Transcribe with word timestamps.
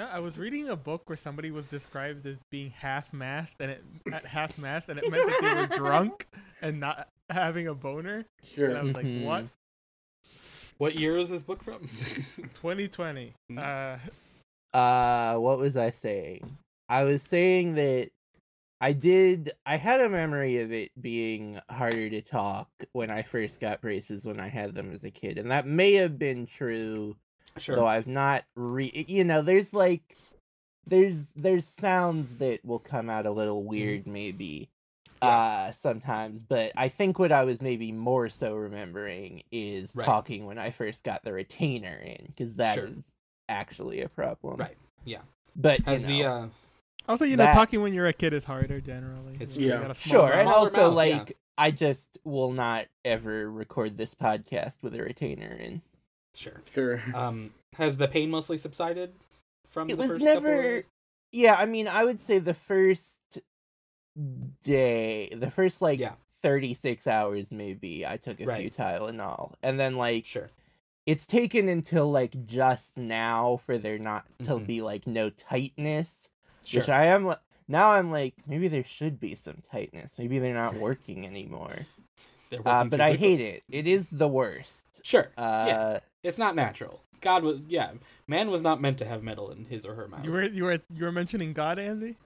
know, 0.00 0.08
I 0.12 0.18
was 0.18 0.38
reading 0.38 0.68
a 0.68 0.76
book 0.76 1.02
where 1.08 1.16
somebody 1.16 1.50
was 1.50 1.64
described 1.66 2.26
as 2.26 2.36
being 2.50 2.70
half 2.70 3.12
mast, 3.12 3.54
and 3.60 3.70
it 3.70 3.84
at 4.12 4.24
half 4.26 4.56
mast, 4.58 4.88
and 4.88 4.98
it 4.98 5.10
meant 5.10 5.26
that 5.28 5.40
they 5.42 5.76
were 5.76 5.78
drunk 5.88 6.26
and 6.62 6.80
not 6.80 7.08
having 7.28 7.68
a 7.68 7.74
boner. 7.74 8.24
Sure. 8.44 8.68
And 8.68 8.78
I 8.78 8.82
was 8.82 8.94
like, 8.94 9.06
Mhm. 9.06 9.24
what? 9.24 9.44
What 10.78 10.94
year 10.98 11.18
is 11.18 11.28
this 11.28 11.42
book 11.42 11.62
from? 11.62 11.88
2020. 12.54 13.34
Mm. 13.52 13.58
Uh, 13.58 13.98
Uh, 14.76 15.36
what 15.38 15.58
was 15.58 15.76
I 15.76 15.90
saying? 15.90 16.56
I 16.88 17.04
was 17.04 17.22
saying 17.22 17.74
that 17.74 18.10
I 18.80 18.92
did. 18.92 19.52
I 19.66 19.76
had 19.76 20.00
a 20.00 20.08
memory 20.08 20.60
of 20.60 20.72
it 20.72 20.90
being 21.00 21.60
harder 21.68 22.08
to 22.08 22.22
talk 22.22 22.68
when 22.92 23.10
I 23.10 23.22
first 23.22 23.60
got 23.60 23.80
braces 23.82 24.24
when 24.24 24.40
I 24.40 24.48
had 24.48 24.74
them 24.74 24.92
as 24.94 25.04
a 25.04 25.10
kid, 25.10 25.36
and 25.38 25.50
that 25.50 25.66
may 25.66 25.92
have 25.94 26.18
been 26.18 26.46
true. 26.46 27.16
Sure. 27.58 27.76
Though 27.76 27.86
I've 27.86 28.06
not 28.06 28.44
re. 28.56 29.04
You 29.08 29.24
know, 29.24 29.42
there's 29.42 29.72
like, 29.74 30.16
there's 30.86 31.28
there's 31.36 31.66
sounds 31.66 32.36
that 32.38 32.64
will 32.64 32.78
come 32.78 33.08
out 33.10 33.26
a 33.26 33.30
little 33.30 33.62
weird, 33.64 34.06
maybe. 34.06 34.68
Uh, 35.22 35.70
sometimes, 35.72 36.40
but 36.48 36.72
I 36.78 36.88
think 36.88 37.18
what 37.18 37.30
I 37.30 37.44
was 37.44 37.60
maybe 37.60 37.92
more 37.92 38.30
so 38.30 38.54
remembering 38.54 39.42
is 39.52 39.90
Right. 39.94 40.06
talking 40.06 40.46
when 40.46 40.56
I 40.56 40.70
first 40.70 41.02
got 41.02 41.22
the 41.24 41.34
retainer 41.34 41.94
in, 41.94 42.24
because 42.28 42.54
that 42.54 42.78
is 42.78 42.88
Sure. 42.88 43.02
actually 43.46 44.00
a 44.00 44.08
problem. 44.08 44.56
Right, 44.56 44.78
yeah. 45.04 45.18
But 45.54 45.80
as 45.86 46.00
you 46.04 46.08
the 46.08 46.24
uh, 46.24 46.46
also, 47.06 47.26
you 47.26 47.36
know, 47.36 47.44
That- 47.44 47.52
talking 47.54 47.82
when 47.82 47.92
you're 47.92 48.06
a 48.06 48.14
kid 48.14 48.32
is 48.32 48.44
harder 48.44 48.80
generally. 48.80 49.36
It's 49.38 49.58
You 49.58 49.68
know, 49.68 49.74
you 49.74 49.78
true. 49.80 49.88
got 49.88 49.96
Sure, 49.98 50.32
and 50.32 50.48
also 50.48 50.70
mouth, 50.94 51.06
yeah. 51.08 51.14
like 51.18 51.36
I 51.58 51.70
just 51.70 52.16
will 52.24 52.52
not 52.52 52.86
ever 53.04 53.50
record 53.50 53.98
this 53.98 54.14
podcast 54.14 54.82
with 54.82 54.94
a 54.94 55.02
retainer 55.02 55.52
in. 55.52 55.82
Sure. 56.34 56.62
Sure. 56.74 57.02
Um, 57.14 57.52
has 57.74 57.96
the 57.96 58.08
pain 58.08 58.30
mostly 58.30 58.58
subsided 58.58 59.12
from 59.70 59.88
It 59.88 59.94
the 59.94 59.98
was 60.02 60.10
first 60.10 60.24
never. 60.24 60.82
couple? 60.82 60.90
Yeah, 61.32 61.54
I 61.56 61.66
mean, 61.66 61.86
I 61.88 62.04
would 62.04 62.20
say 62.20 62.38
the 62.38 62.54
first 62.54 63.02
day, 64.62 65.28
the 65.34 65.50
first 65.50 65.80
like 65.82 65.98
Yeah. 66.00 66.14
thirty 66.42 66.74
six 66.74 67.06
hours, 67.06 67.52
maybe 67.52 68.06
I 68.06 68.16
took 68.16 68.34
a 68.34 68.44
few 68.44 68.46
Right. 68.46 68.76
Tylenol, 68.76 69.54
and 69.62 69.78
then 69.78 69.96
like 69.96 70.26
Sure. 70.26 70.50
it's 71.06 71.26
taken 71.26 71.68
until 71.68 72.10
like 72.10 72.46
just 72.46 72.96
now 72.96 73.58
for 73.64 73.78
there 73.78 73.98
not 73.98 74.26
to 74.40 74.56
Mhm. 74.56 74.66
be 74.66 74.82
like 74.82 75.06
no 75.06 75.30
tightness, 75.30 76.28
Sure. 76.64 76.82
which 76.82 76.88
I 76.88 77.06
am. 77.06 77.34
Now 77.68 77.92
I'm 77.92 78.10
like 78.10 78.34
maybe 78.46 78.68
there 78.68 78.84
should 78.84 79.20
be 79.20 79.34
some 79.34 79.62
tightness. 79.70 80.18
Maybe 80.18 80.38
they're 80.38 80.54
not 80.54 80.74
working 80.80 81.26
anymore. 81.26 81.86
They're 82.50 82.66
Uh, 82.66 82.84
but 82.84 83.00
I 83.00 83.14
hate 83.14 83.40
it. 83.40 83.62
It 83.70 83.86
is 83.86 84.08
the 84.10 84.26
worst. 84.28 84.74
Sure. 85.02 85.30
Uh, 85.38 86.00
It's 86.22 86.38
not 86.38 86.54
natural. 86.54 87.02
God 87.20 87.42
was 87.42 87.60
yeah. 87.68 87.92
Man 88.26 88.50
was 88.50 88.62
not 88.62 88.80
meant 88.80 88.98
to 88.98 89.04
have 89.04 89.22
metal 89.22 89.50
in 89.50 89.66
his 89.66 89.84
or 89.84 89.94
her 89.94 90.08
mouth. 90.08 90.24
You 90.24 90.32
were 90.32 90.44
you 90.44 90.64
were 90.64 90.80
you 90.94 91.04
were 91.04 91.12
mentioning 91.12 91.52
God, 91.52 91.78
Andy. 91.78 92.16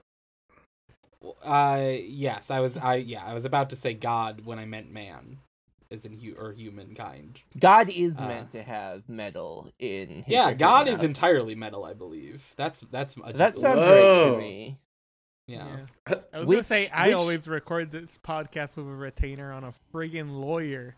Uh 1.43 1.93
yes, 1.99 2.51
I 2.51 2.59
was 2.59 2.77
I 2.77 2.95
yeah, 2.95 3.23
I 3.25 3.33
was 3.33 3.45
about 3.45 3.69
to 3.71 3.75
say 3.75 3.93
God 3.93 4.45
when 4.45 4.59
I 4.59 4.65
meant 4.65 4.91
man. 4.91 5.39
As 5.91 6.03
in 6.03 6.19
hu- 6.19 6.35
or 6.35 6.51
humankind. 6.51 7.41
God 7.59 7.89
is 7.89 8.17
Uh, 8.17 8.27
meant 8.27 8.51
to 8.53 8.63
have 8.63 9.07
metal 9.07 9.69
in. 9.77 10.23
His 10.23 10.33
Yeah, 10.33 10.47
or 10.47 10.49
her 10.49 10.55
God 10.55 10.87
is 10.87 11.03
entirely 11.03 11.53
metal, 11.53 11.85
I 11.85 11.93
believe. 11.93 12.53
That's 12.57 12.81
that's 12.91 13.15
a 13.23 13.33
That 13.33 13.55
sounds 13.55 13.85
right 13.85 14.09
to 14.09 14.37
me. 14.37 14.77
Yeah. 15.47 15.77
I 16.07 16.39
was 16.39 16.47
Which- 16.47 16.57
gonna 16.57 16.63
say 16.63 16.89
I 16.89 17.07
which- 17.07 17.15
always 17.15 17.47
record 17.47 17.91
this 17.91 18.17
podcast 18.25 18.77
with 18.77 18.87
a 18.87 18.95
retainer 18.95 19.51
on 19.51 19.63
a 19.63 19.73
friggin' 19.93 20.39
lawyer. 20.39 20.95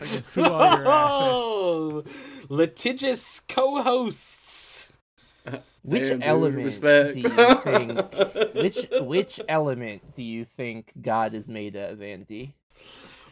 I 0.00 0.06
can 0.06 0.24
sue 0.32 0.44
all 0.44 0.78
your 0.78 0.86
asses. 0.88 0.88
Oh, 0.88 2.04
litigious 2.48 3.40
co-hosts. 3.48 4.92
Which 5.82 6.04
Damn, 6.08 6.22
element 6.22 6.64
respect. 6.64 7.14
do 7.14 7.20
you 7.20 7.28
think? 7.28 8.54
which 8.54 8.88
which 9.00 9.40
element 9.48 10.14
do 10.14 10.22
you 10.22 10.44
think 10.44 10.92
God 11.00 11.34
is 11.34 11.48
made 11.48 11.74
of, 11.74 12.00
Andy? 12.00 12.54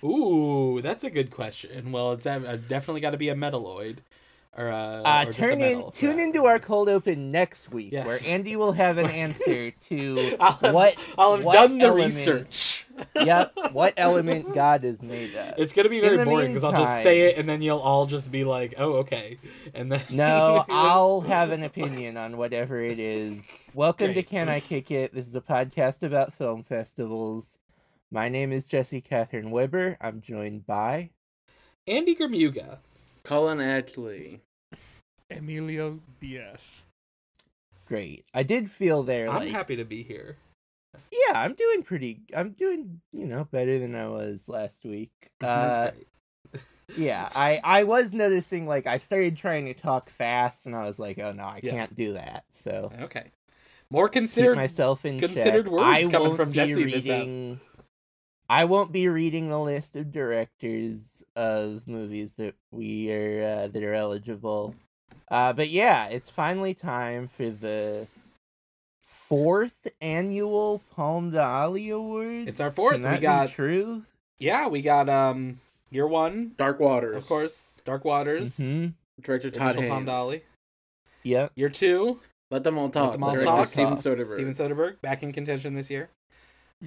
Ooh, 0.02 0.80
that's 0.82 1.04
a 1.04 1.10
good 1.10 1.30
question. 1.30 1.92
Well, 1.92 2.12
it's 2.12 2.26
uh, 2.26 2.58
definitely 2.68 3.00
got 3.02 3.10
to 3.10 3.18
be 3.18 3.28
a 3.28 3.34
metalloid, 3.36 3.98
or 4.56 4.68
uh, 4.70 5.02
Uh, 5.02 5.22
or 5.22 5.24
just 5.26 5.38
a 5.38 5.40
turn 5.42 5.52
in, 5.60 5.76
metal, 5.78 5.90
tune 5.90 6.18
yeah. 6.18 6.24
into 6.24 6.44
our 6.46 6.58
cold 6.58 6.88
open 6.88 7.30
next 7.30 7.70
week, 7.72 7.92
Yes. 7.92 8.06
where 8.06 8.18
Andy 8.26 8.56
will 8.56 8.72
have 8.72 8.98
an 8.98 9.06
answer 9.10 9.70
to 9.70 10.36
I'll 10.40 10.52
have, 10.54 10.74
what 10.74 10.96
I'll 11.18 11.36
have 11.36 11.44
what 11.44 11.52
done 11.54 11.78
the 11.78 11.86
element- 11.86 12.14
research. 12.14 12.86
Yep, 13.16 13.52
what 13.72 13.94
element 13.96 14.52
God 14.54 14.84
is 14.84 15.00
made 15.00 15.34
of. 15.34 15.54
It's 15.56 15.72
gonna 15.72 15.88
be 15.88 16.00
very 16.00 16.22
boring 16.22 16.48
because 16.48 16.64
I'll 16.64 16.72
just 16.84 17.02
say 17.02 17.20
it 17.22 17.38
and 17.38 17.48
then 17.48 17.62
you'll 17.62 17.78
all 17.78 18.04
just 18.04 18.30
be 18.30 18.44
like, 18.44 18.74
"Oh, 18.76 18.96
okay," 18.96 19.38
and 19.72 19.90
then 19.90 20.02
No, 20.10 20.66
I'll 20.68 21.22
have 21.22 21.50
an 21.50 21.62
opinion 21.62 22.18
on 22.18 22.36
whatever 22.36 22.82
it 22.82 22.98
is. 22.98 23.42
Welcome 23.72 24.12
to 24.12 24.22
Can 24.22 24.50
I 24.50 24.60
Kick 24.60 24.90
It? 24.90 25.14
This 25.14 25.26
is 25.26 25.34
a 25.34 25.40
podcast 25.40 26.02
about 26.02 26.34
film 26.34 26.62
festivals. 26.62 27.56
My 28.10 28.28
name 28.28 28.52
is 28.52 28.66
Jesse 28.66 29.00
Catherine 29.00 29.50
Weber. 29.50 29.96
I'm 29.98 30.20
joined 30.20 30.66
by 30.66 31.08
Andy 31.86 32.14
Germuga. 32.14 32.78
Colin 33.22 33.60
Ashley. 33.60 34.40
Emilio 35.30 36.00
Diaz. 36.20 36.58
Great. 37.86 38.24
I 38.34 38.42
did 38.42 38.70
feel 38.70 39.02
there 39.02 39.28
I'm 39.28 39.40
like 39.42 39.50
happy 39.50 39.76
to 39.76 39.84
be 39.84 40.02
here. 40.02 40.36
yeah, 41.10 41.32
I'm 41.38 41.54
doing 41.54 41.82
pretty. 41.82 42.20
I'm 42.34 42.50
doing 42.50 43.00
you 43.12 43.26
know 43.26 43.44
better 43.44 43.78
than 43.78 43.94
I 43.94 44.08
was 44.08 44.48
last 44.48 44.84
week. 44.84 45.10
Uh, 45.42 45.90
That's 45.90 45.94
great. 46.52 46.62
yeah, 46.96 47.28
I 47.34 47.60
I 47.62 47.84
was 47.84 48.12
noticing 48.12 48.66
like 48.66 48.86
I 48.86 48.98
started 48.98 49.36
trying 49.36 49.66
to 49.66 49.74
talk 49.74 50.10
fast, 50.10 50.66
and 50.66 50.74
I 50.74 50.86
was 50.86 50.98
like, 50.98 51.18
oh 51.18 51.32
no, 51.32 51.44
I 51.44 51.60
Yeah. 51.62 51.72
can't 51.72 51.96
do 51.96 52.12
that. 52.14 52.44
So 52.64 52.90
Okay. 53.00 53.30
More 53.90 54.08
keep 54.08 54.14
considered. 54.14 54.56
myself 54.56 55.04
in 55.04 55.18
considered 55.18 55.64
check. 55.66 55.72
words 55.72 55.84
I 55.86 56.02
coming 56.02 56.18
won't 56.20 56.36
from 56.36 56.50
be 56.50 56.54
Jesse 56.56 56.84
this 56.84 57.04
reading. 57.06 57.60
I 58.48 58.64
won't 58.64 58.92
be 58.92 59.08
reading 59.08 59.48
the 59.48 59.58
list 59.60 59.94
of 59.96 60.10
directors 60.12 61.09
of 61.36 61.82
movies 61.86 62.30
that 62.38 62.54
we 62.70 63.12
are 63.12 63.42
uh, 63.64 63.68
that 63.68 63.82
are 63.82 63.94
eligible. 63.94 64.74
Uh, 65.28 65.52
but 65.52 65.68
yeah, 65.68 66.06
it's 66.06 66.28
finally 66.30 66.74
time 66.74 67.28
for 67.28 67.50
the 67.50 68.06
fourth 69.06 69.86
annual 70.00 70.82
Palm 70.94 71.30
d'Ali 71.30 71.90
Awards. 71.90 72.48
It's 72.48 72.60
our 72.60 72.70
fourth. 72.70 72.94
Can 72.94 73.02
We 73.02 73.08
that 73.10 73.20
be 73.20 73.22
got- 73.22 73.50
true. 73.50 74.04
Yeah, 74.38 74.68
we 74.68 74.80
got 74.80 75.08
um 75.10 75.60
year 75.90 76.06
one, 76.06 76.52
Dark 76.56 76.80
Waters. 76.80 77.16
of 77.16 77.26
course, 77.26 77.78
Dark 77.84 78.04
Waters, 78.04 78.56
hmm 78.56 78.86
Director 79.20 79.50
Todd 79.50 79.62
initial 79.62 79.82
Haynes. 79.82 79.92
Palm 79.92 80.04
Dolly. 80.06 80.42
Yep. 81.24 81.52
Year 81.54 81.68
two, 81.68 82.20
Let 82.50 82.64
them 82.64 82.78
all 82.78 82.88
talk. 82.88 83.10
Let 83.10 83.12
them 83.12 83.24
all 83.24 83.30
Director 83.32 83.46
talk. 83.46 83.68
Steven 83.68 83.94
Soderbergh. 83.96 84.34
Steven 84.34 84.52
Soderbergh 84.54 85.00
back 85.02 85.22
in 85.22 85.30
contention 85.32 85.74
this 85.74 85.90
year. 85.90 86.08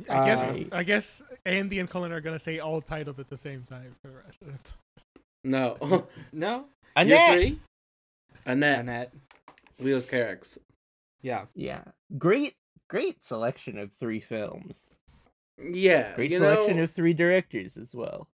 I 0.10 0.26
guess 0.26 0.56
Uh, 0.56 0.64
I 0.72 0.84
guess 0.84 1.22
Andy 1.46 1.80
and 1.80 1.90
Colin 1.90 2.12
are 2.12 2.22
gonna 2.22 2.40
say 2.40 2.60
all 2.60 2.82
titles 2.82 3.20
at 3.20 3.30
the 3.30 3.38
same 3.38 3.64
time 3.70 3.96
for 4.02 4.08
the 4.10 4.16
rest 4.26 4.42
of 4.42 4.48
it. 4.50 4.72
No. 5.44 6.08
No, 6.34 6.56
year 6.60 6.66
Annette. 6.96 7.34
three, 7.34 7.60
Annette. 8.46 8.80
Annette. 8.80 9.14
Leos 9.80 10.06
Carax. 10.06 10.58
Yeah, 11.22 11.46
Yeah. 11.56 11.84
Great, 12.18 12.56
great 12.90 13.24
selection 13.24 13.78
of 13.78 13.92
three 14.00 14.20
films. 14.20 14.78
Yeah. 15.62 16.16
Great 16.16 16.32
selection 16.36 16.78
know, 16.78 16.84
of 16.84 16.92
three 16.92 17.14
directors 17.14 17.78
as 17.78 17.94
well. 17.94 18.28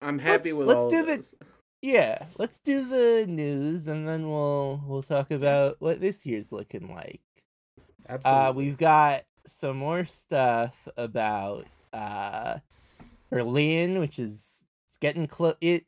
I'm 0.00 0.18
happy 0.18 0.52
Let's- 0.52 0.58
with 0.58 0.68
let's 0.68 0.78
all 0.78 0.90
do 0.90 1.00
of 1.00 1.06
the- 1.06 1.16
those. 1.16 1.34
Yeah, 1.80 2.26
let's 2.38 2.58
do 2.60 2.86
the 2.88 3.24
news 3.26 3.86
and 3.86 4.06
then 4.08 4.28
we'll 4.28 4.82
we'll 4.86 5.02
talk 5.02 5.30
about 5.30 5.80
what 5.80 6.00
this 6.00 6.26
year's 6.26 6.50
looking 6.52 6.92
like. 6.94 7.20
absolutely. 8.08 8.40
Uh 8.46 8.52
we've 8.52 8.78
got 8.78 9.24
some 9.50 9.76
more 9.78 10.04
stuff 10.04 10.88
about 10.96 11.66
uh 11.92 12.58
Berlin, 13.30 13.98
which 13.98 14.18
is 14.18 14.62
it's 14.88 14.96
getting 14.98 15.26
close 15.26 15.56
it 15.60 15.84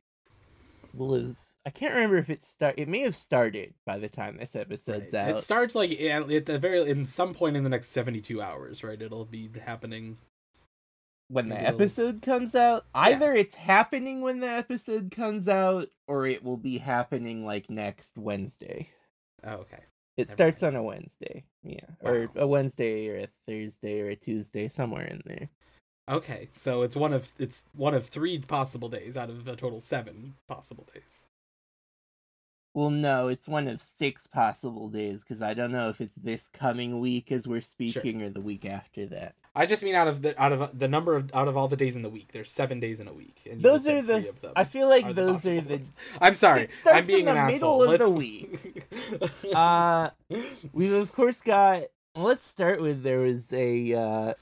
will 0.95 1.15
have 1.15 1.37
I 1.67 1.71
can't 1.71 1.95
remember 1.95 2.17
if 2.17 2.31
it 2.31 2.43
start 2.45 2.75
it 2.79 2.89
may 2.89 3.01
have 3.01 3.15
started 3.17 3.75
by 3.85 3.99
the 3.99 4.09
time 4.09 4.39
this 4.39 4.57
episode's 4.57 5.13
Right. 5.13 5.29
out. 5.31 5.39
It 5.39 5.43
starts 5.45 5.75
like 5.75 5.93
at 6.01 6.31
at 6.31 6.47
the 6.47 6.59
very 6.59 6.89
in 6.89 7.05
some 7.07 7.35
point 7.35 7.57
in 7.57 7.63
the 7.65 7.71
next 7.71 7.89
seventy-two 7.91 8.41
hours, 8.41 8.83
right? 8.83 9.01
It'll 9.01 9.25
be 9.27 9.51
happening. 9.65 10.19
when 11.29 11.49
the 11.49 11.57
it'll- 11.63 11.75
episode 11.81 12.23
comes 12.23 12.55
out. 12.57 12.87
Either 12.95 13.33
it's 13.35 13.55
happening 13.55 14.21
when 14.21 14.41
the 14.41 14.49
episode 14.49 15.11
comes 15.13 15.49
out 15.49 15.89
or 16.09 16.27
it 16.27 16.43
will 16.43 16.57
be 16.57 16.79
happening 16.79 17.45
like 17.47 17.71
next 17.71 18.19
Wednesday. 18.19 18.89
Oh, 19.45 19.53
okay. 19.59 19.85
It 20.21 20.29
Never 20.29 20.33
starts 20.33 20.63
mind. 20.63 20.77
on 20.77 20.81
a 20.81 20.85
Wednesday, 20.85 21.45
yeah, 21.63 21.87
or 22.03 22.29
a 22.37 22.47
Wednesday 22.47 23.09
or 23.09 23.17
a 23.17 23.27
Thursday 23.47 24.01
or 24.01 24.09
a 24.09 24.17
Tuesday, 24.17 24.69
somewhere 24.69 25.07
in 25.07 25.23
there. 25.25 25.49
Okay, 26.09 26.49
so 26.53 26.83
it's 26.83 26.97
one 26.97 27.13
of 27.13 27.33
it's 27.39 27.65
one 27.75 27.95
of 27.95 28.07
three 28.07 28.39
possible 28.39 28.89
days 28.89 29.17
out 29.17 29.31
of 29.31 29.47
a 29.47 29.57
total 29.57 29.81
seven 29.81 30.35
possible 30.49 30.87
days. 30.93 31.27
Well, 32.75 32.91
no, 32.91 33.29
it's 33.29 33.49
one 33.49 33.67
of 33.67 33.83
six 33.83 34.27
possible 34.27 34.89
days 34.89 35.21
because 35.21 35.43
I 35.43 35.55
don't 35.55 35.73
know 35.73 35.89
if 35.89 36.01
it's 36.01 36.15
this 36.15 36.49
coming 36.53 37.01
week 37.01 37.33
as 37.33 37.49
we're 37.49 37.61
speaking 37.61 38.23
or 38.23 38.31
the 38.31 38.41
week 38.41 38.65
after 38.65 39.07
that. 39.07 39.35
I 39.55 39.67
just 39.67 39.83
mean 39.83 39.95
out 39.97 40.07
of 40.07 40.23
the 40.23 40.41
out 40.41 40.53
of 40.53 40.79
the 40.79 40.87
number 40.87 41.17
of 41.17 41.31
out 41.35 41.49
of 41.49 41.57
all 41.57 41.67
the 41.67 41.77
days 41.77 41.97
in 41.97 42.03
the 42.03 42.09
week. 42.09 42.31
There's 42.33 42.51
seven 42.51 42.79
days 42.79 43.01
in 43.01 43.09
a 43.09 43.13
week. 43.13 43.43
And 43.51 43.61
Those 43.63 43.87
are 43.89 44.01
the- 44.01 44.29
Of 44.29 44.53
I 44.55 44.63
feel 44.65 44.89
like 44.89 45.05
are 45.07 45.13
those 45.13 45.37
possible 45.43 45.59
are 45.59 45.61
the. 45.79 45.81
I'm 46.21 46.35
sorry. 46.37 46.69
I'm 46.87 47.07
being 47.07 47.23
in 47.23 47.29
an 47.29 47.35
the 47.49 47.55
asshole. 47.55 47.81
middle 47.87 47.93
of 47.95 47.99
the 47.99 48.09
Let's- 48.09 49.23
week. 49.43 49.53
Uh, 49.55 50.11
We've 50.73 50.93
of 50.93 51.13
course 51.13 51.41
got. 51.41 51.85
Let's 52.15 52.47
start 52.47 52.81
with 52.81 53.03
there 53.03 53.21
was 53.21 53.53
a 53.53 53.93
uh, 53.95 54.35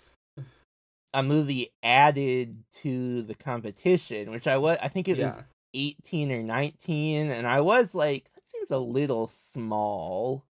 a 1.14 1.22
movie 1.22 1.70
added 1.82 2.64
to 2.82 3.22
the 3.22 3.34
competition, 3.34 4.30
which 4.30 4.46
I 4.46 4.58
was. 4.58 4.78
I 4.82 4.88
think 4.88 5.08
it 5.08 5.12
was 5.12 5.20
yeah. 5.20 5.40
eighteen 5.74 6.30
or 6.32 6.42
nineteen, 6.42 7.30
and 7.30 7.46
I 7.46 7.60
was 7.62 7.94
like, 7.94 8.24
that 8.34 8.42
seems 8.46 8.70
a 8.70 8.78
little 8.78 9.32
small. 9.52 10.44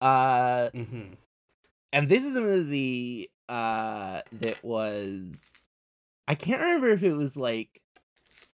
Uh, 0.00 0.70
hmm 0.70 1.02
and 1.92 2.08
this 2.08 2.24
is 2.24 2.34
a 2.34 2.40
movie 2.40 3.28
uh 3.48 4.22
that 4.32 4.62
was 4.64 5.52
I 6.26 6.34
can't 6.34 6.60
remember 6.60 6.90
if 6.90 7.02
it 7.02 7.14
was 7.14 7.36
like 7.36 7.82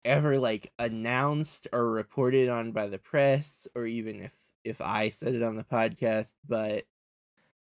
ever 0.05 0.39
like 0.39 0.73
announced 0.79 1.67
or 1.73 1.91
reported 1.91 2.49
on 2.49 2.73
by 2.73 2.87
the 2.87 2.99
press 2.99 3.67
or 3.75 3.87
even 3.87 4.23
if 4.23 4.33
if 4.65 4.81
I 4.81 5.11
said 5.11 5.35
it 5.35 5.43
on 5.43 5.57
the 5.57 5.65
podcast 5.65 6.29
but 6.47 6.85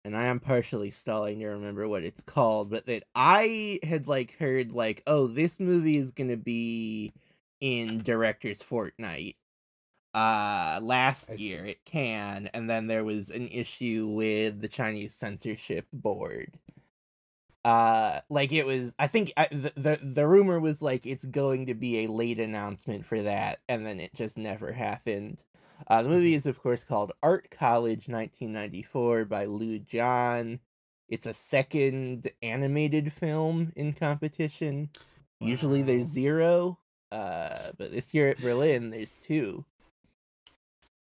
and 0.04 0.16
I 0.16 0.24
am 0.24 0.40
partially 0.40 0.90
stalling 0.90 1.40
to 1.40 1.46
remember 1.48 1.86
what 1.86 2.02
it's 2.04 2.22
called 2.22 2.70
but 2.70 2.86
that 2.86 3.04
I 3.14 3.78
had 3.82 4.08
like 4.08 4.36
heard 4.38 4.72
like 4.72 5.02
oh 5.06 5.26
this 5.26 5.60
movie 5.60 5.98
is 5.98 6.10
going 6.10 6.30
to 6.30 6.36
be 6.36 7.12
in 7.60 8.02
director's 8.02 8.62
fortnight 8.62 9.36
uh 10.14 10.80
last 10.82 11.38
year 11.38 11.66
at 11.66 11.84
Cannes 11.84 12.48
and 12.54 12.68
then 12.68 12.86
there 12.86 13.04
was 13.04 13.28
an 13.30 13.48
issue 13.48 14.06
with 14.10 14.60
the 14.60 14.68
Chinese 14.68 15.14
censorship 15.14 15.86
board 15.92 16.58
uh 17.64 18.20
like 18.28 18.50
it 18.50 18.66
was 18.66 18.92
i 18.98 19.06
think 19.06 19.32
I, 19.36 19.46
the, 19.52 19.72
the 19.76 19.98
the 20.02 20.26
rumor 20.26 20.58
was 20.58 20.82
like 20.82 21.06
it's 21.06 21.24
going 21.24 21.66
to 21.66 21.74
be 21.74 22.00
a 22.04 22.10
late 22.10 22.40
announcement 22.40 23.06
for 23.06 23.22
that 23.22 23.60
and 23.68 23.86
then 23.86 24.00
it 24.00 24.14
just 24.14 24.36
never 24.36 24.72
happened. 24.72 25.38
Uh 25.86 26.02
the 26.02 26.08
movie 26.08 26.34
is 26.34 26.46
of 26.46 26.60
course 26.60 26.82
called 26.84 27.12
art 27.22 27.50
college 27.56 28.08
1994 28.08 29.26
by 29.26 29.44
liu 29.46 29.78
jian. 29.78 30.58
It's 31.08 31.26
a 31.26 31.34
second 31.34 32.30
animated 32.42 33.12
film 33.12 33.72
in 33.76 33.92
competition. 33.92 34.90
Usually 35.40 35.82
there's 35.82 36.08
zero 36.08 36.78
uh 37.12 37.70
but 37.78 37.92
this 37.92 38.12
year 38.12 38.28
at 38.30 38.40
berlin 38.40 38.90
there's 38.90 39.12
two. 39.24 39.64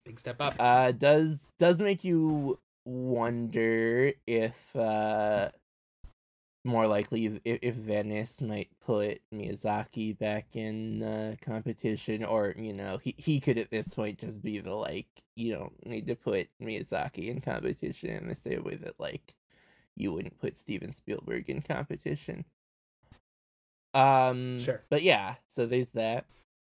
Big 0.05 0.19
step 0.19 0.41
up. 0.41 0.55
uh 0.59 0.91
does 0.91 1.53
does 1.57 1.79
make 1.79 2.03
you 2.03 2.59
wonder 2.85 4.11
if 4.27 4.55
uh 4.75 5.49
more 6.69 6.87
likely 6.87 7.25
if, 7.25 7.59
if 7.63 7.75
Venice 7.75 8.41
might 8.41 8.69
put 8.85 9.21
Miyazaki 9.33 10.17
back 10.17 10.55
in 10.55 11.03
uh, 11.03 11.35
competition 11.41 12.23
or 12.23 12.55
you 12.57 12.73
know 12.73 12.99
he 13.03 13.15
he 13.17 13.39
could 13.39 13.57
at 13.57 13.71
this 13.71 13.87
point 13.87 14.19
just 14.19 14.41
be 14.41 14.59
the 14.59 14.73
like 14.73 15.07
you 15.35 15.53
don't 15.53 15.85
need 15.85 16.07
to 16.07 16.15
put 16.15 16.49
Miyazaki 16.61 17.27
in 17.29 17.41
competition 17.41 18.09
in 18.11 18.27
the 18.27 18.35
same 18.35 18.63
way 18.63 18.75
that 18.75 18.99
like 18.99 19.35
you 19.95 20.13
wouldn't 20.13 20.39
put 20.39 20.57
Steven 20.57 20.93
Spielberg 20.93 21.49
in 21.49 21.61
competition 21.61 22.45
um 23.93 24.59
Sure. 24.59 24.83
but 24.89 25.01
yeah 25.01 25.35
so 25.55 25.65
there's 25.65 25.89
that 25.89 26.25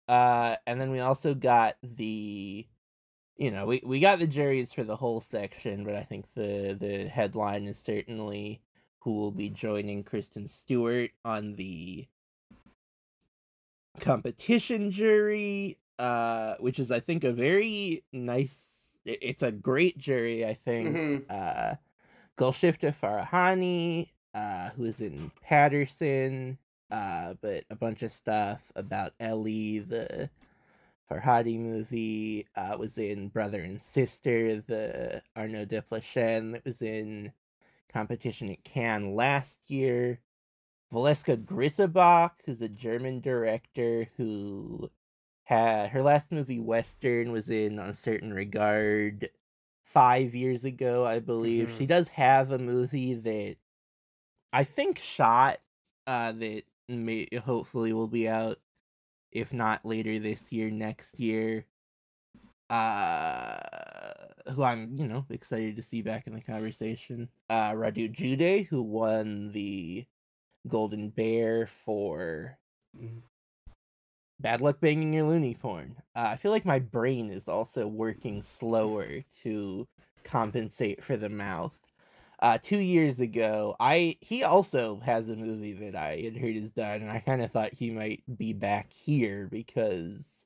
uh 0.08 0.56
and 0.66 0.82
then 0.82 0.90
we 0.90 1.00
also 1.00 1.36
got 1.36 1.76
the 1.84 2.66
you 3.36 3.50
know, 3.52 3.66
we, 3.66 3.82
we 3.84 4.00
got 4.00 4.20
the 4.20 4.28
juries 4.28 4.72
for 4.72 4.84
the 4.84 4.96
whole 4.96 5.20
section, 5.20 5.84
but 5.84 5.96
I 5.96 6.04
think 6.04 6.26
the 6.36 6.78
the 6.80 7.08
headline 7.08 7.66
is 7.66 7.80
certainly 7.80 8.62
who 9.04 9.14
will 9.14 9.32
be 9.32 9.50
joining 9.50 10.04
Kristen 10.04 10.48
Stewart 10.48 11.12
on 11.26 11.56
the 11.56 12.08
competition 14.00 14.92
jury, 14.92 15.78
uh, 16.00 16.56
which 16.60 16.80
is 16.80 16.92
I 16.92 17.00
think 17.00 17.24
a 17.24 17.32
very 17.32 18.04
nice. 18.12 18.56
It's 19.06 19.44
a 19.44 19.52
great 19.52 19.98
jury, 19.98 20.46
I 20.46 20.54
think. 20.54 20.96
Mhm. 20.96 21.26
Uh, 21.30 21.76
Golshifteh 22.38 22.96
Farahani, 22.96 24.10
uh, 24.34 24.70
who 24.72 24.86
is 24.86 25.02
in 25.02 25.32
Paterson, 25.42 26.58
uh, 26.90 27.34
but 27.42 27.66
a 27.70 27.76
bunch 27.76 28.02
of 28.02 28.14
stuff 28.14 28.72
about 28.76 29.14
Elly, 29.20 29.80
the 29.80 30.30
Farhadi 31.12 31.60
movie, 31.60 32.48
uh, 32.56 32.78
was 32.80 32.98
in 32.98 33.28
Brother 33.28 33.62
and 33.62 33.82
Sister, 33.84 34.62
the 34.62 35.22
Arnaud 35.36 35.66
Desplechin 35.66 36.54
that 36.54 36.64
was 36.66 36.82
in 36.82 37.34
competition 37.94 38.50
at 38.50 38.64
Cannes 38.64 39.14
last 39.14 39.60
year. 39.68 40.20
Valeska 40.92 41.44
Grisebach, 41.44 42.32
who's 42.46 42.62
a 42.62 42.68
German 42.70 43.20
director 43.22 44.10
who 44.18 44.92
had 45.46 45.90
her 45.90 46.02
last 46.04 46.32
movie 46.32 46.60
Western 46.60 47.32
was 47.32 47.50
in 47.50 47.80
Un 47.80 47.94
Certain 47.94 48.34
Regard 48.34 49.30
five 49.84 50.36
years 50.36 50.64
ago, 50.64 51.06
I 51.06 51.20
believe. 51.20 51.70
Mhm. 51.70 51.78
She 51.78 51.86
does 51.86 52.10
have 52.10 52.52
a 52.52 52.58
movie 52.60 53.14
that 53.14 53.58
I 54.52 54.64
think 54.64 55.00
shot 55.00 55.60
uh 56.06 56.32
that 56.34 56.64
may 56.90 57.28
hopefully 57.44 57.94
will 57.94 58.08
be 58.08 58.28
out 58.28 58.60
if 59.32 59.52
not 59.52 59.86
later 59.86 60.20
this 60.20 60.52
year, 60.52 60.70
next 60.70 61.20
year. 61.20 61.66
Uh, 62.70 63.60
who 64.52 64.64
I'm, 64.64 64.96
you 64.98 65.08
know, 65.08 65.26
excited 65.30 65.76
to 65.78 65.84
see 65.84 66.02
back 66.02 66.28
in 66.28 66.34
the 66.34 66.42
conversation. 66.42 67.30
Uh, 67.50 67.72
Radu 67.72 68.12
Jude, 68.12 68.68
who 68.70 68.82
won 68.82 69.52
the 69.52 70.06
Golden 70.68 71.10
Bear 71.10 71.68
for. 71.86 72.58
Bad 74.40 74.60
Luck 74.62 74.82
Banging 74.82 75.18
or 75.18 75.24
Loony 75.24 75.56
Porn. 75.56 75.96
Uh, 76.16 76.30
I 76.32 76.36
feel 76.36 76.52
like 76.52 76.66
my 76.66 76.80
brain 76.80 77.30
is 77.30 77.48
also 77.48 77.88
working 77.88 78.44
slower 78.44 79.24
to 79.44 79.88
compensate 80.24 81.04
for 81.04 81.16
the 81.16 81.30
mouth. 81.30 81.80
Uh, 82.42 82.58
two 82.62 82.80
years 82.80 83.22
ago, 83.22 83.74
I 83.80 84.18
he 84.20 84.44
also 84.44 85.00
has 85.06 85.30
a 85.30 85.36
movie 85.38 85.72
that 85.74 85.96
I 85.96 86.18
had 86.18 86.36
heard 86.36 86.58
is 86.58 86.74
done, 86.74 87.02
and 87.02 87.10
I 87.10 87.20
kind 87.20 87.42
of 87.42 87.52
thought 87.52 87.74
he 87.74 87.90
might 87.90 88.22
be 88.36 88.52
back 88.52 88.92
here 88.92 89.48
because 89.50 90.43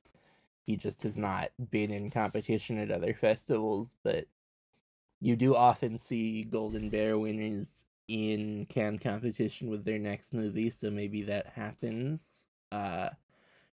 he 0.68 0.76
just 0.78 1.02
has 1.04 1.18
not 1.18 1.50
been 1.72 1.92
in 1.92 2.12
competition 2.12 2.78
at 2.78 2.92
other 2.92 3.16
festivals. 3.16 3.90
But 4.04 4.28
you 5.20 5.36
do 5.36 5.56
often 5.56 5.98
see 5.98 6.44
Golden 6.44 6.90
Bear 6.90 7.18
winners 7.18 7.86
in 8.08 8.68
Cannes 8.70 9.00
competition 9.00 9.70
with 9.70 9.86
their 9.86 10.00
next 10.00 10.34
movie, 10.34 10.70
so 10.70 10.92
maybe 10.92 11.24
that 11.24 11.48
happens. 11.48 12.46
Uh, 12.72 13.10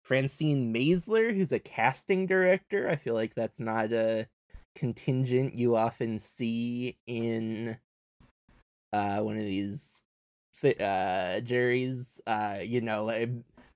Francine 0.01 0.74
Maisler, 0.74 1.36
who's 1.36 1.51
a 1.51 1.60
casting 1.60 2.27
director, 2.27 2.89
I 2.89 2.98
feel 2.98 3.13
like 3.13 3.33
that's 3.36 3.60
not 3.60 3.91
a 3.93 4.27
contingent 4.75 5.55
you 5.55 5.75
often 5.75 6.19
see 6.19 6.98
in 7.05 7.77
uh 8.93 9.19
one 9.19 9.38
of 9.38 9.43
these 9.43 10.01
uh 10.79 11.39
juries 11.41 12.19
uh 12.27 12.57
you 12.62 12.81
know 12.81 13.10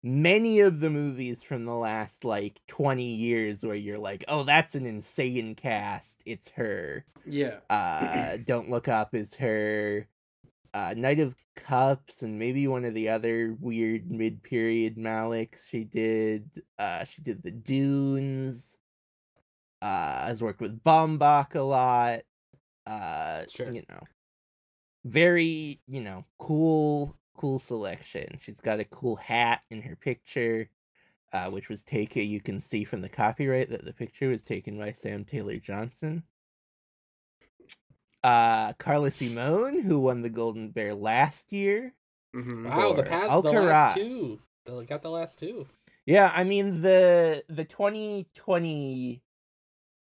many 0.06 0.60
of 0.60 0.82
the 0.82 0.90
movies 0.92 1.42
from 1.42 1.66
the 1.66 1.74
last 1.74 2.24
like 2.24 2.62
20 2.68 3.04
years 3.04 3.64
where 3.64 3.74
you're 3.76 3.98
like 3.98 4.24
oh 4.28 4.44
that's 4.44 4.76
an 4.76 4.86
insane 4.86 5.56
cast. 5.56 6.22
It's 6.28 6.52
her. 6.52 7.06
Yeah. 7.26 7.58
uh 7.72 8.38
don't 8.46 8.70
look 8.70 8.88
up 8.88 9.16
is 9.16 9.34
her. 9.36 10.08
Uh 10.76 10.94
knight 10.96 11.20
of 11.20 11.36
cups 11.56 12.22
and 12.22 12.38
maybe 12.38 12.68
one 12.68 12.86
of 12.86 12.94
the 12.94 13.10
other 13.10 13.58
weird 13.60 14.12
mid-period 14.12 14.96
malicks. 14.96 15.68
She 15.70 15.84
did 15.84 16.50
uh 16.78 17.06
she 17.06 17.24
did 17.24 17.42
the 17.42 17.52
dunes. 17.52 18.76
Uh 19.82 20.28
has 20.28 20.40
worked 20.40 20.62
with 20.62 20.84
baumbach 20.84 21.56
a 21.56 21.62
lot. 21.62 22.20
Uh 22.86 23.46
Sure. 23.50 23.72
you 23.72 23.82
know. 23.90 24.04
Very 25.04 25.80
you 25.88 26.02
know 26.02 26.26
cool 26.38 27.18
cool 27.38 27.60
selection 27.60 28.40
she's 28.42 28.60
got 28.62 28.80
a 28.80 28.86
cool 28.86 29.16
hat 29.16 29.62
in 29.70 29.82
her 29.82 29.96
picture 29.96 30.70
uh 31.34 31.50
which 31.50 31.70
was 31.70 31.84
taken 31.84 32.24
you 32.24 32.40
can 32.40 32.60
see 32.62 32.84
from 32.84 33.02
the 33.02 33.10
copyright 33.10 33.70
that 33.70 33.86
the 33.86 33.94
picture 33.94 34.30
was 34.30 34.42
taken 34.44 34.78
by 34.78 34.92
sam 34.92 35.26
taylor 35.26 35.58
johnson 35.58 36.24
uh 38.24 38.74
carla 38.74 39.12
simón 39.12 39.82
who 39.84 40.00
won 40.00 40.22
the 40.22 40.30
golden 40.30 40.70
bear 40.70 40.94
last 40.96 41.52
year 41.52 41.94
hmm 42.34 42.66
Wow, 42.66 42.94
the 42.94 43.04
for 43.04 43.10
past 43.10 43.44
the 43.44 43.52
last 43.52 43.96
two. 43.96 44.40
They 44.66 44.86
got 44.86 45.02
the 45.02 45.12
last 45.12 45.40
two. 45.40 45.68
Yeah, 46.06 46.32
I 46.36 46.44
mean 46.44 46.82
the 46.82 47.44
the 47.50 47.66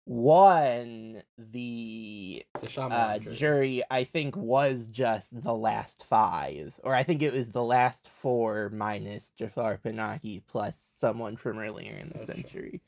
2021 0.08 1.24
the 1.38 2.46
The 2.62 2.79
uh, 2.79 3.20
jury. 3.20 3.84
I 3.89 4.03
think 4.03 4.36
was 4.36 4.88
just 4.91 5.41
the 5.43 5.53
last 5.53 6.03
five, 6.03 6.74
or 6.84 6.93
I 6.96 7.03
think 7.03 7.22
it 7.22 7.34
was 7.34 7.50
the 7.51 7.63
last 7.63 8.08
four 8.08 8.70
minus 8.70 9.31
Jafar 9.38 9.77
Panahi 9.84 10.41
plus 10.48 10.84
someone 10.98 11.38
from 11.38 11.58
earlier 11.60 11.96
in 11.96 12.10
the 12.10 12.22
Okay. 12.24 12.34
century. 12.41 12.81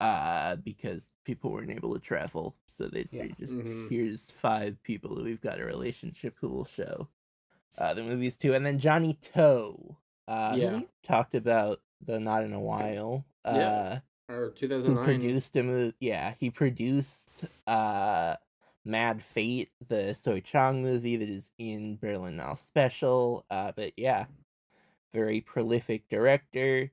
Uh, 0.00 0.56
because 0.56 1.12
people 1.24 1.52
weren't 1.52 1.70
able 1.70 1.94
to 1.94 2.00
travel, 2.00 2.56
so 2.76 2.88
they, 2.88 3.06
Yeah. 3.12 3.26
just 3.38 3.52
Mhm. 3.52 3.88
here's 3.88 4.30
five 4.32 4.82
people 4.82 5.14
that 5.14 5.24
we've 5.24 5.40
got 5.40 5.60
a 5.60 5.64
relationship 5.64 6.36
who 6.40 6.48
will 6.48 6.64
show. 6.64 7.08
uh, 7.78 7.94
the 7.94 8.02
movies 8.02 8.36
too, 8.36 8.52
and 8.52 8.66
then 8.66 8.78
Johnnie 8.78 9.14
To. 9.32 9.96
Uh, 10.28 10.54
Yeah. 10.58 10.76
we 10.76 10.88
talked 11.02 11.34
about 11.34 11.80
the 12.04 12.20
not 12.20 12.44
in 12.44 12.52
a 12.52 12.60
while. 12.60 13.24
Uh, 13.46 14.00
Or 14.28 14.52
who 14.84 14.96
produced 14.96 15.56
a 15.56 15.62
movie? 15.62 15.94
Yeah, 16.00 16.34
he 16.38 16.50
produced 16.50 17.46
uh, 17.66 18.36
Mad 18.84 19.22
Fate, 19.22 19.70
the 19.86 20.14
Soi 20.14 20.40
Cheang 20.40 20.82
movie 20.82 21.16
that 21.16 21.28
is 21.28 21.50
in 21.58 21.96
Berlin 21.96 22.36
now 22.36 22.54
special. 22.54 23.44
Uh, 23.50 23.72
but 23.74 23.92
yeah, 23.96 24.26
very 25.12 25.40
prolific 25.40 26.08
director. 26.08 26.90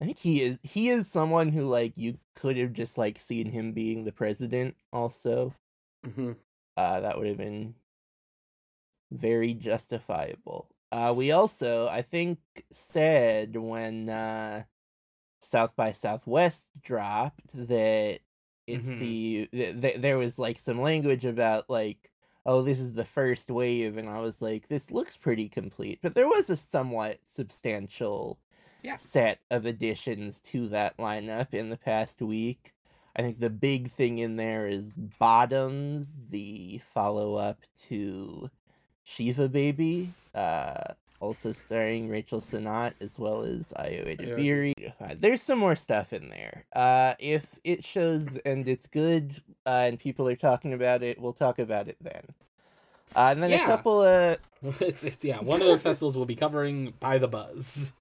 I 0.00 0.04
think 0.06 0.18
he 0.18 0.42
is 0.42 0.58
he 0.62 0.90
is 0.90 1.10
someone 1.10 1.50
who 1.50 1.68
like 1.68 1.94
you 1.96 2.18
could 2.34 2.56
have 2.58 2.72
just 2.74 2.98
like 2.98 3.18
seen 3.18 3.50
him 3.50 3.72
being 3.72 4.04
the 4.04 4.12
president 4.12 4.76
also. 4.92 5.54
hmm 6.04 6.32
Uh 6.76 7.00
that 7.00 7.18
would 7.18 7.26
have 7.26 7.38
been 7.38 7.74
very 9.10 9.54
justifiable. 9.54 10.68
Uh 10.92 11.12
we 11.16 11.32
also 11.32 11.88
I 11.88 12.02
think 12.02 12.38
said 12.72 13.56
when 13.56 14.08
uh 14.08 14.64
South 15.50 15.74
by 15.76 15.92
Southwest 15.92 16.66
dropped 16.82 17.46
that 17.54 18.20
it's 18.66 18.84
Mhm. 18.84 18.98
the 19.00 19.48
th- 19.52 19.80
th- 19.80 20.00
there 20.00 20.18
was 20.18 20.38
like 20.38 20.58
some 20.58 20.80
language 20.80 21.24
about 21.24 21.70
like 21.70 22.10
oh 22.44 22.62
this 22.62 22.80
is 22.80 22.94
the 22.94 23.04
first 23.04 23.50
wave 23.50 23.96
and 23.96 24.08
I 24.08 24.18
was 24.20 24.40
like 24.42 24.68
this 24.68 24.90
looks 24.90 25.16
pretty 25.16 25.48
complete 25.48 26.00
but 26.02 26.14
there 26.14 26.26
was 26.28 26.50
a 26.50 26.56
somewhat 26.56 27.18
substantial 27.34 28.38
Yeah. 28.82 28.96
set 28.96 29.40
of 29.50 29.66
additions 29.66 30.40
to 30.52 30.68
that 30.68 30.96
lineup 30.96 31.54
in 31.54 31.70
the 31.70 31.76
past 31.76 32.20
week. 32.20 32.72
I 33.16 33.22
think 33.22 33.38
the 33.38 33.50
big 33.50 33.90
thing 33.92 34.18
in 34.18 34.36
there 34.36 34.66
is 34.66 34.92
Bottoms, 34.92 36.20
the 36.30 36.78
follow 36.92 37.34
up 37.36 37.60
to 37.88 38.50
Shiva 39.04 39.48
Baby, 39.48 40.12
uh, 40.34 40.94
also 41.20 41.52
starring 41.52 42.08
Rachel 42.08 42.40
Sennott 42.40 42.92
as 43.00 43.18
well 43.18 43.42
as 43.42 43.72
Ayo 43.78 44.16
Edebiri. 44.16 44.92
Uh, 45.00 45.14
There's 45.18 45.42
some 45.42 45.58
more 45.58 45.76
stuff 45.76 46.12
in 46.12 46.28
there. 46.28 46.64
Uh, 46.74 47.14
if 47.18 47.46
it 47.64 47.84
shows 47.84 48.26
and 48.44 48.68
it's 48.68 48.86
good 48.86 49.40
uh, 49.64 49.84
and 49.88 49.98
people 49.98 50.28
are 50.28 50.36
talking 50.36 50.72
about 50.72 51.02
it, 51.02 51.20
we'll 51.20 51.32
talk 51.32 51.58
about 51.58 51.88
it 51.88 51.96
then. 52.00 52.22
Uh, 53.14 53.28
and 53.30 53.42
then 53.42 53.50
Yeah. 53.50 53.64
a 53.64 53.66
couple 53.66 54.02
of 54.02 54.38
it's, 54.80 55.04
it's 55.04 55.24
yeah, 55.24 55.40
one 55.40 55.60
of 55.60 55.66
those 55.66 55.82
festivals 55.82 56.16
we'll 56.16 56.26
be 56.26 56.36
covering 56.36 56.92
by 57.00 57.18
the 57.18 57.28
buzz. 57.28 57.92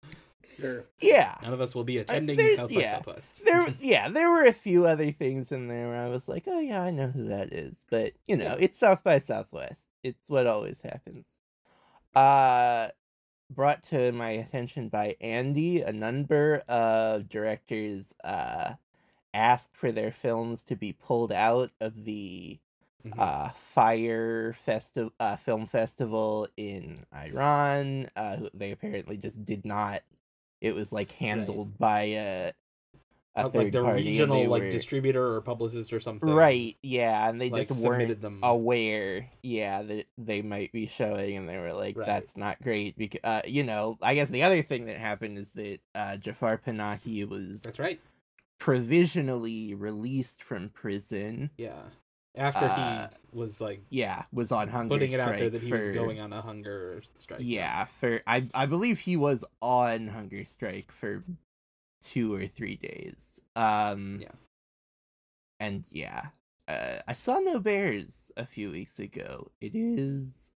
Sure. 0.58 0.86
yeah, 1.02 1.36
None 1.44 1.52
of 1.52 1.60
us 1.60 1.76
will 1.76 1.84
be 1.84 1.98
attending 1.98 2.38
there's- 2.38 2.56
South 2.56 2.74
by 2.74 2.80
yeah. 2.80 2.96
Southwest. 2.96 3.42
there 3.44 3.68
yeah 3.82 4.08
there 4.08 4.32
were 4.32 4.46
a 4.46 4.54
few 4.54 4.86
other 4.86 5.12
things 5.12 5.52
in 5.52 5.68
there 5.68 5.90
where 5.90 5.98
i 6.02 6.08
was 6.08 6.30
like 6.30 6.46
oh 6.48 6.62
yeah 6.62 6.82
i 6.82 6.92
know 6.92 7.08
who 7.08 7.28
that 7.28 7.52
is 7.52 7.76
but 7.90 8.14
you 8.26 8.38
know 8.38 8.46
Yeah. 8.46 8.56
it's 8.62 8.80
south 8.80 9.04
by 9.04 9.20
southwest 9.20 9.82
it's 10.02 10.30
what 10.30 10.48
always 10.48 10.80
happens 10.82 11.26
uh 12.16 12.88
brought 13.50 13.84
to 13.84 14.12
my 14.12 14.32
attention 14.32 14.90
by 14.90 15.16
andy 15.22 15.82
a 15.82 15.92
number 15.94 16.64
of 16.68 17.30
directors 17.30 18.14
uh 18.24 18.74
asked 19.34 19.76
for 19.76 19.92
their 19.92 20.12
films 20.12 20.64
to 20.64 20.76
be 20.76 20.94
pulled 20.94 21.32
out 21.32 21.72
of 21.82 22.06
the 22.06 22.60
Mhm. 23.06 23.20
uh 23.20 23.50
fire 23.52 24.56
festi- 24.66 25.12
uh 25.20 25.36
film 25.36 25.68
festival 25.68 26.48
in 26.58 27.06
iran 27.14 28.10
uh 28.16 28.38
they 28.54 28.72
apparently 28.72 29.18
just 29.18 29.46
did 29.46 29.64
not 29.66 30.02
it 30.62 30.74
was 30.74 30.92
like 30.92 31.12
handled 31.12 31.78
by 31.78 32.04
a 32.04 32.54
a 33.38 33.48
like 33.48 33.72
the 33.72 33.82
party 33.84 34.04
regional 34.04 34.48
like 34.48 34.64
were- 34.64 34.72
distributor 34.72 35.36
or 35.36 35.42
publicist 35.42 35.92
or 35.92 36.00
something. 36.00 36.30
right 36.30 36.78
yeah 36.82 37.28
and 37.28 37.42
they 37.42 37.50
Like 37.50 37.68
just 37.68 37.84
weren't 37.84 38.22
them. 38.22 38.40
aware 38.44 39.30
yeah 39.44 39.82
that 39.82 40.06
they 40.18 40.42
might 40.42 40.72
be 40.72 40.88
showing 40.88 41.36
and 41.38 41.50
they 41.50 41.58
were 41.58 41.74
like 41.74 41.98
Right. 41.98 42.06
that's 42.08 42.38
not 42.38 42.62
great 42.62 42.98
because 42.98 43.20
uh 43.26 43.42
you 43.46 43.64
know 43.64 43.98
i 44.02 44.16
guess 44.16 44.30
the 44.30 44.44
other 44.44 44.64
thing 44.64 44.86
that 44.86 44.98
happened 44.98 45.38
is 45.38 45.50
that 45.56 45.80
uh 45.94 46.16
jafar 46.18 46.58
panahi 46.58 47.28
was 47.28 47.62
That's 47.62 47.78
right. 47.80 48.00
provisionally 48.58 49.74
released 49.74 50.44
from 50.44 50.70
prison 50.70 51.50
Yeah. 51.58 51.82
After 52.38 52.66
Uh, 52.66 53.08
he 53.32 53.38
was 53.38 53.62
like 53.62 53.82
yeah 53.90 54.24
was 54.34 54.52
on 54.52 54.68
hunger 54.68 54.96
putting 54.96 55.12
it 55.14 55.20
out 55.22 55.38
there 55.38 55.50
that 55.50 55.62
he 55.62 55.70
for, 55.70 55.78
was 55.78 55.88
going 55.96 56.20
on 56.20 56.34
a 56.34 56.42
hunger 56.42 57.02
strike. 57.18 57.40
Yeah, 57.42 57.86
for 57.86 58.22
I 58.28 58.48
I 58.54 58.66
believe 58.66 59.00
he 59.00 59.16
was 59.16 59.46
on 59.62 60.08
hunger 60.10 60.44
strike 60.44 60.92
for 60.92 61.24
two 62.06 62.34
or 62.34 62.48
three 62.48 62.76
days. 62.76 63.40
Um 63.56 64.20
Yeah. 64.22 64.32
And 65.60 65.86
yeah. 65.90 66.28
Uh, 66.68 67.02
I 67.08 67.14
saw 67.14 67.40
No 67.40 67.60
Bears 67.60 68.32
a 68.36 68.46
few 68.46 68.72
weeks 68.72 68.98
ago. 69.00 69.52
It 69.62 69.76
is 69.76 70.50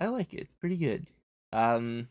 I 0.00 0.06
like 0.06 0.34
it. 0.34 0.40
It's 0.40 0.54
pretty 0.54 0.76
good. 0.76 1.06
Um 1.52 2.08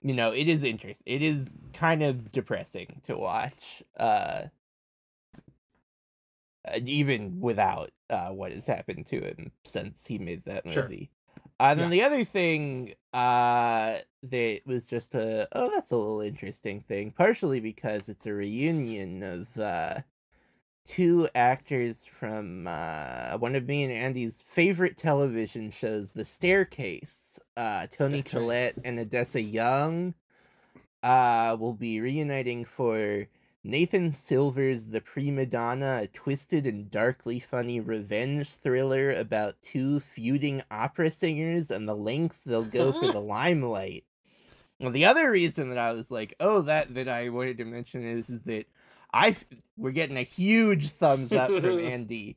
you 0.00 0.14
know, 0.14 0.30
it 0.32 0.48
is 0.48 0.62
interesting. 0.62 1.02
It 1.06 1.22
is 1.22 1.48
kind 1.72 2.02
of 2.02 2.30
depressing 2.30 3.02
to 3.06 3.16
watch. 3.16 3.82
Uh 3.98 4.44
even 6.84 7.40
without 7.40 7.90
uh, 8.10 8.28
what 8.28 8.52
has 8.52 8.66
happened 8.66 9.06
to 9.06 9.20
him 9.20 9.52
since 9.64 10.06
he 10.06 10.18
made 10.18 10.44
that 10.44 10.66
movie. 10.66 11.10
Uh, 11.60 11.68
and 11.70 11.80
then 11.80 11.90
the 11.90 12.02
other 12.02 12.24
thing 12.24 12.94
uh, 13.12 13.98
that 14.22 14.60
was 14.64 14.86
just 14.86 15.14
a 15.14 15.48
oh 15.52 15.70
that's 15.74 15.90
a 15.90 15.96
little 15.96 16.20
interesting 16.20 16.80
thing, 16.80 17.10
partially 17.10 17.60
because 17.60 18.08
it's 18.08 18.26
a 18.26 18.32
reunion 18.32 19.22
of 19.22 19.58
uh, 19.58 20.00
two 20.86 21.28
actors 21.34 22.04
from 22.18 22.66
uh, 22.66 23.36
one 23.38 23.54
of 23.54 23.66
me 23.66 23.84
and 23.84 23.92
Andy's 23.92 24.42
favorite 24.46 24.96
television 24.96 25.70
shows, 25.70 26.10
The 26.14 26.24
Staircase. 26.24 27.40
Uh, 27.56 27.88
Toni 27.90 28.18
That's 28.18 28.34
right. 28.34 28.74
And 28.84 29.00
Odessa 29.00 29.40
Young 29.40 30.14
uh, 31.02 31.56
will 31.58 31.74
be 31.74 32.00
reuniting 32.00 32.64
for 32.64 33.26
Nathan 33.64 34.14
Silver's 34.14 34.86
The 34.86 35.00
Prima 35.00 35.44
Donna, 35.44 36.00
a 36.02 36.06
twisted 36.06 36.66
and 36.66 36.90
darkly 36.90 37.40
funny 37.40 37.80
revenge 37.80 38.50
thriller 38.50 39.10
about 39.10 39.60
two 39.62 40.00
feuding 40.00 40.62
opera 40.70 41.10
singers 41.10 41.70
and 41.70 41.88
the 41.88 41.96
lengths 41.96 42.38
they'll 42.46 42.64
go 42.64 42.92
for 42.92 43.10
the 43.10 43.20
limelight. 43.20 44.04
Well, 44.80 44.92
the 44.92 45.06
other 45.06 45.30
reason 45.30 45.70
that 45.70 45.78
I 45.78 45.92
was 45.92 46.10
like, 46.10 46.34
oh, 46.38 46.62
that 46.62 46.94
that 46.94 47.08
I 47.08 47.28
wanted 47.30 47.58
to 47.58 47.64
mention 47.64 48.04
is 48.06 48.30
is 48.30 48.42
that 48.42 48.66
I 49.12 49.36
we're 49.76 49.90
getting 49.90 50.16
a 50.16 50.22
huge 50.22 50.90
thumbs 50.90 51.32
up 51.32 51.50
from 51.50 51.78
Andy. 51.84 52.36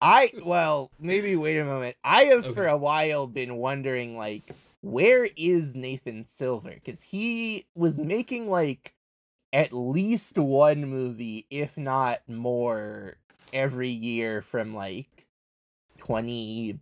I 0.00 0.32
well, 0.44 0.92
maybe 1.00 1.34
wait 1.34 1.58
a 1.58 1.64
moment. 1.64 1.96
I 2.04 2.24
have 2.24 2.54
for 2.54 2.66
a 2.68 2.76
while 2.76 3.26
been 3.26 3.56
wondering 3.56 4.16
like 4.16 4.54
where 4.82 5.28
is 5.36 5.74
Nathan 5.74 6.26
Silver? 6.26 6.76
Cuz 6.84 7.02
he 7.02 7.66
was 7.74 7.98
making 7.98 8.48
like 8.48 8.94
at 9.52 9.72
least 9.72 10.38
one 10.38 10.86
movie, 10.86 11.46
if 11.50 11.76
not 11.76 12.20
more, 12.28 13.16
every 13.52 13.90
year 13.90 14.42
from 14.42 14.74
like 14.74 15.26
2013 15.98 16.80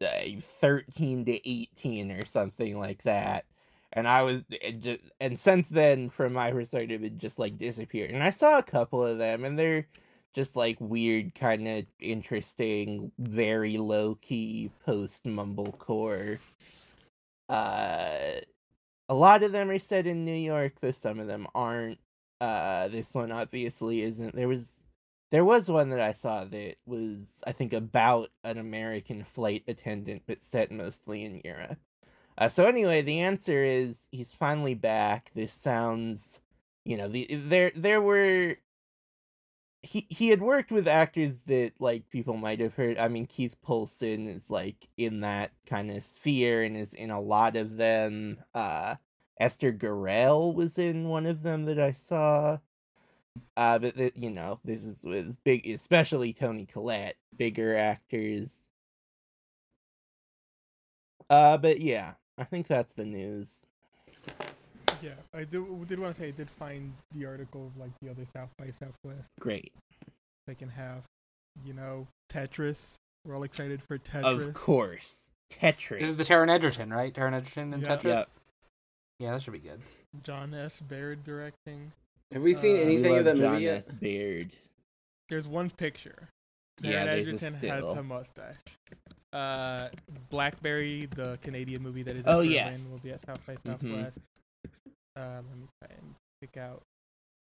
uh, 0.00 1.24
to 1.24 1.50
18 1.50 2.10
or 2.12 2.26
something 2.26 2.78
like 2.78 3.02
that. 3.02 3.44
And 3.92 4.06
I 4.06 4.22
was, 4.22 4.42
eh, 4.52 4.56
eh, 4.62 4.70
just, 4.72 5.00
and 5.20 5.38
since 5.38 5.68
then, 5.68 6.10
from 6.10 6.32
my 6.32 6.52
perspective, 6.52 7.04
it 7.04 7.18
just 7.18 7.38
like 7.38 7.58
disappeared. 7.58 8.12
And 8.12 8.22
I 8.22 8.30
saw 8.30 8.58
a 8.58 8.62
couple 8.62 9.04
of 9.04 9.18
them, 9.18 9.44
and 9.44 9.58
they're 9.58 9.86
just 10.32 10.56
like 10.56 10.76
weird, 10.80 11.34
kind 11.34 11.66
of 11.66 11.86
interesting, 11.98 13.10
very 13.18 13.78
low 13.78 14.14
key 14.14 14.70
post 14.86 15.24
mumblecore. 15.24 16.38
Uh, 17.48 18.40
a 19.10 19.14
lot 19.14 19.42
of 19.42 19.50
them 19.50 19.68
are 19.70 19.78
set 19.80 20.06
in 20.06 20.24
New 20.24 20.32
York, 20.32 20.74
though 20.80 20.92
some 20.92 21.18
of 21.18 21.26
them 21.26 21.48
aren't. 21.52 21.98
Uh, 22.40 22.86
this 22.88 23.12
one 23.12 23.32
obviously 23.32 24.02
isn't. 24.02 24.36
There 24.36 24.48
was 24.48 24.84
there 25.32 25.44
was 25.44 25.68
one 25.68 25.90
that 25.90 26.00
I 26.00 26.12
saw 26.12 26.44
that 26.44 26.76
was 26.86 27.42
I 27.44 27.50
think 27.50 27.72
about 27.72 28.30
an 28.44 28.56
American 28.56 29.24
flight 29.24 29.64
attendant, 29.66 30.22
but 30.26 30.40
set 30.40 30.70
mostly 30.70 31.24
in 31.24 31.42
Europe. 31.44 31.78
Uh, 32.38 32.48
so 32.48 32.66
anyway, 32.66 33.02
the 33.02 33.18
answer 33.18 33.64
is 33.64 33.96
he's 34.12 34.32
finally 34.32 34.74
back. 34.74 35.32
This 35.34 35.52
sounds, 35.52 36.38
you 36.84 36.96
know, 36.96 37.08
the 37.08 37.26
there 37.30 37.72
there 37.74 38.00
were. 38.00 38.56
He 39.82 40.06
he 40.10 40.28
had 40.28 40.42
worked 40.42 40.70
with 40.70 40.86
actors 40.86 41.40
that 41.46 41.72
like 41.78 42.10
people 42.10 42.36
might 42.36 42.60
have 42.60 42.74
heard. 42.74 42.98
I 42.98 43.08
mean, 43.08 43.26
Keith 43.26 43.56
Poulson 43.62 44.28
is 44.28 44.50
like 44.50 44.88
in 44.96 45.20
that 45.20 45.52
kind 45.66 45.90
of 45.90 46.04
sphere 46.04 46.62
and 46.62 46.76
is 46.76 46.92
in 46.92 47.10
a 47.10 47.20
lot 47.20 47.56
of 47.56 47.76
them. 47.76 48.38
Uh, 48.54 48.96
Esther 49.38 49.72
Garrel 49.72 50.54
was 50.54 50.78
in 50.78 51.08
one 51.08 51.26
of 51.26 51.42
them 51.42 51.64
that 51.64 51.78
I 51.78 51.92
saw. 51.92 52.58
Uh, 53.56 53.78
but 53.78 53.96
th- 53.96 54.12
you 54.16 54.30
know, 54.30 54.60
this 54.64 54.84
is 54.84 54.98
with 55.02 55.34
big, 55.44 55.66
especially 55.66 56.32
Toni 56.32 56.66
Collette, 56.66 57.16
bigger 57.36 57.76
actors. 57.76 58.50
Uh, 61.30 61.56
but 61.56 61.80
yeah, 61.80 62.14
I 62.36 62.44
think 62.44 62.66
that's 62.66 62.92
the 62.92 63.04
news. 63.04 63.48
Yeah, 65.02 65.10
I 65.34 65.44
did, 65.44 65.88
did 65.88 65.98
want 65.98 66.14
to 66.16 66.20
say 66.20 66.28
I 66.28 66.30
did 66.32 66.50
find 66.50 66.92
the 67.14 67.26
article 67.26 67.66
of 67.66 67.76
like 67.80 67.90
the 68.02 68.10
other 68.10 68.24
South 68.34 68.50
by 68.58 68.66
Southwest 68.66 69.28
Great, 69.40 69.72
They 70.46 70.54
can 70.54 70.68
have, 70.70 71.02
You 71.66 71.74
know, 71.74 72.06
Tetris. 72.32 72.76
We're 73.24 73.36
all 73.36 73.42
excited 73.42 73.82
for 73.82 73.98
Tetris. 73.98 74.48
of 74.48 74.54
course. 74.54 75.30
Tetris. 75.52 76.00
This 76.00 76.10
is 76.10 76.16
the 76.16 76.24
Taron 76.24 76.48
Egerton, 76.48 76.90
right? 76.92 77.12
Taron 77.12 77.34
Egerton 77.34 77.74
and 77.74 77.82
Yeah. 77.82 77.96
Tetris. 77.96 78.04
Yep. 78.04 78.28
Yeah, 79.18 79.32
that 79.32 79.42
should 79.42 79.52
be 79.52 79.58
good. 79.58 79.80
John 80.22 80.54
S. 80.54 80.80
Baird 80.80 81.22
directing. 81.24 81.92
Have 82.32 82.42
we 82.42 82.54
seen 82.54 82.76
Uh, 82.76 82.80
anything 82.80 83.10
love 83.12 83.18
of 83.20 83.24
that 83.26 83.36
John 83.36 83.52
movie 83.54 83.64
yet? 83.64 83.84
S. 83.88 83.92
Baird. 84.00 84.50
There's 85.28 85.46
one 85.46 85.70
picture. 85.70 86.28
Yeah, 86.80 86.90
Taron 86.90 87.04
there's 87.04 87.28
a 87.28 87.30
Egerton 87.46 87.54
has 87.68 87.84
a 87.84 88.02
mustache. 88.02 88.56
Uh, 89.32 89.88
Blackberry, 90.30 91.06
the 91.14 91.38
Canadian 91.42 91.82
movie 91.82 92.02
that 92.02 92.16
is. 92.16 92.24
in 92.24 92.28
Oh, 92.28 92.36
Berlin, 92.38 92.50
yes. 92.50 92.80
will 92.90 92.98
be 92.98 93.10
at 93.12 93.20
South 93.26 93.44
by 93.46 93.54
Mhm. 93.56 93.66
Southwest. 93.66 94.18
Um, 95.20 95.44
let 95.50 95.58
me 95.58 95.66
try 95.82 95.96
and 95.96 96.14
pick 96.40 96.56
out. 96.56 96.82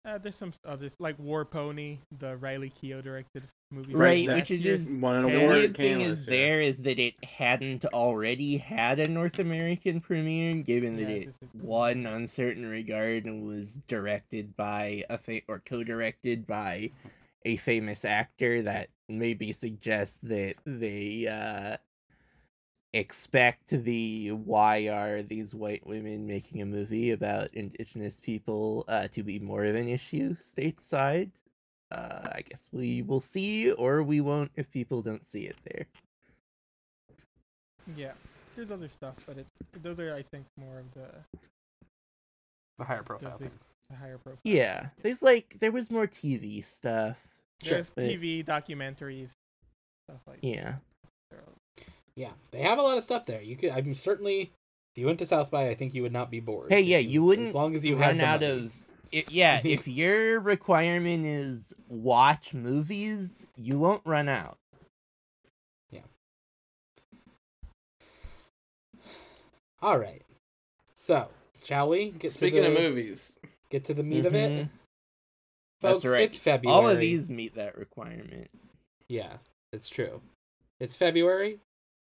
Uh, 0.05 0.17
there's 0.17 0.35
some 0.35 0.51
others 0.65 0.91
like 0.99 1.17
War 1.17 1.45
Pony, 1.45 1.99
the 2.19 2.35
Riley 2.35 2.73
Keough 2.81 3.01
directed 3.01 3.43
movie. 3.71 3.95
Right, 3.95 4.27
which 4.27 4.51
is 4.51 4.59
year. 4.59 4.77
just- 4.77 4.91
Won 4.91 5.15
an 5.15 5.21
The 5.31 5.37
award 5.37 5.55
weird 5.55 5.77
thing 5.77 5.99
Cannes 5.99 6.11
is 6.11 6.17
this 6.19 6.25
there 6.27 6.61
is 6.61 6.77
that 6.79 6.99
it 6.99 7.23
hadn't 7.23 7.85
already 7.85 8.57
had 8.57 8.99
a 8.99 9.07
North 9.07 9.39
American 9.39 10.01
premiere, 10.01 10.55
given 10.55 10.97
that 10.97 11.03
Yeah, 11.03 11.15
it 11.15 11.25
this 11.39 11.49
is- 11.55 11.61
won 11.61 12.05
Un 12.05 12.27
Certain 12.27 12.65
Regard 12.65 13.23
and 13.23 13.45
was 13.45 13.79
directed 13.87 14.57
by 14.57 15.05
a 15.09 15.17
fa- 15.17 15.41
or 15.47 15.59
co-directed 15.59 16.45
by 16.45 16.91
a 17.45 17.55
famous 17.57 18.03
actor 18.03 18.61
that 18.61 18.89
maybe 19.07 19.53
suggests 19.53 20.17
that 20.23 20.55
they 20.65 21.27
uh 21.27 21.77
expect 22.93 23.69
the 23.69 24.31
why 24.31 24.87
are 24.87 25.23
these 25.23 25.53
white 25.53 25.85
women 25.87 26.27
making 26.27 26.61
a 26.61 26.65
movie 26.65 27.09
about 27.11 27.51
indigenous 27.53 28.19
people 28.21 28.85
uh 28.87 29.07
to 29.07 29.23
be 29.23 29.39
more 29.39 29.65
of 29.65 29.75
an 29.75 29.87
issue 29.87 30.35
stateside 30.55 31.31
uh 31.91 32.27
i 32.31 32.41
guess 32.47 32.61
we 32.71 33.01
will 33.01 33.19
see 33.21 33.71
or 33.71 34.03
we 34.03 34.21
won't 34.21 34.51
if 34.55 34.69
people 34.69 35.01
don't 35.01 35.27
see 35.31 35.45
it 35.45 35.55
there 35.65 35.85
Yeah, 37.97 38.13
there's 38.55 38.71
other 38.71 38.87
stuff, 38.87 39.15
but 39.25 39.37
it's 39.37 39.49
those 39.81 39.99
are 39.99 40.13
I 40.13 40.21
think 40.21 40.45
more 40.57 40.79
of 40.79 40.85
the, 40.93 41.09
The 42.77 42.85
higher 42.85 43.03
profile 43.03 43.37
big- 43.37 43.49
things. 43.49 43.65
the 43.89 43.95
higher 43.97 44.17
profile. 44.17 44.39
yeah 44.43 44.87
there's 45.01 45.21
like 45.21 45.57
there 45.59 45.71
was 45.71 45.89
more 45.91 46.07
tv 46.07 46.63
stuff 46.63 47.17
There's 47.61 47.89
but- 47.89 48.05
TV 48.05 48.45
documentaries, 48.45 49.31
stuff 50.07 50.21
like 50.27 50.39
yeah 50.43 50.75
that. 51.31 51.39
Yeah, 52.15 52.31
they 52.51 52.61
have 52.61 52.77
a 52.77 52.81
lot 52.81 52.97
of 52.97 53.03
stuff 53.03 53.25
there. 53.25 53.41
You 53.41 53.55
could. 53.55 53.71
I'm 53.71 53.93
certainly. 53.95 54.51
If 54.95 54.99
you 54.99 55.07
went 55.07 55.17
to 55.19 55.25
South 55.25 55.49
by, 55.49 55.69
I 55.69 55.75
think 55.75 55.95
you 55.95 56.03
would 56.03 56.13
not 56.13 56.29
be 56.29 56.39
bored. 56.39 56.69
Hey, 56.71 56.81
yeah, 56.81 56.99
you 56.99 57.23
wouldn't 57.23 57.47
As 57.47 57.53
long 57.55 57.75
as 57.75 57.83
you 57.83 57.95
run 57.97 58.19
had 58.19 58.19
the 58.19 58.25
out 58.25 58.41
money. 58.41 58.65
of 58.65 58.71
it, 59.11 59.31
yeah 59.31 59.59
if 59.63 59.87
your 59.87 60.39
requirement 60.39 61.25
is 61.25 61.73
watch 61.87 62.53
movies 62.53 63.47
you 63.55 63.79
won't 63.79 64.01
run 64.05 64.29
out 64.29 64.57
Yeah. 65.91 66.01
All 69.81 69.97
right. 69.97 70.21
So, 70.95 71.27
shall 71.63 71.89
we 71.89 72.11
get 72.11 72.31
Speaking 72.31 72.63
to 72.63 72.69
the, 72.69 72.75
of 72.75 72.81
movies, 72.81 73.33
Get 73.69 73.85
to 73.85 73.93
the 73.93 74.03
meat 74.03 74.25
of 74.25 74.35
it, 74.35 74.51
Mhm. 74.51 74.69
folks. 75.81 76.03
That's 76.03 76.13
right. 76.13 76.23
It's 76.23 76.37
February. 76.39 76.75
all 76.75 76.87
of 76.87 76.99
these 76.99 77.29
meet 77.29 77.55
that 77.55 77.77
requirement 77.77 78.49
Yeah, 79.09 79.37
it's 79.71 79.89
true. 79.89 80.21
It's 80.79 80.95
February. 80.95 81.59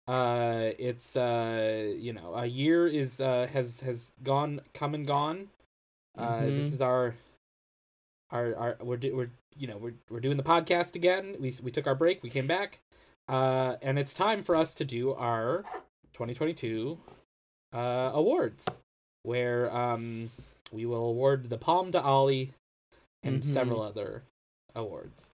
Uh, 0.08 0.70
it's 0.78 1.16
uh, 1.16 1.92
you 1.96 2.14
know, 2.14 2.34
a 2.34 2.46
year 2.46 2.86
is 2.88 3.20
uh 3.20 3.46
has 3.52 3.80
has 3.80 4.12
gone, 4.22 4.60
come 4.72 4.94
and 4.94 5.06
gone. 5.06 5.50
Uh, 6.16 6.46
this 6.46 6.70
Mhm. 6.70 6.72
is 6.72 6.80
our, 6.80 7.14
our 8.30 8.56
our 8.56 8.76
we're 8.80 8.96
do, 8.96 9.14
we're 9.14 9.30
you 9.56 9.66
know 9.66 9.76
we're 9.76 9.94
we're 10.08 10.20
doing 10.20 10.38
the 10.38 10.42
podcast 10.42 10.96
again. 10.96 11.36
We 11.38 11.54
we 11.62 11.70
took 11.70 11.86
our 11.86 11.94
break. 11.94 12.22
We 12.22 12.30
came 12.30 12.46
back. 12.46 12.78
Uh, 13.28 13.76
and 13.82 13.98
it's 13.98 14.14
time 14.14 14.42
for 14.42 14.56
us 14.56 14.72
to 14.72 14.84
do 14.86 15.12
our 15.12 15.64
2022 16.14 16.98
uh 17.74 18.10
awards, 18.14 18.80
where 19.24 19.70
um 19.74 20.30
we 20.72 20.86
will 20.86 21.04
award 21.04 21.50
the 21.50 21.58
Palm 21.58 21.92
to 21.92 22.00
Ollie 22.00 22.54
and 23.22 23.42
Mhm. 23.42 23.44
several 23.44 23.82
other 23.82 24.22
awards. 24.74 25.28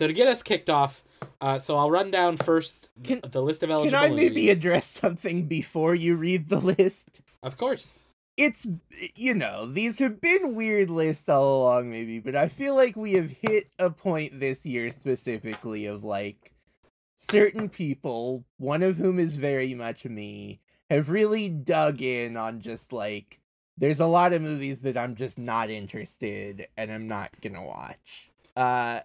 So 0.00 0.06
to 0.06 0.14
get 0.14 0.28
us 0.28 0.42
kicked 0.42 0.70
off, 0.70 1.04
uh, 1.42 1.58
so 1.58 1.76
I'll 1.76 1.90
run 1.90 2.10
down 2.10 2.38
first 2.38 2.88
Can- 3.04 3.20
the 3.22 3.42
list 3.42 3.62
of 3.62 3.68
eligible. 3.68 3.98
can 4.00 4.12
i 4.12 4.14
maybe 4.14 4.48
address 4.48 4.86
something 4.86 5.44
before 5.44 5.94
you 5.94 6.16
read 6.16 6.48
the 6.48 6.58
list 6.58 7.20
Of 7.42 7.58
course. 7.58 7.98
it's 8.38 8.66
you 9.14 9.34
know 9.34 9.66
these 9.66 9.98
have 9.98 10.22
been 10.22 10.54
weird 10.54 10.88
lists 10.88 11.28
all 11.28 11.62
along 11.64 11.90
maybe 11.90 12.18
but 12.18 12.34
i 12.34 12.48
feel 12.48 12.74
like 12.74 12.96
we 12.96 13.12
have 13.12 13.30
hit 13.42 13.68
a 13.78 13.90
point 13.90 14.40
this 14.40 14.64
year 14.64 14.90
specifically 14.90 15.84
of 15.84 16.02
like 16.02 16.52
certain 17.30 17.68
people 17.68 18.44
one 18.56 18.82
of 18.82 18.96
whom 18.96 19.18
is 19.18 19.36
very 19.36 19.74
much 19.74 20.06
me 20.06 20.60
have 20.88 21.10
really 21.10 21.50
dug 21.50 22.00
in 22.00 22.38
on 22.38 22.62
just 22.62 22.90
like 22.90 23.38
there's 23.76 24.00
a 24.00 24.06
lot 24.06 24.32
of 24.32 24.40
movies 24.40 24.80
that 24.80 24.96
i'm 24.96 25.14
just 25.14 25.38
not 25.38 25.68
interested 25.68 26.66
and 26.78 26.90
i'm 26.90 27.06
not 27.06 27.28
gonna 27.42 27.62
watch 27.62 28.30
uh 28.56 29.00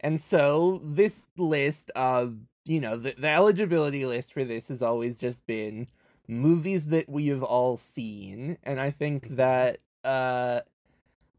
and 0.00 0.20
so 0.20 0.80
this 0.84 1.22
list 1.36 1.90
of 1.96 2.36
you 2.64 2.80
know 2.80 2.96
the, 2.96 3.14
the 3.18 3.28
eligibility 3.28 4.04
list 4.04 4.32
for 4.32 4.44
this 4.44 4.68
has 4.68 4.82
always 4.82 5.16
just 5.16 5.46
been 5.46 5.86
movies 6.26 6.86
that 6.86 7.08
we 7.08 7.28
have 7.28 7.42
all 7.42 7.76
seen 7.76 8.58
and 8.62 8.78
i 8.80 8.90
think 8.90 9.28
that 9.36 9.78
uh 10.04 10.60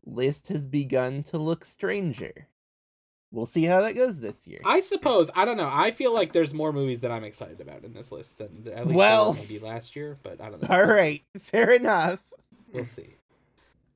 list 0.05 0.47
has 0.47 0.65
begun 0.65 1.21
to 1.23 1.37
look 1.37 1.63
stranger 1.63 2.47
we'll 3.31 3.45
see 3.45 3.65
how 3.65 3.81
that 3.81 3.93
goes 3.93 4.19
this 4.19 4.47
year 4.47 4.59
I 4.65 4.79
suppose 4.79 5.29
I 5.35 5.45
don't 5.45 5.57
know. 5.57 5.69
I 5.71 5.91
feel 5.91 6.11
like 6.15 6.33
there's 6.33 6.51
more 6.53 6.73
movies 6.73 7.01
that 7.01 7.11
I'm 7.11 7.23
excited 7.23 7.61
about 7.61 7.83
in 7.83 7.93
this 7.93 8.11
list 8.11 8.39
than 8.39 8.67
at 8.73 8.87
least 8.87 8.97
Well- 8.97 9.33
maybe 9.33 9.59
last 9.59 9.95
year, 9.95 10.17
but 10.23 10.41
I 10.41 10.49
don't 10.49 10.61
know. 10.63 10.75
all 10.75 10.83
right 10.85 11.21
fair 11.39 11.71
enough 11.71 12.19
we'll 12.73 12.85
see. 12.85 13.17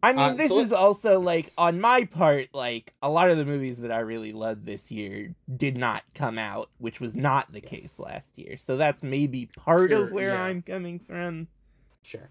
I 0.04 0.12
mean 0.14 0.20
Uh, 0.20 0.34
this 0.34 0.50
so 0.50 0.60
is 0.60 0.74
also 0.74 1.20
like 1.20 1.52
on 1.58 1.82
my 1.82 2.04
part 2.06 2.50
like 2.54 2.94
a 3.02 3.10
lot 3.10 3.30
of 3.32 3.38
the 3.38 3.46
movies 3.46 3.80
that 3.80 3.92
i 3.92 4.00
really 4.00 4.34
loved 4.34 4.66
this 4.66 4.92
year 4.92 5.34
did 5.56 5.78
not 5.78 6.04
come 6.14 6.38
out 6.38 6.70
which 6.78 7.00
was 7.00 7.16
not 7.16 7.52
the 7.54 7.62
Yes. 7.62 7.70
case 7.70 8.00
last 8.00 8.28
year 8.38 8.58
so 8.64 8.78
that's 8.78 9.02
maybe 9.02 9.48
part 9.56 9.92
of 9.94 10.12
where 10.12 10.34
yeah. 10.36 10.44
i'm 10.44 10.62
coming 10.62 11.00
from 11.00 11.48
Sure. 12.04 12.30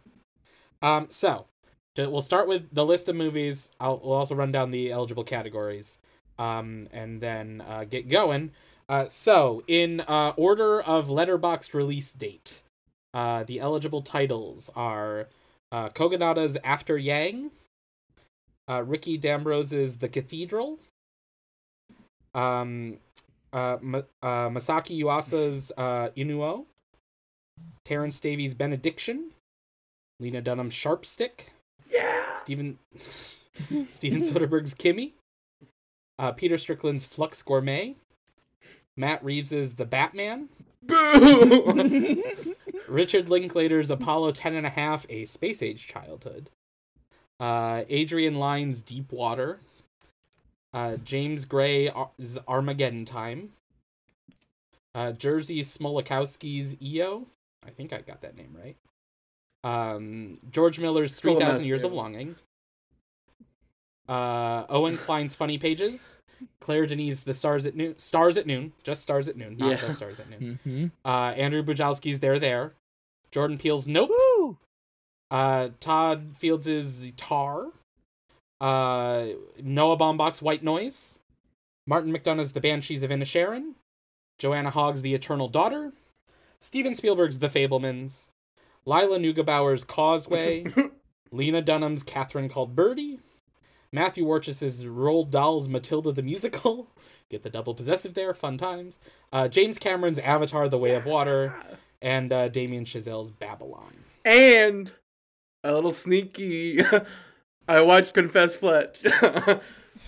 Um, 0.82 1.06
so 1.10 1.46
to, 1.94 2.08
we'll 2.10 2.20
start 2.22 2.46
with 2.48 2.74
the 2.74 2.84
list 2.84 3.08
of 3.08 3.16
movies. 3.16 3.70
I'll 3.80 4.00
we'll 4.04 4.12
also 4.14 4.34
run 4.34 4.52
down 4.52 4.70
the 4.70 4.92
eligible 4.92 5.24
categories, 5.24 5.98
um, 6.38 6.88
and 6.92 7.20
then 7.22 7.62
uh, 7.66 7.84
get 7.84 8.08
going. 8.08 8.50
Uh, 8.88 9.08
so 9.08 9.62
in 9.66 10.00
uh, 10.02 10.34
order 10.36 10.80
of 10.82 11.08
Letterboxd 11.08 11.72
release 11.74 12.12
date, 12.12 12.60
uh, 13.14 13.44
the 13.44 13.60
eligible 13.60 14.02
titles 14.02 14.68
are 14.76 15.28
uh, 15.70 15.88
Kogonada's 15.88 16.58
After 16.64 16.98
Yang, 16.98 17.50
uh, 18.68 18.82
Ricky 18.82 19.16
D'Ambrose's 19.16 19.98
The 19.98 20.08
Cathedral, 20.08 20.78
um, 22.34 22.98
uh, 23.52 23.78
Ma- 23.80 24.02
uh, 24.22 24.48
Masaki 24.48 24.98
Yuasa's 24.98 25.72
uh, 25.76 26.08
Inu-Oh, 26.16 26.66
Terence 27.84 28.20
Davies' 28.20 28.54
Benediction, 28.54 29.30
Lena 30.20 30.40
Dunham's 30.40 30.74
Sharp 30.74 31.04
Stick, 31.04 31.52
yeah! 31.90 32.36
Steven 32.36 32.78
Steven 33.92 34.22
Soderbergh's 34.22 34.74
Kimi, 34.74 35.14
uh, 36.18 36.32
Peter 36.32 36.56
Strickland's 36.56 37.04
Flux 37.04 37.42
Gourmet, 37.42 37.96
Matt 38.96 39.22
Reeves's 39.24 39.74
The 39.74 39.84
Batman, 39.84 40.48
boo! 40.82 42.22
Richard 42.88 43.28
Linklater's 43.28 43.90
Apollo 43.90 44.32
10 44.32 44.54
and 44.54 44.66
a 44.66 44.70
half, 44.70 45.06
A 45.08 45.24
Space 45.24 45.62
Age 45.62 45.86
Childhood, 45.86 46.50
uh, 47.42 47.82
Adrian 47.88 48.36
Lyne's 48.36 48.80
Deep 48.80 49.10
Water, 49.10 49.58
uh, 50.72 50.96
James 50.98 51.44
Gray's 51.44 51.90
Armageddon 52.46 53.04
Time, 53.04 53.50
uh, 54.94 55.12
Jerzy 55.12 55.60
Smolakowski's 55.60 56.76
EO. 56.80 57.26
I 57.66 57.70
think 57.70 57.92
I 57.92 58.00
got 58.00 58.22
that 58.22 58.36
name 58.36 58.56
right. 58.56 58.76
Um, 59.64 60.38
George 60.50 60.78
Miller's 60.78 61.14
3,000 61.14 61.64
Years 61.66 61.82
of 61.82 61.92
Longing. 61.92 62.36
Uh, 64.08 64.64
Owen 64.68 64.96
Kline's 64.96 65.34
Funny 65.34 65.58
Pages. 65.58 66.18
Claire 66.60 66.86
Denis' 66.86 67.22
The 67.22 67.34
Stars 67.34 67.66
at 67.66 67.74
Noon. 67.74 67.98
Stars 67.98 68.36
at 68.36 68.46
Noon. 68.46 68.72
Just 68.82 69.02
Stars 69.02 69.26
at 69.26 69.36
Noon, 69.36 69.56
not 69.56 69.70
Yeah. 69.70 69.76
The 69.76 69.94
Stars 69.94 70.20
at 70.20 70.28
Noon 70.30 70.58
mm-hmm. 70.66 70.86
uh, 71.04 71.30
Andrew 71.32 71.62
Bujalski's 71.62 72.20
There 72.20 72.38
There, 72.38 72.74
Jordan 73.30 73.58
Peele's 73.58 73.86
Nope, 73.86 74.10
Woo! 74.10 74.58
Uh, 75.32 75.70
Todd 75.80 76.34
Fields' 76.36 77.10
Tar, 77.12 77.68
uh, 78.60 79.28
Noah 79.62 79.96
Baumbach's 79.96 80.42
White 80.42 80.62
Noise, 80.62 81.18
Martin 81.86 82.12
McDonagh's 82.12 82.52
The 82.52 82.60
Banshees 82.60 83.02
of 83.02 83.10
Inisherin, 83.10 83.72
Joanna 84.38 84.68
Hogg's 84.68 85.00
The 85.00 85.14
Eternal 85.14 85.48
Daughter, 85.48 85.92
Steven 86.60 86.94
Spielberg's 86.94 87.38
The 87.38 87.48
Fabelmans, 87.48 88.28
Lila 88.84 89.18
Neugebauer's 89.18 89.84
Causeway, 89.84 90.66
Lena 91.32 91.62
Dunham's 91.62 92.02
Catherine 92.02 92.50
Called 92.50 92.76
Birdy, 92.76 93.18
Matthew 93.90 94.26
Warchus's 94.26 94.84
Roald 94.84 95.30
Dahl's 95.30 95.66
Matilda 95.66 96.12
the 96.12 96.22
Musical, 96.22 96.88
get 97.30 97.42
the 97.42 97.48
double 97.48 97.74
possessive 97.74 98.12
there, 98.12 98.34
fun 98.34 98.58
times, 98.58 98.98
uh, 99.32 99.48
James 99.48 99.78
Cameron's 99.78 100.18
Avatar 100.18 100.68
The 100.68 100.76
Way 100.76 100.94
of 100.94 101.06
Water, 101.06 101.54
and 102.02 102.30
uh, 102.34 102.48
Damien 102.48 102.84
Chazelle's 102.84 103.30
Babylon. 103.30 103.94
And 104.26 104.92
a 105.64 105.72
little 105.72 105.92
sneaky. 105.92 106.80
I 107.68 107.80
watched 107.80 108.14
Confess 108.14 108.56
Fletch. 108.56 109.02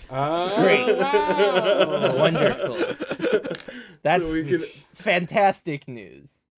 Oh, 0.09 0.55
Great. 0.61 0.97
wow. 0.97 2.15
Wonderful. 2.17 2.77
That's 4.03 4.23
so 4.23 4.43
can 4.43 4.63
fantastic 4.93 5.87
news. 5.87 6.29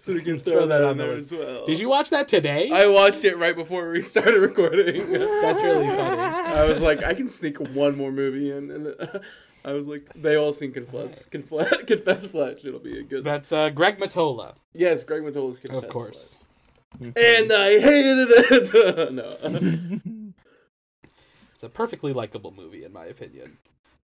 so 0.00 0.12
we 0.12 0.22
can 0.22 0.38
Throw 0.40 0.54
throw, 0.54 0.66
that 0.66 0.78
that 0.78 0.82
on 0.82 0.90
on 0.90 0.98
there 0.98 1.12
as 1.12 1.30
well. 1.30 1.66
Did 1.66 1.78
you 1.78 1.88
watch 1.88 2.10
that 2.10 2.26
today? 2.28 2.70
I 2.72 2.86
watched 2.86 3.24
it 3.24 3.36
right 3.36 3.54
before 3.54 3.90
we 3.90 4.02
started 4.02 4.40
recording. 4.40 5.12
That's 5.12 5.62
really 5.62 5.86
funny. 5.86 6.20
I 6.20 6.64
was 6.64 6.80
like, 6.80 7.02
I 7.02 7.14
can 7.14 7.28
sneak 7.28 7.58
one 7.60 7.96
more 7.96 8.10
movie 8.10 8.50
in, 8.50 8.70
and 8.70 8.94
uh, 8.98 9.18
I 9.64 9.72
was 9.72 9.86
like, 9.86 10.10
they 10.14 10.36
all 10.36 10.52
seen 10.52 10.72
Confess, 10.72 11.14
Confess, 11.30 11.72
Confess 11.86 12.26
Fletch. 12.26 12.64
It'll 12.64 12.80
be 12.80 12.98
a 12.98 13.02
good. 13.02 13.24
That's 13.24 13.52
uh, 13.52 13.70
Greg 13.70 13.98
Mottola, 13.98 14.54
yes, 14.74 15.04
Greg 15.04 15.22
Mottola's 15.22 15.58
Confess. 15.58 15.84
of 15.84 15.88
course. 15.90 16.34
Fletch. 16.34 16.45
And 17.00 17.52
I 17.52 17.78
hated 17.80 18.28
it. 18.30 19.12
no. 19.12 20.32
It's 21.54 21.62
a 21.64 21.68
perfectly 21.70 22.12
likable 22.12 22.52
movie, 22.52 22.84
in 22.84 22.92
my 22.92 23.06
opinion. 23.06 23.56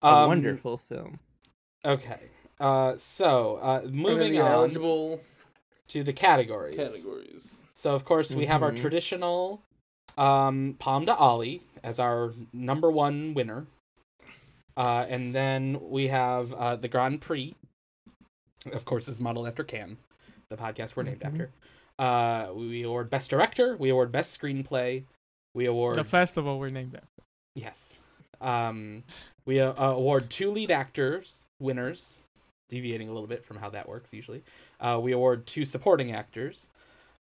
a 0.03 0.07
Um, 0.07 0.29
wonderful 0.29 0.79
film. 0.79 1.19
Okay. 1.85 2.31
Uh, 2.59 2.97
so 2.97 3.57
uh, 3.57 3.83
moving 3.91 4.39
on 4.41 4.47
eligible 4.51 5.21
to 5.89 6.03
the 6.03 6.15
categories. 6.15 6.77
categories. 6.77 7.49
So 7.75 7.95
of 7.95 8.07
course 8.07 8.33
we 8.33 8.47
have 8.47 8.63
our 8.63 8.73
Mhm. 8.73 8.77
traditional 8.81 9.61
um, 10.17 10.77
Palm 10.79 11.05
de 11.05 11.15
Ali 11.15 11.63
as 11.83 11.99
our 11.99 12.33
number 12.55 12.91
one 12.91 13.35
winner, 13.35 13.67
uh, 14.77 15.05
and 15.09 15.35
then 15.35 15.79
we 15.91 16.09
have 16.09 16.53
uh, 16.55 16.77
the 16.77 16.89
Grand 16.89 17.21
Prix. 17.21 17.55
Of 18.73 18.85
course, 18.87 19.09
is 19.09 19.21
modeled 19.21 19.47
after 19.49 19.65
Cannes, 19.65 19.99
the 20.49 20.57
podcast 20.57 20.97
we're 20.97 21.03
named 21.03 21.21
Mhm. 21.21 21.27
after. 21.27 21.51
Uh, 22.03 22.53
we 22.53 22.83
award 22.83 23.11
best 23.11 23.31
director. 23.31 23.77
We 23.77 23.91
award 23.91 24.11
best 24.11 24.41
screenplay. 24.41 25.05
We 25.55 25.67
award 25.67 25.99
The 25.99 26.05
festival 26.05 26.59
we're 26.59 26.69
named 26.69 26.97
after. 26.97 27.23
Yes. 27.55 27.99
Um, 28.41 29.05
we 29.47 29.61
uh, 29.61 29.73
uh, 29.79 29.93
award 29.95 30.29
two 30.29 30.51
lead 30.51 30.73
actors 30.73 31.43
winners, 31.61 32.19
deviating 32.69 33.09
a 33.09 33.13
little 33.13 33.29
bit 33.29 33.45
from 33.45 33.59
how 33.59 33.71
that 33.71 33.89
works 33.89 34.13
usually. 34.13 34.43
Uh, 34.81 34.99
we 35.01 35.13
award 35.13 35.47
two 35.47 35.65
supporting 35.65 36.13
actors. 36.13 36.71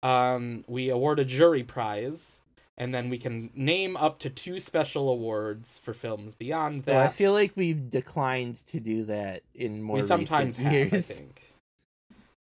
Um, 0.04 0.63
we 0.68 0.90
award 0.90 1.18
a 1.18 1.26
jury 1.26 1.63
prize, 1.63 2.40
and 2.78 2.94
then 2.94 3.10
we 3.10 3.18
can 3.18 3.50
name 3.56 3.98
up 3.98 4.20
to 4.20 4.30
two 4.30 4.60
special 4.60 5.10
awards 5.10 5.80
for 5.80 5.96
films 5.96 6.36
beyond 6.36 6.84
that. 6.84 6.94
Though 6.94 7.00
I 7.00 7.08
feel 7.08 7.34
like 7.34 7.54
we've 7.56 7.90
declined 7.90 8.58
to 8.68 8.80
do 8.80 9.06
that 9.06 9.42
in 9.56 9.82
more 9.82 9.96
we 9.96 10.02
sometimes 10.04 10.60
recent 10.60 10.68
have. 10.68 10.94
I 10.94 11.02
think 11.02 11.54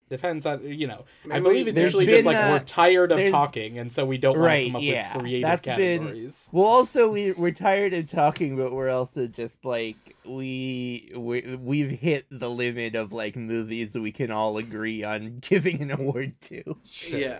depends 0.09 0.45
on 0.45 0.63
you 0.63 0.87
know. 0.87 1.05
I 1.25 1.39
Maybe 1.39 1.41
believe 1.41 1.67
it's 1.69 1.79
usually 1.79 2.05
just 2.05 2.25
like 2.25 2.37
uh, 2.37 2.49
we're 2.51 2.59
tired 2.59 3.11
of 3.11 3.29
talking, 3.29 3.77
and 3.77 3.91
so 3.91 4.05
we 4.05 4.17
don't 4.17 4.37
want 4.39 4.51
to 4.51 4.65
come 4.67 4.75
up 4.77 4.81
yeah, 4.81 5.13
with 5.13 5.21
creative 5.23 5.47
that's 5.47 5.65
been- 5.65 6.01
categories. 6.03 6.49
Well, 6.51 6.65
also 6.65 7.09
we 7.09 7.31
we're 7.31 7.51
tired 7.51 7.93
of 7.93 8.09
talking, 8.09 8.55
but 8.57 8.71
we're 8.71 8.89
also 8.89 9.27
just 9.27 9.65
like 9.65 10.15
we 10.25 11.11
we 11.15 11.55
we've 11.55 11.91
hit 11.91 12.25
the 12.29 12.49
limit 12.49 12.95
of 12.95 13.11
like 13.13 13.35
movies 13.35 13.95
we 13.95 14.11
can 14.11 14.31
all 14.31 14.57
agree 14.57 15.03
on 15.03 15.37
giving 15.41 15.81
an 15.81 15.91
award 15.91 16.39
to. 16.41 16.77
Sure. 16.85 17.19
Yeah. 17.19 17.39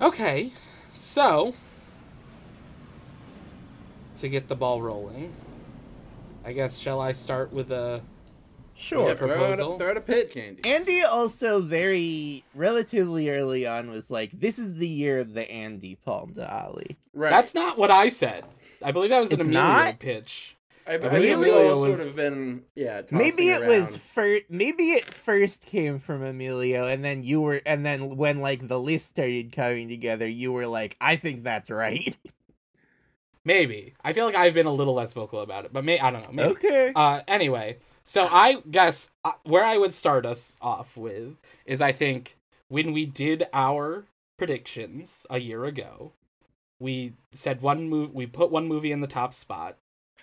Okay, 0.00 0.52
so 0.92 1.54
to 4.18 4.28
get 4.28 4.48
the 4.48 4.54
ball 4.54 4.82
rolling, 4.82 5.32
I 6.44 6.52
guess 6.52 6.78
shall 6.78 7.00
I 7.00 7.12
start 7.12 7.50
with 7.50 7.70
a 7.70 8.02
Sure. 8.78 9.08
Yeah, 9.08 9.14
throw, 9.14 9.52
out 9.52 9.52
a, 9.58 9.78
throw 9.78 9.90
out 9.90 9.96
a 9.96 10.00
pitch, 10.02 10.36
Andy. 10.36 10.62
Andy 10.68 11.02
also 11.02 11.60
very 11.62 12.44
relatively 12.54 13.30
early 13.30 13.66
on 13.66 13.90
was 13.90 14.10
like, 14.10 14.30
"This 14.38 14.58
is 14.58 14.74
the 14.76 14.86
year 14.86 15.18
of 15.18 15.32
the 15.32 15.50
Andy 15.50 15.94
Palm 16.04 16.34
to 16.34 16.52
Ali." 16.54 16.96
right. 17.14 17.30
That's 17.30 17.54
not 17.54 17.78
what 17.78 17.90
I 17.90 18.08
said. 18.10 18.44
I 18.84 18.92
believe 18.92 19.10
that 19.10 19.20
was 19.20 19.32
an 19.32 19.40
It's 19.40 19.48
Emilio 19.48 19.62
not? 19.66 19.98
pitch. 19.98 20.56
I, 20.86 20.92
I 20.92 20.94
Really? 20.96 21.26
think 21.28 21.38
Emilio 21.38 21.80
was- 21.80 21.96
sort 21.96 22.08
of 22.08 22.16
been 22.16 22.62
yeah. 22.74 23.02
Maybe 23.10 23.48
tossing 23.48 23.64
it 23.64 23.66
was 23.82 23.96
first. 23.96 24.42
Maybe 24.50 24.90
it 24.92 25.12
first 25.12 25.64
came 25.66 25.98
from 25.98 26.22
Emilio, 26.22 26.84
and 26.86 27.02
then 27.04 27.22
you 27.24 27.40
were, 27.40 27.60
and 27.64 27.84
then 27.84 28.16
when 28.16 28.40
like 28.40 28.68
the 28.68 28.78
list 28.78 29.08
started 29.08 29.52
coming 29.52 29.88
together, 29.88 30.28
you 30.28 30.52
were 30.52 30.66
like, 30.66 30.96
"I 31.00 31.16
think 31.16 31.42
that's 31.42 31.70
right." 31.70 32.14
Maybe 33.44 33.94
I 34.02 34.12
feel 34.12 34.26
like 34.26 34.34
I've 34.34 34.54
been 34.54 34.66
a 34.66 34.72
little 34.72 34.94
less 34.94 35.12
vocal 35.12 35.40
about 35.40 35.64
it, 35.64 35.72
but 35.72 35.84
may 35.84 35.98
I 36.00 36.10
don't 36.10 36.22
know. 36.32 36.32
Maybe. 36.32 36.50
okay. 36.68 36.92
Uh, 36.94 37.20
anyway, 37.28 37.78
so 38.06 38.28
I 38.30 38.62
guess 38.70 39.10
uh, 39.24 39.32
where 39.44 39.64
I 39.64 39.76
would 39.76 39.92
start 39.92 40.24
us 40.24 40.56
off 40.62 40.96
with 40.96 41.34
is 41.66 41.82
I 41.82 41.92
think 41.92 42.38
when 42.68 42.92
we 42.92 43.04
did 43.04 43.46
our 43.52 44.04
predictions 44.38 45.26
a 45.28 45.38
year 45.38 45.64
ago, 45.64 46.12
we 46.80 47.14
said 47.32 47.62
one 47.62 47.88
move. 47.88 48.14
We 48.14 48.26
put 48.26 48.50
one 48.50 48.68
movie 48.68 48.92
in 48.92 49.00
the 49.00 49.06
top 49.06 49.34
spot. 49.34 49.76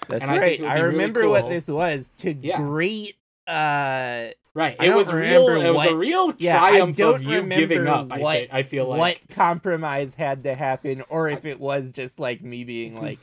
That's 0.08 0.22
and 0.22 0.32
I 0.32 0.38
right. 0.40 0.62
I 0.62 0.76
be 0.76 0.82
really 0.82 0.94
remember 0.96 1.28
what 1.30 1.50
this 1.50 1.68
was 1.68 2.10
to 2.20 2.34
Yeah. 2.34 2.58
great. 2.58 3.16
uh 3.48 4.30
Right. 4.56 4.76
It 4.80 4.94
was 4.94 5.12
real. 5.12 5.48
remember 5.48 5.66
It 5.68 5.74
was 5.74 5.88
a 5.88 5.96
real 5.98 6.32
triumph 6.34 6.96
don't 6.96 7.16
of 7.16 7.24
you 7.24 7.42
giving 7.44 7.80
remember 7.80 7.90
up. 7.90 8.12
I 8.14 8.20
what- 8.20 8.38
think. 8.38 8.54
I 8.54 8.62
feel 8.64 8.88
like. 8.88 9.00
what 9.00 9.20
compromise 9.36 10.14
had 10.16 10.44
to 10.44 10.54
happen, 10.54 11.04
or 11.10 11.28
if 11.28 11.44
it 11.44 11.60
was 11.60 11.92
just 11.92 12.20
like 12.20 12.42
me 12.44 12.64
being 12.64 12.96
like, 13.02 13.20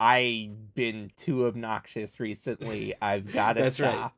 "I've 0.00 0.74
been 0.74 1.10
too 1.16 1.46
obnoxious 1.46 2.20
recently. 2.20 2.94
I've 3.00 3.32
got 3.32 3.54
to 3.54 3.62
That's 3.62 3.80
right. 3.80 3.92
stop." 3.92 4.16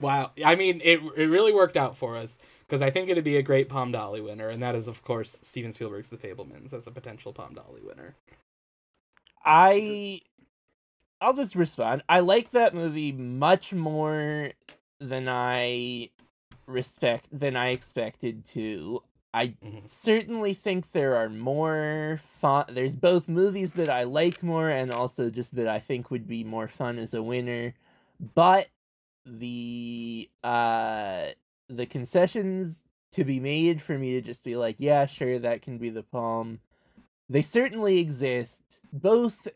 Wow. 0.00 0.32
I 0.44 0.54
mean, 0.54 0.80
it 0.82 1.00
it 1.16 1.26
really 1.26 1.52
worked 1.52 1.76
out 1.76 1.96
for 1.96 2.16
us 2.16 2.38
because 2.66 2.82
I 2.82 2.90
think 2.90 3.08
it'd 3.08 3.24
be 3.24 3.36
a 3.36 3.42
great 3.42 3.68
Palm 3.68 3.92
Dolly 3.92 4.20
winner, 4.20 4.48
and 4.48 4.62
that 4.62 4.74
is 4.74 4.88
of 4.88 5.02
course 5.02 5.40
Steven 5.42 5.72
Spielberg's 5.72 6.08
The 6.08 6.16
Fabelmans 6.16 6.72
as 6.72 6.86
a 6.86 6.90
potential 6.90 7.32
Palm 7.32 7.54
Dolly 7.54 7.82
winner. 7.82 8.16
I 9.44 10.22
I'll 11.20 11.34
just 11.34 11.54
respond. 11.54 12.02
I 12.08 12.20
like 12.20 12.50
that 12.52 12.74
movie 12.74 13.12
much 13.12 13.72
more 13.72 14.52
than 14.98 15.28
I 15.28 16.10
respect 16.66 17.28
than 17.30 17.56
I 17.56 17.70
expected 17.70 18.46
to. 18.52 19.02
I 19.32 19.48
Mhm. 19.62 19.88
certainly 19.88 20.54
think 20.54 20.90
there 20.92 21.16
are 21.16 21.28
more 21.28 22.20
fun 22.40 22.66
there's 22.74 22.96
both 22.96 23.28
movies 23.28 23.74
that 23.74 23.88
I 23.88 24.02
like 24.02 24.42
more 24.42 24.70
and 24.70 24.90
also 24.90 25.30
just 25.30 25.54
that 25.54 25.68
I 25.68 25.78
think 25.78 26.10
would 26.10 26.26
be 26.26 26.42
more 26.42 26.66
fun 26.68 26.98
as 26.98 27.14
a 27.14 27.22
winner. 27.22 27.74
But 28.34 28.68
the 29.24 30.28
uh 30.42 31.28
the 31.68 31.86
concessions 31.86 32.84
to 33.12 33.24
be 33.24 33.38
made 33.40 33.82
for 33.82 33.98
me 33.98 34.12
to 34.14 34.20
just 34.20 34.42
be 34.42 34.56
like, 34.56 34.76
yeah, 34.78 35.06
sure, 35.06 35.38
that 35.38 35.62
can 35.62 35.78
be 35.78 35.90
the 35.90 36.02
palm. 36.02 36.60
They 37.28 37.42
certainly 37.42 37.98
exist, 38.00 38.62
both 38.92 39.48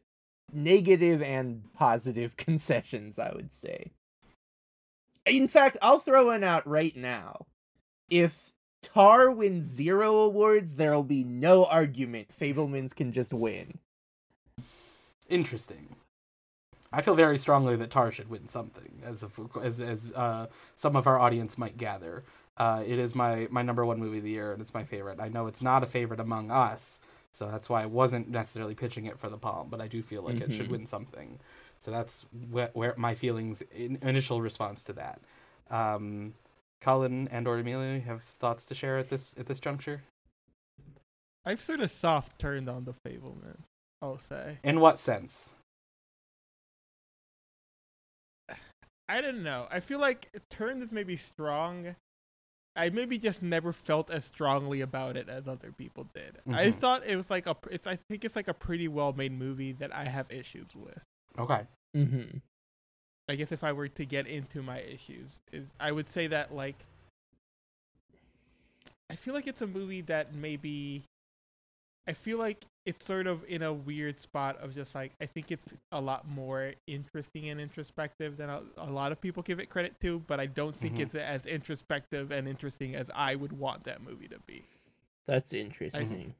negative 0.52 1.22
and 1.22 1.72
positive 1.74 2.37
concessions, 2.38 3.18
I 3.18 3.32
would 3.34 3.52
say. 3.52 3.92
In 5.26 5.48
fact, 5.48 5.76
I'll 5.82 5.98
throw 6.00 6.26
one 6.26 6.44
out 6.44 6.66
right 6.66 6.96
now. 6.96 7.46
If 8.10 8.53
Tar 8.84 9.30
wins 9.30 9.64
zero 9.64 10.16
awards, 10.18 10.74
there'll 10.74 11.02
be 11.02 11.24
no 11.24 11.64
argument. 11.64 12.28
Fabelmans 12.38 12.94
can 12.94 13.12
just 13.12 13.32
win. 13.32 13.78
Interesting. 15.28 15.96
I 16.92 17.02
feel 17.02 17.14
very 17.14 17.38
strongly 17.38 17.74
that 17.76 17.90
Tar 17.90 18.12
should 18.12 18.30
win 18.30 18.46
something, 18.46 19.00
as 19.04 19.22
of, 19.22 19.40
as 19.60 19.80
as 19.80 20.12
uh, 20.12 20.46
some 20.76 20.94
of 20.94 21.06
our 21.06 21.18
audience 21.18 21.58
might 21.58 21.76
gather. 21.76 22.22
Uh, 22.56 22.84
it 22.86 22.98
is 22.98 23.14
my 23.16 23.48
my 23.50 23.62
number 23.62 23.84
one 23.84 23.98
movie 23.98 24.18
of 24.18 24.24
the 24.24 24.30
year, 24.30 24.52
and 24.52 24.60
it's 24.60 24.74
my 24.74 24.84
favorite. 24.84 25.18
I 25.18 25.28
know 25.28 25.48
it's 25.48 25.62
not 25.62 25.82
a 25.82 25.86
favorite 25.86 26.20
among 26.20 26.52
us, 26.52 27.00
so 27.32 27.50
that's 27.50 27.68
why 27.68 27.82
I 27.82 27.86
wasn't 27.86 28.28
necessarily 28.28 28.76
pitching 28.76 29.06
it 29.06 29.18
for 29.18 29.28
the 29.28 29.38
palm, 29.38 29.68
but 29.70 29.80
I 29.80 29.88
do 29.88 30.02
feel 30.02 30.22
like 30.22 30.40
it 30.40 30.52
should 30.52 30.68
Mhm. 30.68 30.70
win 30.70 30.86
something. 30.86 31.40
So 31.80 31.90
that's 31.90 32.26
where, 32.50 32.70
where 32.74 32.94
my 32.96 33.16
feelings, 33.16 33.60
in, 33.74 33.98
initial 34.00 34.40
response 34.40 34.84
to 34.84 34.92
that. 34.92 35.20
Um, 35.70 36.34
Colin 36.84 37.28
and 37.32 37.48
or 37.48 37.58
Emilio, 37.58 37.94
you 37.94 38.02
have 38.02 38.22
thoughts 38.22 38.66
to 38.66 38.74
share 38.74 38.98
at 38.98 39.08
this 39.08 39.32
at 39.38 39.46
this 39.46 39.58
juncture? 39.58 40.02
I've 41.46 41.62
sort 41.62 41.80
of 41.80 41.90
soft 41.90 42.38
turned 42.38 42.68
on 42.68 42.84
the 42.84 42.92
Fabelman. 42.92 43.60
I'll 44.02 44.18
say. 44.18 44.58
In 44.62 44.80
what 44.80 44.98
sense? 44.98 45.50
I 49.08 49.20
don't 49.22 49.42
know. 49.42 49.66
I 49.70 49.80
feel 49.80 49.98
like 49.98 50.28
turned 50.50 50.82
is 50.82 50.92
maybe 50.92 51.16
strong. 51.16 51.96
I 52.76 52.90
maybe 52.90 53.18
just 53.18 53.42
never 53.42 53.72
felt 53.72 54.10
as 54.10 54.24
strongly 54.24 54.80
about 54.80 55.16
it 55.16 55.28
as 55.28 55.46
other 55.46 55.72
people 55.72 56.08
did. 56.14 56.38
I 56.48 56.66
Mhm. 56.66 56.78
thought 56.80 57.06
it 57.06 57.16
was 57.16 57.30
like 57.30 57.46
a. 57.46 57.56
It's. 57.70 57.86
I 57.86 57.96
think 58.10 58.24
it's 58.24 58.36
like 58.36 58.48
a 58.48 58.54
pretty 58.54 58.88
well 58.88 59.12
made 59.14 59.32
movie 59.32 59.72
that 59.72 59.94
I 59.94 60.04
have 60.06 60.30
issues 60.30 60.74
with. 60.74 61.02
Okay. 61.38 61.66
Mm-hmm. 61.96 62.38
I 63.28 63.37
guess 63.37 63.52
if 63.52 63.64
I 63.64 63.72
were 63.72 63.88
to 63.88 64.04
get 64.04 64.26
into 64.26 64.62
my 64.62 64.80
issues, 64.80 65.30
is 65.52 65.66
I 65.80 65.92
would 65.92 66.08
say 66.08 66.26
that 66.28 66.54
like 66.54 66.76
I 69.10 69.16
feel 69.16 69.34
like 69.34 69.46
it's 69.46 69.62
a 69.62 69.66
movie 69.66 70.00
that 70.02 70.34
maybe 70.34 71.04
I 72.06 72.12
feel 72.12 72.38
like 72.38 72.64
it's 72.84 73.04
sort 73.06 73.26
of 73.26 73.44
in 73.48 73.62
a 73.62 73.72
weird 73.72 74.20
spot 74.20 74.58
of 74.58 74.74
just 74.74 74.94
like 74.94 75.12
I 75.20 75.26
think 75.26 75.50
it's 75.50 75.68
a 75.92 76.00
lot 76.00 76.28
more 76.28 76.72
interesting 76.87 77.48
and 77.48 77.60
introspective 77.60 78.37
than 78.37 78.50
a, 78.50 78.60
a 78.76 78.90
lot 78.90 79.10
of 79.12 79.20
people 79.20 79.42
give 79.42 79.58
it 79.58 79.70
credit 79.70 79.98
to, 80.02 80.18
but 80.26 80.38
I 80.38 80.46
don't 80.46 80.76
think 80.76 80.96
Mhm. 80.96 81.00
it's 81.00 81.14
as 81.14 81.46
introspective 81.46 82.30
and 82.30 82.46
interesting 82.46 82.94
as 82.94 83.10
I 83.14 83.37
would 83.37 83.52
want 83.52 83.84
that 83.84 84.02
movie 84.02 84.28
to 84.28 84.38
be. 84.40 84.64
That's 85.26 85.54
interesting. 85.54 86.34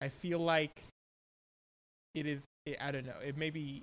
I 0.00 0.08
feel 0.08 0.38
like 0.38 0.82
it 2.14 2.26
is. 2.26 2.40
I 2.80 2.92
don't 2.92 3.06
know. 3.06 3.18
It 3.24 3.36
maybe 3.36 3.82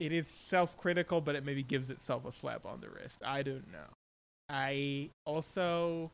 it 0.00 0.12
is 0.12 0.26
self-critical, 0.26 1.20
but 1.20 1.34
it 1.34 1.44
maybe 1.44 1.62
gives 1.62 1.90
itself 1.90 2.24
a 2.24 2.32
slap 2.32 2.66
on 2.66 2.80
the 2.80 2.88
wrist. 2.90 3.18
I 3.24 3.42
don't 3.42 3.70
know. 3.72 3.86
I 4.48 5.10
also 5.24 6.10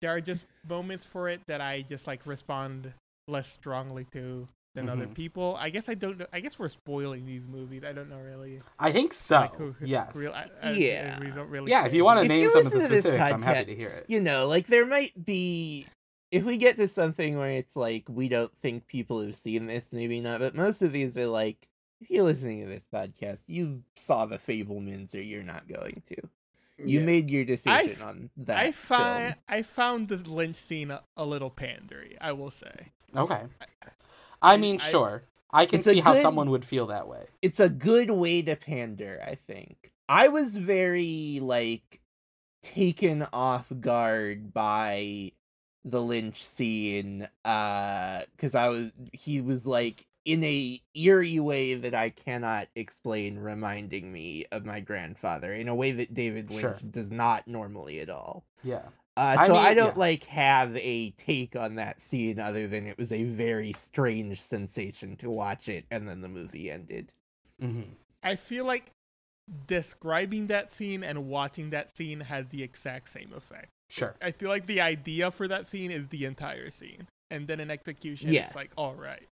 there 0.00 0.10
are 0.14 0.20
just 0.20 0.44
moments 0.68 1.06
for 1.06 1.28
it 1.28 1.40
that 1.46 1.60
I 1.60 1.82
just 1.82 2.06
like 2.06 2.26
respond 2.26 2.92
less 3.28 3.48
strongly 3.48 4.04
to 4.12 4.48
than 4.74 4.88
other 4.88 5.06
Mhm. 5.06 5.14
people. 5.14 5.54
I 5.60 5.68
guess 5.70 5.88
I 5.88 5.94
don't 5.94 6.18
know. 6.18 6.26
I 6.32 6.40
guess 6.40 6.58
we're 6.58 6.68
spoiling 6.70 7.26
these 7.26 7.42
movies. 7.46 7.82
I 7.84 7.92
don't 7.92 8.08
know 8.10 8.18
really. 8.18 8.58
I 8.78 8.90
think 8.90 9.12
so. 9.12 9.36
like, 9.36 9.54
who- 9.56 9.72
who- 9.72 9.86
yes. 9.86 10.14
real- 10.16 10.32
I- 10.32 10.50
I- 10.62 10.72
Yeah. 10.72 11.20
we 11.20 11.26
don't 11.26 11.50
really. 11.50 11.70
yeah, 11.70 11.84
if 11.86 11.92
you 11.94 12.04
want 12.04 12.20
to 12.22 12.26
name 12.28 12.50
some 12.50 12.66
of 12.66 12.72
the 12.72 12.78
listen 12.78 12.88
to 12.90 12.94
this 12.96 13.02
specifics, 13.04 13.32
I'm 13.32 13.42
happy 13.42 13.66
to 13.66 13.76
hear 13.76 13.90
it. 13.90 14.06
You 14.08 14.20
know, 14.20 14.48
like 14.48 14.66
there 14.68 14.86
might 14.86 15.24
be 15.24 15.86
if 16.30 16.42
we 16.44 16.56
get 16.56 16.76
to 16.76 16.88
something 16.88 17.36
where 17.38 17.50
it's 17.50 17.76
like 17.76 18.04
we 18.08 18.28
don't 18.30 18.52
think 18.62 18.86
people 18.86 19.20
have 19.20 19.36
seen 19.36 19.66
this, 19.66 19.92
maybe 19.92 20.20
not, 20.20 20.40
but 20.40 20.54
most 20.54 20.80
of 20.80 20.90
these 20.90 21.16
are 21.18 21.26
like 21.26 21.68
if 22.02 22.10
you're 22.10 22.24
listening 22.24 22.62
to 22.62 22.68
this 22.68 22.86
podcast, 22.92 23.44
you 23.46 23.82
saw 23.96 24.26
the 24.26 24.38
Fabelmans 24.38 25.14
or 25.14 25.20
you're 25.20 25.42
not 25.42 25.68
going 25.68 26.02
to. 26.08 26.16
You 26.84 27.00
Yeah. 27.00 27.06
made 27.06 27.30
your 27.30 27.44
decision 27.44 28.02
I- 28.02 28.04
on 28.04 28.30
that. 28.38 28.58
I 28.58 28.72
find. 28.72 29.36
I 29.48 29.62
found 29.62 30.08
the 30.08 30.16
Lynch 30.16 30.56
scene 30.56 30.90
a, 30.90 31.02
a 31.16 31.24
little 31.24 31.50
pandery. 31.50 32.16
I 32.20 32.32
will 32.32 32.50
say. 32.50 32.92
Okay. 33.16 33.42
I 34.40 34.56
mean, 34.56 34.80
I- 34.80 34.90
sure. 34.90 35.22
I 35.54 35.66
can 35.66 35.80
It's 35.80 35.88
a 35.88 35.92
see 35.92 36.00
how 36.00 36.14
good- 36.14 36.22
someone 36.22 36.50
would 36.50 36.64
feel 36.64 36.86
that 36.86 37.06
way. 37.08 37.24
it's 37.42 37.60
a 37.60 37.68
good 37.68 38.10
way 38.10 38.40
to 38.42 38.56
pander, 38.56 39.22
I 39.24 39.34
think. 39.34 39.92
I 40.08 40.28
was 40.28 40.56
very 40.56 41.40
like 41.42 42.00
taken 42.62 43.26
off 43.32 43.70
guard 43.80 44.52
by 44.54 45.32
the 45.84 46.00
Lynch 46.00 46.44
scene 46.44 47.28
uh 47.44 48.22
cuz 48.38 48.54
I 48.54 48.68
was 48.68 48.92
he 49.12 49.40
was 49.40 49.66
like 49.66 50.06
in 50.24 50.44
a 50.44 50.80
eerie 50.94 51.40
way 51.40 51.74
that 51.74 51.94
I 51.94 52.10
cannot 52.10 52.68
explain 52.76 53.38
reminding 53.38 54.12
me 54.12 54.44
of 54.52 54.64
my 54.64 54.80
grandfather 54.80 55.52
in 55.52 55.66
a 55.68 55.74
way 55.74 55.92
that 55.92 56.14
David 56.14 56.50
Lynch 56.50 56.60
Sure. 56.60 56.78
does 56.88 57.10
not 57.10 57.48
normally 57.48 57.98
at 58.00 58.08
all. 58.10 58.44
Yeah. 58.62 58.82
Uh, 59.16 59.46
so 59.46 59.56
I 59.56 59.68
mean, 59.68 59.76
don't 59.76 59.94
yeah. 59.96 60.00
like 60.00 60.24
have 60.24 60.74
a 60.76 61.10
take 61.10 61.54
on 61.56 61.74
that 61.74 62.00
scene 62.00 62.38
other 62.40 62.66
than 62.66 62.86
it 62.86 62.96
was 62.96 63.12
a 63.12 63.24
very 63.24 63.72
strange 63.74 64.40
sensation 64.40 65.16
to 65.16 65.28
watch 65.28 65.68
it 65.68 65.84
and 65.90 66.08
then 66.08 66.20
the 66.22 66.28
movie 66.28 66.70
ended. 66.70 67.12
hmm 67.60 67.82
I 68.22 68.36
feel 68.36 68.64
like 68.64 68.92
describing 69.66 70.46
that 70.46 70.72
scene 70.72 71.02
and 71.02 71.26
watching 71.28 71.70
that 71.70 71.94
scene 71.96 72.20
has 72.20 72.46
the 72.48 72.62
exact 72.62 73.10
same 73.10 73.32
effect. 73.36 73.68
Sure. 73.90 74.14
I 74.22 74.30
feel 74.30 74.48
like 74.48 74.66
the 74.66 74.80
idea 74.80 75.30
for 75.30 75.48
that 75.48 75.68
scene 75.68 75.90
is 75.90 76.08
the 76.08 76.24
entire 76.24 76.70
scene, 76.70 77.08
and 77.30 77.46
then 77.48 77.60
in 77.60 77.70
execution, 77.70 78.32
Yes. 78.32 78.46
it's 78.48 78.56
like, 78.56 78.70
all 78.76 78.94
right, 78.94 79.26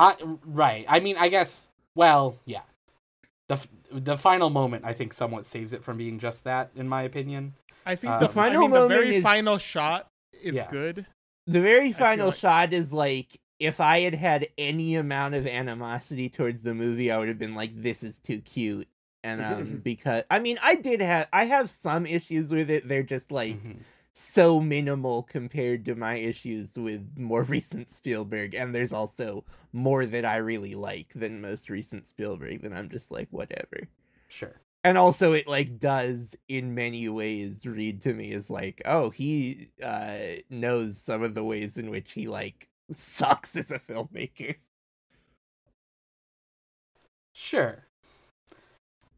I 0.00 0.16
right. 0.46 0.84
I 0.88 0.98
mean, 1.00 1.16
I 1.18 1.28
guess. 1.28 1.68
Well, 1.94 2.36
yeah. 2.46 2.62
The 3.48 3.58
the 3.92 4.16
final 4.16 4.50
moment, 4.50 4.84
I 4.84 4.92
think, 4.94 5.12
somewhat 5.12 5.44
saves 5.46 5.72
it 5.72 5.82
from 5.84 5.98
being 5.98 6.18
just 6.18 6.44
that, 6.44 6.70
in 6.74 6.88
my 6.88 7.02
opinion. 7.02 7.54
I 7.84 7.96
think 7.96 8.12
Uh, 8.12 8.18
the, 8.20 8.26
The 8.28 8.32
final 8.32 8.62
final 8.62 8.76
I 8.76 8.80
mean, 8.80 8.88
the 8.88 8.94
very 8.94 9.16
is- 9.16 9.22
final 9.22 9.58
shot 9.58 10.06
is 10.42 10.54
Yeah. 10.54 10.68
good. 10.70 11.06
The 11.46 11.60
very 11.60 11.92
final 11.92 12.28
like- 12.28 12.36
shot 12.38 12.72
is 12.72 12.92
like 12.92 13.40
if 13.58 13.78
I 13.80 14.00
had 14.00 14.14
had 14.14 14.46
any 14.56 14.94
amount 14.94 15.34
of 15.34 15.46
animosity 15.46 16.28
towards 16.30 16.62
the 16.62 16.72
movie, 16.74 17.10
I 17.10 17.18
would 17.18 17.28
have 17.28 17.38
been 17.38 17.54
like, 17.54 17.82
"This 17.82 18.02
is 18.02 18.18
too 18.20 18.40
cute." 18.40 18.88
And 19.22 19.42
um, 19.42 19.80
because 19.84 20.22
I 20.30 20.38
mean, 20.38 20.58
I 20.62 20.76
did 20.76 21.00
have 21.00 21.28
I 21.32 21.44
have 21.44 21.70
some 21.70 22.06
issues 22.06 22.50
with 22.50 22.70
it. 22.70 22.88
They're 22.88 23.02
just 23.02 23.30
like 23.32 23.56
Mhm. 23.62 23.78
So 24.20 24.60
minimal 24.60 25.22
compared 25.22 25.84
to 25.86 25.94
my 25.94 26.16
issues 26.16 26.76
with 26.76 27.16
more 27.16 27.42
recent 27.56 27.88
Spielberg. 27.88 28.54
And 28.54 28.74
there's 28.74 28.92
also 28.92 29.44
more 29.72 30.06
that 30.06 30.24
I 30.24 30.36
really 30.36 30.74
like 30.74 31.12
than 31.14 31.40
most 31.40 31.70
recent 31.70 32.06
Spielberg. 32.06 32.62
That 32.62 32.72
I'm 32.72 32.88
just 32.90 33.10
like, 33.10 33.28
whatever. 33.30 33.88
Sure. 34.28 34.60
and 34.84 34.96
also 34.98 35.32
it 35.32 35.46
like 35.46 35.78
does 35.78 36.36
in 36.48 36.74
many 36.74 37.08
ways 37.08 37.64
read 37.66 38.02
to 38.02 38.14
me 38.14 38.32
as 38.32 38.48
like 38.50 38.80
oh 38.84 39.10
he 39.10 39.70
uh 39.82 40.18
knows 40.48 40.98
some 40.98 41.22
of 41.22 41.34
the 41.34 41.44
ways 41.44 41.76
in 41.76 41.90
which 41.90 42.12
he 42.12 42.28
like 42.28 42.68
sucks 42.92 43.56
as 43.56 43.70
a 43.70 43.78
filmmaker 43.80 44.56
Sure. 47.32 47.88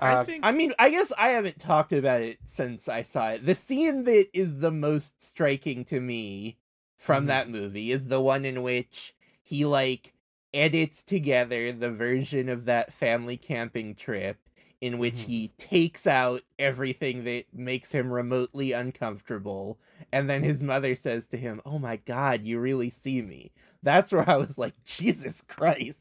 I 0.02 0.16
Uh, 0.16 0.24
think 0.24 0.44
i 0.44 0.50
mean 0.52 0.74
i 0.78 0.90
guess 0.90 1.12
i 1.16 1.28
haven't 1.28 1.60
talked 1.60 1.92
about 1.92 2.22
it 2.22 2.38
since 2.44 2.88
i 2.88 3.02
saw 3.02 3.30
it 3.30 3.46
the 3.46 3.54
scene 3.54 4.04
that 4.04 4.26
is 4.32 4.58
the 4.60 4.70
most 4.72 5.24
striking 5.24 5.84
to 5.86 6.00
me 6.00 6.56
from 6.98 7.24
Mhm. 7.24 7.28
that 7.28 7.48
movie 7.50 7.90
is 7.92 8.06
the 8.08 8.20
one 8.20 8.44
in 8.44 8.62
which 8.62 9.14
he 9.42 9.64
like 9.64 10.14
edits 10.54 11.02
together 11.02 11.72
the 11.72 11.90
version 11.90 12.48
of 12.48 12.64
that 12.64 12.92
family 12.92 13.36
camping 13.36 13.94
trip 13.94 14.38
in 14.80 14.98
which 14.98 15.20
Mhm. 15.20 15.24
he 15.26 15.48
takes 15.56 16.06
out 16.06 16.42
everything 16.58 17.22
that 17.24 17.44
makes 17.54 17.92
him 17.92 18.12
remotely 18.12 18.72
uncomfortable 18.72 19.78
and 20.10 20.28
then 20.28 20.42
his 20.42 20.62
mother 20.62 20.96
says 20.96 21.28
to 21.28 21.36
him 21.36 21.60
oh 21.64 21.78
my 21.78 21.96
god 21.96 22.42
you 22.44 22.58
really 22.58 22.90
see 22.90 23.22
me 23.22 23.52
that's 23.82 24.10
where 24.10 24.28
i 24.28 24.36
was 24.36 24.58
like 24.58 24.74
jesus 24.84 25.42
christ 25.46 26.00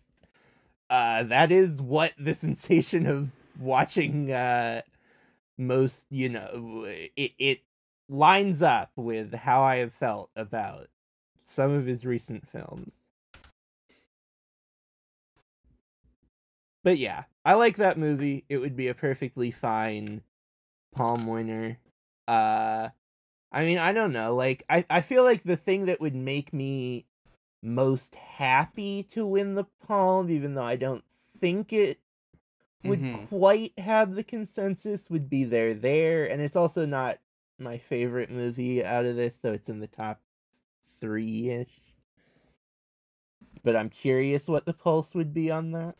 uh 0.89 1.21
that 1.23 1.51
is 1.51 1.81
what 1.81 2.13
the 2.17 2.33
sensation 2.45 3.05
of 3.05 3.29
watching 3.59 4.31
uh 4.31 4.81
most 5.57 6.05
you 6.09 6.29
know 6.29 6.85
it 6.87 7.33
it 7.37 7.59
lines 8.09 8.61
up 8.61 8.91
with 8.95 9.33
how 9.33 9.61
i 9.61 9.77
have 9.77 9.93
felt 9.93 10.29
about 10.35 10.87
some 11.45 11.71
of 11.71 11.85
his 11.85 12.05
recent 12.05 12.47
films. 12.47 12.93
But 16.83 16.97
yeah 16.97 17.25
i 17.45 17.53
like 17.53 17.77
that 17.77 17.97
movie. 17.97 18.45
It 18.49 18.57
would 18.57 18.75
be 18.75 18.87
a 18.87 18.93
perfectly 18.93 19.51
fine 19.51 20.21
palm 20.93 21.27
winner. 21.27 21.77
Uh 22.27 22.89
i 23.51 23.65
mean 23.65 23.77
i 23.77 23.91
don't 23.91 24.13
know 24.13 24.33
like 24.35 24.63
i 24.69 24.85
i 24.89 25.01
feel 25.01 25.23
like 25.23 25.43
the 25.43 25.57
thing 25.57 25.85
that 25.85 25.99
would 25.99 26.15
make 26.15 26.53
me 26.53 27.05
most 27.61 28.15
happy 28.15 29.03
to 29.03 29.25
win 29.25 29.55
the 29.55 29.65
palm 29.85 30.29
even 30.29 30.55
though 30.55 30.63
i 30.63 30.75
don't 30.75 31.03
think 31.39 31.73
it 31.73 31.99
would 32.83 32.99
Mhm. 32.99 33.27
quite 33.29 33.77
have 33.79 34.15
the 34.15 34.23
consensus 34.23 35.09
would 35.09 35.29
be 35.29 35.43
there 35.43 35.73
there 35.73 36.25
and 36.29 36.41
it's 36.41 36.55
also 36.55 36.85
not 36.85 37.19
my 37.59 37.77
favorite 37.77 38.29
movie 38.31 38.83
out 38.83 39.05
of 39.05 39.15
this 39.15 39.37
though 39.41 39.53
it's 39.53 39.69
in 39.69 39.79
the 39.79 39.87
top 39.87 40.19
three-ish. 40.99 41.79
But 43.63 43.75
i'm 43.75 43.89
curious 43.89 44.47
what 44.47 44.65
the 44.65 44.73
pulse 44.73 45.13
would 45.13 45.33
be 45.33 45.51
on 45.51 45.71
that. 45.71 45.95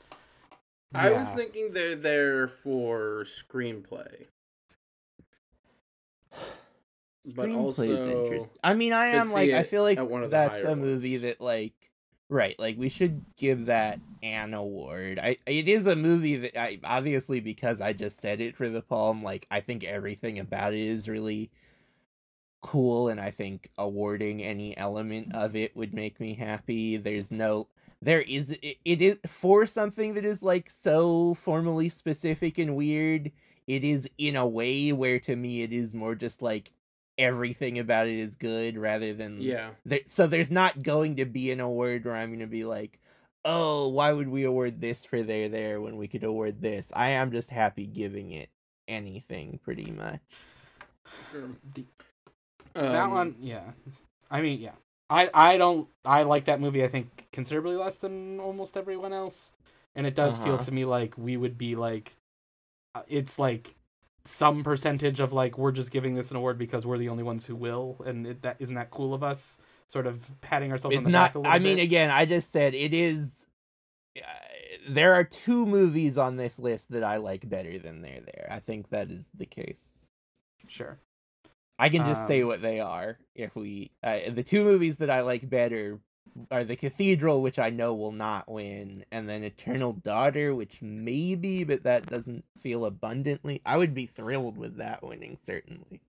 I 0.94 1.12
was 1.12 1.28
thinking 1.36 1.72
they're 1.74 1.96
there 1.96 2.48
for 2.48 3.24
screenplay. 3.26 4.26
But 7.24 7.50
Screenplay's 7.50 7.56
also, 7.56 8.26
interest- 8.26 8.58
I 8.64 8.74
mean, 8.74 8.94
I 8.94 9.06
am 9.08 9.32
like, 9.32 9.52
I 9.52 9.64
feel 9.64 9.84
like 9.84 10.00
one 10.02 10.24
of 10.24 10.32
that's 10.32 10.64
a 10.64 10.76
movie 10.76 11.18
that 11.18 11.40
like, 11.40 11.81
right? 12.32 12.58
Like 12.58 12.78
we 12.78 12.90
should 12.90 13.26
give 13.38 13.68
that 13.68 14.00
an 14.24 14.54
award. 14.56 15.20
I 15.22 15.38
it 15.46 15.68
is 15.68 15.86
a 15.86 15.96
movie 15.96 16.38
that 16.38 16.60
I 16.60 16.80
obviously 16.84 17.42
because 17.42 17.82
I 17.82 17.94
just 17.94 18.20
said 18.20 18.42
it 18.42 18.56
for 18.56 18.70
the 18.70 18.82
poem, 18.82 19.22
Like 19.24 19.46
I 19.52 19.60
think 19.62 19.84
everything 19.84 20.40
about 20.40 20.74
it 20.74 20.80
is 20.80 21.10
really 21.10 21.52
cool, 22.62 23.10
and 23.10 23.20
I 23.20 23.32
think 23.32 23.70
awarding 23.78 24.42
any 24.44 24.76
element 24.78 25.34
of 25.36 25.56
it 25.56 25.76
would 25.76 25.94
make 25.94 26.20
me 26.20 26.34
happy. 26.36 26.98
There's 26.98 27.32
no. 27.32 27.68
There 28.02 28.22
is 28.22 28.52
it, 28.52 28.78
it 28.86 29.02
is 29.02 29.18
for 29.28 29.66
something 29.68 30.14
that 30.16 30.26
is 30.26 30.42
like 30.42 30.70
so 30.70 31.34
formally 31.36 31.90
specific 31.90 32.58
and 32.58 32.76
weird. 32.76 33.32
It 33.68 33.84
is 33.84 34.10
in 34.18 34.36
a 34.36 34.48
way 34.48 34.92
where 34.92 35.20
to 35.22 35.36
me 35.36 35.62
it 35.64 35.72
is 35.74 35.94
more 35.94 36.16
just 36.16 36.42
like 36.42 36.72
everything 37.22 37.80
about 37.80 38.08
it 38.08 38.18
is 38.20 38.36
good 38.36 38.78
rather 38.78 39.14
than 39.14 39.42
yeah, 39.42 39.72
there, 39.86 40.02
so 40.10 40.28
there's 40.28 40.52
not 40.52 40.82
going 40.84 41.16
to 41.18 41.26
be 41.26 41.52
an 41.52 41.60
award 41.60 42.06
where 42.06 42.16
I'm 42.16 42.30
going 42.30 42.40
to 42.40 42.48
be 42.48 42.66
like, 42.66 43.00
oh, 43.46 43.90
why 43.90 44.12
would 44.12 44.30
we 44.30 44.44
award 44.44 44.82
this 44.82 45.04
for 45.06 45.24
there 45.24 45.50
there 45.50 45.80
when 45.82 45.98
we 45.98 46.08
could 46.08 46.24
award 46.24 46.62
this? 46.62 46.92
I 46.94 47.10
am 47.10 47.32
just 47.32 47.50
happy 47.50 47.86
giving 47.86 48.32
it 48.32 48.50
anything 48.88 49.60
pretty 49.64 49.92
much. 49.92 50.20
the- 51.74 51.86
that 52.74 53.06
Um, 53.06 53.12
one, 53.12 53.36
yeah. 53.40 53.72
I 54.30 54.42
mean, 54.42 54.60
yeah. 54.62 54.76
I 55.10 55.30
I 55.34 55.58
don't. 55.58 55.90
I 56.06 56.24
like 56.24 56.46
that 56.46 56.62
movie. 56.62 56.84
I 56.84 56.88
think 56.88 57.28
considerably 57.34 57.76
less 57.76 57.96
than 57.96 58.40
almost 58.40 58.78
everyone 58.78 59.12
else, 59.12 59.52
and 59.94 60.08
it 60.08 60.16
does 60.16 60.38
feel 60.38 60.54
Uh-huh. 60.54 60.64
to 60.64 60.72
me 60.72 60.86
like 60.86 61.18
we 61.18 61.36
would 61.36 61.58
be 61.58 61.76
like, 61.76 62.16
uh, 62.96 63.02
it's 63.10 63.38
like 63.38 63.76
some 64.26 64.64
percentage 64.64 65.20
of 65.20 65.34
like 65.34 65.58
we're 65.58 65.72
just 65.72 65.92
giving 65.92 66.16
this 66.16 66.32
an 66.32 66.38
award 66.38 66.58
because 66.58 66.86
we're 66.86 66.98
the 66.98 67.10
only 67.10 67.24
ones 67.24 67.46
who 67.46 67.56
will, 67.56 67.98
and 68.06 68.28
it, 68.28 68.42
that 68.44 68.58
isn't 68.60 68.76
that 68.76 68.92
cool 68.92 69.14
of 69.14 69.24
us. 69.24 69.58
sort 69.88 70.08
of 70.08 70.40
patting 70.42 70.72
ourselves 70.72 70.96
on 70.96 71.02
it's 71.02 71.06
the 71.06 71.12
not 71.12 71.30
back 71.30 71.36
a 71.36 71.40
little 71.40 71.52
i 71.54 71.60
mean 71.60 71.80
again 71.80 72.10
i 72.12 72.26
just 72.26 72.52
said 72.52 72.74
it 72.74 72.94
is 72.94 73.46
uh, 74.18 74.22
there 74.90 75.14
are 75.14 75.24
two 75.26 75.66
movies 75.66 76.18
on 76.18 76.38
this 76.38 76.58
list 76.58 76.90
that 76.92 77.04
i 77.04 77.18
like 77.18 77.48
better 77.50 77.78
than 77.78 78.02
they're 78.02 78.22
there 78.22 78.48
i 78.50 78.60
think 78.60 78.90
that 78.90 79.10
is 79.12 79.26
the 79.38 79.46
case 79.46 79.82
sure. 80.68 80.98
i 81.78 81.90
can 81.90 82.06
just 82.06 82.26
say 82.28 82.42
Um, 82.42 82.48
what 82.48 82.62
they 82.62 82.80
are 82.80 83.18
if 83.36 83.54
we 83.56 83.92
uh, 84.02 84.20
the 84.30 84.44
two 84.44 84.64
movies 84.64 84.98
that 84.98 85.10
i 85.10 85.22
like 85.22 85.50
better 85.50 86.00
are 86.50 86.64
the 86.64 86.76
cathedral 86.76 87.42
which 87.42 87.60
i 87.60 87.70
know 87.70 87.94
will 87.94 88.12
not 88.12 88.50
win 88.50 89.04
and 89.12 89.28
then 89.28 89.44
eternal 89.44 89.94
daughter 89.94 90.56
which 90.56 90.82
maybe 90.82 91.64
but 91.64 91.84
that 91.84 92.06
doesn't 92.06 92.44
feel 92.62 92.86
abundantly 92.86 93.62
i 93.66 93.78
would 93.78 93.94
be 93.94 94.06
thrilled 94.06 94.58
with 94.58 94.78
that 94.78 95.04
winning 95.04 95.38
certainly 95.46 96.02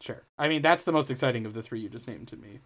Sure. 0.00 0.22
I 0.38 0.48
mean, 0.48 0.60
that's 0.60 0.84
the 0.84 0.92
most 0.92 1.10
exciting 1.10 1.46
of 1.46 1.54
the 1.54 1.62
three 1.62 1.80
you 1.80 1.88
just 1.88 2.06
named 2.06 2.28
to 2.28 2.36
me. 2.36 2.58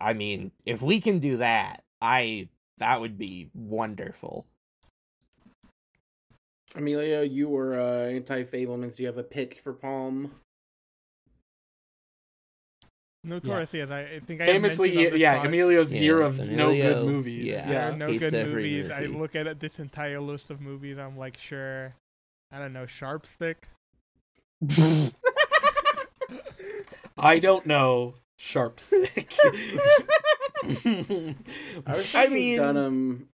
i 0.00 0.12
mean 0.12 0.52
if 0.66 0.82
we 0.82 1.00
can 1.00 1.18
do 1.20 1.38
that 1.38 1.84
i 2.02 2.48
that 2.78 3.00
would 3.00 3.16
be 3.18 3.50
wonderful 3.54 4.46
Amelia, 6.74 7.22
you 7.22 7.48
were 7.48 7.80
uh, 7.80 8.08
anti 8.08 8.44
Fabelmans. 8.44 8.96
Do 8.96 9.02
you 9.02 9.06
have 9.06 9.18
a 9.18 9.22
pitch 9.22 9.54
for 9.54 9.72
Palm? 9.72 10.32
Notoriously, 13.28 13.80
as 13.82 13.90
I, 13.90 14.00
I 14.00 14.20
think 14.26 14.40
I 14.40 14.46
Famously, 14.46 14.94
mentioned 14.94 15.20
yeah, 15.20 15.36
pod, 15.38 15.46
Emilio's 15.46 15.94
Yeah, 15.94 16.00
year 16.00 16.20
of 16.22 16.38
no 16.48 16.74
good 16.74 17.04
movies. 17.06 17.46
yeah. 17.46 17.70
Yeah. 17.70 17.94
no 17.94 18.18
good 18.18 18.34
every 18.34 18.76
movies. 18.76 18.90
I 18.90 19.02
look 19.06 19.36
at 19.36 19.60
this 19.60 19.78
entire 19.78 20.20
list 20.20 20.50
of 20.50 20.60
movies. 20.60 20.98
I'm 20.98 21.16
like, 21.18 21.36
sure, 21.38 21.94
I 22.50 22.58
don't 22.58 22.72
know, 22.72 22.86
Sharp 22.86 23.26
Stick. 23.26 23.68
I 27.16 27.38
don't 27.38 27.66
know. 27.66 28.14
Sharp 28.36 28.78
stick. 28.78 29.34
I 29.44 29.50
was 30.64 32.14
I 32.14 32.26
thinking 32.26 32.32
mean- 32.34 32.58
Dunham. 32.58 33.28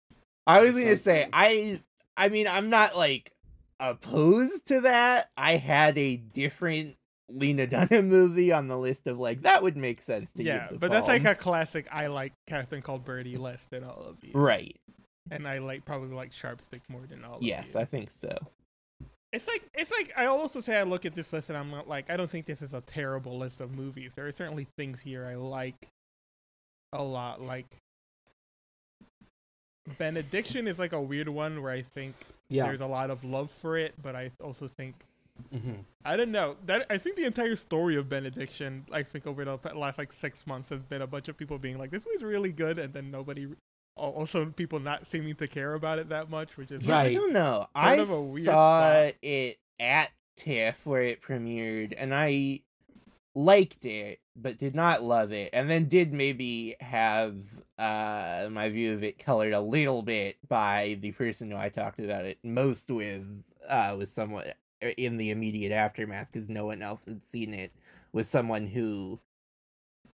I 0.47 0.61
was 0.63 0.73
gonna 0.75 0.97
say. 0.97 1.29
I 1.33 1.81
I 2.17 2.29
mean 2.29 2.47
I'm 2.49 2.71
not 2.71 2.97
like 2.97 3.33
opposed 3.79 4.67
to 4.67 4.83
that. 4.83 5.31
I 5.37 5.57
had 5.57 5.97
a 5.97 6.17
different 6.17 6.97
Lena 7.33 7.67
Dunham 7.67 8.09
movie 8.09 8.53
on 8.53 8.69
the 8.69 8.79
list 8.79 9.07
of 9.07 9.19
like 9.19 9.43
that 9.43 9.63
would 9.63 9.77
make 9.77 10.03
sense 10.03 10.31
to 10.33 10.43
you. 10.43 10.49
Yeah, 10.49 10.69
but 10.73 10.91
that's 10.91 11.09
like 11.09 11.25
a 11.25 11.35
classic. 11.35 11.87
I 11.91 12.09
like 12.09 12.33
Catherine 12.47 12.83
called 12.83 13.05
Birdy 13.05 13.37
less 13.37 13.63
than 13.71 13.85
all 13.85 14.05
of 14.09 14.17
you, 14.23 14.33
right. 14.35 14.77
and 15.31 15.47
I 15.47 15.59
like 15.59 15.85
probably 15.85 16.15
like 16.15 16.33
Sharp 16.33 16.61
Stick 16.61 16.83
more 16.89 17.03
than 17.09 17.25
all. 17.25 17.37
Of 17.37 17.41
these. 17.41 17.51
Yes, 17.51 17.77
I 17.77 17.85
think 17.85 18.11
so. 18.21 18.37
It's 19.33 19.47
like 19.47 19.63
it's 19.75 19.93
like 19.93 20.13
I 20.17 20.27
also 20.27 20.61
say 20.61 20.77
I 20.77 20.83
look 20.83 21.07
at 21.07 21.15
this 21.15 21.33
list 21.33 21.49
and 21.51 21.59
I'm 21.59 21.71
not 21.71 21.89
like 21.89 22.11
I 22.11 22.17
don't 22.17 22.31
think 22.31 22.47
this 22.47 22.63
is 22.63 22.75
a 22.75 22.81
terrible 22.81 23.39
list 23.39 23.61
of 23.61 23.73
movies. 23.73 24.13
There 24.17 24.27
are 24.27 24.33
certainly 24.33 24.67
things 24.77 24.99
here 25.01 25.25
I 25.25 25.37
like 25.37 25.89
a 26.93 27.03
lot. 27.03 27.41
Like 27.41 27.67
Benediction 29.99 30.67
is 30.67 30.79
like 30.79 30.93
a 30.93 31.01
weird 31.01 31.29
one 31.29 31.63
where 31.63 31.73
I 31.73 31.83
think 31.83 32.15
yeah. 32.49 32.65
there's 32.65 32.81
a 32.81 32.87
lot 32.87 33.11
of 33.11 33.25
love 33.25 33.51
for 33.51 33.79
it, 33.79 33.95
but 34.03 34.17
I 34.17 34.33
also 34.43 34.69
think 34.69 34.97
hmm 35.53 35.73
I 36.05 36.17
don't 36.17 36.31
know 36.31 36.57
that 36.67 36.87
I 36.89 36.97
think 36.97 37.17
the 37.17 37.25
entire 37.25 37.57
story 37.57 37.97
of 37.97 38.09
Benediction, 38.09 38.87
I 38.91 39.03
think 39.03 39.27
over 39.27 39.45
the 39.45 39.59
last 39.75 39.99
like 39.99 40.13
six 40.13 40.47
months, 40.47 40.71
has 40.71 40.83
been 40.83 41.03
a 41.03 41.07
bunch 41.07 41.29
of 41.29 41.37
people 41.37 41.59
being 41.59 41.79
like, 41.79 41.91
"This 41.91 42.05
was 42.07 42.23
really 42.23 42.53
good," 42.53 42.79
and 42.79 42.95
then 42.95 43.11
nobody, 43.11 43.49
also 43.97 44.47
people 44.47 44.81
not 44.81 45.07
seeming 45.11 45.35
to 45.37 45.47
care 45.47 45.75
about 45.75 45.99
it 45.99 46.09
that 46.09 46.31
much, 46.31 46.57
which 46.57 46.71
is 46.73 46.83
Yeah, 46.83 46.99
I 46.99 47.13
don't 47.15 47.33
know. 47.33 47.67
I 47.75 47.97
of 47.97 48.11
a 48.11 48.23
weird 48.23 48.47
saw 48.47 48.79
spot. 48.79 49.15
it 49.23 49.59
at 49.79 50.11
TIFF 50.37 50.87
where 50.87 51.03
it 51.03 51.21
premiered, 51.23 51.93
and 51.97 52.15
I 52.15 52.61
liked 53.35 53.85
it, 53.85 54.21
but 54.35 54.59
did 54.59 54.75
not 54.75 55.03
love 55.03 55.33
it, 55.33 55.51
and 55.53 55.69
then 55.69 55.85
did 55.85 56.13
maybe 56.13 56.77
have 56.81 57.37
uh 57.79 58.49
my 58.51 58.69
view 58.69 58.93
of 58.95 59.03
it 59.03 59.19
colored 59.19 59.53
a 59.53 59.61
little 59.61 60.03
bit 60.03 60.37
by 60.49 60.99
the 61.01 61.13
person 61.13 61.51
who 61.51 61.57
I 61.57 61.69
talked 61.69 61.99
about 61.99 62.25
it 62.25 62.39
most 62.43 62.91
with, 62.91 63.25
uh, 63.69 63.95
was 63.99 64.11
someone 64.11 64.45
in 64.81 65.17
the 65.17 65.31
immediate 65.31 65.73
aftermath 65.73 66.29
because 66.33 66.49
no 66.49 66.67
one 66.67 66.83
else 66.83 67.01
had 67.07 67.25
seen 67.25 67.55
it. 67.55 67.73
Was 68.13 68.29
someone 68.29 68.67
who 68.67 69.21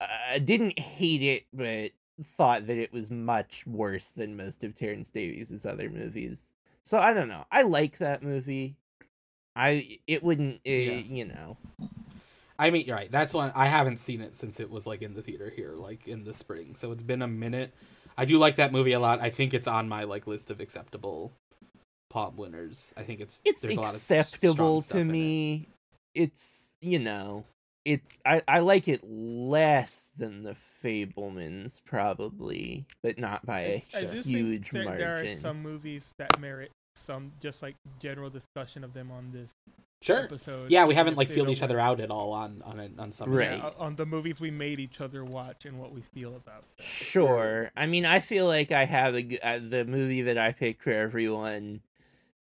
uh, 0.01 0.39
didn't 0.45 0.79
hate 0.79 1.23
it, 1.23 1.45
but 1.53 1.93
thought 2.37 2.67
that 2.67 2.77
it 2.77 2.93
was 2.93 3.11
much 3.11 3.65
worse 3.67 4.11
than 4.17 4.37
most 4.37 4.65
of 4.65 4.77
Terence 4.77 5.09
Davies' 5.13 5.65
other 5.65 5.89
movies. 5.91 6.39
So 6.85 6.99
I 6.99 7.13
don't 7.13 7.29
know. 7.29 7.45
I 7.51 7.63
like 7.63 7.99
that 7.99 8.23
movie. 8.23 8.77
I 9.57 9.99
it 10.07 10.23
wouldn't 10.23 10.57
uh, 10.67 10.71
Yeah. 10.71 10.93
you 10.99 11.25
know. 11.25 11.57
I 12.59 12.71
mean, 12.71 12.87
you're 12.87 12.97
right. 12.97 13.11
That's 13.11 13.35
one 13.35 13.53
I 13.55 13.67
haven't 13.67 14.01
seen 14.01 14.21
it 14.21 14.37
since 14.37 14.61
it 14.61 14.71
was 14.71 14.87
like 14.87 15.03
in 15.03 15.15
the 15.15 15.23
theater 15.23 15.53
here, 15.55 15.75
like 15.75 16.07
in 16.07 16.25
the 16.25 16.35
spring. 16.35 16.75
So 16.77 16.93
it's 16.93 17.03
been 17.03 17.23
a 17.23 17.29
minute. 17.29 17.73
I 18.17 18.25
do 18.25 18.39
like 18.39 18.57
that 18.57 18.73
movie 18.73 18.93
a 18.93 19.01
lot. 19.01 19.21
I 19.21 19.31
think 19.31 19.55
it's 19.55 19.67
on 19.67 19.89
my 19.89 20.05
like 20.05 20.27
list 20.27 20.51
of 20.51 20.61
acceptable 20.61 21.33
Palm 22.15 22.37
winners. 22.37 22.95
I 22.97 23.03
think 23.03 23.19
it's 23.21 23.43
It's 23.45 23.61
there's 23.63 23.77
a 23.77 23.81
lot 23.81 23.89
of 23.91 23.97
acceptable 23.97 24.83
to 24.83 24.99
in 24.99 25.09
it. 25.11 25.13
me. 25.13 25.69
It's 26.15 26.71
you 26.81 27.01
know, 27.01 27.45
it's 27.85 28.21
I 28.25 28.41
I 28.47 28.61
like 28.61 28.87
it 28.87 29.01
less 29.05 30.11
than 30.17 30.45
the 30.45 30.55
Fabelmans 30.83 31.81
probably, 31.85 32.87
but 33.03 33.19
not 33.19 33.45
by 33.45 33.61
a 33.61 33.85
I 33.95 34.01
Sure. 34.03 34.13
just 34.13 34.29
huge 34.29 34.71
think 34.71 34.85
there, 34.85 34.97
there 35.25 35.25
are 35.25 35.37
some 35.39 35.61
movies 35.61 36.05
that 36.19 36.39
merit 36.39 36.71
some 36.95 37.33
just 37.41 37.63
like 37.63 37.75
general 38.01 38.31
discussion 38.31 38.85
of 38.85 38.95
them 38.95 39.11
on 39.11 39.33
this 39.33 39.49
Sure. 40.01 40.21
episode. 40.23 40.71
Yeah, 40.71 40.85
we 40.85 40.95
haven't 40.95 41.17
like 41.17 41.27
they 41.29 41.35
filled 41.35 41.49
each 41.49 41.63
other 41.63 41.81
out 41.81 41.99
at 41.99 42.13
all 42.13 42.31
on 42.33 42.63
on 42.63 42.79
it 42.79 42.93
on 42.97 43.11
some 43.11 43.29
Right. 43.31 43.59
Yeah, 43.59 43.71
on 43.79 43.97
the 43.97 44.07
movies 44.07 44.39
we 44.39 44.53
made 44.53 44.79
each 44.79 45.01
other 45.01 45.25
watch 45.25 45.65
and 45.65 45.81
what 45.81 45.91
we 45.93 46.03
feel 46.03 46.37
about. 46.37 46.63
them. 46.77 46.87
Sure. 46.87 47.73
I 47.77 47.87
mean, 47.87 48.07
I 48.07 48.21
feel 48.21 48.47
like 48.47 48.71
I 48.71 48.85
have 48.85 49.17
a 49.17 49.23
g- 49.23 49.41
uh, 49.41 49.59
the 49.59 49.85
movie 49.85 50.23
that 50.23 50.39
I 50.39 50.53
picked 50.53 50.83
for 50.85 50.93
everyone 50.93 51.81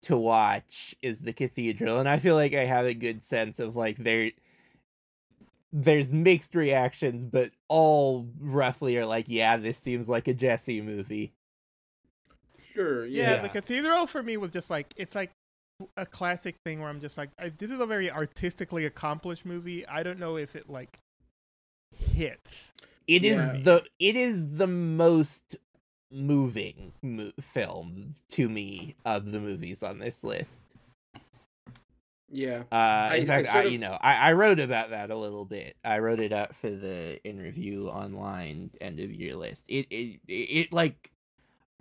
to 0.03 0.17
watch 0.17 0.95
is 1.03 1.19
The 1.19 1.33
Cathedral, 1.33 1.99
and 1.99 2.09
I 2.09 2.19
feel 2.19 2.35
like 2.35 2.55
I 2.55 2.65
have 2.65 2.87
a 2.87 2.95
good 2.95 3.25
sense 3.25 3.59
of 3.59 3.77
like 3.77 3.97
there 3.97 4.31
there's 5.73 6.13
mixed 6.13 6.55
reactions, 6.55 7.25
but 7.25 7.51
all 7.69 8.27
roughly 8.41 8.97
are 8.97 9.05
like, 9.05 9.27
yeah, 9.29 9.57
this 9.59 9.79
seems 9.79 10.09
like 10.09 10.27
a 10.27 10.35
Jesse 10.35 10.81
movie. 10.81 11.33
Sure. 12.73 13.07
Yeah, 13.07 13.35
Yeah. 13.35 13.43
the 13.43 13.49
cathedral 13.49 14.07
for 14.07 14.23
me 14.23 14.37
was 14.37 14.51
just 14.51 14.71
like 14.71 14.95
it's 14.97 15.15
like 15.15 15.31
a 15.97 16.07
classic 16.07 16.57
thing 16.65 16.81
where 16.81 16.89
I'm 16.89 17.01
just 17.01 17.17
like, 17.19 17.31
I, 17.39 17.51
this 17.51 17.71
is 17.71 17.81
a 17.81 17.87
very 17.87 18.11
artistically 18.11 18.87
accomplished 18.87 19.45
movie. 19.45 19.87
I 19.87 20.03
don't 20.03 20.19
know 20.19 20.37
if 20.37 20.57
it 20.57 20.69
like 20.71 20.99
hits. 21.97 22.73
It 23.07 23.25
is 23.25 23.37
Yeah. 23.37 23.61
the 23.63 23.85
it 23.99 24.17
is 24.17 24.57
the 24.59 24.67
most 24.67 25.57
moving 26.11 26.93
mo- 27.03 27.33
film 27.41 28.15
to 28.31 28.49
me 28.49 28.97
of 29.05 29.33
the 29.33 29.41
movies 29.41 29.83
on 29.83 29.99
this 29.99 30.23
list. 30.23 30.51
Yeah. 32.31 32.65
Uh, 32.71 32.75
I- 32.75 33.15
in 33.17 33.31
I 33.31 33.43
fact, 33.43 33.55
I, 33.55 33.63
of- 33.65 33.73
you 33.73 33.79
know, 33.79 33.97
I, 34.01 34.31
I 34.31 34.33
wrote 34.35 34.61
about 34.61 34.91
that 34.91 35.11
a 35.11 35.17
little 35.17 35.45
bit. 35.45 35.77
I 35.85 35.99
wrote 35.99 36.21
it 36.21 36.33
up 36.33 36.55
for 36.55 36.71
the 36.71 37.21
in 37.25 37.39
review 37.39 37.89
online 37.89 38.71
end 38.81 39.01
of 39.01 39.11
year 39.11 39.35
list. 39.35 39.65
It, 39.69 39.87
it, 39.91 40.21
it, 40.29 40.33
it, 40.33 40.73
like, 40.73 41.11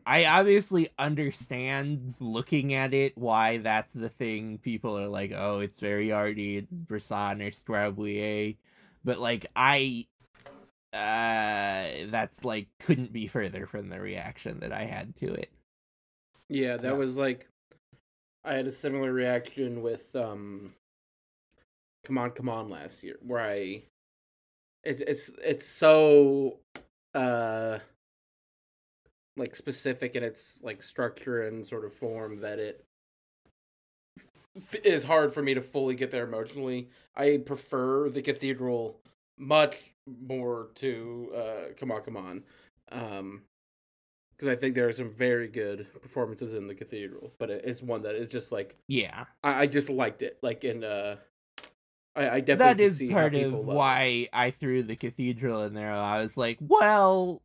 I 0.05 0.23
obviously 0.25 0.87
understand 0.97 2.13
looking 2.21 2.73
at 2.73 2.93
it 2.93 3.17
why 3.17 3.57
that's 3.57 3.91
the 3.91 4.07
thing. 4.07 4.57
People 4.57 4.97
are 4.97 5.09
like, 5.09 5.33
oh, 5.35 5.59
it's 5.59 5.81
very 5.81 6.13
arty, 6.13 6.57
it's 6.57 6.71
Bresson 6.71 7.41
or 7.41 7.51
Straub-Huillet, 7.51 8.55
but 9.03 9.19
like, 9.19 9.47
I, 9.53 10.05
uh, 10.97 12.07
that's 12.09 12.43
like 12.43 12.69
couldn't 12.79 13.13
be 13.13 13.27
further 13.27 13.67
from 13.67 13.89
the 13.89 13.99
reaction 14.01 14.59
that 14.61 14.71
I 14.71 14.85
had 14.85 15.15
to 15.17 15.33
it. 15.33 15.51
Yeah, 16.49 16.77
that 16.77 16.91
Yeah. 16.91 16.97
was 16.97 17.17
like 17.17 17.47
I 18.43 18.53
had 18.55 18.67
a 18.67 18.71
similar 18.71 19.13
reaction 19.13 19.81
with 19.83 20.15
um 20.15 20.75
Come 22.03 22.17
on, 22.17 22.31
come 22.31 22.49
on 22.49 22.69
last 22.69 23.03
year 23.03 23.17
where 23.21 23.41
I 23.41 23.83
it, 24.83 25.01
it's 25.01 25.29
it's 25.43 25.67
so 25.67 26.59
uh 27.13 27.79
like 29.35 29.55
specific 29.55 30.15
in 30.15 30.23
its 30.23 30.59
like 30.61 30.81
structure 30.81 31.43
and 31.43 31.65
sort 31.65 31.85
of 31.85 31.93
form 31.93 32.39
that 32.41 32.59
it 32.59 32.83
f- 34.55 34.75
is 34.83 35.03
hard 35.03 35.33
for 35.33 35.41
me 35.41 35.53
to 35.53 35.61
fully 35.61 35.95
get 35.95 36.11
there 36.11 36.25
emotionally. 36.25 36.89
I 37.15 37.37
prefer 37.45 38.09
the 38.09 38.21
cathedral 38.21 38.99
much 39.37 39.77
more 40.21 40.69
to 40.75 41.31
uh 41.35 41.73
come 41.79 41.91
on, 41.91 42.01
come 42.01 42.17
on. 42.17 42.43
Um 42.91 43.41
because 44.37 44.55
I 44.55 44.55
think 44.55 44.75
there 44.75 44.87
are 44.87 44.93
some 44.93 45.09
very 45.09 45.47
good 45.47 45.87
performances 45.99 46.53
in 46.53 46.67
the 46.67 46.75
cathedral, 46.75 47.33
but 47.39 47.49
it's 47.49 47.81
one 47.81 48.03
that 48.03 48.15
is 48.15 48.27
just 48.27 48.51
like 48.51 48.75
Yeah. 48.87 49.25
I, 49.43 49.61
I 49.61 49.67
just 49.67 49.89
liked 49.89 50.21
it. 50.21 50.37
Like 50.41 50.63
in 50.63 50.83
uh, 50.83 51.17
I, 52.15 52.29
I 52.29 52.39
definitely 52.39 52.55
that 52.57 52.79
is 52.79 53.11
part 53.11 53.35
of 53.35 53.53
why 53.53 54.27
I 54.33 54.51
threw 54.51 54.83
the 54.83 54.95
cathedral 54.95 55.63
in 55.63 55.73
there. 55.73 55.91
I 55.91 56.21
was 56.21 56.35
like, 56.35 56.57
well, 56.61 57.41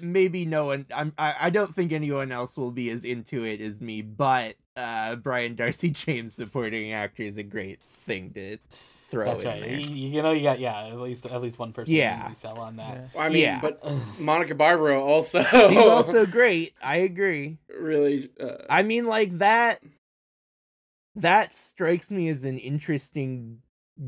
maybe 0.00 0.46
no 0.46 0.66
one. 0.66 0.86
I'm. 0.94 1.12
I, 1.18 1.34
I 1.42 1.50
don't 1.50 1.74
think 1.74 1.92
anyone 1.92 2.32
else 2.32 2.56
will 2.56 2.70
be 2.70 2.90
as 2.90 3.04
into 3.04 3.44
it 3.44 3.60
as 3.60 3.80
me. 3.80 4.00
But 4.02 4.56
uh, 4.76 5.16
Brian 5.16 5.54
Darcy 5.54 5.90
James 5.90 6.34
supporting 6.34 6.92
actor 6.92 7.24
is 7.24 7.36
a 7.36 7.42
great 7.42 7.80
thing 8.06 8.30
to 8.32 8.58
throw 9.10 9.26
That's 9.26 9.42
in 9.42 9.48
right. 9.48 9.60
there. 9.60 9.70
You, 9.78 10.08
you 10.08 10.22
know, 10.22 10.32
you 10.32 10.42
got 10.42 10.58
yeah, 10.60 10.86
at 10.86 10.98
least 10.98 11.26
at 11.26 11.40
least 11.42 11.58
one 11.58 11.72
person. 11.72 11.94
Yeah. 11.94 12.26
easy 12.26 12.34
sell 12.36 12.58
on 12.58 12.76
that. 12.76 12.94
Yeah. 12.96 13.06
Well, 13.14 13.24
I 13.24 13.28
mean, 13.28 13.38
Yeah. 13.42 13.60
but 13.60 13.82
Monica 14.20 14.54
Barbaro 14.54 15.02
also 15.04 15.42
She's 15.42 15.78
also 15.78 16.26
great. 16.26 16.74
I 16.82 16.96
agree. 16.98 17.58
really. 17.68 18.30
Uh, 18.40 18.56
I 18.70 18.82
mean, 18.82 19.06
like 19.06 19.38
that. 19.38 19.82
That 21.14 21.56
strikes 21.56 22.10
me 22.10 22.28
as 22.28 22.44
an 22.44 22.58
interesting 22.58 23.62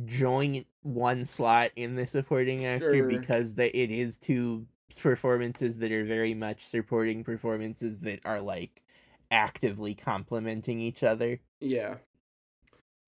joint 0.04 0.66
one 0.82 1.24
slot 1.24 1.70
in 1.74 1.94
the 1.96 2.06
supporting 2.06 2.66
actor 2.66 2.94
Sure. 2.94 3.08
because 3.08 3.54
that 3.54 3.74
it 3.78 3.90
is 3.90 4.18
two 4.18 4.66
performances 5.00 5.78
that 5.78 5.90
are 5.90 6.04
very 6.04 6.34
much 6.34 6.66
supporting 6.70 7.24
performances 7.24 8.00
that 8.00 8.20
are 8.26 8.40
like 8.42 8.82
actively 9.30 9.94
complementing 9.94 10.80
each 10.80 11.02
other. 11.02 11.40
yeah, 11.60 11.94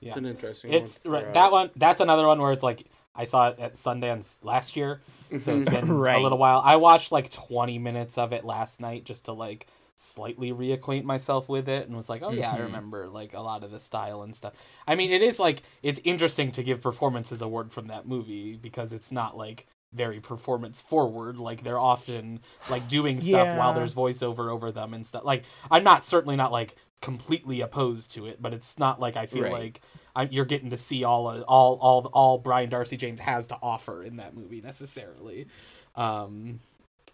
Yeah. 0.00 0.08
it's 0.08 0.16
an 0.16 0.26
interesting. 0.26 0.72
It's 0.72 1.04
one 1.04 1.14
right, 1.14 1.32
that 1.34 1.46
out. 1.46 1.52
one. 1.52 1.70
That's 1.76 2.00
another 2.00 2.26
one 2.26 2.40
where 2.40 2.52
it's 2.52 2.62
like 2.62 2.86
I 3.14 3.24
saw 3.24 3.48
it 3.50 3.60
at 3.60 3.74
Sundance 3.74 4.36
last 4.42 4.76
year, 4.76 5.00
so 5.40 5.56
it's 5.58 5.68
been 5.68 5.90
Right. 5.92 6.18
a 6.18 6.22
little 6.22 6.38
while. 6.38 6.62
I 6.64 6.76
watched 6.76 7.12
like 7.12 7.30
20 7.30 7.78
minutes 7.78 8.16
of 8.18 8.32
it 8.32 8.44
last 8.44 8.80
night 8.80 9.04
just 9.04 9.26
to 9.26 9.32
like 9.32 9.66
slightly 9.96 10.50
reacquaint 10.52 11.04
myself 11.04 11.46
with 11.50 11.68
it 11.68 11.86
and 11.86 11.94
was 11.94 12.08
like, 12.08 12.22
oh 12.22 12.30
yeah, 12.32 12.50
I 12.52 12.56
Mhm. 12.58 12.62
remember 12.64 13.08
like 13.08 13.34
a 13.34 13.40
lot 13.40 13.62
of 13.62 13.70
the 13.70 13.80
style 13.80 14.22
and 14.22 14.34
stuff. 14.34 14.54
I 14.86 14.94
mean, 14.94 15.10
it 15.12 15.20
is 15.20 15.38
like 15.38 15.62
it's 15.82 16.00
interesting 16.04 16.50
to 16.52 16.62
give 16.62 16.80
performances 16.80 17.42
award 17.42 17.70
from 17.72 17.88
that 17.88 18.06
movie 18.08 18.56
because 18.56 18.94
it's 18.94 19.12
not 19.12 19.36
like 19.36 19.66
very 19.92 20.20
performance 20.20 20.80
forward 20.80 21.36
like 21.36 21.64
they're 21.64 21.76
often 21.76 22.38
like 22.70 22.86
doing 22.86 23.20
stuff 23.20 23.58
while 23.58 23.74
there's 23.74 23.92
voiceover 23.92 24.48
over 24.48 24.70
them 24.70 24.94
and 24.94 25.04
stuff 25.04 25.24
like 25.24 25.42
i'm 25.68 25.82
not 25.82 26.04
certainly 26.04 26.36
not 26.36 26.52
like 26.52 26.76
completely 27.00 27.60
opposed 27.60 28.10
to 28.10 28.26
it 28.26 28.42
but 28.42 28.52
it's 28.52 28.78
not 28.78 29.00
like 29.00 29.16
i 29.16 29.26
feel 29.26 29.44
Right. 29.44 29.52
like 29.52 29.80
I, 30.14 30.24
you're 30.24 30.44
getting 30.44 30.70
to 30.70 30.76
see 30.76 31.04
all 31.04 31.28
all 31.44 31.76
all 31.80 32.10
all 32.12 32.38
Brian 32.38 32.68
Darcy 32.68 32.96
James 32.96 33.20
has 33.20 33.46
to 33.46 33.58
offer 33.62 34.02
in 34.02 34.16
that 34.16 34.34
movie 34.34 34.60
necessarily, 34.60 35.46
um, 35.94 36.58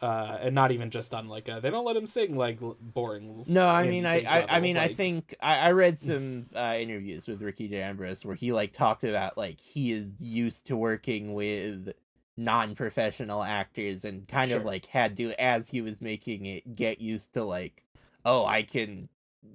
uh, 0.01 0.39
and 0.41 0.55
not 0.55 0.73
even 0.73 0.89
just 0.91 1.13
on 1.13 1.29
like 1.29 1.47
a, 1.51 1.61
they 1.61 1.69
don't 1.71 1.85
let 1.85 1.95
him 1.95 2.07
sing 2.07 2.39
like 2.39 2.59
boring. 2.81 3.45
No, 3.47 3.69
I 3.69 3.87
mean, 3.87 4.07
I, 4.07 4.21
James 4.21 4.29
I, 4.29 4.37
I 4.39 4.41
level, 4.41 4.61
mean, 4.61 4.77
I 4.79 4.89
think 4.89 5.35
I, 5.43 5.59
I 5.59 5.71
read 5.73 5.99
some 5.99 6.47
uh, 6.57 6.75
interviews 6.79 7.27
with 7.27 7.43
Ricky 7.43 7.69
D'Ambrose 7.69 8.25
where 8.25 8.35
he 8.35 8.51
like 8.53 8.73
talked 8.73 9.05
about 9.05 9.37
like 9.37 9.61
he 9.61 9.93
is 9.93 10.21
used 10.21 10.67
to 10.69 10.77
working 10.77 11.35
with 11.35 11.93
non-professional 12.39 13.43
actors 13.43 14.05
and 14.07 14.27
kind 14.27 14.53
of 14.53 14.65
like 14.65 14.87
had 14.87 15.17
to 15.19 15.33
as 15.41 15.69
he 15.69 15.83
was 15.83 16.01
making 16.01 16.47
it 16.47 16.75
get 16.75 17.01
used 17.01 17.35
to 17.35 17.45
like, 17.45 17.85
oh, 18.25 18.47
I 18.47 18.63
can 18.63 19.11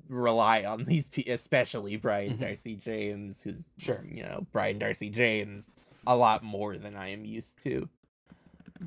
rely 0.10 0.64
on 0.64 0.86
these, 0.86 1.10
pe- 1.10 1.24
especially 1.32 1.96
Brian 1.98 2.38
Mhm. 2.38 2.40
Darcy 2.42 2.76
James, 2.76 3.42
who's 3.42 3.72
Sure. 3.78 4.04
you 4.10 4.24
know 4.24 4.46
Brian 4.52 4.80
Darcy 4.80 5.10
James 5.10 5.66
a 6.08 6.16
lot 6.16 6.44
more 6.44 6.78
than 6.78 6.96
I 6.96 7.10
am 7.10 7.26
used 7.26 7.62
to. 7.64 7.88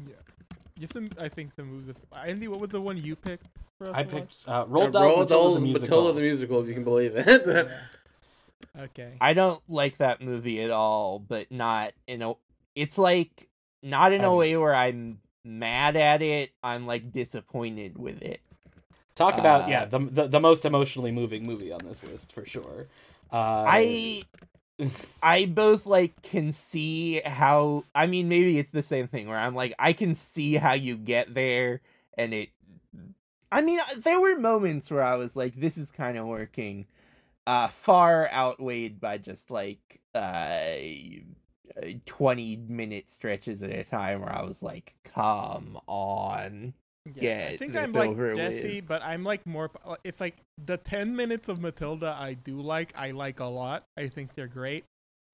Yeah. 0.06 0.14
Just 0.78 0.94
the, 0.94 1.08
I 1.20 1.28
think 1.28 1.54
the 1.54 1.62
movie 1.64 1.86
was. 1.86 2.00
Andy, 2.26 2.48
what 2.48 2.60
was 2.60 2.70
the 2.70 2.80
one 2.80 2.96
you 2.96 3.14
picked? 3.16 3.46
For 3.78 3.88
us 3.90 3.94
I 3.94 4.04
picked 4.04 4.34
uh, 4.46 4.66
Roald 4.66 4.92
Dahl's 4.92 4.94
Matilda 4.94 5.26
Dahl's 5.26 5.54
the 5.54 5.60
musical. 5.66 5.80
Matilda 5.88 6.12
the 6.12 6.20
musical, 6.26 6.60
if 6.62 6.68
you 6.68 6.74
can 6.74 6.84
believe 6.84 7.16
it. 7.16 7.42
Yeah. 7.46 7.80
Okay. 8.76 9.12
I 9.20 9.34
don't 9.34 9.62
like 9.68 9.98
that 9.98 10.20
movie 10.20 10.60
at 10.62 10.70
all, 10.70 11.20
but 11.20 11.50
not 11.52 11.92
in 12.08 12.22
a. 12.22 12.34
It's 12.74 12.98
like 12.98 13.48
not 13.84 14.12
in 14.12 14.22
a 14.22 14.30
Um, 14.32 14.36
way 14.38 14.56
where 14.56 14.74
I'm 14.74 15.20
mad 15.44 15.94
at 15.96 16.22
it. 16.22 16.50
I'm 16.62 16.84
like 16.86 17.12
disappointed 17.12 17.96
with 17.98 18.20
it. 18.22 18.40
Talk 19.14 19.38
about 19.38 19.62
uh, 19.62 19.68
yeah 19.68 19.84
the, 19.84 19.98
the 19.98 20.26
the 20.26 20.40
most 20.40 20.64
emotionally 20.64 21.12
moving 21.12 21.46
movie 21.46 21.72
on 21.72 21.80
this 21.84 22.02
list 22.04 22.32
for 22.32 22.44
sure. 22.44 22.86
Uh, 23.32 23.64
I 23.66 24.22
I 25.22 25.46
both 25.46 25.86
like 25.86 26.20
can 26.22 26.52
see 26.52 27.20
how. 27.24 27.84
I 27.94 28.06
mean, 28.06 28.28
maybe 28.28 28.58
it's 28.58 28.70
the 28.70 28.82
same 28.82 29.06
thing 29.06 29.28
where 29.28 29.38
I'm 29.38 29.54
like 29.54 29.74
I 29.78 29.92
can 29.92 30.14
see 30.14 30.54
how 30.54 30.72
you 30.72 30.96
get 30.96 31.34
there, 31.34 31.80
and 32.18 32.34
it. 32.34 32.50
I 33.52 33.60
mean, 33.60 33.78
uh, 33.78 33.84
there 33.98 34.18
were 34.18 34.36
moments 34.36 34.90
where 34.90 35.02
I 35.02 35.14
was 35.14 35.36
like, 35.36 35.54
"This 35.54 35.78
is 35.78 35.90
kind 35.92 36.18
of 36.18 36.26
working," 36.26 36.86
uh, 37.46 37.68
far 37.68 38.28
outweighed 38.32 39.00
by 39.00 39.18
just 39.18 39.48
like 39.48 40.00
uh, 40.14 40.74
twenty 42.04 42.56
minute 42.56 43.08
stretches 43.08 43.62
at 43.62 43.70
a 43.70 43.84
time 43.84 44.20
where 44.20 44.32
I 44.34 44.42
was 44.42 44.60
like, 44.60 44.96
"Come 45.04 45.78
on." 45.86 46.74
Yeah, 47.14 47.48
I 47.50 47.56
think 47.58 47.76
I'm 47.76 47.92
like 47.92 48.08
over 48.08 48.34
Jesse, 48.34 48.76
with. 48.76 48.88
but 48.88 49.02
I'm 49.02 49.24
like 49.24 49.46
more. 49.46 49.70
Uh, 49.84 49.96
it's 50.04 50.20
like 50.20 50.36
the 50.64 50.78
ten 50.78 51.14
minutes 51.14 51.50
of 51.50 51.60
Matilda 51.60 52.16
I 52.18 52.32
do 52.34 52.60
like. 52.60 52.92
I 52.96 53.10
like 53.10 53.40
a 53.40 53.44
lot. 53.44 53.84
I 53.98 54.08
think 54.08 54.34
they're 54.34 54.46
great, 54.48 54.84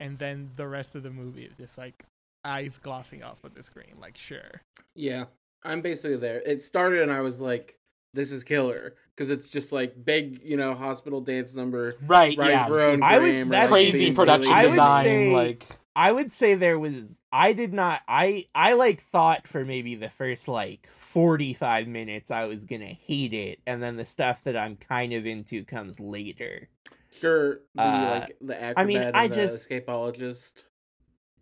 and 0.00 0.18
then 0.18 0.50
the 0.56 0.66
rest 0.66 0.96
of 0.96 1.04
the 1.04 1.10
movie 1.10 1.44
is 1.44 1.52
just 1.58 1.78
like 1.78 2.04
eyes 2.44 2.76
glossing 2.82 3.22
off 3.22 3.44
of 3.44 3.54
the 3.54 3.62
screen. 3.62 3.94
Like 4.00 4.16
sure, 4.18 4.62
yeah, 4.96 5.26
I'm 5.62 5.80
basically 5.80 6.16
there. 6.16 6.42
It 6.44 6.60
started, 6.62 7.02
and 7.02 7.12
I 7.12 7.20
was 7.20 7.40
like, 7.40 7.76
"This 8.14 8.32
is 8.32 8.42
killer," 8.42 8.94
because 9.16 9.30
it's 9.30 9.48
just 9.48 9.70
like 9.70 10.04
big, 10.04 10.40
you 10.42 10.56
know, 10.56 10.74
hospital 10.74 11.20
dance 11.20 11.54
number. 11.54 11.94
right 12.04 12.36
Rise 12.36 12.50
yeah 12.50 12.66
I 12.66 12.68
would- 12.68 12.76
Graham, 13.20 13.48
that's- 13.48 13.70
like, 13.70 13.70
crazy 13.70 13.98
being 14.00 14.14
production 14.16 14.52
I 14.52 14.64
would 14.64 14.70
design 14.70 15.04
say- 15.04 15.32
like 15.32 15.66
I 15.96 16.12
would 16.12 16.32
say 16.32 16.54
there 16.54 16.78
was 16.78 17.18
I 17.32 17.52
did 17.52 17.72
not 17.72 18.02
I 18.06 18.46
I 18.54 18.74
like 18.74 19.04
thought 19.10 19.46
for 19.48 19.64
maybe 19.64 19.94
the 19.94 20.08
first 20.08 20.46
like 20.48 20.88
45 20.94 21.88
minutes 21.88 22.30
I 22.30 22.46
was 22.46 22.64
going 22.64 22.80
to 22.80 22.86
hate 22.86 23.34
it 23.34 23.60
and 23.66 23.82
then 23.82 23.96
the 23.96 24.04
stuff 24.06 24.38
that 24.44 24.56
I'm 24.56 24.76
kind 24.76 25.12
of 25.12 25.26
into 25.26 25.64
comes 25.64 25.98
later. 25.98 26.68
Sure, 27.12 27.60
the 27.74 27.82
Uh, 27.82 28.20
like 28.20 28.36
the 28.40 28.54
acrobat 28.54 28.78
I 28.78 28.84
mean, 28.84 29.02
I 29.02 29.28
just- 29.28 29.68
escapologist. 29.68 30.52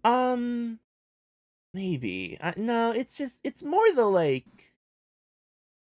Um 0.04 0.78
maybe. 1.74 2.38
Uh, 2.40 2.52
no, 2.56 2.90
it's 2.92 3.16
just 3.16 3.38
it's 3.44 3.62
more 3.62 3.92
the 3.92 4.06
like 4.06 4.72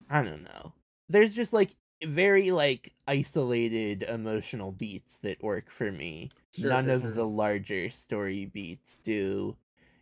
I 0.08 0.22
don't 0.22 0.44
know. 0.44 0.72
There's 1.08 1.34
just 1.34 1.52
like 1.52 1.74
very 2.04 2.50
like 2.50 2.94
isolated 3.06 4.02
emotional 4.02 4.72
beats 4.72 5.18
that 5.22 5.42
work 5.42 5.70
for 5.70 5.90
me. 5.92 6.30
Sure, 6.58 6.70
none 6.70 6.86
sure, 6.86 6.94
of 6.94 7.02
sure. 7.02 7.10
the 7.12 7.26
larger 7.26 7.90
story 7.90 8.46
beats 8.46 8.98
do 9.04 9.56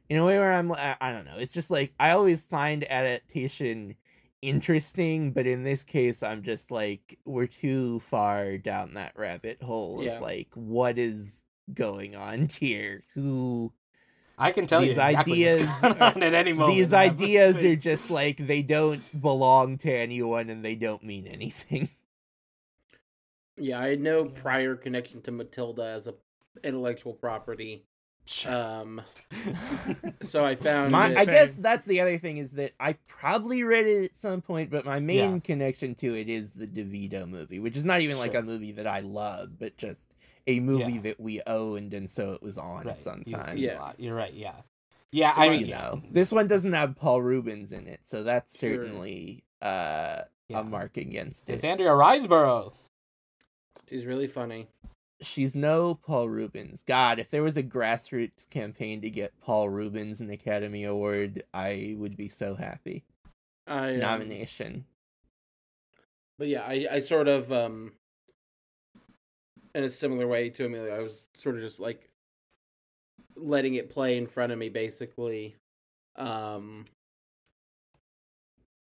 in 0.09 0.19
a 0.19 0.25
way 0.25 0.39
where 0.39 0.53
i'm 0.53 0.71
I, 0.73 0.97
I 1.01 1.13
don't 1.13 1.25
know 1.25 1.39
it's 1.39 1.53
just 1.53 1.71
like 1.71 1.93
i 1.99 2.11
always 2.11 2.43
find 2.43 2.85
adaptation 2.91 3.97
interesting 4.43 5.33
but 5.33 5.47
in 5.47 5.65
this 5.65 5.83
case 5.83 6.23
i'm 6.23 6.43
just 6.43 6.71
like 6.71 7.19
we're 7.25 7.47
too 7.47 8.01
far 8.01 8.59
down 8.59 8.95
that 8.95 9.13
rabbit 9.17 9.63
hole 9.63 10.03
Yeah. 10.03 10.17
of 10.17 10.23
like 10.23 10.49
what 10.55 10.99
is 10.99 11.45
going 11.73 12.15
on 12.15 12.49
here 12.61 13.05
who 13.15 13.73
I 14.37 14.51
can 14.51 14.67
tell 14.67 14.81
you 14.83 14.89
These 14.89 14.99
exactly 14.99 15.49
ideas- 15.49 15.69
on 15.83 16.23
at 16.25 16.35
any 16.35 16.53
moment. 16.53 16.77
these 16.77 16.93
ideas 16.93 17.55
are 17.65 17.77
just 17.77 18.11
like 18.11 18.45
they 18.47 18.63
don't 18.63 19.01
belong 19.23 19.79
to 19.79 19.93
anyone 19.93 20.51
and 20.51 20.65
they 20.65 20.75
don't 20.75 21.05
mean 21.05 21.27
anything 21.29 21.89
Yeah, 23.57 23.81
I 23.81 23.89
had 23.91 24.01
no 24.01 24.25
prior 24.25 24.75
connection 24.75 25.23
to 25.23 25.31
Matilda 25.31 25.85
as 25.85 26.09
a 26.09 26.15
intellectual 26.63 27.13
property. 27.15 27.85
Um, 28.47 29.03
so 30.23 30.45
I 30.45 30.55
found 30.57 30.93
My, 30.93 31.15
I 31.15 31.25
guess 31.27 31.53
that's 31.53 31.85
the 31.87 32.01
other 32.01 32.17
thing 32.19 32.39
is 32.39 32.53
that 32.53 32.73
I 32.81 32.95
probably 33.07 33.63
read 33.65 33.87
it 33.87 34.05
at 34.05 34.17
some 34.17 34.41
point, 34.41 34.71
but 34.71 34.87
my 34.87 34.99
main 34.99 35.35
Yeah. 35.35 35.41
connection 35.41 35.95
to 35.97 36.15
it 36.15 36.31
is 36.31 36.53
the 36.53 36.67
DeVito 36.67 37.29
movie, 37.29 37.59
which 37.59 37.77
is 37.77 37.85
not 37.85 38.01
even 38.01 38.17
like 38.19 38.35
a 38.35 38.41
movie 38.43 38.73
that 38.73 38.87
I 38.87 39.01
love, 39.01 39.59
but 39.59 39.77
just 39.77 40.07
a 40.47 40.59
movie 40.61 40.95
Yeah. 40.95 41.01
that 41.03 41.21
we 41.21 41.43
owned, 41.47 41.93
and 41.93 42.09
so 42.09 42.33
it 42.33 42.43
was 42.43 42.57
on 42.57 42.85
right. 42.87 42.97
You've 42.97 42.99
sometimes. 42.99 43.49
seen 43.51 43.59
Yeah. 43.59 43.79
a 43.79 43.81
lot. 43.81 44.01
You're 44.01 44.15
right. 44.15 44.33
Yeah. 44.33 44.55
Yeah. 45.13 45.35
So 45.35 45.41
I 45.43 45.45
I- 45.47 45.49
mean, 45.51 45.61
You 45.61 45.67
yeah. 45.67 45.79
know, 45.83 46.03
this 46.11 46.33
one 46.33 46.49
doesn't 46.49 46.73
have 46.73 46.97
Paul 46.97 47.21
Reubens 47.21 47.73
in 47.73 47.87
it, 47.87 48.01
so 48.05 48.23
that's 48.23 48.59
Sure. 48.59 48.75
certainly 48.77 49.45
uh, 49.61 50.23
Yeah. 50.49 50.61
a 50.61 50.65
mark 50.65 50.97
against 50.97 51.49
it. 51.49 51.55
It's. 51.55 51.65
Andrea 51.65 51.91
Riseborough. 51.91 52.73
she's 53.89 54.05
really 54.07 54.27
funny. 54.29 54.69
She's 55.25 55.55
no 55.57 55.95
Paul 55.95 56.29
Reubens. 56.29 56.83
God, 56.87 57.19
if 57.19 57.31
there 57.31 57.43
was 57.43 57.57
a 57.57 57.63
grassroots 57.63 58.49
campaign 58.51 59.01
to 59.03 59.11
get 59.11 59.41
Paul 59.41 59.69
Reubens 59.69 60.21
an 60.21 60.31
Academy 60.31 60.85
Award, 60.85 61.43
I 61.53 61.95
would 61.99 62.17
be 62.17 62.29
so 62.29 62.55
happy. 62.55 63.05
I 63.67 63.99
um, 64.01 64.01
Nomination. 64.01 64.85
but 66.39 66.49
yeah, 66.49 66.63
I 66.63 66.87
I 66.91 67.01
sort 67.01 67.29
of 67.29 67.51
um 67.53 67.93
in 69.75 69.85
a 69.85 69.91
similar 69.91 70.27
way 70.27 70.51
to 70.51 70.67
Amelia, 70.67 70.93
I 70.93 71.01
was 71.01 71.25
sort 71.35 71.57
of 71.57 71.63
just 71.63 71.81
like 71.81 72.11
letting 73.37 73.75
it 73.75 73.91
play 73.91 74.17
in 74.17 74.27
front 74.27 74.53
of 74.53 74.59
me 74.59 74.69
basically. 74.69 75.57
Um 76.17 76.87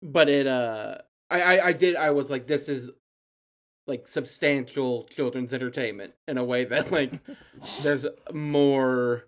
but 0.02 0.30
it 0.30 0.48
uh 0.48 1.00
I, 1.30 1.42
I 1.42 1.66
I 1.68 1.74
did 1.74 1.96
I 1.96 2.12
was 2.12 2.30
like 2.30 2.48
this 2.48 2.70
is 2.70 2.90
like 3.90 4.08
substantial 4.08 5.04
children's 5.06 5.54
entertainment 5.54 6.14
in 6.28 6.38
a 6.38 6.44
way 6.44 6.64
that 6.64 6.92
like 6.92 7.12
there's 7.82 8.06
more 8.32 9.26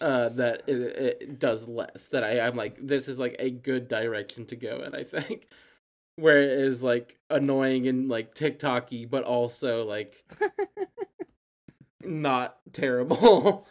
uh 0.00 0.28
that 0.30 0.62
it, 0.66 0.80
it 1.22 1.38
does 1.38 1.66
less 1.68 2.08
that 2.08 2.24
I 2.24 2.40
I'm 2.40 2.56
like 2.56 2.76
this 2.84 3.08
is 3.08 3.18
like 3.18 3.36
a 3.38 3.50
good 3.50 3.88
direction 3.88 4.44
to 4.46 4.56
go 4.56 4.82
in 4.82 4.94
I 4.94 5.04
think 5.04 5.48
where 6.16 6.42
it 6.42 6.50
is 6.50 6.82
like 6.82 7.18
annoying 7.30 7.88
and 7.88 8.08
like 8.08 8.34
TikToky 8.34 9.08
but 9.08 9.24
also 9.24 9.84
like 9.84 10.24
not 12.02 12.58
terrible 12.72 13.66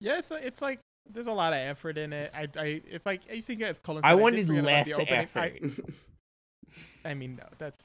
Yeah, 0.00 0.18
it's 0.18 0.30
it's 0.30 0.60
like 0.60 0.80
there's 1.10 1.26
a 1.26 1.32
lot 1.32 1.52
of 1.52 1.58
effort 1.58 1.96
in 1.98 2.12
it. 2.12 2.30
I 2.34 2.48
I 2.58 2.82
it's 2.86 3.06
like 3.06 3.22
I 3.30 3.40
think 3.40 3.62
it's 3.62 3.80
Colin. 3.80 4.04
I 4.04 4.10
said, 4.10 4.16
did 4.16 4.22
wanted 4.22 4.46
forget 4.46 4.64
about 4.64 4.86
less 4.98 5.10
effort. 5.10 5.40
I, 7.04 7.10
I 7.10 7.14
mean, 7.14 7.36
no, 7.36 7.44
that's 7.58 7.82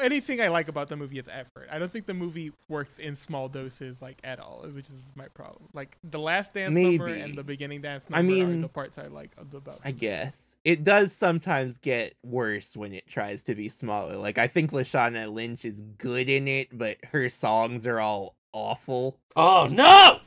anything 0.00 0.40
I 0.40 0.48
like 0.48 0.68
about 0.68 0.88
the 0.88 0.96
movie 0.96 1.18
is 1.18 1.26
effort. 1.30 1.68
I 1.70 1.78
don't 1.78 1.92
think 1.92 2.06
the 2.06 2.14
movie 2.14 2.52
works 2.68 2.98
in 2.98 3.16
small 3.16 3.48
doses 3.48 4.00
like 4.00 4.18
at 4.24 4.40
all, 4.40 4.66
which 4.72 4.86
is 4.86 5.02
my 5.14 5.28
problem. 5.28 5.68
Like 5.72 5.98
the 6.02 6.18
last 6.18 6.54
dance 6.54 6.74
number 6.74 7.06
and 7.06 7.34
the 7.34 7.42
beginning 7.42 7.82
dance 7.82 8.04
I 8.10 8.22
number 8.22 8.32
are 8.32 8.46
mean, 8.46 8.60
the 8.62 8.68
parts 8.68 8.98
I 8.98 9.06
like 9.06 9.30
of 9.36 9.50
the 9.50 9.58
about. 9.58 9.80
I 9.84 9.90
guess 9.90 10.56
it 10.64 10.84
does 10.84 11.12
sometimes 11.12 11.78
get 11.78 12.14
worse 12.22 12.76
when 12.76 12.92
it 12.92 13.06
tries 13.08 13.42
to 13.44 13.54
be 13.54 13.68
smaller. 13.68 14.16
Like 14.16 14.38
I 14.38 14.48
think 14.48 14.70
Lashana 14.72 15.32
Lynch 15.32 15.64
is 15.64 15.80
good 15.98 16.28
in 16.28 16.48
it, 16.48 16.76
but 16.76 16.98
her 17.12 17.30
songs 17.30 17.86
are 17.86 18.00
all 18.00 18.36
awful. 18.52 19.18
Oh 19.36 19.68
no! 19.70 20.20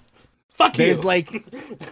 Fuck 0.54 0.76
There's 0.76 0.97
you. 0.99 1.04
like, 1.04 1.43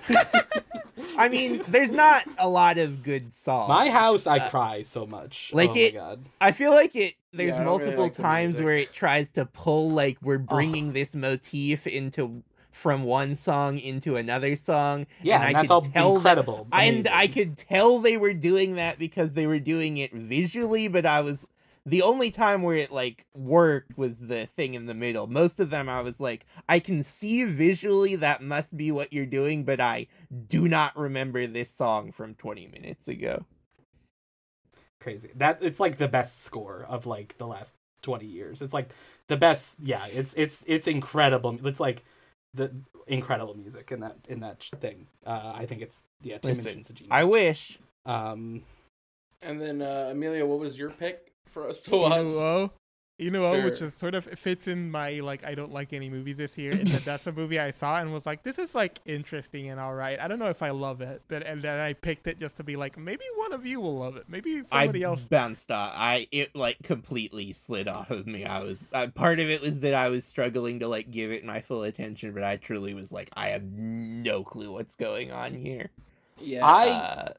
I 1.18 1.28
mean, 1.30 1.62
there's 1.68 1.92
not 1.92 2.24
a 2.38 2.48
lot 2.48 2.78
of 2.78 3.04
good 3.04 3.34
songs. 3.36 3.70
my 3.70 3.90
house. 3.90 4.28
I 4.28 4.38
Uh, 4.38 4.50
cry 4.50 4.82
so 4.84 5.06
much. 5.06 5.52
like 5.54 5.72
oh 5.72 5.76
it- 5.76 5.94
my 5.96 6.00
god. 6.00 6.26
I 6.42 6.52
feel 6.52 6.72
like 6.72 6.96
it. 6.96 7.16
There's 7.32 7.50
Yeah, 7.50 7.62
I 7.62 7.64
don't 7.64 7.80
really 7.80 7.96
multiple 7.96 8.04
like 8.06 8.16
times 8.16 8.54
music. 8.54 8.66
where 8.66 8.74
it 8.76 8.94
tries 8.94 9.32
to 9.34 9.46
pull 9.46 9.92
like 9.92 10.18
we're 10.22 10.38
bringing 10.40 10.94
this 10.94 11.14
motif 11.16 11.86
into 11.88 12.44
from 12.72 13.04
one 13.04 13.36
song 13.36 13.78
into 13.80 14.16
another 14.16 14.56
song. 14.56 15.06
Yeah, 15.22 15.36
and 15.36 15.44
and 15.50 15.58
I 15.58 15.60
that's 15.62 15.68
could 15.68 15.74
all 15.74 15.82
tell 15.82 16.20
that- 16.20 16.66
and 16.74 17.08
I 17.10 17.28
could 17.28 17.58
tell 17.58 18.00
they 18.00 18.18
were 18.18 18.34
doing 18.34 18.76
that 18.76 18.98
because 19.00 19.34
they 19.34 19.48
were 19.48 19.60
doing 19.60 19.98
it 19.98 20.12
visually, 20.14 20.88
but 20.88 21.06
I 21.06 21.22
was 21.22 21.46
the 21.86 22.02
only 22.02 22.32
time 22.32 22.64
where 22.64 22.76
it 22.78 22.92
like 22.92 23.26
worked 23.36 23.98
was 23.98 24.14
the 24.20 24.46
thing 24.48 24.74
in 24.76 24.86
the 24.88 24.94
middle. 24.94 25.28
Most 25.28 25.60
of 25.60 25.70
them 25.70 25.90
I 25.90 26.02
was 26.02 26.20
like, 26.20 26.46
I 26.68 26.80
can 26.80 27.04
see 27.04 27.44
visually 27.46 28.16
that 28.18 28.42
must 28.42 28.76
be 28.78 28.92
what 28.92 29.14
you're 29.14 29.26
doing, 29.26 29.64
but 29.66 29.80
I 29.82 30.08
do 30.50 30.68
not 30.68 30.98
remember 30.98 31.48
this 31.48 31.72
song 31.72 32.12
from 32.12 32.36
20 32.36 32.68
minutes 32.68 33.08
ago. 33.08 33.46
crazy. 35.00 35.30
That 35.36 35.60
it's 35.62 35.80
like 35.80 35.98
the 35.98 36.08
best 36.08 36.42
score 36.44 36.86
of 36.90 37.06
like 37.06 37.38
the 37.38 37.48
last 37.48 37.76
twenty 38.02 38.26
years. 38.28 38.62
It's 38.62 38.74
like 38.74 38.90
the 39.28 39.38
best. 39.38 39.78
Yeah, 39.82 40.06
it's 40.08 40.34
it's 40.38 40.64
it's 40.68 40.88
incredible. 40.88 41.60
It's 41.66 41.80
like 41.80 42.04
the 42.54 42.74
incredible 43.08 43.56
music 43.58 43.92
in 43.92 44.02
that 44.02 44.18
in 44.28 44.42
that 44.42 44.62
thing. 44.80 45.08
Uh, 45.26 45.54
I 45.56 45.66
think 45.66 45.82
it's 45.82 46.04
yeah. 46.22 46.38
Tim 46.40 46.58
Minchin, 46.58 46.82
a 46.90 46.94
genius. 46.94 47.12
I 47.12 47.24
wish. 47.26 47.80
Um, 48.06 48.64
and 49.44 49.62
then 49.62 49.82
uh, 49.82 50.10
Amelia, 50.12 50.46
what 50.46 50.60
was 50.60 50.78
your 50.78 50.90
pick 50.92 51.29
for 51.50 51.68
us 51.68 51.82
to 51.82 51.92
You 51.92 51.98
watch? 51.98 52.38
know, 52.38 52.72
you 53.18 53.32
know, 53.32 53.60
which 53.62 53.82
is 53.82 53.94
sort 53.94 54.16
of 54.16 54.26
fits 54.26 54.68
in 54.68 54.92
my 54.92 55.20
like 55.20 55.44
I 55.44 55.56
don't 55.56 55.72
like 55.74 55.92
any 55.94 56.10
movies 56.10 56.38
this 56.38 56.58
year, 56.58 56.76
and 56.76 56.92
that 56.94 57.04
that's 57.06 57.28
a 57.28 57.32
movie 57.32 57.60
I 57.60 57.72
saw 57.72 57.98
and 57.98 58.14
was 58.14 58.26
like, 58.26 58.44
this 58.44 58.58
is 58.60 58.76
like 58.76 59.00
interesting 59.06 59.70
and 59.70 59.80
all 59.80 59.94
right. 59.96 60.20
I 60.20 60.28
don't 60.28 60.40
know 60.40 60.50
if 60.50 60.62
I 60.64 60.70
love 60.72 61.02
it, 61.02 61.24
but 61.28 61.44
and 61.44 61.64
then 61.64 61.80
I 61.80 61.94
picked 61.94 62.28
it 62.28 62.40
just 62.40 62.58
to 62.58 62.64
be 62.64 62.76
like, 62.76 62.98
maybe 62.98 63.24
one 63.36 63.54
of 63.54 63.66
you 63.66 63.82
will 63.82 63.98
love 64.00 64.16
it, 64.18 64.26
maybe 64.30 64.64
somebody 64.64 65.04
I 65.04 65.04
else. 65.04 65.26
bounced 65.30 65.72
off. 65.72 65.94
I 65.96 66.28
it 66.32 66.56
like 66.56 66.84
completely 66.84 67.54
slid 67.54 67.88
off 67.88 68.12
of 68.12 68.28
me. 68.28 68.46
I 68.46 68.62
was 68.62 68.88
uh, 68.94 69.08
part 69.08 69.40
of 69.40 69.50
it 69.50 69.62
was 69.62 69.80
that 69.82 69.94
I 69.96 70.10
was 70.10 70.26
struggling 70.26 70.80
to 70.80 70.88
like 70.88 71.10
give 71.12 71.32
it 71.32 71.44
my 71.46 71.62
full 71.62 71.84
attention, 71.84 72.34
but 72.34 72.44
I 72.44 72.58
truly 72.58 72.94
was 72.94 73.12
like, 73.12 73.30
I 73.34 73.50
have 73.50 73.64
no 73.64 74.44
clue 74.44 74.72
what's 74.72 74.96
going 74.96 75.32
on 75.32 75.56
here. 75.56 75.90
Yeah, 76.38 76.68
I 76.68 77.06
Uh, 77.28 77.34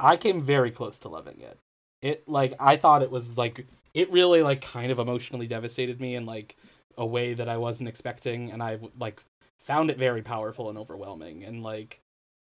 I 0.00 0.16
came 0.16 0.42
very 0.42 0.70
close 0.72 0.98
to 1.00 1.08
loving 1.08 1.40
it. 1.40 1.60
It 2.02 2.28
like 2.28 2.54
I 2.60 2.76
thought 2.76 3.02
it 3.02 3.10
was 3.10 3.36
like 3.36 3.66
it 3.94 4.10
really 4.12 4.42
like 4.42 4.60
kind 4.60 4.92
of 4.92 4.98
emotionally 4.98 5.46
devastated 5.46 6.00
me 6.00 6.14
in 6.14 6.26
like 6.26 6.56
a 6.96 7.06
way 7.06 7.34
that 7.34 7.48
I 7.48 7.56
wasn't 7.56 7.88
expecting, 7.88 8.50
and 8.50 8.62
I 8.62 8.78
like 8.98 9.22
found 9.58 9.90
it 9.90 9.98
very 9.98 10.22
powerful 10.22 10.68
and 10.68 10.78
overwhelming, 10.78 11.44
and 11.44 11.62
like 11.62 12.00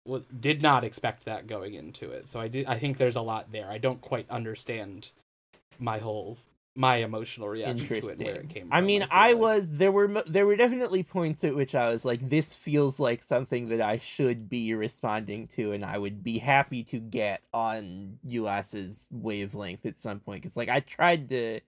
w- 0.05 0.25
did 0.41 0.63
not 0.63 0.85
expect 0.85 1.25
that 1.25 1.47
going 1.47 1.75
into 1.75 2.11
it. 2.11 2.29
So 2.29 2.41
I 2.41 2.49
did. 2.49 2.67
I 2.67 2.79
think 2.79 2.99
there's 2.99 3.17
a 3.17 3.23
lot 3.23 3.53
there. 3.53 3.71
I 3.71 3.79
don't 3.79 4.01
quite 4.01 4.29
understand 4.31 5.13
my 5.79 5.99
whole 5.99 6.39
my 6.77 6.97
emotional 6.97 7.49
reaction 7.49 7.87
to 7.87 8.09
it 8.09 8.19
where 8.19 8.37
it 8.37 8.49
came. 8.49 8.65
from. 8.65 8.73
I 8.73 8.81
mean, 8.81 9.01
feel 9.01 9.09
I 9.11 9.33
like. 9.33 9.41
was 9.41 9.69
there 9.71 9.91
were 9.93 10.23
there 10.27 10.47
were 10.47 10.57
definitely 10.57 11.03
points 11.03 11.43
at 11.45 11.55
which 11.55 11.75
I 11.75 11.89
was 11.89 12.05
like, 12.05 12.29
this 12.29 12.53
feels 12.53 13.01
like 13.01 13.23
something 13.23 13.69
that 13.71 13.81
I 13.81 13.99
should 13.99 14.49
be 14.49 14.75
responding 14.75 15.49
to, 15.57 15.73
and 15.73 15.85
I 15.85 15.99
would 15.99 16.23
be 16.23 16.39
happy 16.39 16.85
to 16.85 16.99
get 17.01 17.43
on 17.53 18.19
Yuasa's 18.27 19.07
wavelength 19.11 19.87
at 19.87 19.99
some 19.99 20.21
point. 20.21 20.43
Because 20.43 20.57
like 20.57 20.69
I 20.69 20.81
tried 20.81 21.29
to, 21.31 21.61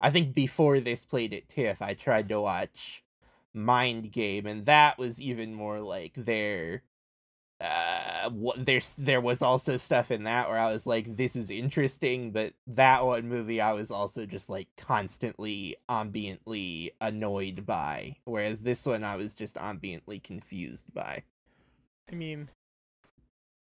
I 0.00 0.10
think 0.10 0.34
before 0.34 0.80
this 0.80 1.04
played 1.04 1.34
at 1.34 1.48
TIFF, 1.48 1.82
I 1.82 1.94
tried 1.94 2.28
to 2.28 2.40
watch 2.40 3.02
Mind 3.52 4.12
Game, 4.12 4.46
and 4.46 4.66
that 4.66 4.98
was 4.98 5.20
even 5.20 5.54
more 5.54 5.80
like 5.80 6.12
their. 6.16 6.82
Uh, 7.58 8.28
what 8.30 8.66
there's 8.66 8.94
there 8.98 9.20
was 9.20 9.40
also 9.40 9.78
stuff 9.78 10.10
in 10.10 10.24
that 10.24 10.48
where 10.48 10.58
I 10.58 10.72
was 10.72 10.86
like, 10.86 11.16
this 11.16 11.34
is 11.34 11.50
interesting, 11.50 12.30
but 12.30 12.52
that 12.66 13.04
one 13.06 13.28
movie 13.28 13.60
I 13.60 13.72
was 13.72 13.90
also 13.90 14.26
just 14.26 14.50
like 14.50 14.68
constantly 14.76 15.76
ambiently 15.88 16.92
annoyed 17.00 17.64
by, 17.64 18.16
whereas 18.24 18.62
this 18.62 18.84
one 18.84 19.04
I 19.04 19.16
was 19.16 19.34
just 19.34 19.56
ambiently 19.56 20.22
confused 20.22 20.92
by. 20.92 21.22
I 22.10 22.14
mean, 22.14 22.48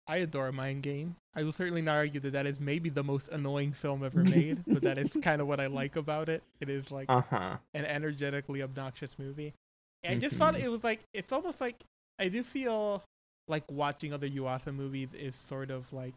I 0.07 0.19
adore 0.19 0.53
Mind 0.53 0.83
Game. 0.83 1.17
I 1.35 1.43
will 1.43 1.53
certainly 1.53 1.83
not 1.83 1.97
argue 1.97 2.21
that 2.21 2.33
that 2.33 2.47
is 2.47 2.61
maybe 2.61 2.89
the 2.91 3.03
most 3.05 3.29
annoying 3.29 3.73
film 3.73 4.05
ever 4.05 4.25
made, 4.25 4.65
but 4.73 4.83
that 4.85 4.99
is 4.99 5.17
kind 5.21 5.41
of 5.41 5.49
what 5.49 5.61
I 5.61 5.67
like 5.67 5.97
about 5.97 6.29
it. 6.29 6.43
It 6.61 6.69
is 6.69 6.91
like 6.91 7.09
Uh 7.09 7.23
huh. 7.31 7.59
an 7.75 7.85
energetically 7.85 8.63
obnoxious 8.63 9.11
movie. 9.19 9.55
And 10.03 10.13
I 10.13 10.17
just 10.17 10.37
thought 10.37 10.55
Mhm. 10.55 10.61
it 10.61 10.71
was 10.71 10.85
like 10.85 11.01
it's 11.13 11.33
almost 11.33 11.61
like 11.61 11.83
I 12.19 12.29
do 12.29 12.43
feel 12.45 13.03
like 13.49 13.65
watching 13.71 14.13
other 14.13 14.29
Yuasa 14.29 14.75
movies 14.75 15.11
is 15.19 15.35
sort 15.35 15.71
of 15.71 15.93
like 15.93 16.15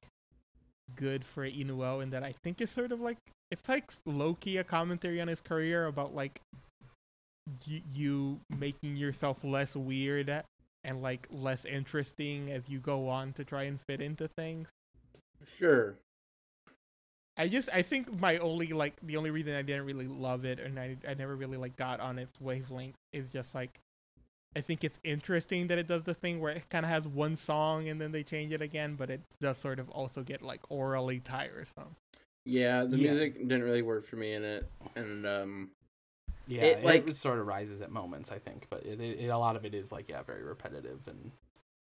good 0.95 1.23
for 1.23 1.45
Inu-Oh 1.47 1.99
in 1.99 2.09
that 2.09 2.23
I 2.23 2.33
think 2.43 2.61
it's 2.61 2.71
sort 2.71 2.91
of 2.91 2.99
like 2.99 3.17
it's 3.51 3.67
like 3.69 3.91
low 4.05 4.35
key 4.35 4.57
a 4.57 4.63
commentary 4.63 5.21
on 5.21 5.27
his 5.27 5.41
career 5.41 5.85
about 5.85 6.15
like 6.15 6.41
y- 7.67 7.83
you 7.93 8.39
making 8.49 8.95
yourself 8.95 9.43
less 9.43 9.75
weird 9.75 10.43
and 10.83 11.01
like 11.01 11.27
less 11.31 11.65
interesting 11.65 12.51
as 12.51 12.63
you 12.67 12.79
go 12.79 13.07
on 13.09 13.33
to 13.33 13.43
try 13.43 13.63
and 13.63 13.79
fit 13.87 14.01
into 14.01 14.27
things. 14.27 14.67
sure. 15.57 15.95
I 17.37 17.47
just 17.47 17.69
I 17.71 17.83
think 17.83 18.19
my 18.19 18.37
only 18.39 18.67
like 18.67 18.95
the 19.01 19.15
only 19.15 19.31
reason 19.31 19.55
I 19.55 19.61
didn't 19.61 19.85
really 19.85 20.07
love 20.07 20.43
it 20.43 20.59
and 20.59 20.77
I 20.77 20.97
I 21.07 21.13
never 21.13 21.35
really 21.35 21.57
like 21.57 21.75
got 21.77 21.99
on 22.01 22.19
its 22.19 22.39
wavelength 22.41 22.95
is 23.13 23.31
just 23.31 23.55
like 23.55 23.79
I 24.55 24.61
think 24.61 24.83
it's 24.83 24.99
interesting 25.03 25.67
that 25.67 25.77
it 25.77 25.87
does 25.87 26.03
the 26.03 26.13
thing 26.13 26.39
where 26.39 26.51
it 26.51 26.69
kind 26.69 26.85
of 26.85 26.89
has 26.89 27.07
one 27.07 27.35
song 27.35 27.87
and 27.87 28.01
then 28.01 28.11
they 28.11 28.23
change 28.23 28.51
it 28.51 28.61
again, 28.61 28.95
but 28.95 29.09
it 29.09 29.21
does 29.39 29.57
sort 29.59 29.79
of 29.79 29.89
also 29.89 30.23
get 30.23 30.41
like 30.41 30.61
orally 30.69 31.19
tiresome. 31.19 31.95
Yeah, 32.45 32.83
the 32.85 32.97
Yeah. 32.97 33.11
music 33.11 33.35
didn't 33.37 33.63
really 33.63 33.83
work 33.83 34.05
for 34.05 34.15
me 34.15 34.33
in 34.33 34.43
it, 34.43 34.65
and 34.95 35.25
um, 35.27 35.71
Yeah, 36.47 36.63
It, 36.63 36.79
it, 36.79 36.83
like- 36.85 37.05
like 37.05 37.15
sort 37.15 37.37
of 37.37 37.45
rises 37.45 37.79
at 37.81 37.91
moments, 37.91 38.31
I 38.31 38.39
think, 38.39 38.65
but 38.71 38.83
it, 38.85 38.99
it, 38.99 39.27
a 39.27 39.37
lot 39.37 39.55
of 39.55 39.65
it 39.65 39.75
is 39.75 39.91
like 39.91 40.09
yeah, 40.09 40.23
very 40.23 40.43
repetitive 40.43 41.07
and 41.07 41.31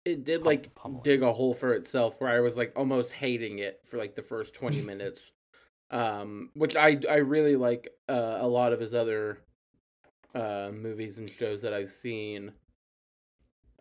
it 0.05 0.25
did 0.25 0.41
Pum- 0.41 0.47
like 0.47 0.75
pummeling. 0.75 1.03
dig 1.03 1.23
a 1.23 1.33
hole 1.33 1.55
for 1.55 1.73
itself 1.73 2.21
where 2.21 2.31
I 2.31 2.41
was 2.41 2.57
like 2.59 2.73
almost 2.77 3.13
hating 3.13 3.59
it 3.59 3.81
for 3.85 3.97
like 3.97 4.15
the 4.17 4.23
first 4.23 4.53
20 4.55 4.83
minutes. 4.93 5.33
Um 5.91 6.51
which 6.55 6.77
I 6.77 7.01
I 7.09 7.17
really 7.17 7.57
like 7.57 7.89
uh, 8.09 8.39
a 8.41 8.47
lot 8.47 8.73
of 8.75 8.81
his 8.81 8.93
other 8.95 9.39
uh 10.35 10.71
movies 10.73 11.19
and 11.19 11.31
shows 11.31 11.63
that 11.63 11.73
I've 11.73 11.91
seen. 11.91 12.53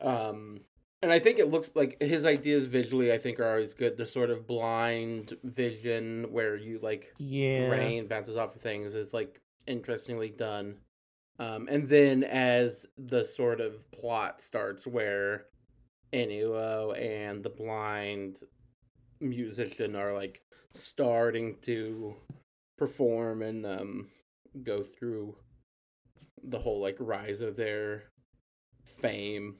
Um 0.02 0.62
and 1.02 1.14
I 1.14 1.20
think 1.20 1.39
it 1.39 1.50
looks 1.50 1.72
like 1.76 2.02
his 2.02 2.26
ideas 2.26 2.66
visually 2.66 3.12
I 3.14 3.18
think 3.18 3.39
are 3.39 3.50
always 3.50 3.74
good. 3.74 3.95
The 3.97 4.06
sort 4.06 4.30
of 4.30 4.47
blind 4.47 5.38
vision 5.43 6.28
where 6.32 6.56
you 6.58 6.80
like 6.82 7.14
Yeah. 7.18 7.70
rain 7.70 8.08
bounces 8.08 8.38
off 8.38 8.56
of 8.56 8.62
things 8.62 8.93
is 8.95 9.14
like 9.14 9.41
interestingly 9.68 10.30
done. 10.30 10.78
Um, 11.39 11.70
and 11.70 11.88
then 11.88 12.26
as 12.26 12.86
the 12.97 13.24
sort 13.24 13.62
of 13.62 13.89
plot 13.91 14.41
starts 14.41 14.86
where 14.86 15.45
Inu-Oh 16.12 16.91
and 16.93 17.41
the 17.41 17.50
blind 17.50 18.38
musician 19.22 19.95
are 19.95 20.14
like 20.14 20.41
starting 20.74 21.56
to 21.62 22.16
perform 22.78 23.41
and 23.41 23.66
um, 23.66 24.10
go 24.64 24.82
through 24.82 25.36
the 26.44 26.60
whole 26.60 26.80
like 26.80 26.96
rise 27.00 27.42
of 27.42 27.56
their 27.56 28.04
fame 28.86 29.56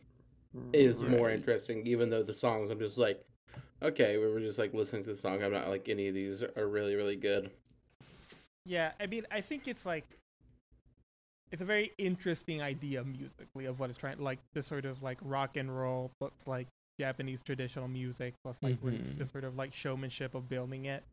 is 0.74 1.02
more 1.04 1.30
interesting 1.30 1.86
even 1.88 2.10
though 2.10 2.24
the 2.24 2.34
songs 2.34 2.70
i'm 2.70 2.80
just 2.80 2.98
like 2.98 3.22
okay 3.82 4.18
we 4.18 4.28
were 4.28 4.40
just 4.40 4.60
like 4.60 4.74
listening 4.74 5.04
to 5.04 5.12
the 5.14 5.18
song 5.18 5.42
i'm 5.44 5.52
not 5.54 5.68
like 5.70 5.88
any 5.90 6.08
of 6.08 6.14
these 6.14 6.44
are 6.44 6.68
really 6.68 6.96
really 6.96 7.16
good 7.16 7.52
Yeah, 8.66 8.92
I 9.00 9.08
mean 9.08 9.26
I 9.32 9.42
think 9.42 9.68
it's 9.68 9.86
like 9.86 10.06
it's 11.52 11.62
a 11.62 11.66
very 11.66 11.92
interesting 11.98 12.62
idea 12.62 13.04
musically 13.04 13.66
of 13.66 13.80
what 13.80 13.90
it's 13.90 13.98
trying 13.98 14.20
like 14.20 14.40
the 14.54 14.62
sort 14.62 14.86
of 14.86 15.02
like 15.02 15.18
rock 15.22 15.58
and 15.58 15.76
roll 15.76 16.12
plus 16.20 16.34
like 16.46 16.68
Japanese 17.00 17.42
traditional 17.42 17.88
music 17.88 18.34
plus 18.44 18.58
like 18.62 18.80
Mhm. 18.84 19.18
the 19.18 19.26
sort 19.26 19.44
of 19.44 19.56
like 19.56 19.74
showmanship 19.74 20.36
of 20.36 20.48
building 20.50 20.86
it. 20.86 21.04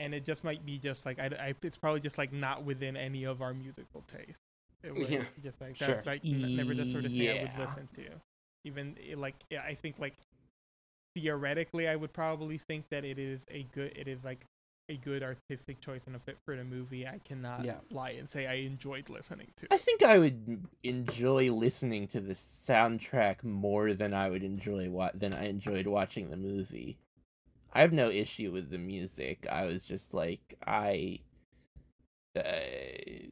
And 0.00 0.14
it 0.14 0.24
just 0.24 0.44
might 0.44 0.64
be 0.64 0.78
just 0.78 1.04
like 1.04 1.18
I, 1.18 1.26
I 1.26 1.54
it's 1.62 1.76
probably 1.76 2.00
just 2.00 2.16
like 2.16 2.32
not 2.32 2.64
within 2.64 2.96
any 2.96 3.24
of 3.24 3.42
our 3.42 3.52
musical 3.52 4.02
taste. 4.06 4.38
It 4.82 4.94
was 4.94 5.08
Yeah. 5.10 5.24
just 5.42 5.60
like 5.60 5.76
Sure. 5.76 5.88
that's 5.94 6.06
like 6.06 6.22
never 6.56 6.74
the 6.74 6.86
sort 6.86 7.04
of 7.04 7.12
thing 7.12 7.28
I 7.30 7.34
would 7.34 7.58
listen 7.58 7.88
to. 7.96 8.02
Even 8.64 8.96
eh, 9.10 9.14
like 9.16 9.34
yeah, 9.50 9.62
I 9.62 9.74
think 9.74 9.98
like 9.98 10.14
theoretically, 11.14 11.88
I 11.88 11.96
would 11.96 12.12
probably 12.12 12.58
think 12.58 12.84
that 12.90 13.04
it 13.04 13.18
is 13.18 13.40
a 13.50 13.66
good. 13.74 13.92
It 13.96 14.08
is 14.08 14.24
like 14.24 14.44
a 14.88 14.96
good 14.96 15.22
artistic 15.22 15.80
choice 15.80 16.00
and 16.06 16.16
a 16.16 16.18
fit 16.18 16.38
for 16.44 16.56
the 16.56 16.64
movie. 16.64 17.06
I 17.06 17.18
cannot 17.24 17.64
Yeah. 17.64 17.76
lie 17.90 18.10
and 18.10 18.28
say 18.28 18.46
I 18.46 18.54
enjoyed 18.54 19.10
listening 19.10 19.48
to. 19.56 19.66
I 19.70 19.76
think 19.76 20.02
I 20.02 20.18
would 20.18 20.66
enjoy 20.82 21.52
listening 21.52 22.08
to 22.08 22.20
the 22.20 22.34
soundtrack 22.34 23.44
more 23.44 23.92
than 23.94 24.14
I 24.14 24.30
would 24.30 24.42
enjoy 24.42 24.88
what 24.90 25.20
than 25.20 25.34
I 25.34 25.46
enjoyed 25.48 25.86
watching 25.86 26.30
the 26.30 26.36
movie. 26.36 26.98
I 27.72 27.80
have 27.82 27.92
no 27.92 28.08
issue 28.08 28.50
with 28.50 28.70
the 28.70 28.78
music. 28.78 29.46
I 29.50 29.66
was 29.66 29.84
just 29.84 30.14
like, 30.14 30.54
I, 30.66 31.20
uh, 32.34 33.27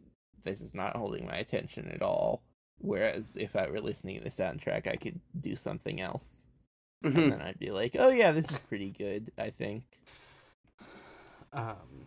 this 0.46 0.60
is 0.62 0.74
not 0.74 0.96
holding 0.96 1.26
my 1.26 1.36
attention 1.36 1.90
at 1.92 2.00
all. 2.02 2.42
Whereas 2.78 3.36
if 3.36 3.54
I 3.56 3.68
were 3.68 3.80
listening 3.80 4.18
to 4.18 4.24
the 4.24 4.30
soundtrack, 4.30 4.86
I 4.86 4.96
could 4.96 5.20
do 5.40 5.56
something 5.56 6.00
else, 6.00 6.42
Mhm. 7.04 7.16
and 7.16 7.32
then 7.32 7.42
I'd 7.42 7.58
be 7.58 7.70
like, 7.70 7.96
oh 7.98 8.08
yeah, 8.08 8.32
this 8.32 8.50
is 8.50 8.58
pretty 8.68 8.90
good. 8.90 9.32
I 9.38 9.50
think. 9.50 9.84
Um, 11.52 12.06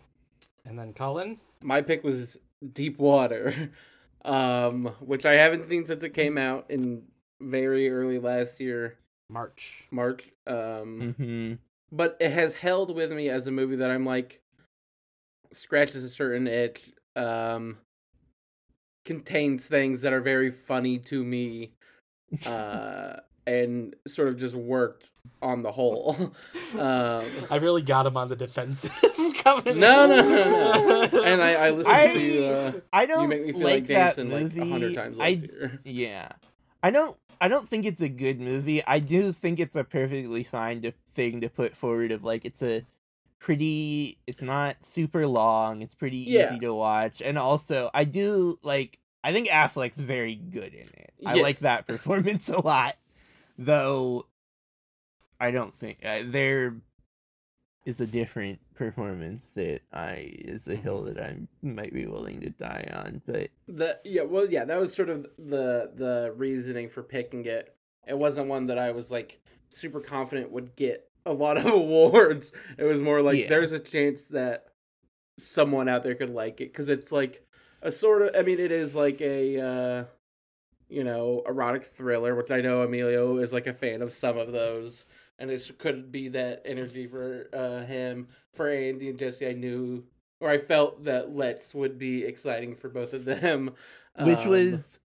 and 0.65 0.77
then 0.77 0.93
Colin. 0.93 1.39
My 1.61 1.81
pick 1.81 2.03
was 2.03 2.37
Deep 2.73 2.99
Water, 2.99 3.71
um, 4.25 4.85
which 4.99 5.25
I 5.25 5.35
haven't 5.35 5.65
seen 5.65 5.85
since 5.85 6.03
it 6.03 6.13
came 6.13 6.37
out 6.37 6.65
in 6.69 7.03
very 7.41 7.89
early 7.89 8.19
last 8.19 8.59
year, 8.59 8.97
March. 9.29 9.85
March. 9.91 10.29
Um, 10.47 11.15
hmm 11.17 11.53
but 11.91 12.15
it 12.19 12.29
has 12.31 12.53
held 12.53 12.95
with 12.95 13.11
me 13.11 13.29
as 13.29 13.47
a 13.47 13.51
movie 13.51 13.77
that 13.77 13.89
I'm 13.89 14.05
like 14.05 14.41
scratches 15.51 16.03
a 16.03 16.09
certain 16.09 16.47
itch. 16.47 16.91
Um, 17.15 17.79
contains 19.09 19.65
things 19.65 20.03
that 20.03 20.13
are 20.13 20.21
very 20.21 20.51
funny 20.51 20.99
to 20.99 21.23
me, 21.23 21.73
uh, 22.45 23.15
and 23.47 23.95
sort 24.07 24.27
of 24.27 24.37
just 24.37 24.53
worked 24.53 25.09
on 25.41 25.63
the 25.63 25.71
whole. 25.71 26.15
um, 26.77 27.25
I 27.49 27.57
really 27.59 27.81
got 27.81 28.05
him 28.05 28.15
on 28.15 28.29
the 28.29 28.35
defensive. 28.35 28.93
coming 29.43 29.79
no, 29.79 30.05
no, 30.05 30.21
no, 30.21 31.07
no. 31.07 31.23
And 31.23 31.41
I, 31.41 31.53
I 31.53 31.69
listened 31.71 31.95
I 31.95 32.13
to 32.13 32.19
you. 32.19 32.43
Uh, 32.43 32.71
I 32.93 33.05
don't 33.07 33.23
You 33.23 33.27
make 33.29 33.45
me 33.47 33.51
feel 33.53 33.61
like, 33.61 33.73
like, 33.73 33.87
that 33.87 34.15
dancing 34.15 34.29
movie. 34.29 34.59
like 34.59 34.69
a 34.69 34.71
hundred 34.71 34.93
times 34.93 35.17
I 35.19 35.27
year. 35.29 35.79
Yeah. 35.85 36.29
I 36.83 36.91
don't 36.91 37.17
I 37.41 37.47
don't 37.47 37.67
think 37.67 37.85
it's 37.85 38.01
a 38.01 38.09
good 38.09 38.39
movie. 38.39 38.85
I 38.85 38.99
do 38.99 39.31
think 39.31 39.59
it's 39.59 39.75
a 39.75 39.83
perfectly 39.83 40.43
fine 40.43 40.83
to, 40.83 40.91
thing 41.15 41.41
to 41.41 41.49
put 41.49 41.75
forward 41.75 42.11
of 42.11 42.23
like 42.23 42.45
it's 42.45 42.61
a 42.61 42.83
pretty 43.39 44.17
it's 44.27 44.41
not 44.41 44.75
super 44.85 45.25
long, 45.27 45.81
it's 45.81 45.95
pretty 45.95 46.17
Yeah. 46.17 46.51
easy 46.51 46.59
to 46.61 46.73
watch. 46.73 47.21
And 47.21 47.37
also 47.37 47.89
I 47.93 48.03
do 48.03 48.59
like 48.63 48.99
I 49.23 49.33
think 49.33 49.47
Affleck's 49.47 49.99
very 49.99 50.35
good 50.35 50.73
in 50.73 50.87
it. 50.87 51.13
I 51.25 51.35
like 51.35 51.59
that 51.59 51.87
performance 51.87 52.49
a 52.49 52.61
lot. 52.61 52.95
Though 53.57 54.25
I 55.39 55.51
don't 55.51 55.75
think 55.77 55.99
uh, 56.03 56.23
there 56.25 56.75
is 57.85 57.99
a 58.01 58.05
different 58.05 58.59
performance 58.75 59.43
that 59.55 59.81
I 59.91 60.31
is 60.39 60.67
a 60.67 60.75
hill 60.75 61.03
that 61.03 61.19
I 61.19 61.37
might 61.61 61.93
be 61.93 62.05
willing 62.05 62.41
to 62.41 62.49
die 62.49 62.89
on, 62.93 63.21
but 63.25 63.49
The 63.67 63.99
yeah, 64.03 64.23
well, 64.23 64.49
yeah, 64.49 64.65
that 64.65 64.79
was 64.79 64.93
sort 64.93 65.09
of 65.09 65.23
the 65.37 65.91
the 65.95 66.33
reasoning 66.35 66.89
for 66.89 67.03
picking 67.03 67.45
it. 67.45 67.75
It 68.07 68.17
wasn't 68.17 68.47
one 68.47 68.67
that 68.67 68.77
I 68.77 68.91
was 68.91 69.11
like 69.11 69.39
super 69.69 69.99
confident 69.99 70.51
would 70.51 70.75
get 70.75 71.08
a 71.29 71.33
lot 71.33 71.57
of 71.57 71.65
awards. 71.81 72.51
It 72.77 72.83
was 72.83 72.99
more 72.99 73.21
like 73.21 73.39
Yeah. 73.39 73.47
there's 73.49 73.71
a 73.71 73.79
chance 73.79 74.23
that 74.25 74.65
someone 75.37 75.87
out 75.87 76.03
there 76.03 76.15
could 76.15 76.29
like 76.29 76.61
it 76.61 76.71
because 76.71 76.89
it's 76.89 77.11
like 77.11 77.45
a 77.81 77.91
sort 77.91 78.21
of. 78.23 78.35
I 78.35 78.41
mean, 78.41 78.59
it 78.59 78.71
is 78.71 78.95
like 78.95 79.21
a 79.21 79.59
uh, 79.59 80.03
you 80.89 81.03
know 81.03 81.43
erotic 81.47 81.85
thriller, 81.85 82.35
which 82.35 82.51
I 82.51 82.61
know 82.61 82.81
Emilio 82.81 83.37
is 83.37 83.53
like 83.53 83.67
a 83.67 83.73
fan 83.73 84.01
of 84.01 84.11
some 84.13 84.37
of 84.37 84.51
those, 84.51 85.05
and 85.37 85.49
it 85.51 85.71
could 85.77 86.11
be 86.11 86.29
that 86.29 86.61
energy 86.65 87.07
for 87.07 87.47
uh, 87.53 87.85
him. 87.85 88.27
For 88.53 88.69
Andy 88.69 89.09
and 89.09 89.19
Jesse, 89.19 89.47
I 89.47 89.53
knew 89.53 90.03
or 90.41 90.49
I 90.49 90.57
felt 90.57 91.03
that 91.05 91.35
Let's 91.35 91.73
would 91.75 91.97
be 91.99 92.23
exciting 92.25 92.75
for 92.75 92.89
both 92.89 93.13
of 93.13 93.25
them. 93.25 93.71
which 94.19 94.39
Um, 94.39 94.49
was 94.49 94.99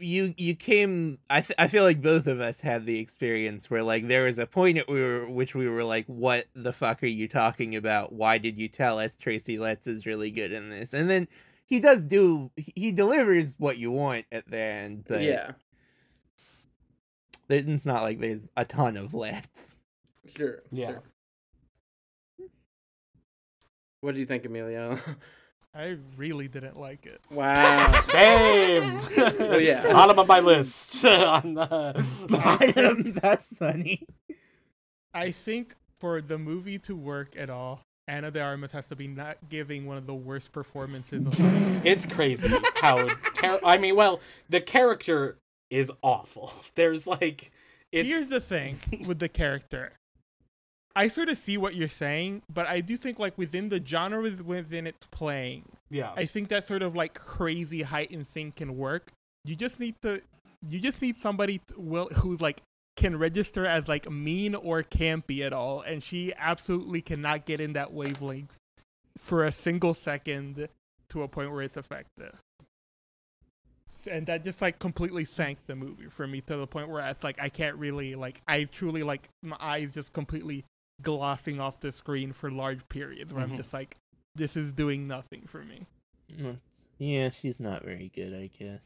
you 0.00 0.34
you 0.36 0.54
came 0.54 1.18
I 1.28 1.42
th- 1.42 1.56
I 1.58 1.68
feel 1.68 1.84
like 1.84 2.02
both 2.02 2.26
of 2.26 2.40
us 2.40 2.60
had 2.60 2.86
the 2.86 2.98
experience 2.98 3.70
where 3.70 3.82
like 3.82 4.08
there 4.08 4.24
was 4.24 4.38
a 4.38 4.46
point 4.46 4.78
at 4.78 4.88
we 4.88 5.00
were 5.00 5.28
which 5.28 5.54
we 5.54 5.68
were 5.68 5.84
like 5.84 6.06
what 6.06 6.46
the 6.54 6.72
fuck 6.72 7.02
are 7.02 7.06
you 7.06 7.28
talking 7.28 7.76
about 7.76 8.12
why 8.12 8.38
did 8.38 8.58
you 8.58 8.68
tell 8.68 8.98
us 8.98 9.16
Tracy 9.16 9.58
Letts 9.58 9.86
is 9.86 10.06
really 10.06 10.30
good 10.30 10.52
in 10.52 10.70
this 10.70 10.92
and 10.92 11.08
then 11.10 11.28
he 11.64 11.80
does 11.80 12.04
do 12.04 12.50
he 12.56 12.92
delivers 12.92 13.56
what 13.58 13.78
you 13.78 13.90
want 13.90 14.26
at 14.32 14.50
the 14.50 14.58
end 14.58 15.04
but 15.06 15.22
yeah, 15.22 15.52
it's 17.48 17.86
not 17.86 18.02
like 18.02 18.20
there's 18.20 18.48
a 18.56 18.64
ton 18.64 18.96
of 18.96 19.14
Letts 19.14 19.76
sure. 20.36 20.62
Yeah. 20.70 20.90
sure. 20.90 21.02
What 24.00 24.14
do 24.14 24.20
you 24.20 24.26
think, 24.26 24.44
Emilio? 24.46 24.98
I 25.74 25.98
really 26.16 26.48
didn't 26.48 26.78
like 26.78 27.06
it. 27.06 27.20
wow. 27.30 28.02
Same. 28.04 29.00
Well, 29.38 29.60
yeah. 29.60 29.82
Bottom 29.92 30.18
of 30.18 30.26
my 30.26 30.40
list. 30.40 31.04
on 31.04 31.54
the... 31.54 32.04
Bottom, 32.28 33.12
that's 33.12 33.48
funny 33.56 34.02
I 35.14 35.30
think 35.30 35.74
for 35.98 36.20
the 36.20 36.38
movie 36.38 36.78
to 36.80 36.96
work 36.96 37.36
at 37.36 37.50
all, 37.50 37.82
Ana 38.08 38.30
de 38.30 38.40
Armas 38.40 38.72
has 38.72 38.86
to 38.86 38.96
be 38.96 39.06
not 39.06 39.36
giving 39.48 39.86
one 39.86 39.96
of 39.96 40.06
the 40.06 40.14
worst 40.14 40.52
performances 40.52 41.26
of. 41.26 41.86
It's 41.86 42.06
crazy 42.06 42.48
how 42.76 43.08
ter- 43.34 43.60
I 43.64 43.78
mean, 43.78 43.94
well, 43.94 44.20
the 44.48 44.60
character 44.60 45.38
is 45.70 45.92
awful. 46.02 46.52
There's 46.74 47.06
like 47.06 47.52
it's 47.92 48.08
Here's 48.08 48.28
the 48.28 48.40
thing 48.40 48.78
with 49.06 49.18
the 49.18 49.28
character. 49.28 49.92
I 50.96 51.08
sort 51.08 51.28
of 51.28 51.38
see 51.38 51.56
what 51.56 51.74
you're 51.74 51.88
saying, 51.88 52.42
but 52.52 52.66
I 52.66 52.80
do 52.80 52.96
think 52.96 53.18
like 53.18 53.38
within 53.38 53.68
the 53.68 53.84
genre 53.84 54.22
within 54.22 54.86
it's 54.86 55.06
playing, 55.06 55.64
yeah. 55.90 56.12
I 56.16 56.26
think 56.26 56.48
that 56.48 56.66
sort 56.66 56.82
of 56.82 56.96
like 56.96 57.14
crazy 57.14 57.82
heightened 57.82 58.26
thing 58.26 58.52
can 58.52 58.76
work. 58.76 59.12
You 59.44 59.54
just 59.54 59.78
need 59.78 59.94
to, 60.02 60.20
you 60.68 60.80
just 60.80 61.00
need 61.00 61.16
somebody 61.16 61.60
will 61.76 62.08
who 62.08 62.36
like 62.38 62.62
can 62.96 63.16
register 63.18 63.64
as 63.64 63.88
like 63.88 64.10
mean 64.10 64.54
or 64.54 64.82
campy 64.82 65.40
at 65.40 65.52
all, 65.52 65.80
and 65.82 66.02
she 66.02 66.32
absolutely 66.36 67.00
cannot 67.00 67.46
get 67.46 67.60
in 67.60 67.72
that 67.74 67.92
wavelength 67.92 68.52
for 69.16 69.44
a 69.44 69.52
single 69.52 69.94
second 69.94 70.68
to 71.10 71.22
a 71.22 71.28
point 71.28 71.52
where 71.52 71.62
it's 71.62 71.76
effective. 71.76 72.40
And 74.10 74.26
that 74.26 74.44
just 74.44 74.62
like 74.62 74.78
completely 74.78 75.24
sank 75.24 75.58
the 75.66 75.76
movie 75.76 76.06
for 76.08 76.26
me 76.26 76.40
to 76.42 76.56
the 76.56 76.66
point 76.66 76.88
where 76.88 77.06
it's 77.08 77.22
like 77.22 77.40
I 77.40 77.50
can't 77.50 77.76
really 77.76 78.14
like 78.14 78.40
I 78.48 78.64
truly 78.64 79.02
like 79.02 79.28
my 79.42 79.58
eyes 79.60 79.92
just 79.92 80.14
completely 80.14 80.64
glossing 81.02 81.60
off 81.60 81.80
the 81.80 81.92
screen 81.92 82.32
for 82.32 82.50
large 82.50 82.86
periods 82.88 83.32
where 83.32 83.44
Mhm. 83.46 83.50
I'm 83.52 83.56
just 83.56 83.72
like 83.72 83.96
this 84.34 84.56
is 84.56 84.70
doing 84.72 85.06
nothing 85.08 85.42
for 85.46 85.64
me. 85.64 85.86
Mm, 86.32 86.58
yeah 86.98 87.30
she's 87.30 87.58
not 87.60 87.84
very 87.84 88.10
good 88.14 88.32
I 88.34 88.46
guess 88.58 88.82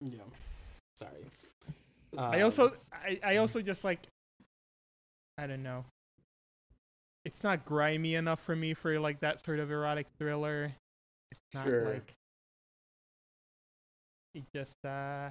yeah. 0.00 0.22
Sorry. 0.98 1.24
I 2.18 2.38
Um, 2.38 2.44
also 2.44 2.76
I, 2.92 3.20
I 3.22 3.36
also 3.36 3.62
just 3.62 3.84
like 3.84 4.00
I 5.38 5.46
don't 5.46 5.62
know. 5.62 5.84
It's 7.24 7.42
not 7.42 7.64
grimy 7.64 8.16
enough 8.16 8.40
for 8.40 8.54
me 8.56 8.74
for 8.74 8.98
like 9.00 9.20
that 9.20 9.44
sort 9.44 9.60
of 9.60 9.70
erotic 9.70 10.06
thriller. 10.18 10.72
It's 11.30 11.40
not 11.54 11.64
Sure. 11.66 11.88
like 11.94 12.12
it 14.34 14.42
just 14.54 14.84
uh 14.84 15.30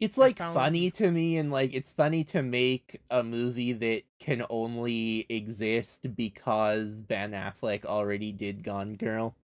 It's 0.00 0.16
like 0.16 0.38
found- 0.38 0.54
funny 0.54 0.90
to 0.92 1.10
me, 1.10 1.36
and 1.36 1.52
like 1.52 1.74
it's 1.74 1.92
funny 1.92 2.24
to 2.24 2.42
make 2.42 3.00
a 3.10 3.22
movie 3.22 3.72
that 3.74 4.02
can 4.18 4.44
only 4.48 5.26
exist 5.28 6.14
because 6.16 6.88
Ben 7.00 7.32
Affleck 7.32 7.84
already 7.84 8.32
did 8.32 8.64
Gone 8.64 8.94
Girl. 8.96 9.34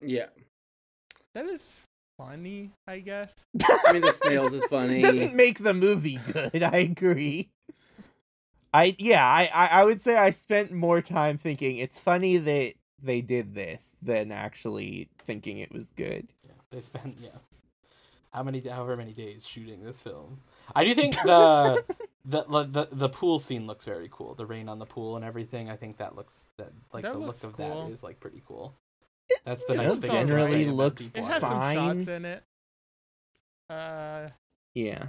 Yeah. 0.00 0.26
that 1.34 1.46
is 1.46 1.62
funny, 2.18 2.72
I 2.86 2.98
guess. 2.98 3.32
I 3.86 3.92
mean, 3.92 4.02
the 4.02 4.12
snails 4.12 4.52
is 4.54 4.64
funny. 4.64 5.00
Doesn't 5.00 5.34
make 5.34 5.62
the 5.62 5.74
movie 5.74 6.20
good. 6.32 6.62
I 6.62 6.78
agree. 6.78 7.50
I 8.74 8.96
yeah, 8.98 9.24
I, 9.24 9.48
I 9.54 9.80
I 9.80 9.84
would 9.84 10.02
say 10.02 10.16
I 10.16 10.30
spent 10.32 10.72
more 10.72 11.00
time 11.00 11.38
thinking 11.38 11.76
it's 11.78 11.98
funny 11.98 12.36
that 12.36 12.74
they 13.02 13.20
did 13.20 13.54
this 13.54 13.82
than 14.02 14.30
actually 14.32 15.08
thinking 15.24 15.58
it 15.58 15.72
was 15.72 15.86
good. 15.96 16.28
Yeah, 16.44 16.52
they 16.70 16.80
spent 16.80 17.16
yeah. 17.20 17.30
How 18.38 18.44
many 18.44 18.60
however 18.60 18.96
many 18.96 19.12
days 19.12 19.44
shooting 19.44 19.82
this 19.82 20.00
film? 20.00 20.38
I 20.72 20.84
do 20.84 20.94
think 20.94 21.16
the 21.16 21.84
the 22.24 22.44
the 22.44 22.88
the 22.92 23.08
pool 23.08 23.40
scene 23.40 23.66
looks 23.66 23.84
very 23.84 24.08
cool. 24.12 24.34
The 24.36 24.46
rain 24.46 24.68
on 24.68 24.78
the 24.78 24.86
pool 24.86 25.16
and 25.16 25.24
everything. 25.24 25.68
I 25.68 25.74
think 25.74 25.96
that 25.96 26.14
looks 26.14 26.46
that 26.56 26.70
like 26.92 27.02
That 27.02 27.14
the 27.14 27.18
look 27.18 27.42
of 27.42 27.56
cool. 27.56 27.86
that 27.86 27.92
is 27.92 28.04
like 28.04 28.20
pretty 28.20 28.40
cool. 28.46 28.74
That's 29.44 29.64
the 29.64 29.72
it 29.72 29.76
nice 29.78 29.96
thing. 29.96 30.12
Generally 30.12 30.52
say 30.52 30.68
about 30.68 31.00
It 31.00 31.20
Water. 31.20 31.32
has 31.32 31.40
some 31.40 31.74
shots 31.74 32.08
in 32.08 32.24
it. 32.24 32.42
Uh 33.68 34.28
Yeah. 34.74 35.08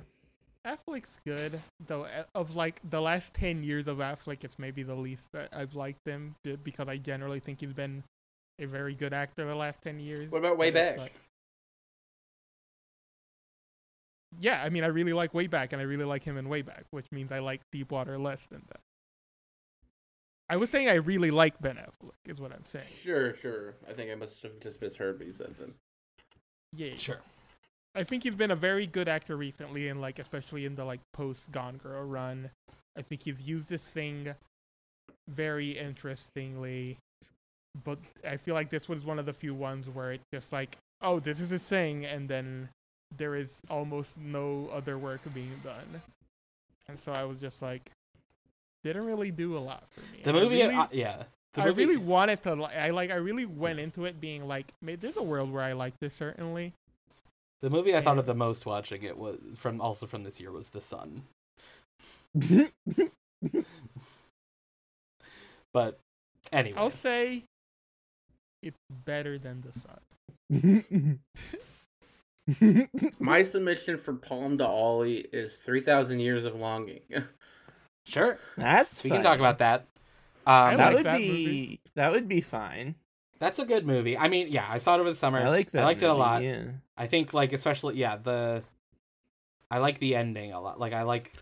Affleck's 0.65 1.19
good, 1.23 1.61
though. 1.87 2.05
uh, 2.05 2.23
Of 2.33 2.55
like 2.55 2.81
the 2.89 2.99
last 2.99 3.35
ten 3.35 3.63
years 3.63 3.87
of 3.87 3.97
Affleck, 3.99 4.43
it's 4.43 4.57
maybe 4.57 4.81
the 4.81 4.95
least 4.95 5.31
that 5.33 5.49
I've 5.53 5.75
liked 5.75 6.05
him 6.05 6.33
because 6.63 6.87
I 6.87 6.97
generally 6.97 7.39
think 7.39 7.59
he's 7.59 7.73
been 7.73 8.03
a 8.59 8.65
very 8.65 8.95
good 8.95 9.13
actor 9.13 9.45
the 9.45 9.53
last 9.55 9.83
ten 9.83 9.99
years. 9.99 10.31
What 10.31 10.39
about 10.39 10.57
Way 10.57 10.71
Back? 10.71 10.97
like- 10.97 11.13
yeah, 14.39 14.61
I 14.63 14.69
mean, 14.69 14.83
I 14.83 14.87
really 14.87 15.13
like 15.13 15.33
Wayback, 15.33 15.73
and 15.73 15.81
I 15.81 15.85
really 15.85 16.05
like 16.05 16.23
him 16.23 16.37
in 16.37 16.45
Wayback, 16.45 16.83
which 16.91 17.11
means 17.11 17.31
I 17.31 17.39
like 17.39 17.61
Deepwater 17.71 18.17
less 18.17 18.41
than 18.49 18.61
that. 18.67 18.81
I 20.49 20.57
was 20.57 20.69
saying 20.69 20.89
I 20.89 20.95
really 20.95 21.31
like 21.31 21.59
Ben 21.61 21.77
Affleck, 21.77 22.11
is 22.25 22.39
what 22.39 22.51
I'm 22.51 22.65
saying. 22.65 22.87
Sure, 23.03 23.33
sure. 23.35 23.75
I 23.87 23.93
think 23.93 24.11
I 24.11 24.15
must 24.15 24.41
have 24.41 24.59
just 24.59 24.81
misheard 24.81 25.19
what 25.19 25.27
you 25.27 25.33
said 25.33 25.55
then. 25.59 25.73
Yeah, 26.75 26.95
Sure. 26.97 27.19
I 27.95 28.03
think 28.03 28.21
he's 28.23 28.35
been 28.35 28.51
a 28.51 28.55
very 28.55 28.85
good 28.85 29.07
actor 29.07 29.35
recently, 29.35 29.87
and 29.87 29.99
like 29.99 30.19
especially 30.19 30.65
in 30.65 30.75
the 30.75 30.85
like 30.85 30.99
post 31.11 31.51
Gone 31.51 31.77
Girl 31.77 32.03
run. 32.03 32.51
I 32.95 33.01
think 33.01 33.23
he's 33.23 33.41
used 33.41 33.67
this 33.67 33.81
thing 33.81 34.35
very 35.27 35.77
interestingly, 35.77 36.97
but 37.83 37.97
I 38.27 38.37
feel 38.37 38.53
like 38.53 38.69
this 38.69 38.87
was 38.87 39.03
one 39.05 39.17
of 39.17 39.25
the 39.25 39.33
few 39.33 39.55
ones 39.55 39.87
where 39.89 40.11
it 40.13 40.21
just 40.31 40.53
like, 40.53 40.77
oh, 41.01 41.19
this 41.19 41.39
is 41.39 41.49
his 41.49 41.63
thing, 41.63 42.05
and 42.05 42.29
then 42.29 42.69
there 43.17 43.35
is 43.35 43.57
almost 43.69 44.17
no 44.17 44.69
other 44.73 44.97
work 44.97 45.21
being 45.33 45.51
done, 45.63 46.01
and 46.87 46.99
so 46.99 47.11
I 47.11 47.23
was 47.25 47.37
just 47.39 47.61
like, 47.61 47.89
didn't 48.83 49.05
really 49.05 49.31
do 49.31 49.57
a 49.57 49.59
lot 49.59 49.83
for 49.91 50.01
me. 50.01 50.19
The 50.23 50.29
And 50.29 50.37
I 50.37 50.41
movie, 50.41 50.61
really- 50.61 50.75
uh, 50.75 50.87
yeah. 50.91 51.23
The 51.53 51.61
I 51.63 51.65
movie- 51.65 51.85
really 51.85 51.97
wanted 51.97 52.43
to. 52.43 52.53
Li- 52.55 52.65
I 52.75 52.91
like. 52.91 53.09
I 53.09 53.15
really 53.15 53.45
went 53.45 53.79
into 53.79 54.05
it 54.05 54.21
being 54.21 54.47
like, 54.47 54.71
there's 54.83 55.17
a 55.17 55.23
world 55.23 55.51
where 55.51 55.63
I 55.63 55.73
like 55.73 55.93
this 55.99 56.13
certainly. 56.13 56.73
The 57.61 57.69
movie 57.71 57.95
I 57.95 58.01
thought 58.01 58.19
of 58.19 58.25
the 58.27 58.35
most 58.35 58.65
watching 58.67 59.01
it 59.03 59.17
was 59.17 59.37
from 59.57 59.81
also 59.81 60.05
from 60.05 60.23
this 60.23 60.39
year 60.39 60.51
was 60.51 60.69
The 60.69 60.79
Sun. 60.81 61.23
But 65.73 65.99
anyway, 66.51 66.77
I'll 66.79 66.89
say 66.89 67.43
it's 68.63 68.77
better 69.05 69.37
than 69.37 69.61
the 69.61 69.71
sun. 69.79 71.19
My 73.19 73.43
submission 73.43 73.97
for 73.97 74.13
Palm 74.13 74.57
to 74.57 74.65
Ollie 74.67 75.27
is 75.31 75.51
3,000 75.65 76.19
Years 76.19 76.45
of 76.45 76.55
Longing. 76.55 77.01
sure, 78.05 78.39
That's 78.57 79.03
we 79.03 79.09
can 79.09 79.23
talk 79.23 79.39
about 79.39 79.59
that. 79.59 79.87
Um, 80.45 80.77
that 80.77 80.87
like 80.87 80.95
would 80.95 81.05
that 81.05 81.17
be 81.17 81.27
movie. 81.27 81.81
that 81.95 82.11
would 82.11 82.27
be 82.27 82.41
fine. 82.41 82.95
that's 83.39 83.59
a 83.59 83.65
good 83.65 83.85
movie. 83.85 84.17
I 84.17 84.29
mean, 84.29 84.47
yeah, 84.49 84.65
I 84.67 84.79
saw 84.79 84.95
it 84.95 84.99
over 84.99 85.09
the 85.09 85.15
summer. 85.15 85.39
I 85.39 85.49
like 85.49 85.71
that. 85.71 85.81
I 85.83 85.85
liked 85.85 86.01
it 86.01 86.09
a 86.09 86.13
lot. 86.13 86.41
Yeah. 86.43 86.63
I 86.97 87.07
think 87.07 87.33
like 87.33 87.53
especially 87.53 87.97
yeah 87.97 88.17
the 88.17 88.63
I 89.69 89.77
like 89.79 89.99
the 89.99 90.15
ending 90.15 90.51
a 90.51 90.59
lot. 90.59 90.79
Like 90.79 90.93
I 90.93 91.03
like 91.03 91.33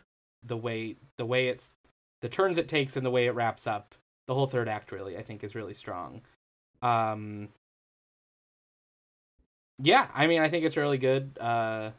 the 0.43 0.58
way 0.58 0.97
the 1.18 1.26
way 1.26 1.47
it's 1.47 1.72
the 2.22 2.30
turns 2.30 2.58
it 2.58 2.68
takes 2.68 2.97
and 2.97 3.05
the 3.05 3.12
way 3.12 3.28
it 3.28 3.36
wraps 3.36 3.66
up. 3.66 3.95
The 4.28 4.34
whole 4.34 4.47
third 4.47 4.68
act 4.68 4.91
really 4.91 5.16
I 5.18 5.24
think 5.24 5.43
is 5.43 5.55
really 5.55 5.74
strong. 5.74 6.22
Um 6.82 7.49
Yeah, 9.80 10.07
I 10.13 10.28
mean 10.28 10.41
I 10.41 10.49
think 10.49 10.65
it's 10.65 10.78
really 10.78 10.97
good. 10.97 11.38
Uh 11.39 11.91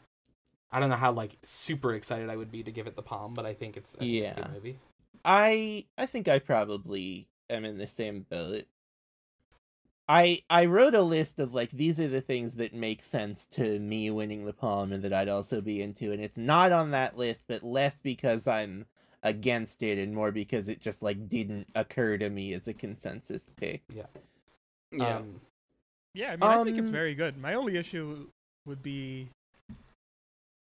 I 0.71 0.81
don't 0.81 0.91
know 0.91 0.97
how 0.97 1.13
like 1.13 1.37
super 1.43 1.95
excited 1.95 2.29
I 2.29 2.37
would 2.37 2.51
be 2.51 2.63
to 2.63 2.71
give 2.71 2.87
it 2.87 2.97
the 2.97 3.03
palm, 3.03 3.35
but 3.35 3.47
I 3.47 3.55
think 3.55 3.77
it's, 3.77 3.95
I 3.95 4.01
think 4.01 4.11
it's 4.13 4.33
a 4.33 4.35
Yeah. 4.35 4.35
good 4.35 4.53
movie. 4.55 4.79
I 5.25 5.87
I 5.97 6.07
think 6.07 6.29
I 6.29 6.39
probably 6.39 7.29
am 7.49 7.65
in 7.65 7.79
the 7.79 7.89
same 7.89 8.27
boat. 8.29 8.65
I 10.09 10.43
I 10.49 10.65
wrote 10.65 10.95
a 10.95 11.03
list 11.03 11.39
of 11.39 11.53
like 11.55 11.71
these 11.71 12.01
are 12.01 12.09
the 12.09 12.21
things 12.21 12.55
that 12.57 12.73
make 12.75 13.03
sense 13.03 13.47
to 13.53 13.79
me 13.79 14.11
winning 14.11 14.45
the 14.47 14.53
palm 14.53 14.93
and 14.93 15.03
that 15.05 15.13
I'd 15.13 15.29
also 15.29 15.61
be 15.61 15.83
into 15.83 16.13
and 16.13 16.23
it's 16.23 16.39
not 16.39 16.73
on 16.73 16.91
that 16.93 17.17
list 17.17 17.43
but 17.47 17.63
less 17.63 17.99
because 18.01 18.47
I'm 18.47 18.87
against 19.23 19.83
it 19.83 19.99
and 19.99 20.15
more 20.15 20.31
because 20.33 20.69
it 20.69 20.81
just 20.81 21.03
like 21.03 21.29
didn't 21.29 21.69
occur 21.75 22.17
to 22.19 22.31
me 22.31 22.53
as 22.55 22.67
a 22.69 22.73
consensus 22.73 23.51
pick. 23.57 23.83
yeah. 24.93 25.17
Um, 25.17 25.41
Yeah, 26.19 26.33
I 26.33 26.37
mean, 26.37 26.43
I 26.43 26.65
think 26.65 26.79
it's 26.79 26.89
Um, 26.89 26.93
very 26.93 27.15
good. 27.15 27.39
My 27.39 27.55
only 27.55 27.77
issue 27.77 28.29
would 28.67 28.83
be, 28.83 29.29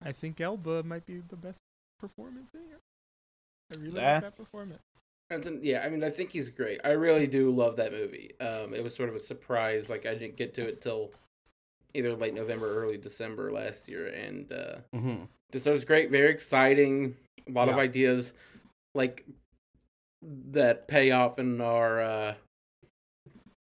I 0.01 0.13
think 0.13 0.39
Elba 0.39 0.83
might 0.83 1.05
be 1.05 1.17
the 1.19 1.35
best 1.35 1.59
performance 1.99 2.49
in 2.53 2.61
it. 2.61 2.79
I 3.69 3.75
really 3.75 3.91
like 3.99 4.21
that 4.21 4.37
performance. 4.37 4.81
An- 5.29 5.59
yeah, 5.61 5.83
I 5.83 5.89
mean, 5.89 6.01
I 6.01 6.11
think 6.11 6.31
he's 6.31 6.49
great. 6.49 6.79
I 6.85 6.91
really 6.91 7.27
do 7.27 7.51
love 7.51 7.75
that 7.75 7.91
movie. 7.91 8.39
Um, 8.39 8.73
it 8.73 8.81
was 8.81 8.95
sort 8.95 9.09
of 9.09 9.15
a 9.15 9.19
surprise. 9.19 9.89
Like, 9.89 10.05
I 10.05 10.13
didn't 10.15 10.37
get 10.37 10.53
to 10.53 10.65
it 10.65 10.81
till 10.81 11.11
either 11.93 12.15
late 12.15 12.33
November, 12.33 12.81
early 12.81 12.97
December 12.97 13.51
last 13.51 13.89
year. 13.89 14.07
And 14.07 14.49
uh, 14.53 14.77
mhm. 14.95 15.27
just 15.51 15.67
it 15.67 15.71
was 15.71 15.83
great, 15.83 16.09
very 16.09 16.29
exciting. 16.29 17.17
A 17.49 17.51
lot 17.51 17.67
of 17.67 17.77
ideas, 17.77 18.31
like, 18.95 19.25
that 20.21 20.87
pay 20.87 21.11
off 21.11 21.37
and 21.37 21.61
are, 21.61 21.99
uh, 21.99 22.35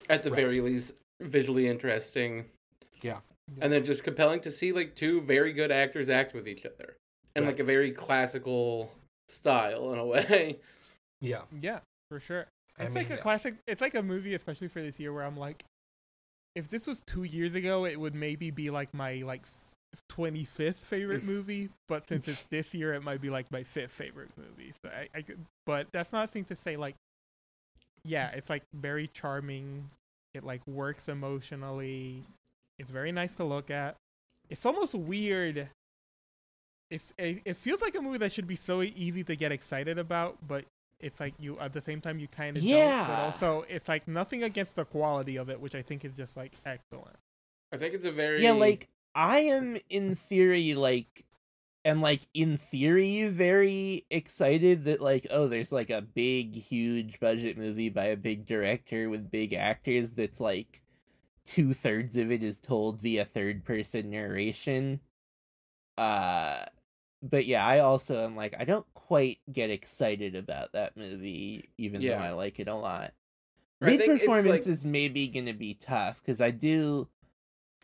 at 0.09 0.23
the 0.23 0.31
Right. 0.31 0.41
very 0.41 0.61
least, 0.61 0.93
visually 1.19 1.67
interesting. 1.67 2.45
Yeah. 3.01 3.19
And 3.61 3.71
then 3.73 3.83
just 3.83 4.03
compelling 4.03 4.41
to 4.41 4.51
see, 4.51 4.71
like, 4.71 4.95
two 4.95 5.21
very 5.21 5.53
good 5.53 5.71
actors 5.71 6.09
act 6.09 6.33
with 6.33 6.47
each 6.47 6.65
other. 6.65 6.97
And, 7.35 7.45
Right. 7.45 7.51
like, 7.53 7.59
a 7.59 7.63
very 7.63 7.91
classical 7.91 8.91
style 9.27 9.91
in 9.93 9.99
a 9.99 10.05
way. 10.05 10.59
Yeah. 11.21 11.41
Yeah, 11.61 11.79
for 12.09 12.19
sure. 12.19 12.47
I 12.77 12.83
It's 12.83 12.95
like 12.95 13.09
mean, 13.09 13.17
a 13.17 13.21
classic. 13.21 13.55
It's 13.67 13.81
like 13.81 13.93
a 13.95 14.01
movie, 14.01 14.33
especially 14.35 14.69
for 14.69 14.81
this 14.81 14.99
year, 14.99 15.11
where 15.11 15.25
I'm 15.25 15.35
like, 15.35 15.65
if 16.55 16.69
this 16.69 16.87
was 16.87 17.01
two 17.05 17.23
years 17.23 17.53
ago, 17.55 17.85
it 17.85 17.99
would 17.99 18.15
maybe 18.15 18.51
be 18.51 18.69
like 18.69 18.93
my 18.93 19.15
like 19.15 19.41
twenty 20.07 20.45
fifth 20.45 20.77
favorite 20.77 21.23
movie. 21.25 21.69
But 21.89 22.07
since 22.07 22.27
it's 22.29 22.45
this 22.45 22.73
year, 22.73 22.93
it 22.93 23.03
might 23.03 23.19
be 23.19 23.29
like 23.29 23.51
my 23.51 23.63
fifth 23.63 23.91
favorite 23.91 24.29
movie. 24.37 24.73
So 24.83 24.89
I, 24.91 25.09
I 25.13 25.21
could, 25.23 25.39
but 25.65 25.87
that's 25.91 26.13
not 26.13 26.29
a 26.29 26.31
thing 26.31 26.45
to 26.45 26.55
say. 26.55 26.77
Like, 26.77 26.95
yeah, 28.05 28.29
it's 28.29 28.49
like 28.49 28.63
very 28.73 29.07
charming. 29.13 29.85
It 30.33 30.43
like 30.43 30.65
works 30.67 31.07
emotionally. 31.07 32.23
It's 32.77 32.91
very 32.91 33.11
nice 33.11 33.35
to 33.35 33.43
look 33.43 33.71
at. 33.71 33.95
It's 34.49 34.65
almost 34.65 34.93
weird. 34.93 35.69
It's 36.91 37.13
it, 37.17 37.41
it 37.45 37.57
feels 37.57 37.81
like 37.81 37.95
a 37.95 38.01
movie 38.01 38.17
that 38.19 38.31
should 38.31 38.47
be 38.47 38.55
so 38.55 38.81
easy 38.81 39.23
to 39.23 39.35
get 39.35 39.51
excited 39.51 39.97
about, 39.97 40.37
but 40.47 40.65
it's 40.99 41.19
like 41.19 41.33
you 41.39 41.57
at 41.59 41.73
the 41.73 41.81
same 41.81 42.01
time 42.01 42.19
you 42.19 42.27
kind 42.27 42.57
of 42.57 42.63
don't. 42.63 42.71
But 42.71 42.77
Yeah. 42.77 43.21
also, 43.31 43.65
it's 43.69 43.87
like 43.87 44.07
nothing 44.07 44.43
against 44.43 44.75
the 44.75 44.85
quality 44.85 45.37
of 45.37 45.49
it, 45.49 45.59
which 45.59 45.75
I 45.75 45.81
think 45.81 46.03
is 46.03 46.15
just 46.17 46.35
like 46.35 46.53
excellent. 46.65 47.15
I 47.71 47.77
think 47.77 47.93
it's 47.93 48.05
a 48.05 48.11
very. 48.11 48.41
Yeah, 48.43 48.53
like 48.53 48.87
I 49.15 49.39
am 49.39 49.77
in 49.89 50.15
theory 50.15 50.73
like 50.73 51.25
am 51.89 52.01
like 52.01 52.21
in 52.33 52.57
theory 52.57 53.27
very 53.27 54.05
excited 54.09 54.85
that 54.85 55.01
like 55.01 55.27
oh 55.29 55.47
there's 55.47 55.71
like 55.71 55.89
a 55.89 56.01
big 56.01 56.55
huge 56.55 57.19
budget 57.19 57.57
movie 57.57 57.89
by 57.89 58.05
a 58.05 58.15
big 58.17 58.45
director 58.45 59.09
with 59.09 59.29
big 59.31 59.53
actors 59.53 60.11
that's 60.11 60.39
like 60.39 60.81
two 61.45 61.73
thirds 61.73 62.15
of 62.15 62.31
it 62.31 62.41
is 62.43 62.59
told 62.59 63.01
via 63.01 63.25
third 63.25 63.63
person 63.65 64.09
narration. 64.09 64.99
Uh 65.97 66.65
but 67.21 67.45
yeah, 67.45 67.65
I 67.65 67.79
also 67.79 68.23
am 68.23 68.35
like 68.37 68.55
I 68.59 68.63
don't 68.63 68.85
quite 68.93 69.39
get 69.51 69.69
excited 69.69 70.35
about 70.35 70.71
that 70.73 70.95
movie 70.95 71.69
even 71.77 72.01
Yeah. 72.01 72.17
though 72.17 72.23
I 72.23 72.31
like 72.31 72.59
it 72.59 72.67
a 72.69 72.75
lot. 72.75 73.13
Lead 73.81 73.97
think 73.99 74.09
like- 74.11 74.19
performance 74.21 74.67
is 74.67 74.85
maybe 74.85 75.27
gonna 75.27 75.53
be 75.53 75.73
tough 75.73 76.21
because 76.21 76.39
I 76.41 76.51
do. 76.51 77.07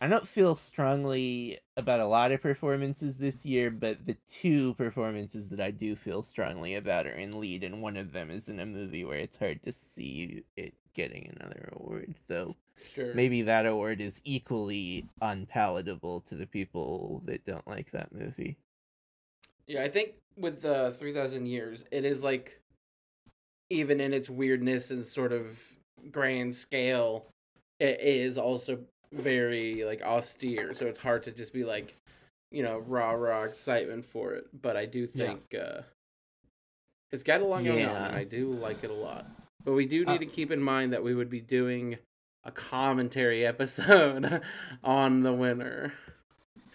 I 0.02 0.08
don't 0.08 0.28
feel 0.28 0.56
strongly 0.56 1.60
about 1.78 2.00
a 2.02 2.06
lot 2.08 2.32
of 2.32 2.42
performances 2.42 3.18
this 3.18 3.46
year, 3.46 3.72
but 3.72 4.06
the 4.06 4.18
two 4.28 4.74
performances 4.76 5.50
that 5.50 5.62
I 5.62 5.72
do 5.72 5.96
feel 5.96 6.22
strongly 6.22 6.76
about 6.76 7.08
are 7.08 7.12
in 7.16 7.40
lead, 7.40 7.64
and 7.64 7.82
one 7.82 7.96
of 7.98 8.12
them 8.12 8.30
is 8.30 8.50
in 8.50 8.60
a 8.60 8.66
movie 8.66 9.06
where 9.06 9.20
it's 9.20 9.38
hard 9.38 9.64
to 9.64 9.72
see 9.72 10.44
it 10.58 10.74
getting 10.94 11.34
another 11.40 11.70
award. 11.74 12.16
So 12.28 12.56
Sure. 12.94 13.14
maybe 13.14 13.42
that 13.44 13.66
award 13.66 14.02
is 14.02 14.22
equally 14.26 15.06
unpalatable 15.22 16.22
to 16.22 16.36
the 16.36 16.48
people 16.48 17.22
that 17.26 17.46
don't 17.46 17.68
like 17.68 17.92
that 17.92 18.14
movie. 18.14 18.58
Yeah, 19.68 19.84
I 19.84 19.90
think 19.90 20.16
with 20.38 20.62
the 20.62 20.94
3000 20.98 21.46
years, 21.46 21.84
it 21.92 22.06
is 22.06 22.22
like 22.22 22.60
even 23.70 24.00
in 24.00 24.14
its 24.14 24.30
weirdness 24.30 24.92
and 24.92 25.06
sort 25.06 25.34
of 25.34 25.60
grand 26.12 26.56
scale, 26.56 27.28
it 27.80 28.00
is 28.02 28.38
also 28.38 28.80
very 29.16 29.84
like 29.84 30.02
austere. 30.02 30.74
So 30.74 30.86
it's 30.88 31.00
hard 31.00 31.24
to 31.24 31.32
just 31.32 31.54
be 31.54 31.64
like, 31.64 31.96
you 32.52 32.64
know, 32.64 32.80
rah 32.80 33.12
rah 33.12 33.44
excitement 33.44 34.06
for 34.06 34.34
it. 34.34 34.48
But 34.62 34.78
I 34.78 34.86
do 34.86 35.08
Yeah. 35.14 35.28
think 35.28 35.42
uh 35.60 35.82
it's 37.12 37.24
got 37.24 37.42
a 37.42 37.46
lot 37.46 37.64
going 37.64 37.86
on, 37.86 37.92
Yeah. 37.96 38.08
and 38.08 38.16
I 38.16 38.24
do 38.24 38.52
like 38.54 38.84
it 38.84 38.90
a 38.90 38.94
lot. 38.94 39.26
But 39.64 39.74
we 39.74 39.86
do 39.86 40.00
need 40.06 40.16
Uh, 40.16 40.18
to 40.20 40.26
keep 40.26 40.52
in 40.52 40.62
mind 40.62 40.92
that 40.94 41.04
we 41.04 41.16
would 41.16 41.30
be 41.30 41.40
doing 41.42 41.98
a 42.44 42.52
commentary 42.52 43.46
episode 43.46 44.42
on 44.84 45.24
the 45.24 45.34
winner. 45.34 45.94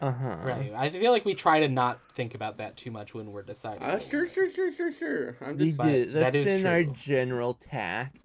Uh 0.01 0.13
huh. 0.13 0.37
Right. 0.43 0.73
I 0.75 0.89
feel 0.89 1.13
like 1.13 1.27
we 1.27 1.35
try 1.35 1.61
to 1.61 1.69
not 1.69 2.01
think 2.15 2.35
about 2.35 2.57
that 2.57 2.77
too 2.79 2.91
much 2.91 3.13
when 3.13 3.33
we're 3.33 3.43
deciding. 3.43 3.83
Uh, 3.83 3.99
sure, 3.99 4.27
sure, 4.27 4.51
sure, 4.51 4.73
sure, 4.73 4.91
sure. 4.93 5.37
I'm 5.43 5.59
just 5.59 5.77
But 5.77 5.89
did. 5.93 6.13
that 6.15 6.33
That's 6.33 6.37
is 6.37 6.61
in 6.65 6.67
our 6.67 6.85
general 6.85 7.55
tact. 7.55 8.17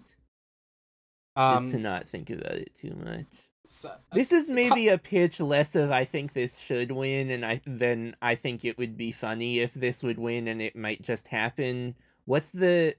Um, 1.36 1.66
is 1.66 1.72
to 1.74 1.78
not 1.78 2.08
think 2.08 2.30
about 2.30 2.52
it 2.52 2.72
too 2.80 2.94
much. 2.94 3.26
So- 3.68 3.92
This 4.12 4.32
is 4.32 4.48
maybe 4.48 4.88
a 4.88 4.98
pitch 4.98 5.40
less 5.40 5.74
of 5.74 5.90
I 5.90 6.04
think 6.04 6.32
this 6.32 6.56
should 6.58 6.92
win, 6.92 7.30
and 7.30 7.44
I 7.44 7.60
then 7.66 8.16
I 8.22 8.34
think 8.34 8.64
it 8.64 8.78
would 8.78 8.96
be 8.96 9.12
funny 9.12 9.60
if 9.60 9.74
this 9.74 10.02
would 10.02 10.18
win, 10.18 10.48
and 10.48 10.60
it 10.62 10.76
might 10.76 11.02
just 11.02 11.28
happen. 11.28 11.94
What's 12.24 12.50
the 12.50 12.94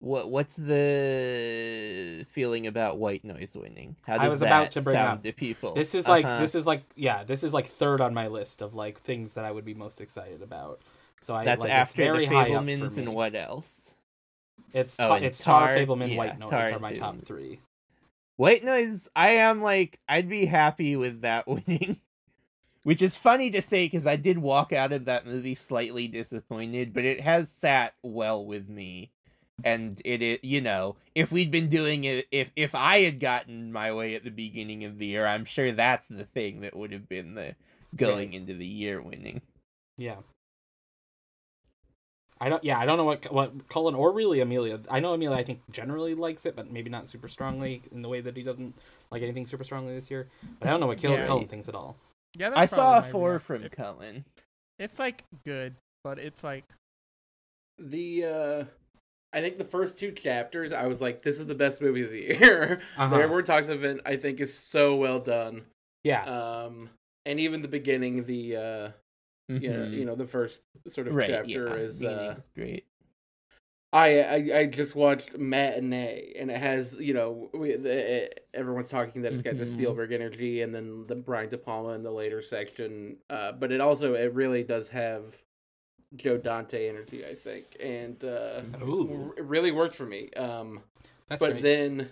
what 0.00 0.30
what's 0.30 0.56
the 0.56 2.26
feeling 2.30 2.66
about 2.66 2.98
White 2.98 3.24
Noise 3.24 3.52
winning? 3.54 3.96
How 4.02 4.14
I 4.16 4.18
does 4.24 4.30
was 4.32 4.40
that 4.40 4.46
about 4.46 4.70
to 4.72 4.82
bring 4.82 4.96
sound 4.96 5.18
up- 5.18 5.22
to 5.24 5.32
people? 5.32 5.74
This 5.74 5.94
is 5.94 6.06
like 6.06 6.24
Uh-huh. 6.24 6.40
this 6.40 6.54
is 6.54 6.66
like 6.66 6.82
yeah, 6.94 7.24
this 7.24 7.42
is 7.42 7.52
like 7.52 7.68
third 7.68 8.00
on 8.00 8.12
my 8.14 8.28
list 8.28 8.62
of 8.62 8.74
like 8.74 9.00
things 9.00 9.32
that 9.34 9.44
I 9.44 9.50
would 9.50 9.64
be 9.64 9.74
most 9.74 10.00
excited 10.00 10.42
about. 10.42 10.80
So 11.20 11.34
I 11.34 11.44
That's 11.44 11.60
like, 11.60 11.70
after 11.70 12.02
it's 12.02 12.06
very 12.06 12.26
the 12.26 12.34
high 12.34 12.42
up 12.42 12.64
for 12.64 12.70
Fabelmans 12.70 12.98
and 12.98 13.14
what 13.14 13.34
else? 13.34 13.94
It's 14.74 14.98
Oh, 15.00 15.08
Ta- 15.08 15.14
and 15.16 15.24
it's 15.24 15.38
Tar, 15.38 15.68
Tar, 15.68 15.76
Fabelman, 15.76 16.10
yeah, 16.10 16.16
White 16.18 16.38
Noise 16.38 16.50
Tar 16.50 16.72
are 16.72 16.78
my 16.78 16.92
top 16.92 17.20
three. 17.22 17.60
White 18.36 18.64
Noise, 18.64 19.08
I 19.14 19.30
am 19.30 19.62
like, 19.62 20.00
I'd 20.08 20.28
be 20.28 20.46
happy 20.46 20.96
with 20.96 21.20
that 21.22 21.46
winning. 21.46 22.00
Which 22.82 23.00
is 23.00 23.16
funny 23.16 23.50
to 23.50 23.62
say 23.62 23.86
because 23.86 24.06
I 24.06 24.16
did 24.16 24.38
walk 24.38 24.70
out 24.70 24.92
of 24.92 25.06
that 25.06 25.26
movie 25.26 25.54
slightly 25.54 26.06
disappointed, 26.06 26.92
but 26.92 27.04
it 27.04 27.22
has 27.22 27.50
sat 27.50 27.94
well 28.02 28.44
with 28.44 28.68
me. 28.68 29.10
And 29.64 30.02
it, 30.04 30.20
is, 30.20 30.38
you 30.42 30.60
know, 30.60 30.96
if 31.14 31.32
we'd 31.32 31.50
been 31.50 31.70
doing 31.70 32.04
it, 32.04 32.26
if 32.30 32.50
if 32.56 32.74
I 32.74 33.00
had 33.02 33.20
gotten 33.20 33.72
my 33.72 33.90
way 33.92 34.14
at 34.14 34.24
the 34.24 34.30
beginning 34.30 34.84
of 34.84 34.98
the 34.98 35.06
year, 35.06 35.24
I'm 35.24 35.46
sure 35.46 35.72
that's 35.72 36.08
the 36.08 36.24
thing 36.24 36.60
that 36.60 36.76
would 36.76 36.92
have 36.92 37.08
been 37.08 37.36
the 37.36 37.54
going 37.96 38.34
into 38.34 38.52
the 38.52 38.66
year 38.66 39.00
winning. 39.00 39.40
Yeah. 39.96 40.16
I 42.40 42.48
don't. 42.48 42.62
Yeah, 42.64 42.78
I 42.78 42.84
don't 42.86 42.96
know 42.96 43.04
what 43.04 43.32
what 43.32 43.68
Cullen 43.68 43.94
or 43.94 44.12
really 44.12 44.40
Amelia. 44.40 44.80
I 44.90 45.00
know 45.00 45.14
Amelia. 45.14 45.36
I 45.36 45.44
think 45.44 45.60
generally 45.70 46.14
likes 46.14 46.44
it, 46.46 46.56
but 46.56 46.70
maybe 46.70 46.90
not 46.90 47.06
super 47.06 47.28
strongly 47.28 47.82
in 47.92 48.02
the 48.02 48.08
way 48.08 48.20
that 48.20 48.36
he 48.36 48.42
doesn't 48.42 48.74
like 49.10 49.22
anything 49.22 49.46
super 49.46 49.64
strongly 49.64 49.94
this 49.94 50.10
year. 50.10 50.28
But 50.58 50.68
I 50.68 50.70
don't 50.72 50.80
know 50.80 50.86
what 50.88 50.98
Kill- 50.98 51.12
Yeah. 51.12 51.26
Cullen 51.26 51.46
thinks 51.46 51.68
at 51.68 51.74
all. 51.74 51.96
Yeah, 52.36 52.50
that's 52.50 52.72
I 52.72 52.76
saw 52.76 52.98
a 52.98 53.02
four 53.02 53.30
react- 53.32 53.44
from 53.44 53.62
it- 53.64 53.72
Cullen. 53.72 54.24
It's 54.78 54.98
like 54.98 55.24
good, 55.44 55.76
but 56.02 56.18
it's 56.18 56.42
like 56.42 56.64
The 57.78 58.24
uh 58.24 58.64
I 59.32 59.40
think 59.40 59.58
the 59.58 59.64
first 59.64 59.98
two 59.98 60.12
chapters, 60.12 60.72
I 60.72 60.86
was 60.86 61.00
like, 61.00 61.22
"This 61.22 61.40
is 61.40 61.46
the 61.46 61.56
best 61.56 61.80
movie 61.80 62.02
of 62.02 62.10
the 62.10 62.20
year." 62.20 62.80
Uh-huh. 62.96 63.08
The 63.16 63.20
Airborne 63.22 63.44
Toxic 63.44 63.74
Event, 63.74 64.00
I 64.06 64.16
think, 64.16 64.40
is 64.40 64.52
so 64.56 64.94
well 64.96 65.18
done. 65.18 65.62
Yeah. 66.04 66.24
Um, 66.24 66.90
and 67.26 67.40
even 67.40 67.60
the 67.62 67.68
beginning, 67.68 68.24
the 68.26 68.56
uh, 68.56 68.88
you 69.48 69.72
know, 69.72 69.84
you 69.84 70.04
know, 70.04 70.14
the 70.14 70.26
first 70.26 70.62
sort 70.88 71.08
of 71.08 71.14
right, 71.14 71.28
chapter 71.28 71.68
yeah, 71.68 71.74
is 71.74 72.02
uh, 72.02 72.34
great. 72.54 72.86
I, 73.92 74.20
I 74.22 74.58
I 74.58 74.66
just 74.66 74.96
watched 74.96 75.38
Matinee, 75.38 76.32
and 76.36 76.50
it 76.50 76.56
has 76.56 76.94
you 76.94 77.14
know 77.14 77.48
we, 77.54 77.76
the, 77.76 78.28
everyone's 78.52 78.88
talking 78.88 79.22
that 79.22 79.32
it's 79.32 79.42
got 79.42 79.56
the 79.56 79.64
Mhm. 79.64 79.70
Spielberg 79.70 80.10
energy, 80.12 80.62
and 80.62 80.74
then 80.74 81.06
the 81.06 81.14
Brian 81.14 81.48
De 81.48 81.56
Palma 81.58 81.90
in 81.90 82.02
the 82.02 82.10
later 82.10 82.42
section. 82.42 83.18
Uh, 83.30 83.52
but 83.52 83.70
it 83.70 83.80
also 83.80 84.14
it 84.14 84.34
really 84.34 84.64
does 84.64 84.88
have 84.88 85.36
Joe 86.16 86.38
Dante 86.38 86.88
energy, 86.88 87.24
I 87.24 87.34
think, 87.34 87.76
and 87.80 88.22
uh, 88.24 88.62
Ooh, 88.82 89.32
it 89.36 89.44
really 89.44 89.70
worked 89.70 89.94
for 89.94 90.06
me. 90.06 90.30
Um, 90.36 90.80
that's 91.28 91.40
but 91.40 91.52
great. 91.52 91.62
then 91.62 92.08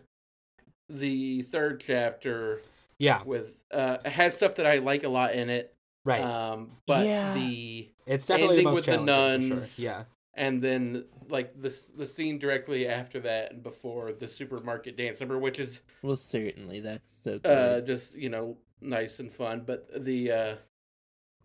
the 0.88 1.42
third 1.42 1.80
chapter 1.84 2.60
yeah. 2.98 3.22
with 3.24 3.54
uh 3.72 3.98
has 4.08 4.36
stuff 4.36 4.54
that 4.56 4.66
I 4.66 4.78
like 4.78 5.02
a 5.04 5.08
lot 5.08 5.34
in 5.34 5.50
it. 5.50 5.74
Right. 6.04 6.20
Um, 6.22 6.72
but 6.86 7.06
Yeah. 7.06 7.34
the 7.34 7.90
it's 8.06 8.26
definitely 8.26 8.56
the 8.56 8.60
ending 8.60 8.64
most 8.64 8.74
with 8.74 8.84
the 8.86 8.90
challenging 9.06 9.48
nuns, 9.50 9.74
sure. 9.76 9.84
Yeah. 9.84 10.04
and 10.34 10.60
then 10.60 11.04
like 11.28 11.60
the 11.60 11.68
the 11.96 12.06
scene 12.06 12.38
directly 12.38 12.88
after 12.88 13.20
that 13.20 13.52
and 13.52 13.62
before 13.62 14.12
the 14.12 14.26
supermarket 14.26 14.96
dance 14.96 15.20
number, 15.20 15.38
which 15.38 15.58
is 15.60 15.80
Well, 16.02 16.16
certainly 16.16 16.80
that's 16.80 17.08
so 17.22 17.38
good. 17.38 17.46
uh 17.46 17.80
just 17.86 18.14
you 18.14 18.28
know 18.30 18.56
nice 18.80 19.20
and 19.20 19.32
fun, 19.32 19.62
but 19.66 20.04
the 20.04 20.32
uh 20.32 20.54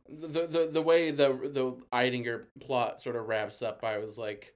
the 0.10 0.48
the 0.48 0.70
the 0.72 0.82
way 0.82 1.12
the 1.12 1.28
the 1.52 1.76
Eidinger 1.94 2.46
plot 2.60 3.02
sort 3.02 3.16
of 3.16 3.28
wraps 3.28 3.62
up, 3.62 3.84
I 3.84 3.98
was 4.00 4.18
like, 4.18 4.56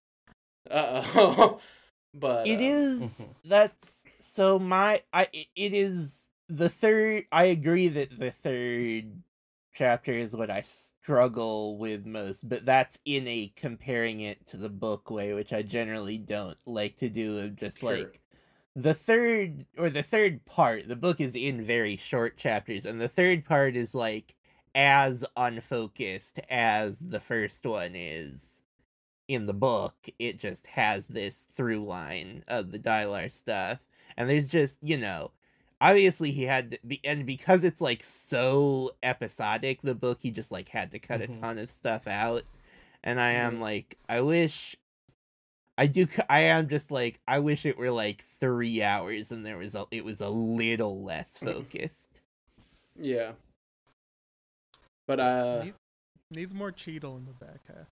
uh 0.70 1.04
oh. 1.16 1.60
but 2.14 2.48
It 2.48 2.60
uh, 2.60 2.64
is 2.64 3.02
Mhm. 3.02 3.30
that's 3.46 4.04
so 4.20 4.58
my 4.58 5.04
I 5.14 5.28
it- 5.34 5.48
it 5.56 5.74
is 5.74 6.28
the 6.50 6.70
third 6.70 7.26
I 7.32 7.46
agree 7.46 7.88
that 7.90 8.18
the 8.18 8.32
third 8.32 9.22
chapter 9.74 10.14
is 10.14 10.34
what 10.36 10.50
I 10.50 10.62
struggle 10.62 11.78
with 11.78 12.06
most 12.06 12.48
but 12.48 12.66
that's 12.66 13.00
in 13.06 13.28
a 13.28 13.52
comparing 13.56 14.20
it 14.20 14.46
to 14.48 14.58
the 14.58 14.70
book 14.70 15.10
way 15.10 15.34
which 15.34 15.52
I 15.54 15.62
generally 15.62 16.18
don't 16.18 16.58
like 16.66 16.98
to 16.98 17.10
do 17.10 17.40
of 17.40 17.56
just 17.56 17.80
Sure. 17.80 17.98
like 17.98 18.22
the 18.76 18.94
third 18.94 19.66
or 19.78 19.90
the 19.90 20.04
third 20.04 20.46
part 20.46 20.88
the 20.88 20.96
book 20.96 21.20
is 21.20 21.36
in 21.36 21.64
very 21.66 21.98
short 21.98 22.38
chapters 22.38 22.86
and 22.86 23.02
the 23.02 23.08
third 23.10 23.46
part 23.46 23.76
is 23.76 23.94
like 23.96 24.36
as 24.74 25.26
unfocused 25.36 26.40
as 26.50 26.98
the 27.00 27.20
first 27.20 27.66
one 27.66 27.92
is 27.96 28.46
in 29.28 29.46
the 29.46 29.54
book 29.54 29.96
it 30.20 30.40
just 30.40 30.68
has 30.68 31.08
this 31.08 31.46
through 31.56 31.84
line 31.84 32.44
of 32.48 32.72
the 32.72 32.80
Dylar 32.80 33.32
stuff 33.32 33.80
and 34.18 34.30
there's 34.30 34.50
just 34.50 34.76
you 34.82 34.98
know 34.98 35.32
obviously 35.82 36.32
he 36.32 36.44
had 36.44 36.72
to 36.72 36.98
and 37.04 37.26
because 37.26 37.64
it's 37.66 37.82
like 37.82 38.04
so 38.04 38.92
episodic 39.04 39.82
the 39.82 39.96
book 39.96 40.20
he 40.22 40.32
just 40.32 40.52
like 40.52 40.70
had 40.70 40.92
to 40.92 41.00
cut 41.00 41.20
Mhm. 41.20 41.38
a 41.38 41.42
ton 41.42 41.58
of 41.58 41.70
stuff 41.72 42.08
out 42.08 42.44
and 43.04 43.20
i 43.20 43.32
am 43.32 43.58
Mhm. 43.58 43.62
like 43.62 43.98
i 44.08 44.22
wish 44.22 44.78
i 45.78 45.88
do 45.88 46.08
i 46.30 46.42
am 46.42 46.70
just 46.70 46.92
like 46.92 47.20
i 47.28 47.40
wish 47.40 47.66
it 47.66 47.78
were 47.78 47.92
like 47.92 48.24
three 48.40 48.82
hours 48.84 49.32
and 49.32 49.46
there 49.46 49.58
was 49.58 49.76
a 49.76 49.86
it 49.92 50.06
was 50.06 50.22
a 50.22 50.30
little 50.30 51.04
less 51.04 51.38
focused 51.44 52.22
yeah. 53.00 53.32
But 55.08 55.20
uh, 55.20 55.64
needs, 55.64 55.78
needs 56.30 56.54
more 56.54 56.72
Cheadle 56.72 57.18
in 57.18 57.26
the 57.26 57.34
back 57.34 57.62
half. 57.68 57.88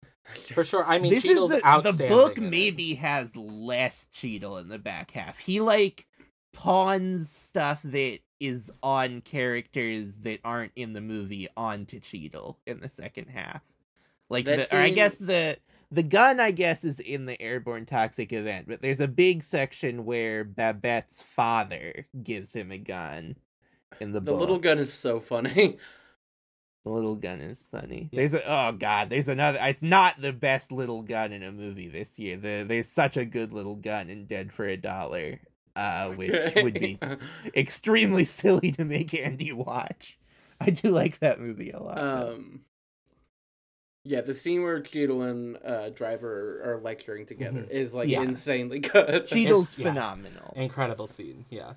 For 0.54 0.64
sure. 0.64 0.86
I 0.86 1.00
mean, 1.00 1.12
this 1.14 1.24
Cheadle's 1.24 1.52
is 1.52 1.62
the, 1.64 1.92
the 1.92 2.08
book 2.08 2.38
in 2.38 2.46
it. 2.46 2.50
maybe 2.50 2.96
has 2.96 3.36
less 3.36 4.08
Cheadle 4.14 4.58
in 4.58 4.68
the 4.70 4.78
back 4.78 5.12
half. 5.12 5.40
He 5.40 5.60
like 5.62 6.06
pawns 6.54 7.30
stuff 7.30 7.80
that 7.84 8.20
is 8.40 8.72
on 8.82 9.22
characters 9.22 10.16
that 10.22 10.40
aren't 10.44 10.72
in 10.76 10.94
the 10.94 11.02
movie 11.02 11.48
onto 11.58 12.00
Cheadle 12.00 12.58
in 12.66 12.80
the 12.80 12.90
second 12.90 13.28
half. 13.28 13.62
Like 14.30 14.46
the, 14.46 14.74
or 14.74 14.80
I 14.80 14.90
guess 14.90 15.16
the 15.16 15.58
the 15.92 16.04
gun 16.04 16.40
I 16.40 16.52
guess 16.52 16.84
is 16.84 17.00
in 17.00 17.26
the 17.26 17.42
airborne 17.42 17.86
toxic 17.86 18.32
event, 18.32 18.68
but 18.68 18.82
there's 18.82 19.00
a 19.00 19.08
big 19.08 19.44
section 19.44 20.06
where 20.06 20.44
Babette's 20.44 21.24
father 21.24 22.06
gives 22.22 22.54
him 22.54 22.72
a 22.72 22.78
gun 22.78 23.36
in 24.00 24.12
the, 24.12 24.20
the 24.20 24.32
book. 24.32 24.40
little 24.40 24.60
gun 24.60 24.80
is 24.80 24.94
so 24.94 25.20
funny. 25.20 25.78
The 26.86 26.92
little 26.92 27.18
gun 27.18 27.42
is 27.42 27.60
funny. 27.70 28.08
Yeah. 28.12 28.18
There's 28.20 28.34
a 28.34 28.44
oh 28.50 28.72
god, 28.72 29.10
there's 29.10 29.28
another. 29.28 29.60
It's 29.62 29.84
not 29.84 30.22
the 30.22 30.32
best 30.32 30.72
little 30.72 31.02
gun 31.02 31.34
in 31.34 31.44
a 31.44 31.52
movie 31.52 31.90
this 31.90 32.18
year. 32.18 32.38
The, 32.38 32.66
there's 32.66 32.88
such 32.88 33.18
a 33.18 33.26
good 33.26 33.52
little 33.52 33.76
gun 33.76 34.10
in 34.10 34.26
Dead 34.26 34.54
for 34.54 34.66
a 34.66 34.78
Dollar, 34.78 35.42
uh, 35.76 36.10
which 36.12 36.54
would 36.56 36.74
be 36.76 36.98
extremely 37.56 38.26
silly 38.40 38.72
to 38.74 38.86
make 38.86 39.14
Andy 39.14 39.52
watch. 39.52 40.18
I 40.62 40.70
do 40.72 40.90
like 40.90 41.20
that 41.20 41.40
movie 41.40 41.72
a 41.72 41.80
lot. 41.82 41.98
um. 42.00 42.62
Yeah, 44.06 44.22
the 44.22 44.34
scene 44.34 44.64
where 44.64 44.80
Cheadle 44.80 45.22
and 45.24 45.58
uh, 45.64 45.90
Driver 45.90 46.62
are 46.64 46.80
lecturing 46.82 47.26
together 47.26 47.62
Mhm. 47.64 47.70
is 47.70 47.94
like 47.94 48.08
Yeah. 48.10 48.22
insanely 48.24 48.80
good. 48.80 49.28
Cheadle's 49.28 49.78
yeah. 49.78 49.90
phenomenal. 49.90 50.54
Incredible 50.56 51.06
scene. 51.08 51.46
Yeah. 51.50 51.74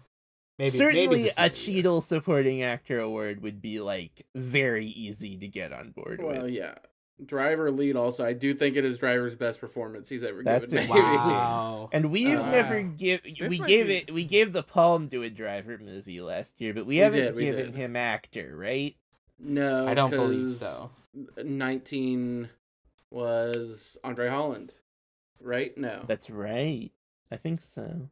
Maybe 0.58 0.78
Certainly, 0.78 1.06
maybe 1.08 1.28
a 1.30 1.32
scene, 1.32 1.34
yeah. 1.36 1.48
Cheadle 1.48 2.00
supporting 2.00 2.62
actor 2.62 3.00
award 3.00 3.42
would 3.42 3.60
be 3.60 3.80
like 3.80 4.24
very 4.36 4.86
easy 4.86 5.36
to 5.36 5.48
get 5.48 5.72
on 5.72 5.90
board 5.90 6.22
well, 6.22 6.42
with. 6.44 6.52
yeah. 6.52 6.76
Driver 7.26 7.70
lead 7.70 7.96
also. 7.96 8.24
I 8.24 8.32
do 8.32 8.54
think 8.54 8.76
it 8.76 8.84
is 8.84 8.98
Driver's 8.98 9.34
best 9.34 9.60
performance 9.60 10.08
he's 10.08 10.24
ever 10.24 10.42
That's 10.42 10.70
given. 10.72 10.90
it. 10.90 10.94
Maybe. 10.94 11.00
Wow. 11.00 11.88
And 11.92 12.10
we've 12.10 12.38
Uh, 12.38 12.50
never 12.50 12.82
give 12.82 13.20
we 13.48 13.58
gave 13.58 13.86
be- 13.86 13.96
it 13.96 14.10
we 14.12 14.24
gave 14.24 14.52
the 14.52 14.62
palm 14.62 15.08
to 15.10 15.22
a 15.22 15.30
driver 15.30 15.78
movie 15.78 16.20
last 16.20 16.60
year, 16.60 16.74
but 16.74 16.86
we, 16.86 16.94
We 16.94 16.96
haven't 16.98 17.20
did, 17.20 17.34
we 17.34 17.44
given 17.44 17.66
did. 17.66 17.74
him 17.76 17.96
actor, 17.96 18.54
right? 18.56 18.96
No, 19.38 19.86
I 19.86 19.94
don't 19.94 20.10
believe 20.10 20.50
so. 20.50 20.90
Nineteen 21.42 22.48
was 23.10 23.96
Andre 24.02 24.28
Holland, 24.28 24.72
right? 25.40 25.76
No, 25.76 26.04
That's 26.06 26.30
right. 26.30 26.90
I 27.30 27.36
think 27.36 27.60
so. 27.60 28.08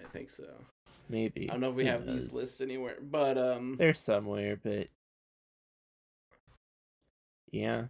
I 0.00 0.04
think 0.12 0.30
so. 0.30 0.44
Maybe. 1.08 1.48
I 1.48 1.52
don't 1.52 1.60
know 1.60 1.70
if 1.70 1.76
we 1.76 1.84
Who 1.84 1.90
have 1.90 2.06
these 2.06 2.32
lists 2.32 2.60
anywhere, 2.60 2.96
but 3.00 3.38
um, 3.38 3.76
They're 3.78 3.94
somewhere, 3.94 4.58
but 4.62 4.88
yeah, 7.50 7.84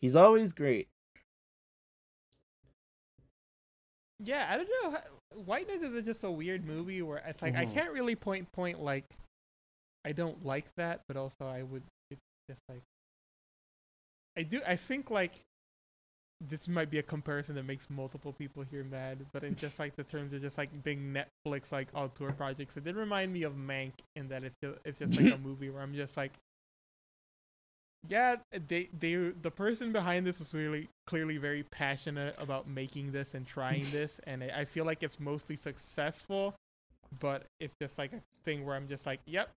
he's 0.00 0.16
always 0.16 0.52
great. 0.52 0.88
Yeah, 4.22 4.48
I 4.50 4.56
don't 4.56 4.68
know. 4.82 4.90
how- 4.90 5.38
White 5.40 5.68
Noise 5.68 5.82
is 5.82 6.04
just 6.04 6.24
a 6.24 6.30
weird 6.30 6.64
movie 6.64 7.00
where 7.02 7.18
it's 7.18 7.40
like 7.40 7.54
I 7.54 7.64
Mhm. 7.64 7.72
can't 7.72 7.92
really 7.92 8.14
point 8.16 8.50
point 8.52 8.80
like 8.80 9.04
I 10.04 10.12
don't 10.12 10.44
like 10.44 10.74
that, 10.76 11.02
but 11.06 11.16
also 11.16 11.46
I 11.46 11.62
would. 11.62 11.82
It's 12.10 12.20
just 12.48 12.60
like 12.68 12.82
I 14.36 14.42
do. 14.42 14.60
I 14.66 14.76
think 14.76 15.10
like 15.10 15.32
this 16.40 16.66
might 16.68 16.90
be 16.90 16.98
a 16.98 17.02
comparison 17.02 17.54
that 17.54 17.64
makes 17.64 17.88
multiple 17.90 18.32
people 18.32 18.62
here 18.64 18.82
mad, 18.82 19.26
but 19.32 19.44
in 19.44 19.54
just 19.56 19.78
like 19.78 19.94
the 19.96 20.04
terms 20.04 20.32
of 20.32 20.40
just 20.40 20.56
like 20.58 20.82
big 20.82 20.98
Netflix 20.98 21.70
like 21.70 21.88
auteur 21.94 22.32
projects, 22.32 22.76
it 22.76 22.84
did 22.84 22.96
remind 22.96 23.32
me 23.32 23.42
of 23.42 23.54
Mank 23.54 23.92
in 24.16 24.28
that 24.28 24.42
it's 24.44 24.56
just, 24.62 24.78
it's 24.84 24.98
just 24.98 25.20
like 25.20 25.32
a 25.34 25.38
movie 25.48 25.68
where 25.70 25.82
I'm 25.82 25.94
just 25.94 26.16
like 26.16 26.32
yeah, 28.08 28.36
they 28.68 28.88
they 28.98 29.14
the 29.14 29.50
person 29.50 29.92
behind 29.92 30.26
this 30.26 30.38
was 30.38 30.54
really 30.54 30.88
clearly 31.06 31.36
very 31.36 31.62
passionate 31.64 32.34
about 32.38 32.68
making 32.68 33.12
this 33.12 33.34
and 33.34 33.46
trying 33.46 33.84
this, 33.92 34.20
and 34.26 34.42
I 34.44 34.60
I 34.60 34.64
feel 34.64 34.84
like 34.84 35.02
it's 35.02 35.20
mostly 35.20 35.56
successful, 35.56 36.54
but 37.20 37.44
it's 37.60 37.74
just 37.80 37.98
like 37.98 38.12
a 38.12 38.20
thing 38.44 38.64
where 38.64 38.74
I'm 38.76 38.88
just 38.88 39.06
like, 39.06 39.20
yep, 39.26 39.50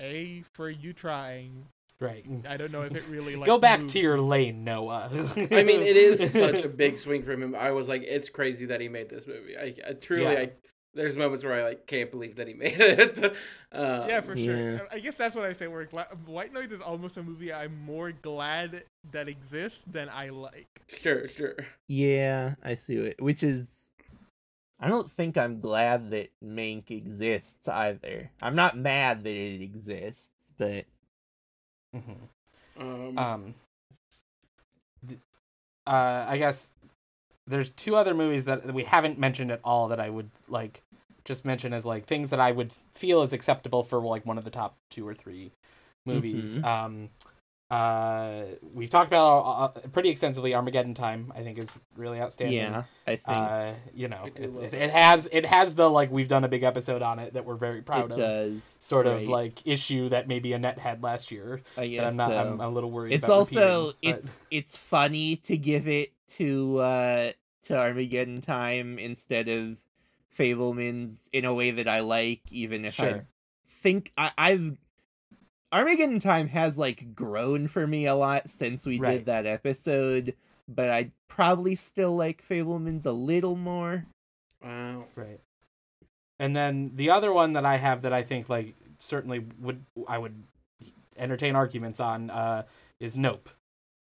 a 0.00 0.42
for 0.52 0.68
you 0.70 0.92
trying. 0.92 1.66
Right. 1.98 2.26
I 2.46 2.58
don't 2.58 2.72
know 2.72 2.82
if 2.82 2.94
it 2.94 3.04
really 3.08 3.36
like 3.36 3.46
Go 3.46 3.56
back 3.56 3.80
moves. 3.80 3.94
to 3.94 4.00
your 4.00 4.20
lane, 4.20 4.64
Noah. 4.64 5.08
I 5.50 5.62
mean, 5.62 5.80
it 5.82 5.96
is 5.96 6.30
such 6.32 6.62
a 6.62 6.68
big 6.68 6.98
swing 6.98 7.22
for 7.22 7.32
him. 7.32 7.54
I 7.54 7.70
was 7.70 7.88
like, 7.88 8.02
it's 8.02 8.28
crazy 8.28 8.66
that 8.66 8.82
he 8.82 8.88
made 8.90 9.08
this 9.08 9.26
movie. 9.26 9.56
I, 9.56 9.74
I 9.88 9.92
truly, 9.94 10.24
Yeah. 10.24 10.40
I 10.40 10.50
there's 10.96 11.16
moments 11.16 11.44
where 11.44 11.52
I 11.54 11.62
like 11.62 11.86
can't 11.86 12.10
believe 12.10 12.36
that 12.36 12.48
he 12.48 12.54
made 12.54 12.80
it. 12.80 13.18
um, 13.72 14.08
Yeah, 14.08 14.20
for 14.22 14.34
Yeah. 14.34 14.78
sure. 14.78 14.88
I 14.90 14.98
guess 14.98 15.14
that's 15.14 15.34
what 15.36 15.44
I 15.44 15.52
say. 15.52 15.68
Where 15.68 15.84
Gla- 15.84 16.08
White 16.26 16.52
Noise 16.52 16.72
is 16.72 16.80
almost 16.80 17.16
a 17.16 17.22
movie 17.22 17.52
I'm 17.52 17.78
more 17.84 18.10
glad 18.12 18.82
that 19.12 19.28
exists 19.28 19.82
than 19.90 20.08
I 20.08 20.30
like. 20.30 20.80
sure, 21.00 21.28
sure. 21.28 21.54
Yeah, 21.86 22.54
I 22.64 22.74
see 22.74 22.96
it. 22.96 23.20
Which 23.22 23.42
is, 23.42 23.88
I 24.80 24.88
don't 24.88 25.10
think 25.10 25.36
I'm 25.36 25.60
glad 25.60 26.10
that 26.10 26.30
Mank 26.44 26.90
exists 26.90 27.68
either. 27.68 28.30
I'm 28.42 28.56
not 28.56 28.76
mad 28.76 29.22
that 29.24 29.30
it 29.30 29.62
exists, 29.62 30.30
but 30.58 30.84
Mhm. 31.94 32.16
Um, 32.78 33.18
Um, 33.18 33.54
th- 35.08 35.20
uh, 35.86 36.26
I 36.28 36.36
guess 36.38 36.72
there's 37.46 37.70
two 37.70 37.96
other 37.96 38.14
movies 38.14 38.44
that 38.46 38.72
we 38.74 38.84
haven't 38.84 39.18
mentioned 39.18 39.50
at 39.50 39.60
all 39.64 39.88
that 39.88 40.00
I 40.00 40.10
would 40.10 40.30
like 40.48 40.82
just 41.24 41.44
mention 41.44 41.72
as 41.72 41.84
like 41.84 42.06
things 42.06 42.30
that 42.30 42.40
I 42.40 42.52
would 42.52 42.72
feel 42.94 43.22
is 43.22 43.32
acceptable 43.32 43.82
for 43.82 44.00
like 44.00 44.24
one 44.26 44.38
of 44.38 44.44
the 44.44 44.50
top 44.50 44.76
two 44.90 45.06
or 45.06 45.14
three 45.14 45.52
movies. 46.04 46.58
Mhm. 46.58 46.64
Um, 46.64 47.08
uh, 47.68 48.42
we've 48.72 48.90
talked 48.90 49.08
about 49.08 49.40
uh, 49.40 49.68
pretty 49.88 50.08
extensively. 50.08 50.54
Armageddon 50.54 50.94
Time, 50.94 51.32
I 51.34 51.42
think, 51.42 51.58
is 51.58 51.66
really 51.96 52.20
outstanding. 52.20 52.58
yeah, 52.58 52.84
I 53.08 53.16
think 53.16 53.22
Uh, 53.26 53.72
you 53.92 54.06
know, 54.06 54.22
I 54.24 54.30
it's, 54.36 54.56
it, 54.56 54.74
it 54.74 54.90
has 54.90 55.28
it 55.32 55.44
has 55.44 55.74
the 55.74 55.90
like 55.90 56.12
we've 56.12 56.28
done 56.28 56.44
a 56.44 56.48
big 56.48 56.62
episode 56.62 57.02
on 57.02 57.18
it 57.18 57.34
that 57.34 57.44
we're 57.44 57.56
very 57.56 57.82
proud 57.82 58.06
it 58.06 58.12
of. 58.12 58.18
does. 58.18 58.60
Sort 58.78 59.08
of 59.08 59.28
like 59.28 59.66
issue 59.66 60.08
that 60.10 60.28
maybe 60.28 60.52
Annette 60.52 60.78
had 60.78 61.02
last 61.02 61.32
year. 61.32 61.60
I 61.76 61.80
That 61.80 61.86
guess 61.88 62.04
I'm 62.10 62.16
not. 62.16 62.30
so. 62.30 62.36
I'm 62.38 62.60
a 62.60 62.68
little 62.68 62.90
worried. 62.92 63.14
it's 63.14 63.24
about 63.24 63.34
also 63.38 63.86
repeating, 63.88 64.12
but- 64.14 64.24
it's 64.24 64.40
it's 64.52 64.76
funny 64.76 65.34
to 65.36 65.56
give 65.56 65.88
it 65.88 66.12
to 66.32 66.78
uh 66.78 67.32
to 67.62 67.76
Armageddon 67.76 68.42
time 68.42 68.98
instead 68.98 69.48
of 69.48 69.78
Fabelman's 70.38 71.28
in 71.32 71.44
a 71.44 71.54
way 71.54 71.70
that 71.70 71.88
I 71.88 72.00
like, 72.00 72.42
even 72.50 72.84
if 72.84 73.00
I 73.00 73.22
think 73.82 74.12
I, 74.18 74.30
I've 74.36 74.76
Armageddon 75.72 76.20
time 76.20 76.48
has 76.48 76.78
like 76.78 77.14
grown 77.14 77.68
for 77.68 77.86
me 77.86 78.06
a 78.06 78.14
lot 78.14 78.48
since 78.50 78.84
we 78.86 78.98
Right. 78.98 79.18
did 79.18 79.26
that 79.26 79.46
episode, 79.46 80.34
but 80.68 80.90
I 80.90 81.10
probably 81.28 81.74
still 81.74 82.14
like 82.16 82.46
Fabelman's 82.46 83.04
a 83.06 83.12
little 83.12 83.56
more. 83.56 84.06
wow. 84.62 85.04
Right. 85.14 85.40
And 86.38 86.54
then 86.54 86.92
the 86.94 87.10
other 87.10 87.32
one 87.32 87.54
that 87.54 87.64
I 87.64 87.76
have 87.78 88.02
that 88.02 88.12
I 88.12 88.22
think 88.22 88.48
like 88.48 88.74
certainly 88.98 89.44
would 89.60 89.84
I 90.06 90.18
would 90.18 90.42
entertain 91.16 91.56
arguments 91.56 91.98
on 91.98 92.30
uh 92.30 92.62
is 93.00 93.16
Nope. 93.16 93.48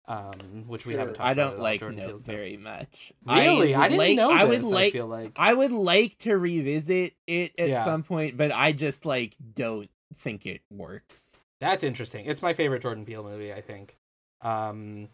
Um 0.07 0.65
which 0.67 0.85
we 0.85 0.93
Sure. 0.93 1.01
haven't 1.01 1.15
talked 1.15 1.21
about. 1.21 1.31
I 1.31 1.35
don't 1.35 1.55
at 1.55 1.61
like 1.61 1.81
Jordan 1.81 2.07
Nope 2.07 2.23
very 2.23 2.57
much. 2.57 3.13
Really? 3.25 3.75
I, 3.75 3.79
would 3.81 3.89
didn't 3.89 3.99
like, 3.99 4.17
know 4.17 4.31
I 4.33 4.45
would 4.45 4.63
like 4.63 4.93
feel 4.93 5.07
like 5.07 5.33
I 5.37 5.55
would 5.55 5.73
like 5.73 6.19
to 6.21 6.37
revisit 6.37 7.15
it 7.27 7.53
at 7.59 7.69
Yeah. 7.69 7.85
some 7.85 8.03
point, 8.03 8.37
but 8.37 8.53
I 8.53 8.73
just 8.73 9.07
like 9.07 9.35
don't 9.55 9.89
think 10.19 10.45
it 10.47 10.61
works. 10.71 11.21
That's 11.61 11.83
interesting. 11.83 12.27
It's 12.27 12.43
my 12.43 12.53
favorite 12.53 12.83
Jordan 12.83 13.07
Peele 13.07 13.23
movie, 13.25 13.53
I 13.53 13.61
think. 13.63 13.97
Um 14.43 15.09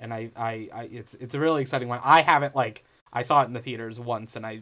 and 0.00 0.12
I, 0.12 0.30
I, 0.36 0.68
I 0.74 0.82
it's 0.92 1.14
it's 1.14 1.34
a 1.34 1.40
really 1.40 1.62
exciting 1.62 1.88
one. 1.88 2.00
I 2.02 2.20
haven't 2.20 2.54
like 2.54 2.84
I 3.12 3.22
saw 3.22 3.42
it 3.42 3.46
in 3.46 3.52
the 3.54 3.60
theaters 3.60 3.98
once 3.98 4.36
and 4.36 4.44
I 4.44 4.60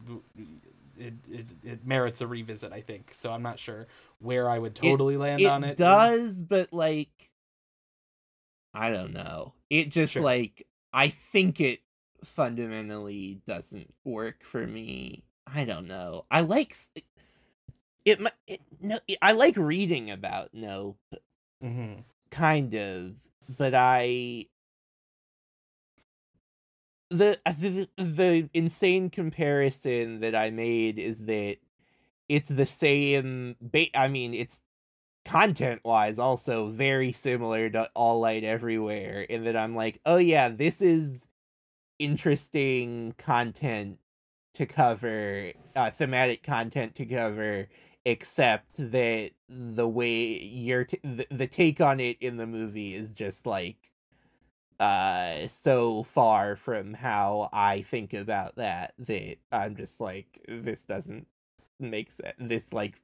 it, 0.98 1.14
it, 1.28 1.46
it 1.64 1.86
merits 1.86 2.20
a 2.20 2.26
revisit, 2.26 2.72
I 2.72 2.82
think. 2.82 3.12
So 3.14 3.32
I'm 3.32 3.42
not 3.42 3.58
sure 3.58 3.86
where 4.20 4.48
I 4.48 4.58
would 4.58 4.74
totally 4.76 5.16
land 5.16 5.40
it 5.40 5.46
on 5.46 5.64
it. 5.64 5.76
does, 5.76 6.40
but 6.40 6.72
like 6.72 7.30
I 8.74 8.90
don't 8.90 9.12
know. 9.12 9.54
It 9.70 9.90
just 9.90 10.14
Sure. 10.14 10.22
like 10.22 10.66
I 10.92 11.08
think 11.08 11.60
it 11.60 11.80
fundamentally 12.24 13.40
doesn't 13.46 13.92
work 14.04 14.44
for 14.44 14.66
me. 14.66 15.24
I 15.46 15.64
don't 15.64 15.86
know. 15.86 16.24
I 16.30 16.40
like 16.40 16.76
it. 18.04 18.20
it 18.46 18.60
no, 18.80 18.98
I 19.20 19.32
like 19.32 19.56
reading 19.56 20.10
about 20.10 20.50
no, 20.52 20.96
hmm 21.60 21.94
kind 22.30 22.74
of, 22.74 23.14
but 23.58 23.74
I 23.74 24.46
the 27.10 27.38
the 27.58 27.88
the 27.96 28.48
insane 28.54 29.10
comparison 29.10 30.20
that 30.20 30.34
I 30.34 30.50
made 30.50 30.98
is 30.98 31.26
that 31.26 31.58
it's 32.28 32.48
the 32.50 32.66
same. 32.66 33.56
Ba- 33.60 33.96
I 33.98 34.08
mean, 34.08 34.34
it's 34.34 34.61
content 35.24 35.80
wise 35.84 36.18
also 36.18 36.68
very 36.70 37.12
similar 37.12 37.70
to 37.70 37.90
All 37.94 38.20
Light 38.20 38.44
Everywhere 38.44 39.22
in 39.22 39.44
that 39.44 39.56
I'm 39.56 39.74
like, 39.74 40.00
oh 40.04 40.16
yeah, 40.16 40.48
this 40.48 40.80
is 40.82 41.26
interesting 41.98 43.14
content 43.18 43.98
to 44.54 44.66
cover, 44.66 45.52
uh, 45.74 45.90
thematic 45.90 46.42
content 46.42 46.94
to 46.96 47.06
cover, 47.06 47.68
except 48.04 48.72
that 48.78 49.30
the 49.48 49.88
way 49.88 50.38
your 50.42 50.84
t- 50.84 51.00
the, 51.02 51.26
the 51.30 51.46
take 51.46 51.80
on 51.80 52.00
it 52.00 52.16
in 52.20 52.36
the 52.36 52.46
movie 52.46 52.94
is 52.94 53.12
just 53.12 53.46
like 53.46 53.76
uh 54.80 55.46
so 55.62 56.02
far 56.02 56.56
from 56.56 56.94
how 56.94 57.48
I 57.52 57.82
think 57.82 58.12
about 58.12 58.56
that 58.56 58.94
that 58.98 59.36
I'm 59.52 59.76
just 59.76 60.00
like 60.00 60.44
this 60.48 60.82
doesn't 60.82 61.28
make 61.78 62.10
sense. 62.10 62.34
This 62.38 62.72
like 62.72 63.00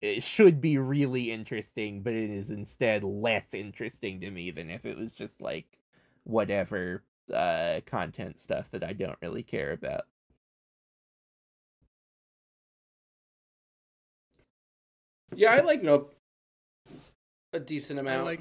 it 0.00 0.22
should 0.22 0.60
be 0.60 0.78
really 0.78 1.30
interesting, 1.32 2.02
but 2.02 2.12
it 2.14 2.30
is 2.30 2.50
instead 2.50 3.04
less 3.04 3.54
interesting 3.54 4.20
to 4.20 4.30
me 4.30 4.50
than 4.50 4.70
if 4.70 4.84
it 4.84 4.96
was 4.98 5.14
just 5.14 5.40
like 5.40 5.78
whatever 6.24 7.04
uh 7.34 7.80
content 7.86 8.38
stuff 8.40 8.70
that 8.70 8.84
I 8.84 8.92
don't 8.92 9.18
really 9.22 9.42
care 9.42 9.72
about. 9.72 10.02
Yeah, 15.34 15.52
I 15.52 15.60
like 15.60 15.82
Nope 15.82 16.14
a 17.52 17.60
decent 17.60 17.98
I 18.06 18.16
amount. 18.16 18.24
like 18.24 18.40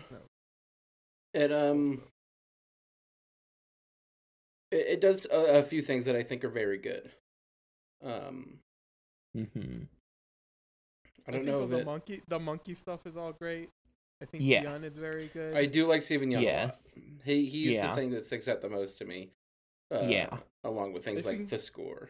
it. 1.34 1.52
Um, 1.52 2.04
it, 4.72 4.88
it 4.88 5.02
does 5.02 5.26
a, 5.32 5.60
a 5.60 5.64
few 5.64 5.82
things 5.82 6.06
that 6.06 6.16
I 6.16 6.24
think 6.24 6.44
are 6.44 6.50
very 6.50 6.78
good. 6.78 7.12
Um, 8.04 8.60
Mm-hmm. 9.36 9.84
I 11.28 11.32
don't 11.32 11.46
think 11.46 11.58
know 11.58 11.68
the, 11.68 11.78
it. 11.80 11.86
monkey 11.86 12.22
the 12.28 12.40
monkey 12.40 12.74
stuff 12.74 13.06
is 13.06 13.18
all 13.18 13.34
great. 13.34 13.70
I 14.22 14.26
think 14.26 14.44
Yes. 14.44 14.64
Dion 14.64 14.84
is 14.84 14.96
very 14.98 15.28
good. 15.28 15.56
I 15.56 15.66
do 15.66 15.86
like 15.88 16.02
Steven 16.04 16.30
Yeun. 16.30 16.42
Yes. 16.42 16.92
A. 16.96 17.00
He 17.26 17.46
he's 17.48 17.70
Yeah. 17.72 17.90
the 17.90 17.96
thing 17.96 18.12
that 18.12 18.26
sticks 18.26 18.48
out 18.48 18.62
the 18.62 18.70
most 18.70 18.98
to 19.00 19.06
me. 19.06 19.30
Uh, 19.94 20.02
Yeah. 20.08 20.38
Along 20.64 20.92
with 20.94 21.04
things 21.06 21.26
I 21.26 21.30
like 21.30 21.38
think- 21.38 21.50
the 21.50 21.60
score. 21.60 22.10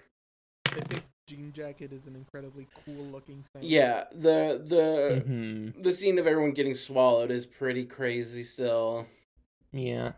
I 0.67 0.79
think 0.81 1.03
Jean 1.27 1.51
Jacket 1.51 1.91
is 1.91 2.05
an 2.07 2.15
incredibly 2.15 2.67
cool 2.85 3.03
looking 3.05 3.43
thing. 3.53 3.63
Yeah, 3.63 4.05
the 4.13 4.61
the 4.63 5.23
Mm-hmm. 5.25 5.81
the 5.81 5.91
scene 5.91 6.17
of 6.19 6.27
everyone 6.27 6.51
getting 6.51 6.75
swallowed 6.75 7.31
is 7.31 7.45
pretty 7.45 7.85
crazy 7.85 8.43
still. 8.43 9.05
Yeah. 9.73 10.13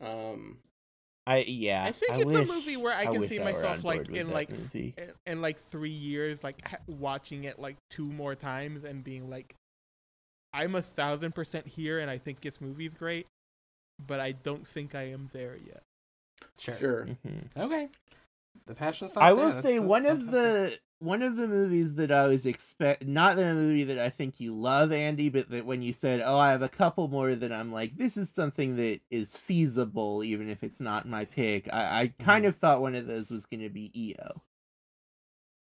Um, 0.00 0.58
I 1.26 1.38
yeah. 1.46 1.84
I 1.84 1.92
think 1.92 2.12
I 2.12 2.16
it's 2.16 2.24
wish, 2.26 2.48
a 2.48 2.52
movie 2.52 2.76
where 2.76 2.94
I 2.94 3.06
can 3.06 3.20
wish 3.20 3.28
see 3.28 3.38
myself 3.38 3.84
like 3.84 4.08
in 4.08 4.30
like 4.30 4.50
in, 4.74 4.92
in 5.26 5.40
like 5.42 5.58
three 5.70 5.90
years, 5.90 6.42
like 6.42 6.60
watching 6.86 7.44
it 7.44 7.58
like 7.58 7.76
two 7.90 8.06
more 8.06 8.34
times 8.34 8.84
and 8.84 9.04
being 9.04 9.28
like, 9.30 9.54
I'm 10.52 10.74
a 10.74 10.82
thousand 10.82 11.34
percent 11.34 11.66
here, 11.66 11.98
and 12.00 12.10
I 12.10 12.18
think 12.18 12.40
this 12.40 12.60
movie's 12.60 12.94
great, 12.94 13.26
but 14.04 14.18
I 14.18 14.32
don't 14.32 14.66
think 14.66 14.94
I 14.94 15.10
am 15.10 15.30
there 15.32 15.56
yet. 15.56 15.82
Sure. 16.58 16.76
sure. 16.78 17.06
Mhm. 17.26 17.56
Okay. 17.56 17.88
The 18.66 18.74
passion's 18.74 19.14
not 19.14 19.22
I 19.24 19.32
will 19.32 19.46
That's- 19.48 19.62
say 19.62 19.74
that's 19.78 19.86
one 19.86 20.02
not 20.04 20.12
of 20.12 20.30
the 20.30 20.78
one 21.00 21.22
of 21.22 21.36
the 21.36 21.48
movies 21.48 21.94
that 21.96 22.12
I 22.12 22.26
was 22.28 22.46
expect 22.46 23.04
not 23.06 23.36
the 23.36 23.54
movie 23.54 23.84
that 23.84 23.98
I 23.98 24.10
think 24.10 24.38
you 24.38 24.54
love, 24.54 24.92
Andy, 24.92 25.30
but 25.30 25.48
that 25.50 25.66
when 25.66 25.82
you 25.82 25.92
said, 25.92 26.22
"Oh, 26.24 26.38
I 26.38 26.50
have 26.52 26.62
a 26.62 26.68
couple 26.68 27.08
more," 27.08 27.34
that 27.34 27.52
I'm 27.52 27.72
like, 27.72 27.96
this 27.96 28.16
is 28.16 28.30
something 28.30 28.76
that 28.76 29.00
is 29.10 29.36
feasible, 29.36 30.22
even 30.22 30.48
if 30.48 30.62
it's 30.62 30.78
not 30.80 31.08
my 31.08 31.24
pick. 31.24 31.68
I, 31.72 32.02
I 32.02 32.12
kind 32.18 32.44
Mhm. 32.44 32.48
of 32.48 32.56
thought 32.56 32.80
one 32.82 32.94
of 32.94 33.06
those 33.06 33.30
was 33.30 33.46
going 33.46 33.62
to 33.62 33.70
be 33.70 33.90
EO. 33.98 34.42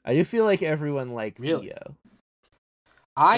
I 0.05 0.15
do 0.15 0.25
feel 0.25 0.45
like 0.45 0.63
everyone 0.63 1.13
likes 1.15 1.41
Really? 1.41 1.67
EO. 1.69 1.97
I 3.17 3.37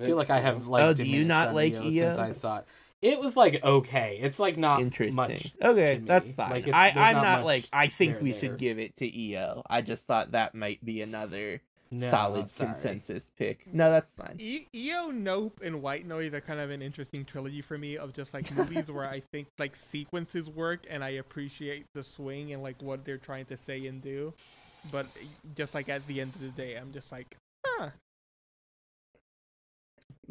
feel 0.00 0.16
like 0.16 0.30
I 0.30 0.40
have 0.40 0.66
though. 0.66 0.70
like 0.70 0.82
Oh, 0.84 0.92
do 0.92 1.04
you 1.04 1.24
not 1.24 1.54
like 1.54 1.72
EO 1.74 1.82
EO? 1.82 1.90
since 1.90 2.18
I 2.18 2.32
saw 2.32 2.58
it. 2.58 2.66
It 3.02 3.20
was 3.20 3.36
like 3.36 3.62
okay. 3.64 4.18
It's 4.22 4.38
like 4.38 4.56
not 4.56 4.80
Interesting. 4.80 5.14
much. 5.16 5.52
okay, 5.60 5.98
to 5.98 6.04
that's 6.04 6.26
me. 6.26 6.32
fine. 6.32 6.50
Like, 6.50 6.68
it's- 6.68 6.74
I, 6.96 7.10
I'm 7.10 7.16
not 7.16 7.22
not 7.22 7.44
like 7.44 7.66
I 7.72 7.88
think 7.88 8.20
we 8.22 8.30
there. 8.30 8.40
should 8.40 8.58
give 8.58 8.78
it 8.78 8.96
to 8.98 9.18
EO. 9.20 9.62
I 9.68 9.82
just 9.82 10.06
thought 10.06 10.30
that 10.32 10.54
might 10.54 10.84
be 10.84 11.02
another 11.02 11.60
No, 11.90 12.10
solid 12.10 12.48
sorry. 12.48 12.70
consensus 12.72 13.30
pick. 13.36 13.66
No, 13.72 13.90
that's 13.90 14.10
fine. 14.12 14.36
E- 14.38 14.68
EO, 14.74 15.10
Nope, 15.10 15.60
and 15.62 15.82
White 15.82 16.06
Noise 16.06 16.32
are 16.32 16.40
kind 16.40 16.60
of 16.60 16.70
an 16.70 16.80
interesting 16.80 17.24
trilogy 17.24 17.60
for 17.60 17.76
me 17.76 17.96
of 17.98 18.12
just 18.14 18.32
like 18.32 18.50
movies 18.54 18.88
where 18.90 19.08
I 19.08 19.20
think 19.32 19.48
like 19.58 19.74
sequences 19.76 20.48
work 20.48 20.86
and 20.88 21.02
I 21.02 21.10
appreciate 21.10 21.86
the 21.94 22.04
swing 22.04 22.52
and 22.52 22.62
like 22.62 22.80
what 22.80 23.04
they're 23.04 23.18
trying 23.18 23.46
to 23.46 23.56
say 23.56 23.84
and 23.86 24.00
do. 24.00 24.32
But 24.90 25.06
just 25.56 25.74
like 25.74 25.88
at 25.88 26.06
the 26.06 26.20
end 26.20 26.34
of 26.36 26.40
the 26.40 26.48
day, 26.48 26.76
I'm 26.76 26.92
just 26.92 27.10
like, 27.12 27.36
huh. 27.66 27.90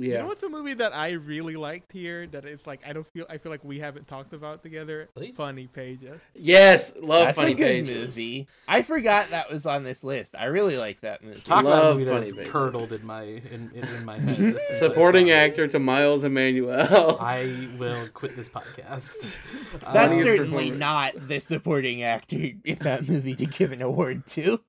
You 0.10 0.18
know 0.18 0.28
what's 0.28 0.44
a 0.44 0.50
movie 0.50 0.74
that 0.76 0.96
I 0.96 1.12
really 1.12 1.56
liked 1.56 1.92
here 1.92 2.28
that 2.28 2.46
it's 2.46 2.66
like 2.66 2.82
I 2.86 2.94
don't 2.94 3.08
feel 3.14 3.26
I 3.30 3.38
feel 3.38 3.52
like 3.52 3.64
we 3.64 3.80
haven't 3.80 4.08
talked 4.08 4.34
about 4.34 4.64
together? 4.64 5.10
Please. 5.16 5.36
Funny 5.36 5.68
Pages. 5.68 6.20
Yes, 6.34 6.94
love 7.02 7.28
That's 7.28 7.36
funny 7.36 7.52
a 7.52 7.56
good 7.56 7.86
pages. 7.88 8.08
movie. 8.08 8.48
I 8.68 8.82
forgot 8.82 9.30
that 9.32 9.52
was 9.52 9.66
on 9.66 9.84
this 9.84 10.04
list. 10.04 10.36
I 10.38 10.46
really 10.46 10.78
like 10.78 11.02
that 11.02 11.24
movie. 11.24 11.42
Talk 11.42 11.62
about 11.66 11.84
a 11.84 11.88
Love 11.88 11.98
movie 11.98 12.06
that 12.06 12.20
Funny 12.20 12.34
Pages. 12.34 12.52
curdled 12.52 12.94
in 12.94 13.06
my 13.06 13.24
in, 13.24 13.72
in, 13.74 13.88
in 13.88 14.06
my 14.06 14.20
head. 14.20 14.58
Supporting 14.80 15.28
saw 15.28 15.34
actor 15.34 15.68
to 15.68 15.80
Miles 15.80 16.24
Emanuel. 16.24 17.18
I 17.22 17.70
will 17.78 18.08
quit 18.14 18.36
this 18.36 18.50
podcast. 18.50 19.38
That's 19.74 19.86
um, 19.86 19.94
Funniest 19.94 20.26
certainly 20.26 20.72
not 20.72 21.28
the 21.28 21.40
supporting 21.40 22.04
actor 22.04 22.52
in 22.64 22.78
that 22.82 23.08
movie 23.08 23.36
to 23.36 23.46
give 23.46 23.72
an 23.72 23.82
award 23.82 24.26
to. 24.28 24.62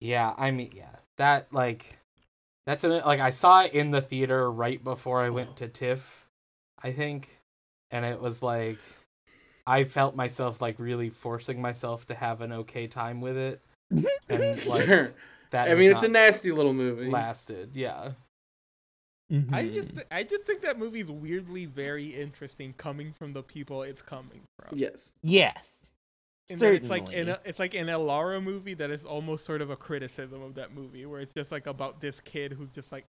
Yeah, 0.00 0.34
I 0.36 0.50
mean, 0.50 0.72
yeah, 0.74 0.96
that 1.16 1.52
like, 1.52 1.98
that's 2.66 2.84
an 2.84 2.90
like 3.04 3.20
I 3.20 3.30
saw 3.30 3.62
it 3.64 3.72
in 3.72 3.90
the 3.90 4.00
theater 4.02 4.50
right 4.50 4.82
before 4.82 5.20
I 5.20 5.30
went 5.30 5.56
to 5.56 5.68
TIFF, 5.68 6.28
I 6.82 6.92
think, 6.92 7.40
and 7.90 8.04
it 8.04 8.20
was 8.20 8.42
like, 8.42 8.78
I 9.66 9.84
felt 9.84 10.14
myself 10.16 10.60
like 10.60 10.78
really 10.78 11.10
forcing 11.10 11.60
myself 11.60 12.06
to 12.06 12.14
have 12.14 12.40
an 12.40 12.52
okay 12.52 12.86
time 12.86 13.20
with 13.20 13.36
it, 13.36 13.60
and 14.28 14.64
like 14.66 14.86
sure. 14.86 15.12
that. 15.50 15.68
I 15.68 15.74
mean, 15.74 15.90
it's 15.90 16.02
a 16.02 16.08
nasty 16.08 16.52
little 16.52 16.74
movie. 16.74 17.08
lasted. 17.08 17.74
Yeah, 17.76 18.12
I 19.30 19.64
Mhm. 19.64 19.74
just 19.74 20.06
I 20.10 20.22
just 20.24 20.44
think 20.44 20.60
that 20.62 20.78
movie's 20.78 21.06
weirdly 21.06 21.64
very 21.66 22.06
interesting 22.14 22.74
coming 22.74 23.12
from 23.12 23.32
the 23.32 23.42
people 23.42 23.82
it's 23.82 24.02
coming 24.02 24.42
from. 24.58 24.78
Yes. 24.78 25.12
yes, 25.22 25.81
And 26.50 26.60
then 26.60 26.74
it's 26.74 26.88
like 26.90 27.10
in 27.10 27.28
a, 27.30 27.40
it's 27.44 27.58
like 27.58 27.74
an 27.74 27.86
Elara 27.86 28.42
movie 28.42 28.74
that 28.74 28.90
is 28.90 29.04
almost 29.04 29.44
sort 29.44 29.62
of 29.62 29.70
a 29.70 29.76
criticism 29.76 30.42
of 30.42 30.54
that 30.56 30.74
movie, 30.74 31.06
where 31.06 31.20
it's 31.20 31.32
just 31.32 31.50
like 31.52 31.66
about 31.66 32.00
this 32.00 32.20
kid 32.20 32.52
who's 32.52 32.70
just 32.70 32.92
like 32.92 33.06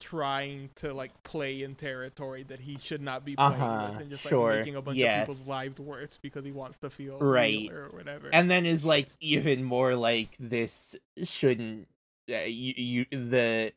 trying 0.00 0.70
to 0.76 0.92
like 0.92 1.22
play 1.22 1.62
in 1.62 1.74
territory 1.74 2.42
that 2.42 2.60
he 2.60 2.76
should 2.78 3.00
not 3.00 3.24
be 3.24 3.36
playing 3.36 3.52
Uh-huh, 3.54 3.88
with, 3.92 4.00
and 4.02 4.10
just 4.10 4.22
sure, 4.24 4.50
like 4.50 4.58
making 4.60 4.76
a 4.76 4.82
bunch 4.82 4.98
yes. 4.98 5.22
of 5.22 5.28
people's 5.28 5.48
lives 5.48 5.78
worse 5.80 6.18
because 6.20 6.44
he 6.44 6.52
wants 6.52 6.78
to 6.78 6.90
feel 6.90 7.18
Right. 7.18 7.70
or 7.70 7.88
whatever. 7.90 8.28
and 8.32 8.50
then 8.50 8.66
is 8.66 8.84
like 8.84 9.08
even 9.20 9.62
more 9.64 9.94
like 9.94 10.36
this 10.38 10.96
shouldn't 11.22 11.88
uh, 12.30 12.38
you, 12.46 12.74
you 12.76 13.06
the 13.10 13.72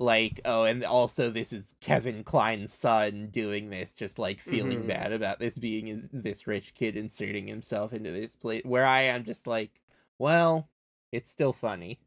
like 0.00 0.40
oh 0.44 0.62
and 0.64 0.84
also 0.84 1.28
this 1.28 1.52
is 1.52 1.74
Kevin 1.80 2.22
Kline's 2.22 2.72
son 2.72 3.26
doing 3.32 3.68
this 3.70 3.92
just 3.92 4.16
like 4.18 4.38
feeling 4.40 4.84
Mhm. 4.84 4.86
bad 4.86 5.12
about 5.12 5.40
this 5.40 5.58
being 5.58 5.86
his, 5.86 6.08
this 6.12 6.46
rich 6.46 6.72
kid 6.74 6.96
inserting 6.96 7.48
himself 7.48 7.92
into 7.92 8.12
this 8.12 8.36
place 8.36 8.62
where 8.64 8.86
I 8.86 9.02
am 9.02 9.24
just 9.24 9.46
like 9.48 9.80
well 10.18 10.68
it's 11.10 11.30
still 11.30 11.52
funny 11.52 11.98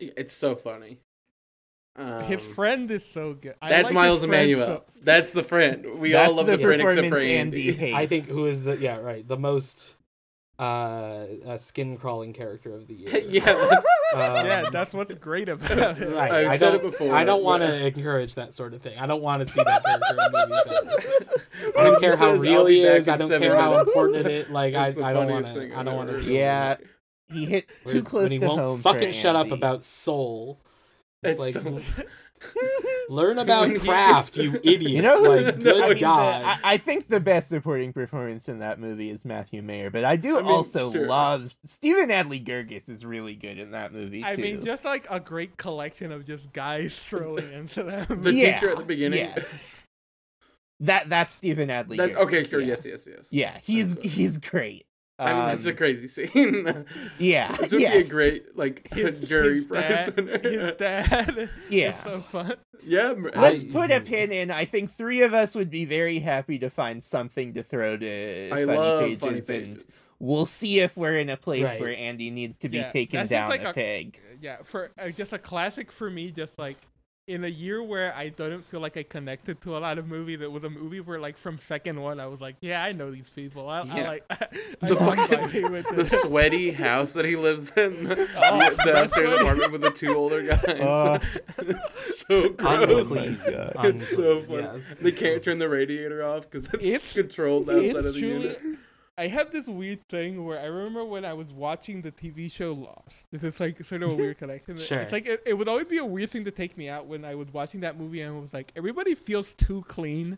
It's 0.00 0.34
so 0.34 0.56
funny. 0.56 0.98
Um, 1.98 2.24
his 2.24 2.44
friend 2.44 2.90
is 2.90 3.06
so 3.06 3.32
good. 3.32 3.54
I 3.62 3.70
That's 3.70 3.84
like 3.84 3.94
Miles 3.94 4.22
Emanuel. 4.22 4.66
so- 4.66 4.84
That's 5.02 5.30
the 5.30 5.42
friend. 5.42 5.98
We 5.98 6.12
That's 6.12 6.28
all 6.28 6.34
love 6.36 6.46
the 6.46 6.58
the, 6.58 6.62
friend 6.62 6.82
except 6.82 6.96
performance 6.96 7.14
for 7.14 7.18
Andy 7.20 7.68
Andy. 7.70 7.94
I 8.02 8.06
think 8.06 8.26
who 8.26 8.46
is 8.46 8.62
the 8.64 8.76
yeah 8.76 8.96
right 8.98 9.26
the 9.26 9.38
most 9.38 9.96
uh, 10.58 10.62
uh 11.46 11.58
skin 11.58 11.96
crawling 11.98 12.32
character 12.32 12.74
of 12.74 12.86
the 12.86 12.94
year. 13.02 13.18
yeah, 13.28 13.44
that's- 13.44 13.84
Um, 14.14 14.46
yeah, 14.46 14.64
that's 14.70 14.94
what's 14.94 15.12
great 15.14 15.48
about 15.48 15.70
it. 15.98 16.08
Right. 16.10 16.32
I've 16.32 16.46
I 16.48 16.56
said 16.56 16.66
don't, 16.72 16.76
it 16.76 16.82
before, 16.82 17.14
I 17.14 17.24
don't 17.24 17.42
want 17.42 17.62
to 17.62 17.86
encourage 17.86 18.34
that 18.36 18.54
sort 18.54 18.72
of 18.72 18.80
thing. 18.82 18.98
I 18.98 19.06
don't 19.06 19.20
want 19.22 19.46
to 19.46 19.52
see 19.52 19.62
that 19.62 19.84
character 19.84 20.16
in 20.26 20.32
movies. 20.32 20.62
Ever. 21.66 21.78
I 21.78 21.82
don't 21.84 22.00
care 22.00 22.16
how 22.16 22.32
real 22.34 22.66
he 22.66 22.82
is. 22.84 23.08
I 23.08 23.16
don't 23.16 23.28
seven 23.28 23.48
care 23.48 23.58
how 23.60 23.78
important 23.80 24.26
it 24.26 24.32
is. 24.32 24.48
Like 24.48 24.74
I, 24.74 24.86
I 25.02 25.12
don't 25.12 25.28
want 25.30 25.46
to. 25.46 25.76
I 25.76 25.82
don't 25.82 25.96
want 25.96 26.10
to. 26.10 26.22
Yeah. 26.22 26.76
he 27.32 27.44
hit 27.46 27.66
too 27.84 28.02
close 28.02 28.22
when 28.24 28.32
he 28.32 28.38
to 28.38 28.46
won't 28.46 28.60
home 28.60 28.80
fucking 28.80 29.08
for 29.08 29.12
shut 29.12 29.36
up 29.36 29.50
about 29.50 29.82
soul. 29.82 30.60
It's 31.22 31.40
It's 31.40 31.56
like 31.56 31.64
so- 31.64 32.04
learn 33.08 33.38
about 33.38 33.68
When 33.68 33.80
craft, 33.80 34.36
you 34.36 34.54
idiot. 34.62 34.82
You 34.82 35.02
know, 35.02 35.20
like 35.20 35.58
No, 35.58 35.72
good 35.74 35.96
I 35.96 36.00
god. 36.00 36.42
I, 36.44 36.74
I 36.74 36.76
think 36.78 37.08
the 37.08 37.20
best 37.20 37.48
supporting 37.48 37.92
performance 37.92 38.48
in 38.48 38.58
that 38.60 38.78
movie 38.80 39.10
is 39.10 39.24
Matthew 39.24 39.62
Mayer, 39.62 39.90
but 39.90 40.04
I 40.04 40.16
do 40.16 40.38
I 40.38 40.42
mean, 40.42 40.50
also 40.50 40.92
sure. 40.92 41.06
love 41.06 41.54
Stephen 41.66 42.08
Adly 42.10 42.44
Guirgis 42.44 42.88
is 42.88 43.04
really 43.04 43.34
good 43.34 43.58
in 43.58 43.72
that 43.72 43.92
movie 43.92 44.24
I 44.24 44.36
too. 44.36 44.42
mean, 44.42 44.64
just 44.64 44.84
like 44.84 45.06
a 45.10 45.20
great 45.20 45.56
collection 45.56 46.12
of 46.12 46.24
just 46.24 46.52
guys 46.52 46.94
strolling 46.94 47.52
into 47.52 47.82
them. 47.82 48.06
the 48.08 48.16
movie. 48.16 48.36
Yeah, 48.36 48.54
teacher 48.54 48.70
at 48.70 48.78
the 48.78 48.84
beginning. 48.84 49.20
yeah. 49.20 49.42
that 50.80 51.08
that's 51.08 51.34
Stephen 51.34 51.68
Adley. 51.68 51.96
That's, 51.96 52.12
Guirgis, 52.12 52.16
okay, 52.16 52.44
sure. 52.44 52.60
yeah. 52.60 52.66
Yes, 52.68 52.84
yes, 52.84 53.06
yes. 53.06 53.26
Yeah, 53.30 53.58
he's 53.62 53.96
he's 54.02 54.38
great. 54.38 54.85
I 55.18 55.32
mean, 55.32 55.46
that's 55.46 55.64
a 55.64 55.70
Um, 55.70 55.76
crazy 55.76 56.08
scene. 56.08 56.84
yeah, 57.18 57.56
this 57.60 57.72
would 57.72 57.80
yes. 57.80 57.92
be 57.94 57.98
a 58.00 58.08
great 58.08 58.56
like 58.56 58.86
His, 58.92 59.20
jury 59.28 59.56
his 59.60 59.64
prize 59.64 59.88
dad, 59.88 60.16
winner. 60.16 60.38
his 60.38 60.72
dad. 60.78 61.50
Yeah. 61.70 61.96
is 61.96 62.04
so 62.04 62.20
fun. 62.20 62.54
yeah, 62.84 63.14
Let's 63.34 63.64
I- 63.64 63.68
put 63.68 63.90
a 63.90 64.00
pin 64.02 64.30
in. 64.30 64.50
I 64.50 64.66
think 64.66 64.94
three 64.94 65.22
of 65.22 65.32
us 65.32 65.54
would 65.54 65.70
be 65.70 65.84
very 65.86 66.18
happy 66.18 66.58
to 66.58 66.68
find 66.68 67.02
something 67.02 67.54
to 67.54 67.62
throw 67.62 67.96
to 67.96 68.46
I 68.48 68.50
funny 68.50 68.64
love 68.66 69.04
pages, 69.20 69.46
funny 69.46 69.62
and 69.62 69.84
we'll 70.18 70.44
see 70.46 70.80
if 70.80 70.96
we're 70.98 71.16
in 71.18 71.30
a 71.30 71.36
place 71.38 71.64
Right. 71.64 71.80
where 71.80 71.96
Andy 71.96 72.30
needs 72.30 72.58
to 72.58 72.68
be 72.68 72.78
Yeah, 72.78 72.90
taken 72.90 73.26
down 73.26 73.48
like 73.48 73.62
a 73.64 73.70
a- 73.70 73.74
peg. 73.74 74.20
Yeah, 74.42 74.58
for 74.64 74.90
uh, 74.98 75.08
just 75.08 75.32
a 75.32 75.38
classic 75.38 75.90
for 75.90 76.10
me. 76.10 76.30
Just 76.30 76.58
like 76.58 76.76
in 77.26 77.42
a 77.42 77.48
year 77.48 77.82
where 77.82 78.14
I 78.14 78.28
didn't 78.28 78.62
feel 78.68 78.78
like 78.78 78.96
I 78.96 79.02
connected 79.02 79.60
to 79.62 79.76
a 79.76 79.80
lot 79.80 79.98
of 79.98 80.06
movies, 80.06 80.40
it 80.40 80.50
was 80.52 80.62
a 80.62 80.70
movie 80.70 81.00
where 81.00 81.18
like 81.18 81.36
from 81.36 81.58
second 81.58 82.00
one 82.00 82.20
I 82.20 82.26
was 82.28 82.40
like, 82.40 82.54
yeah, 82.60 82.84
I 82.84 82.92
know 82.92 83.10
these 83.10 83.28
people. 83.30 83.68
I, 83.68 83.80
I 83.80 83.84
Yeah. 83.96 84.06
like 84.08 84.24
I 84.30 84.86
The 84.86 84.94
like 84.94 85.28
fucking- 85.30 85.72
with 85.72 85.86
The 85.94 86.04
sweaty 86.22 86.70
house 86.70 87.14
that 87.14 87.24
he 87.24 87.34
lives 87.34 87.72
in, 87.76 88.06
Oh, 88.36 88.70
the, 88.70 88.76
the 88.76 88.82
that's 88.84 89.00
upstairs 89.06 89.40
apartment 89.40 89.72
with 89.72 89.80
the 89.82 89.90
two 89.90 90.14
older 90.14 90.42
guys. 90.42 90.64
Oh. 90.68 91.18
it's 91.58 92.24
so 92.28 92.50
gross. 92.50 92.90
Unclean. 93.10 93.40
God. 93.44 93.86
It's 93.86 94.08
so 94.08 94.42
funny. 94.42 94.62
yes. 94.62 94.98
They 94.98 95.12
can't 95.12 95.42
turn 95.42 95.58
the 95.58 95.68
radiator 95.68 96.22
off 96.24 96.48
because 96.48 96.66
it's, 96.74 96.84
It's- 96.84 97.12
controlled 97.12 97.68
outside 97.68 97.84
it's 97.86 97.98
of 97.98 98.04
the 98.04 98.12
truly- 98.20 98.42
unit. 98.44 98.60
I 99.18 99.28
have 99.28 99.50
this 99.50 99.66
weird 99.66 100.00
thing 100.10 100.44
where 100.44 100.58
I 100.58 100.66
remember 100.66 101.04
when 101.04 101.24
I 101.24 101.32
was 101.32 101.50
watching 101.52 102.02
the 102.02 102.12
TV 102.12 102.52
show 102.52 102.72
Lost. 102.72 103.24
This 103.32 103.42
is 103.42 103.58
like 103.60 103.82
sort 103.84 104.02
of 104.02 104.10
a 104.10 104.14
weird 104.14 104.36
connection. 104.38 104.76
Sure. 104.76 104.98
It's 104.98 105.12
like 105.12 105.24
it, 105.26 105.42
it 105.46 105.54
would 105.54 105.68
always 105.68 105.86
be 105.86 105.96
a 105.98 106.04
weird 106.04 106.30
thing 106.30 106.44
to 106.44 106.50
take 106.50 106.76
me 106.76 106.88
out 106.88 107.06
when 107.06 107.24
I 107.24 107.34
was 107.34 107.50
watching 107.52 107.80
that 107.80 107.98
movie 107.98 108.20
and 108.20 108.36
I 108.36 108.40
was 108.40 108.52
like, 108.52 108.72
everybody 108.76 109.14
feels 109.14 109.54
too 109.54 109.84
clean 109.88 110.36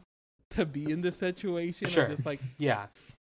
to 0.50 0.64
be 0.64 0.90
in 0.90 1.00
this 1.00 1.16
situation. 1.16 1.88
I'm 1.88 1.92
Sure. 1.92 2.06
just 2.08 2.24
like, 2.24 2.40
yeah. 2.56 2.86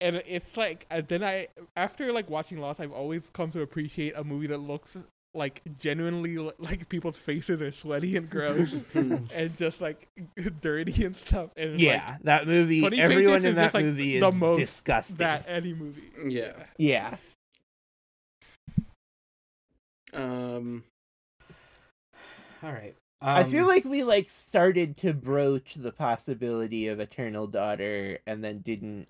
and 0.00 0.16
it's 0.26 0.56
like 0.58 0.86
then 1.08 1.24
I 1.24 1.48
after 1.74 2.12
like 2.12 2.28
watching 2.28 2.58
Lost, 2.58 2.78
I've 2.80 2.92
always 2.92 3.30
come 3.32 3.50
to 3.52 3.62
appreciate 3.62 4.12
a 4.16 4.22
movie 4.24 4.46
that 4.48 4.58
looks 4.58 4.96
like 5.32 5.62
genuinely 5.78 6.36
like 6.58 6.88
people's 6.88 7.16
faces 7.16 7.62
are 7.62 7.70
sweaty 7.70 8.16
and 8.16 8.28
gross 8.28 8.72
and 8.94 9.56
just 9.56 9.80
like 9.80 10.08
dirty 10.60 11.04
and 11.04 11.16
stuff. 11.16 11.50
And 11.56 11.74
it's, 11.74 11.82
Yeah, 11.82 12.16
that 12.24 12.46
movie. 12.46 12.84
Everyone 13.00 13.36
in 13.36 13.46
is 13.46 13.54
that 13.56 13.62
just, 13.66 13.74
like, 13.74 13.84
movie 13.84 14.16
is 14.16 14.20
the 14.20 14.32
most 14.32 14.58
disgusting. 14.58 15.16
that 15.18 15.44
any 15.46 15.72
movie. 15.72 16.10
Yeah. 16.26 16.52
Yeah, 16.78 17.16
Um. 20.12 20.84
All 22.62 22.72
right. 22.72 22.96
I 23.22 23.44
feel 23.44 23.62
Um, 23.62 23.68
like 23.68 23.84
we 23.84 24.02
like 24.02 24.28
started 24.30 24.96
to 24.98 25.12
broach 25.14 25.74
the 25.74 25.92
possibility 25.92 26.86
of 26.88 27.00
Eternal 27.00 27.46
Daughter 27.46 28.18
and 28.26 28.42
then 28.42 28.60
didn't 28.60 29.08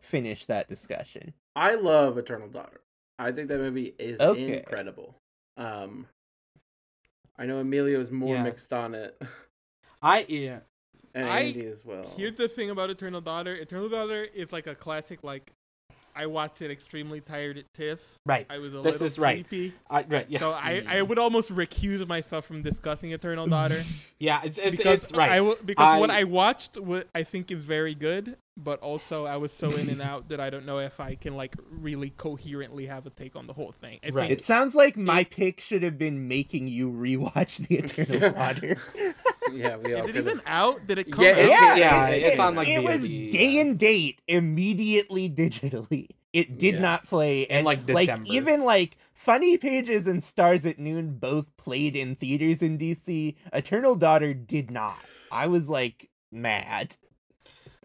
finish 0.00 0.46
that 0.46 0.68
discussion. 0.68 1.34
I 1.54 1.74
love 1.74 2.16
Eternal 2.18 2.48
Daughter. 2.48 2.80
I 3.18 3.32
think 3.32 3.48
that 3.48 3.58
movie 3.58 3.94
is 3.98 4.20
Okay. 4.20 4.58
incredible. 4.58 5.14
Um, 5.56 6.06
I 7.38 7.46
know 7.46 7.58
Emilio's 7.58 8.10
more 8.10 8.34
Yeah. 8.36 8.42
mixed 8.42 8.72
on 8.72 8.94
it, 8.94 9.20
I 10.02 10.24
yeah. 10.28 10.60
and 11.14 11.28
I- 11.28 11.40
Andy 11.42 11.66
as 11.66 11.84
well. 11.84 12.12
Here's 12.16 12.36
the 12.36 12.48
thing 12.48 12.70
about 12.70 12.90
Eternal 12.90 13.20
Daughter. 13.20 13.54
Eternal 13.54 13.88
Daughter 13.88 14.24
is 14.24 14.52
like 14.52 14.66
a 14.66 14.74
classic. 14.74 15.22
Like, 15.22 15.52
I 16.16 16.26
watched 16.26 16.62
it 16.62 16.70
extremely 16.70 17.20
tired 17.20 17.58
at 17.58 17.64
TIFF. 17.74 18.00
Right. 18.24 18.46
I 18.48 18.58
was 18.58 18.72
a 18.72 18.78
This 18.78 18.94
little 19.00 19.06
is 19.08 19.18
right. 19.18 19.44
I, 19.90 20.02
right. 20.04 20.26
Yeah. 20.28 20.38
so 20.38 20.52
I, 20.52 20.84
I 20.86 21.02
would 21.02 21.18
almost 21.18 21.50
recuse 21.50 22.06
myself 22.06 22.46
from 22.46 22.62
discussing 22.62 23.10
Eternal 23.12 23.48
Daughter 23.48 23.82
yeah. 24.20 24.40
It's 24.44 24.58
it's, 24.58 24.76
because 24.78 25.02
it's 25.04 25.12
right. 25.12 25.30
I 25.32 25.40
will, 25.40 25.56
because 25.64 25.98
what 26.00 26.10
I- 26.10 26.20
I 26.20 26.24
watched 26.24 26.78
what 26.78 27.08
I 27.16 27.24
think 27.24 27.50
is 27.50 27.60
very 27.62 27.94
good, 27.96 28.36
but 28.56 28.78
also 28.80 29.26
I 29.26 29.36
was 29.36 29.52
so 29.52 29.70
in 29.70 29.88
and 29.88 30.00
out 30.00 30.28
that 30.28 30.38
I 30.40 30.48
don't 30.48 30.64
know 30.64 30.78
if 30.78 31.00
I 31.00 31.16
can 31.16 31.36
like 31.36 31.54
really 31.70 32.10
coherently 32.10 32.86
have 32.86 33.04
a 33.06 33.10
take 33.10 33.34
on 33.34 33.46
the 33.48 33.52
whole 33.52 33.72
thing. 33.80 33.98
I 34.04 34.10
Right. 34.10 34.28
think 34.28 34.38
It 34.40 34.44
sounds 34.44 34.74
like 34.76 34.96
my 34.96 35.24
pick 35.24 35.58
should 35.60 35.82
have 35.82 35.98
been 35.98 36.28
making 36.28 36.68
you 36.68 36.90
rewatch 36.90 37.66
The 37.66 37.76
Eternal 37.78 38.30
Daughter. 38.32 38.76
yeah, 39.52 39.76
we 39.76 39.94
all 39.94 40.02
is 40.04 40.10
it 40.10 40.12
could've- 40.12 40.16
even 40.28 40.40
out? 40.46 40.86
Did 40.86 40.98
it 40.98 41.10
come 41.10 41.24
Yeah, 41.24 41.30
out? 41.32 41.38
it's- 41.38 41.78
yeah, 41.78 42.08
it- 42.08 42.22
it's 42.22 42.38
on, 42.38 42.54
like, 42.54 42.68
it 42.68 42.84
was 42.84 43.02
day 43.02 43.28
yeah. 43.54 43.60
and 43.62 43.78
date 43.78 44.20
immediately 44.28 45.28
digitally. 45.28 46.08
It 46.32 46.58
did 46.58 46.74
Yeah. 46.74 46.80
not 46.80 47.06
play, 47.06 47.46
and 47.46 47.64
like, 47.64 47.88
like 47.88 48.06
December. 48.08 48.26
even 48.32 48.62
like 48.62 48.96
Funny 49.12 49.56
Pages 49.56 50.06
and 50.08 50.22
Stars 50.22 50.66
at 50.66 50.78
Noon 50.80 51.14
both 51.18 51.56
played 51.56 51.94
in 51.94 52.16
theaters 52.16 52.60
in 52.62 52.76
DC. 52.78 53.36
Eternal 53.52 53.94
Daughter 53.94 54.34
did 54.34 54.70
not. 54.70 54.98
I 55.30 55.46
was 55.46 55.68
like 55.68 56.10
mad. 56.32 56.96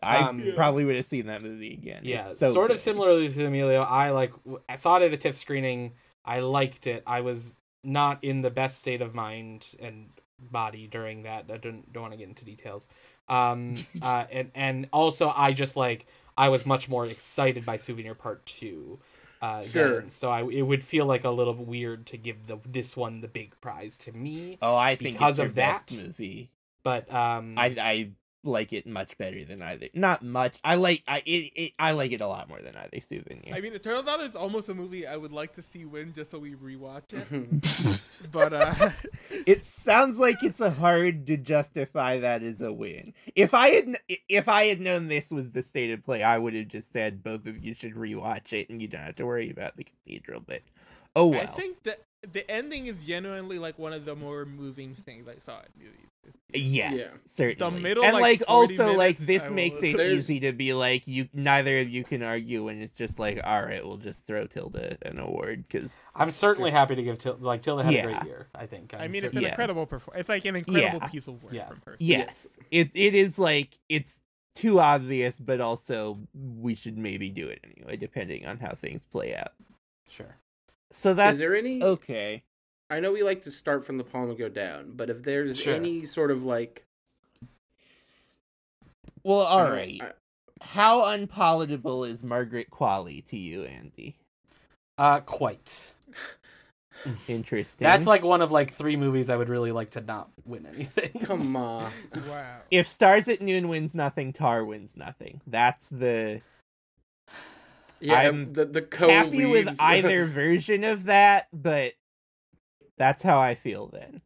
I 0.02 0.18
Um, 0.20 0.44
probably 0.56 0.86
would 0.86 0.96
have 0.96 1.06
seen 1.06 1.26
that 1.28 1.42
movie 1.42 1.74
again. 1.74 2.02
Yeah, 2.04 2.30
It's 2.30 2.40
so 2.40 2.54
sort 2.54 2.72
of 2.72 2.80
similarly 2.80 3.30
to 3.30 3.46
Emilio. 3.46 3.82
I 3.82 4.12
like 4.12 4.34
I 4.68 4.76
saw 4.76 4.98
it 4.98 5.04
at 5.04 5.14
a 5.14 5.18
TIFF 5.18 5.36
screening. 5.36 5.94
I 6.26 6.40
liked 6.40 6.88
it. 6.88 7.04
I 7.08 7.22
was 7.22 7.56
not 7.84 8.24
in 8.24 8.42
the 8.42 8.50
best 8.50 8.80
state 8.80 9.02
of 9.02 9.14
mind 9.16 9.68
and 9.80 10.10
body 10.40 10.88
during 10.88 11.24
that. 11.24 11.46
I 11.52 11.58
don't 11.58 11.92
don't 11.92 12.02
want 12.04 12.14
to 12.14 12.18
get 12.18 12.28
into 12.28 12.46
details. 12.46 12.88
Um, 13.28 13.76
uh, 14.02 14.26
and 14.32 14.52
and 14.56 14.88
also 14.92 15.34
I 15.36 15.54
just 15.54 15.76
like 15.76 16.06
I 16.38 16.50
was 16.50 16.66
much 16.66 16.88
more 16.88 17.06
excited 17.06 17.66
by 17.66 17.78
Souvenir 17.78 18.16
Part 18.16 18.46
Two. 18.46 19.00
Uh, 19.42 19.64
Sure. 19.64 20.02
then, 20.02 20.10
so 20.10 20.30
I 20.30 20.44
it 20.44 20.64
would 20.64 20.84
feel 20.84 21.06
like 21.06 21.24
a 21.24 21.30
little 21.30 21.54
weird 21.54 22.06
to 22.08 22.18
give 22.18 22.48
the 22.48 22.58
this 22.66 22.98
one 22.98 23.22
the 23.22 23.28
big 23.28 23.60
prize 23.62 23.98
to 24.00 24.12
me. 24.12 24.58
Oh, 24.62 24.76
I 24.76 24.96
think 24.96 25.18
because 25.18 25.34
it's 25.34 25.38
your 25.40 25.48
of 25.48 25.56
best 25.56 25.90
that, 25.90 26.04
movie. 26.04 26.52
But 26.84 27.14
um, 27.14 27.56
I 27.58 27.76
I 27.80 28.10
like 28.44 28.72
it 28.72 28.88
much 28.88 29.18
better 29.18 29.44
than 29.44 29.62
either. 29.62 29.88
Not 29.94 30.24
much. 30.24 30.56
I 30.64 30.76
like 30.76 31.04
I 31.08 31.22
it, 31.26 31.52
it 31.56 31.74
I 31.78 31.92
like 31.92 32.12
it 32.12 32.22
a 32.22 32.28
lot 32.28 32.48
more 32.48 32.62
than 32.62 32.76
either 32.76 33.00
souvenir. 33.02 33.54
I 33.54 33.62
mean, 33.62 33.74
Eternal 33.74 34.04
Daughter 34.04 34.24
is 34.24 34.36
almost 34.36 34.70
a 34.70 34.74
movie 34.74 35.06
I 35.06 35.18
would 35.18 35.32
like 35.32 35.56
to 35.56 35.62
see 35.62 35.86
win 35.86 36.14
just 36.14 36.32
so 36.32 36.40
we 36.40 36.56
rewatch 36.56 37.14
it. 37.14 38.02
But 38.32 38.54
uh, 38.54 38.92
it 39.46 39.64
sounds 39.64 40.20
like 40.20 40.44
it's 40.44 40.60
a 40.60 40.72
hard 40.72 41.26
to 41.28 41.38
justify 41.38 42.20
that 42.20 42.44
as 42.44 42.62
a 42.62 42.72
win. 42.72 43.14
If 43.36 43.54
I 43.54 43.70
had 43.70 43.98
if 44.28 44.48
I 44.50 44.66
had 44.66 44.82
known 44.82 45.08
this 45.08 45.32
was 45.32 45.52
the 45.52 45.64
state 45.64 45.92
of 45.92 46.04
play, 46.04 46.22
I 46.22 46.38
would 46.38 46.54
have 46.54 46.68
just 46.68 46.92
said 46.92 47.24
both 47.24 47.46
of 47.46 47.64
you 47.64 47.74
should 47.74 47.96
rewatch 47.96 48.52
it, 48.54 48.70
and 48.70 48.82
you 48.82 48.88
don't 48.88 49.02
have 49.02 49.16
to 49.16 49.26
worry 49.26 49.50
about 49.50 49.78
the 49.78 49.86
cathedral. 49.86 50.42
But 50.46 50.62
oh 51.16 51.28
well. 51.28 51.42
I 51.42 51.46
think 51.46 51.84
that 51.84 52.02
the 52.32 52.50
ending 52.52 52.88
is 52.88 52.98
genuinely 53.06 53.60
like 53.60 53.80
one 53.80 53.94
of 53.94 54.06
the 54.06 54.16
more 54.16 54.46
moving 54.46 54.96
things 55.06 55.28
I 55.28 55.36
saw 55.46 55.60
in 55.60 55.84
movies. 55.86 56.06
Yes, 56.54 56.94
Yeah. 56.96 57.08
certainly. 57.26 57.82
middle, 57.82 58.04
and 58.04 58.14
like, 58.14 58.22
like, 58.42 58.48
40 58.48 58.78
also 58.80 58.94
like 58.96 59.18
this 59.20 59.44
I 59.44 59.50
makes 59.50 59.78
will- 59.78 59.86
it 59.86 59.98
There's- 59.98 60.12
easy 60.20 60.40
to 60.42 60.52
be 60.52 60.74
like 60.74 61.08
you 61.08 61.30
neither 61.34 61.80
of 61.80 61.90
you 61.90 62.04
can 62.04 62.22
argue 62.22 62.68
and 62.68 62.82
it's 62.84 62.96
just 62.98 63.18
like 63.20 63.40
all 63.44 63.64
right, 63.64 63.86
we'll 63.86 63.98
just 63.98 64.26
throw 64.28 64.46
Tilda 64.48 64.98
an 65.04 65.18
award 65.20 65.66
because 65.68 65.92
I'm 66.16 66.30
certainly 66.32 66.72
happy 66.72 66.96
to 66.96 67.04
give 67.04 67.18
Tilda 67.20 67.44
like 67.46 67.62
Tilda 67.62 67.84
had 67.84 67.94
a 67.94 68.02
great 68.04 68.24
year. 68.26 68.48
I 68.54 68.66
think. 68.66 68.94
I 68.94 69.06
I'm 69.06 69.12
mean, 69.12 69.24
it's 69.24 69.36
an 69.36 69.42
Yeah. 69.42 69.50
incredible 69.50 69.86
performance. 69.86 70.20
It's 70.22 70.30
like 70.30 70.46
an 70.46 70.58
incredible 70.58 71.00
Yeah. 71.02 71.08
piece 71.08 71.28
of 71.28 71.42
work 71.42 71.54
Yeah. 71.54 71.68
from 71.68 71.82
her. 71.86 71.96
yes, 72.00 72.58
it 72.70 72.90
it 72.94 73.16
is 73.16 73.40
like 73.40 73.80
it's 73.88 74.20
too 74.56 74.80
obvious, 74.82 75.40
but 75.40 75.62
also 75.62 76.20
we 76.34 76.76
should 76.76 76.98
maybe 76.98 77.30
do 77.30 77.48
it 77.48 77.60
anyway, 77.64 77.96
depending 77.96 78.46
on 78.46 78.58
how 78.60 78.74
things 78.74 79.06
play 79.06 79.34
out. 79.36 79.54
sure. 80.10 80.36
So 80.92 81.14
that's 81.14 81.38
there 81.38 81.56
any- 81.56 81.82
okay. 81.84 82.44
I 82.90 83.00
know 83.00 83.12
we 83.12 83.22
like 83.24 83.44
to 83.44 83.52
start 83.52 83.84
from 83.86 83.98
the 83.98 84.04
palm 84.04 84.30
and 84.30 84.38
go 84.38 84.50
down, 84.50 84.94
but 84.96 85.10
if 85.10 85.22
there's 85.24 85.60
Sure. 85.60 85.76
any 85.76 86.06
sort 86.06 86.32
of 86.32 86.44
like, 86.44 86.86
Well, 89.24 89.42
I 89.42 89.50
all 89.52 89.64
don't 89.66 89.72
right. 89.74 90.02
I- 90.02 90.14
How 90.62 91.06
unpalatable 91.06 92.04
is 92.04 92.24
Margaret 92.24 92.70
Qualley 92.70 93.26
to 93.28 93.38
you, 93.38 93.64
Andy? 93.64 94.18
Uh, 94.98 95.20
quite. 95.22 95.94
Interesting. 97.30 97.86
That's 97.86 98.06
like 98.06 98.24
one 98.24 98.42
of 98.42 98.52
like 98.52 98.74
three 98.74 98.98
movies 98.98 99.30
I 99.30 99.38
would 99.38 99.48
really 99.50 99.72
like 99.72 99.92
to 99.92 100.02
not 100.02 100.30
win 100.46 100.66
anything. 100.66 101.12
come 101.26 101.56
on. 101.56 101.90
Wow. 102.28 102.58
if 102.72 102.88
Stars 102.88 103.30
at 103.30 103.40
Noon 103.42 103.70
wins 103.70 103.94
nothing, 103.94 104.34
Tar 104.34 104.66
wins 104.66 104.98
nothing. 104.98 105.40
That's 105.48 105.88
the 105.90 106.42
Yeah, 108.02 108.16
I'm 108.20 108.30
um, 108.46 108.54
the 108.54 108.66
the 108.66 108.82
co 108.82 109.10
happy 109.10 109.46
with 109.46 109.76
either 109.80 110.26
version 110.26 110.84
of 110.84 111.06
that, 111.06 111.48
but 111.54 111.94
that's 112.98 113.24
how 113.24 113.40
I 113.40 113.56
feel 113.56 113.88
then. 113.88 114.22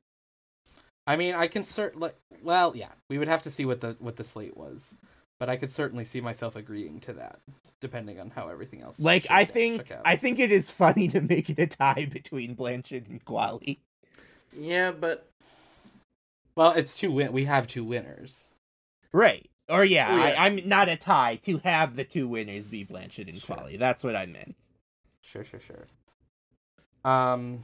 I 1.05 1.15
mean, 1.15 1.35
I 1.35 1.47
can 1.47 1.63
certainly. 1.63 2.11
Well, 2.41 2.73
yeah, 2.75 2.89
we 3.09 3.17
would 3.17 3.27
have 3.27 3.41
to 3.43 3.51
see 3.51 3.65
what 3.65 3.81
the 3.81 3.95
what 3.99 4.15
the 4.15 4.23
slate 4.23 4.55
was, 4.55 4.95
but 5.39 5.49
I 5.49 5.55
could 5.57 5.71
certainly 5.71 6.05
see 6.05 6.21
myself 6.21 6.55
agreeing 6.55 6.99
to 7.01 7.13
that, 7.13 7.39
depending 7.81 8.19
on 8.19 8.29
how 8.29 8.47
everything 8.47 8.81
else. 8.81 8.99
Like 8.99 9.27
I 9.29 9.41
out- 9.41 9.49
think 9.51 9.91
out. 9.91 10.01
I 10.05 10.15
think 10.15 10.39
it 10.39 10.51
is 10.51 10.69
funny 10.71 11.07
to 11.09 11.21
make 11.21 11.49
it 11.49 11.59
a 11.59 11.67
tie 11.67 12.07
between 12.11 12.55
Blanchett 12.55 13.09
and 13.09 13.23
Qualley. 13.25 13.79
yeah, 14.57 14.91
but 14.91 15.27
Well, 16.55 16.71
it's 16.71 16.95
two 16.95 17.11
win. 17.11 17.33
We 17.33 17.45
have 17.45 17.67
two 17.67 17.83
winners. 17.83 18.49
Right. 19.11 19.49
Or 19.69 19.85
yeah, 19.85 20.07
Oh, 20.11 20.17
yeah. 20.17 20.23
I, 20.41 20.45
I'm 20.47 20.67
not 20.67 20.89
a 20.89 20.95
tie 20.97 21.37
to 21.43 21.59
have 21.59 21.95
the 21.95 22.03
two 22.03 22.27
winners 22.27 22.67
be 22.67 22.85
Blanchett 22.85 23.29
and 23.29 23.41
Sure. 23.41 23.69
That's 23.77 24.03
what 24.03 24.15
I 24.15 24.25
meant. 24.25 24.55
Sure, 25.21 25.43
sure, 25.43 25.59
sure. 25.61 25.87
Um, 27.09 27.63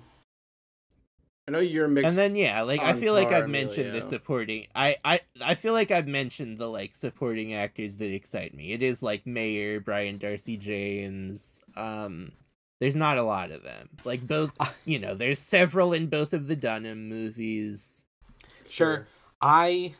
I 1.48 1.52
know 1.52 1.60
you're 1.60 1.88
mixed. 1.88 2.08
and 2.10 2.18
then 2.18 2.36
yeah, 2.36 2.62
like 2.62 2.82
I 2.82 2.94
feel 2.94 3.14
like 3.14 3.32
I've 3.32 3.50
mentioned 3.50 3.94
the 3.94 4.08
supporting. 4.08 4.68
I 4.76 4.98
I 5.04 5.22
I 5.44 5.56
feel 5.56 5.74
like 5.74 5.92
I've 5.92 6.08
mentioned 6.08 6.58
the 6.58 6.68
like 6.70 6.94
supporting 6.96 7.54
actors 7.54 7.98
that 7.98 8.14
excite 8.14 8.54
me. 8.54 8.72
It 8.72 8.84
is 8.84 9.02
like 9.02 9.26
Mayer, 9.26 9.80
Brian 9.80 10.18
Darcy 10.18 10.58
James. 10.58 11.62
Um, 11.76 12.34
there's 12.80 12.96
not 12.96 13.18
a 13.18 13.24
lot 13.24 13.52
of 13.52 13.64
them. 13.64 13.90
Like 14.06 14.26
both, 14.28 14.52
you 14.86 15.00
know, 15.00 15.16
there's 15.16 15.40
several 15.40 15.92
in 15.94 16.08
both 16.08 16.34
of 16.34 16.48
the 16.48 16.56
Dunham 16.56 17.10
movies. 17.10 18.04
sure. 18.70 19.08
I 19.42 19.96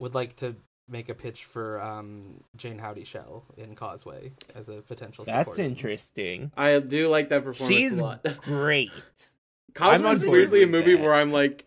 would 0.00 0.14
like 0.14 0.36
to 0.36 0.56
make 0.88 1.08
a 1.08 1.14
pitch 1.14 1.44
for 1.44 1.80
um 1.80 2.42
Jayne 2.56 2.78
Houdyshell 2.78 3.44
in 3.56 3.74
Causeway 3.74 4.32
as 4.54 4.68
a 4.68 4.82
potential. 4.82 5.24
That's 5.24 5.40
supporting. 5.40 5.66
interesting. 5.66 6.52
I 6.56 6.78
do 6.78 7.08
like 7.08 7.28
that 7.30 7.44
performance 7.44 7.76
She's 7.76 7.98
a 7.98 8.02
lot. 8.02 8.22
great. 8.42 8.90
I'm 9.80 10.04
on 10.04 10.16
Cosmo's 10.16 10.22
board 10.22 10.32
weirdly 10.32 10.62
a 10.62 10.66
movie 10.66 10.96
that. 10.96 11.02
where 11.02 11.14
I'm 11.14 11.32
like, 11.32 11.64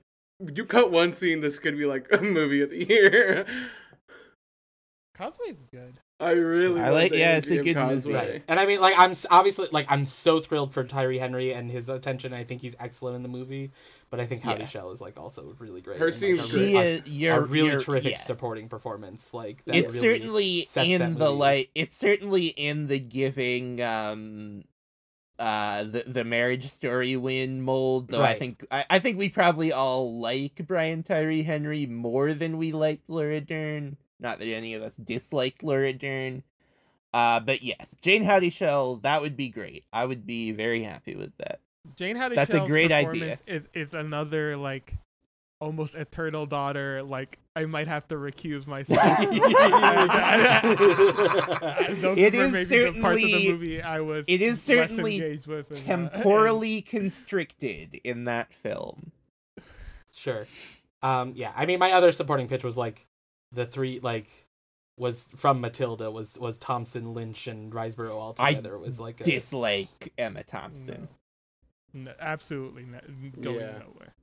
you 0.53 0.65
cut 0.65 0.91
one 0.91 1.13
scene, 1.13 1.41
this 1.41 1.57
could 1.57 1.77
be 1.77 1.85
like 1.85 2.07
a 2.11 2.21
movie 2.21 2.61
of 2.61 2.69
the 2.69 2.87
year. 2.87 3.45
Causeway's 5.15 5.57
good. 5.71 5.99
I 6.17 6.31
really 6.31 6.79
I 6.79 6.85
love 6.85 6.93
like- 6.93 7.11
the 7.11 7.17
yeah, 7.17 7.37
it's 7.37 7.47
a 7.47 7.51
energy 7.51 7.57
of 7.71 7.75
good 7.75 7.81
movie. 7.83 7.95
Causeway. 7.95 8.13
Right. 8.31 8.43
And 8.47 8.57
I 8.59 8.65
mean, 8.65 8.79
like, 8.79 8.95
I'm 8.97 9.13
obviously 9.29 9.67
like 9.73 9.85
I'm 9.89 10.05
so 10.05 10.39
thrilled 10.39 10.73
for 10.73 10.83
Tyree 10.85 11.17
Henry 11.19 11.53
and 11.53 11.69
his 11.69 11.89
attention. 11.89 12.33
I 12.33 12.45
think 12.45 12.61
he's 12.61 12.75
excellent 12.79 13.17
in 13.17 13.23
the 13.23 13.27
movie, 13.29 13.71
but 14.09 14.21
I 14.21 14.25
think 14.25 14.41
Howdy 14.41 14.61
Yes. 14.61 14.69
Shell 14.69 14.91
is 14.91 15.01
like 15.01 15.19
also 15.19 15.53
really 15.59 15.81
great. 15.81 15.99
Her 15.99 16.07
and, 16.07 16.13
like, 16.21 16.21
great. 16.21 16.53
really, 16.53 16.67
She 16.71 16.75
a, 16.77 16.81
is, 16.83 17.01
you're, 17.11 17.35
a 17.37 17.41
really 17.41 17.69
you're- 17.71 17.83
terrific 17.83 18.11
yes. 18.11 18.25
supporting 18.25 18.69
performance. 18.69 19.33
Like 19.33 19.65
that 19.65 19.75
it's 19.75 19.93
really 19.93 20.01
certainly 20.19 20.65
sets 20.65 20.87
in 20.87 20.99
that 21.01 21.19
the 21.19 21.25
movie. 21.25 21.37
like 21.37 21.69
it's 21.75 21.97
certainly 21.97 22.45
in 22.47 22.87
the 22.87 22.99
giving 22.99 23.81
um 23.81 24.63
uh 25.37 25.83
the 25.83 26.05
the 26.07 26.23
marriage 26.23 26.71
story 26.71 27.17
win 27.17 27.61
mold 27.61 28.07
though 28.07 28.21
i 28.23 28.39
think 28.39 28.65
I, 28.71 28.85
I 28.89 28.99
think 28.99 29.17
we 29.17 29.27
probably 29.27 29.73
all 29.73 30.17
like 30.21 30.61
brian 30.65 31.03
tyree 31.03 31.43
henry 31.43 31.85
more 31.85 32.33
than 32.33 32.57
we 32.57 32.71
liked 32.71 33.09
laura 33.09 33.41
dern 33.41 33.97
not 34.19 34.39
that 34.39 34.47
any 34.47 34.73
of 34.73 34.81
us 34.83 34.93
disliked 35.03 35.63
laura 35.63 35.93
dern 35.93 36.43
uh 37.13 37.39
but 37.39 37.61
yes 37.63 37.87
jayne 38.01 38.23
houdyshell 38.23 38.97
that 38.97 39.21
would 39.21 39.37
be 39.37 39.49
great 39.49 39.83
i 39.93 40.05
would 40.05 40.25
be 40.25 40.51
very 40.51 40.83
happy 40.83 41.15
with 41.15 41.31
that 41.37 41.59
Jane 41.97 42.15
Howdy 42.15 42.35
That's 42.35 42.51
a 42.51 42.65
great 42.65 42.89
performance 42.89 43.21
idea. 43.23 43.39
Is 43.45 43.63
is 43.75 43.93
another 43.93 44.57
like 44.57 44.95
almost 45.61 45.93
eternal 45.93 46.47
daughter. 46.47 47.03
Like 47.03 47.37
I 47.55 47.65
might 47.65 47.87
have 47.87 48.07
to 48.07 48.15
recuse 48.15 48.65
myself. 48.65 48.99
Those 52.01 52.17
It 52.17 52.33
were 52.33 52.57
is 52.57 52.69
the 52.69 52.91
parts 52.99 53.03
of 53.03 53.07
certainly- 53.29 53.31
the 53.31 53.51
movie 53.51 53.81
I 53.83 53.99
was. 53.99 54.25
it 54.27 54.41
is 54.41 54.59
certainly 54.61 55.15
engaged 55.17 55.45
with 55.47 55.71
and, 55.87 56.07
uh, 56.07 56.09
temporally 56.09 56.81
constricted 56.81 57.99
in 58.03 58.25
that 58.25 58.51
film 58.63 59.11
Sure. 60.11 60.45
Um. 61.03 61.33
Yeah. 61.35 61.51
I 61.55 61.65
mean, 61.65 61.77
my 61.77 61.91
other 61.91 62.11
supporting 62.13 62.47
pitch 62.47 62.63
was 62.63 62.77
like 62.77 63.05
the 63.55 63.65
three 63.65 63.99
like 64.01 64.29
was 64.97 65.29
from 65.35 65.59
Matilda 65.61 66.11
was 66.11 66.37
was 66.39 66.57
Thompson, 66.57 67.13
Lynch, 67.13 67.47
and 67.47 67.71
Riseborough 67.73 68.11
all 68.15 68.33
together. 68.33 68.75
It 68.75 68.79
was 68.81 68.99
like 68.99 69.19
a, 69.21 69.23
dislike 69.23 70.13
emma 70.17 70.43
thompson 70.43 71.07
No, 71.93 72.13
absolutely 72.19 72.83
not, 72.83 73.03
going 73.41 73.59
Yeah. 73.59 73.79
nowhere. 73.79 74.13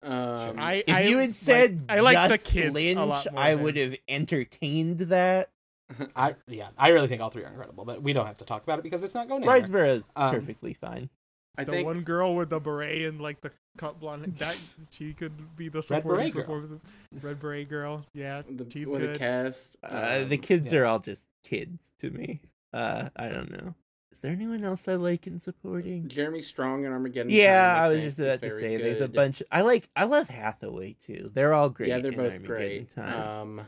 Um, 0.00 0.58
I 0.60 0.84
If 0.86 0.94
I 0.94 1.00
you 1.02 1.18
had 1.18 1.30
like- 1.30 1.34
said 1.36 1.84
I 1.88 2.00
like 2.00 2.28
the 2.30 2.36
just 2.38 2.46
kids 2.50 2.72
Lynch, 2.74 2.98
a 2.98 3.04
lot 3.04 3.26
more 3.32 3.42
I 3.42 3.54
would 3.56 3.76
have 3.76 3.96
entertained 4.06 4.98
that. 5.00 5.50
I 6.16 6.36
yeah. 6.46 6.68
I 6.78 6.90
really 6.90 7.08
think 7.08 7.20
all 7.20 7.30
three 7.30 7.44
are 7.44 7.48
incredible, 7.48 7.84
but 7.84 8.02
we 8.02 8.12
don't 8.12 8.26
have 8.26 8.38
to 8.38 8.44
talk 8.44 8.62
about 8.62 8.78
it 8.78 8.82
because 8.82 9.02
it's 9.02 9.14
not 9.14 9.26
going 9.28 9.42
anywhere. 9.42 9.60
Riseborough's 9.62 10.12
Um, 10.14 10.34
perfectly 10.34 10.72
fine. 10.74 11.10
I 11.56 11.64
the 11.64 11.72
think 11.72 11.86
one 11.86 12.02
girl 12.02 12.36
with 12.36 12.50
the 12.50 12.60
beret 12.60 13.02
and 13.02 13.20
like 13.20 13.40
the 13.40 13.50
cut 13.78 13.98
blonde 14.00 14.34
that 14.38 14.58
she 14.90 15.14
could 15.14 15.56
be 15.56 15.68
the 15.68 15.78
Red 15.78 15.84
supporting 15.86 16.32
beret 16.32 16.34
performance. 16.34 16.82
Red 17.22 17.40
beret 17.40 17.68
girl, 17.68 18.04
yeah, 18.12 18.42
the, 18.48 18.66
she's 18.70 18.86
with 18.86 19.00
good. 19.00 19.14
the 19.14 19.18
cast. 19.18 19.76
Uh, 19.82 20.24
the 20.24 20.34
um, 20.34 20.42
kids 20.42 20.72
yeah. 20.72 20.78
are 20.80 20.84
all 20.86 20.98
just 20.98 21.22
kids 21.42 21.82
to 22.00 22.10
me. 22.10 22.40
Uh, 22.72 23.08
I 23.16 23.28
don't 23.28 23.50
know. 23.50 23.74
Is 24.12 24.18
there 24.20 24.32
anyone 24.32 24.64
else 24.64 24.82
I 24.88 24.94
like 24.94 25.26
in 25.26 25.40
supporting? 25.40 26.08
Jeremy 26.08 26.42
Strong 26.42 26.84
and 26.84 26.92
Armageddon. 26.92 27.30
Yeah, 27.30 27.74
Time, 27.74 27.84
I 27.84 27.88
was 27.88 28.02
just 28.02 28.18
about 28.18 28.42
to 28.42 28.48
very 28.48 28.60
say 28.60 28.76
there's 28.76 29.00
a 29.00 29.08
bunch. 29.08 29.42
I 29.50 29.62
like. 29.62 29.88
I 29.94 30.04
love 30.04 30.28
Hathaway 30.28 30.96
too. 31.06 31.30
They're 31.32 31.54
all 31.54 31.70
great. 31.70 31.88
Yeah, 31.90 31.98
they're 32.00 32.10
in 32.10 32.16
both 32.18 32.32
Armageddon 32.32 32.46
great. 32.46 32.94
Time. 32.96 33.58
Um, 33.60 33.66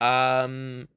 Um, 0.00 0.88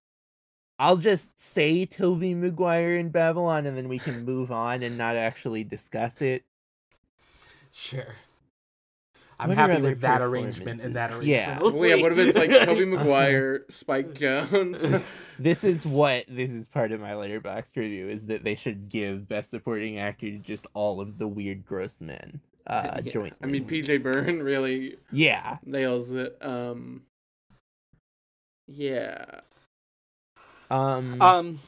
I'll 0.77 0.98
just 0.98 1.27
say 1.40 1.86
Tobey 1.86 2.34
Maguire 2.34 2.98
in 2.98 3.10
Babylon, 3.10 3.65
and 3.65 3.77
then 3.77 3.88
we 3.90 3.99
can 3.99 4.26
move 4.26 4.52
on 4.52 4.84
and 4.84 4.98
not 4.98 5.15
actually 5.15 5.64
discuss 5.64 6.22
it. 6.22 6.44
Sure. 7.80 8.15
I'm 9.39 9.51
happy 9.51 9.81
with 9.81 10.01
that 10.01 10.22
arrangement 10.22 10.81
and 10.81 10.95
that 10.97 11.11
performances? 11.11 11.34
arrangement. 11.34 11.61
Yeah. 11.64 11.77
Well, 11.80 11.88
yeah, 11.89 11.95
what 12.01 12.11
if 12.11 12.18
it's 12.19 12.38
like 12.38 12.49
Tobey 12.65 12.84
Maguire, 12.84 13.64
Spike 13.69 14.14
Jonze? 14.14 15.01
This 15.39 15.64
is 15.64 15.85
what 15.85 16.26
this 16.27 16.49
is 16.51 16.68
part 16.68 16.91
of 16.91 16.99
my 16.99 17.11
Letterboxd 17.11 17.73
review 17.77 18.10
is 18.10 18.26
that 18.26 18.43
they 18.43 18.56
should 18.56 18.89
give 18.89 19.30
best 19.30 19.49
supporting 19.51 19.97
actor 19.97 20.30
to 20.30 20.38
just 20.39 20.68
all 20.73 20.99
of 20.99 21.18
the 21.18 21.27
weird 21.30 21.65
gross 21.65 22.01
men. 22.01 22.41
Uh 22.68 22.99
Yeah. 23.06 23.11
jointly. 23.14 23.38
I 23.41 23.45
mean, 23.45 23.65
PJ 23.65 24.03
Byrne 24.03 24.43
really 24.43 24.97
Yeah. 25.14 25.60
nails 25.65 26.11
it. 26.11 26.38
Um, 26.41 27.03
yeah. 28.68 29.39
Um, 30.69 31.22
Um, 31.22 31.60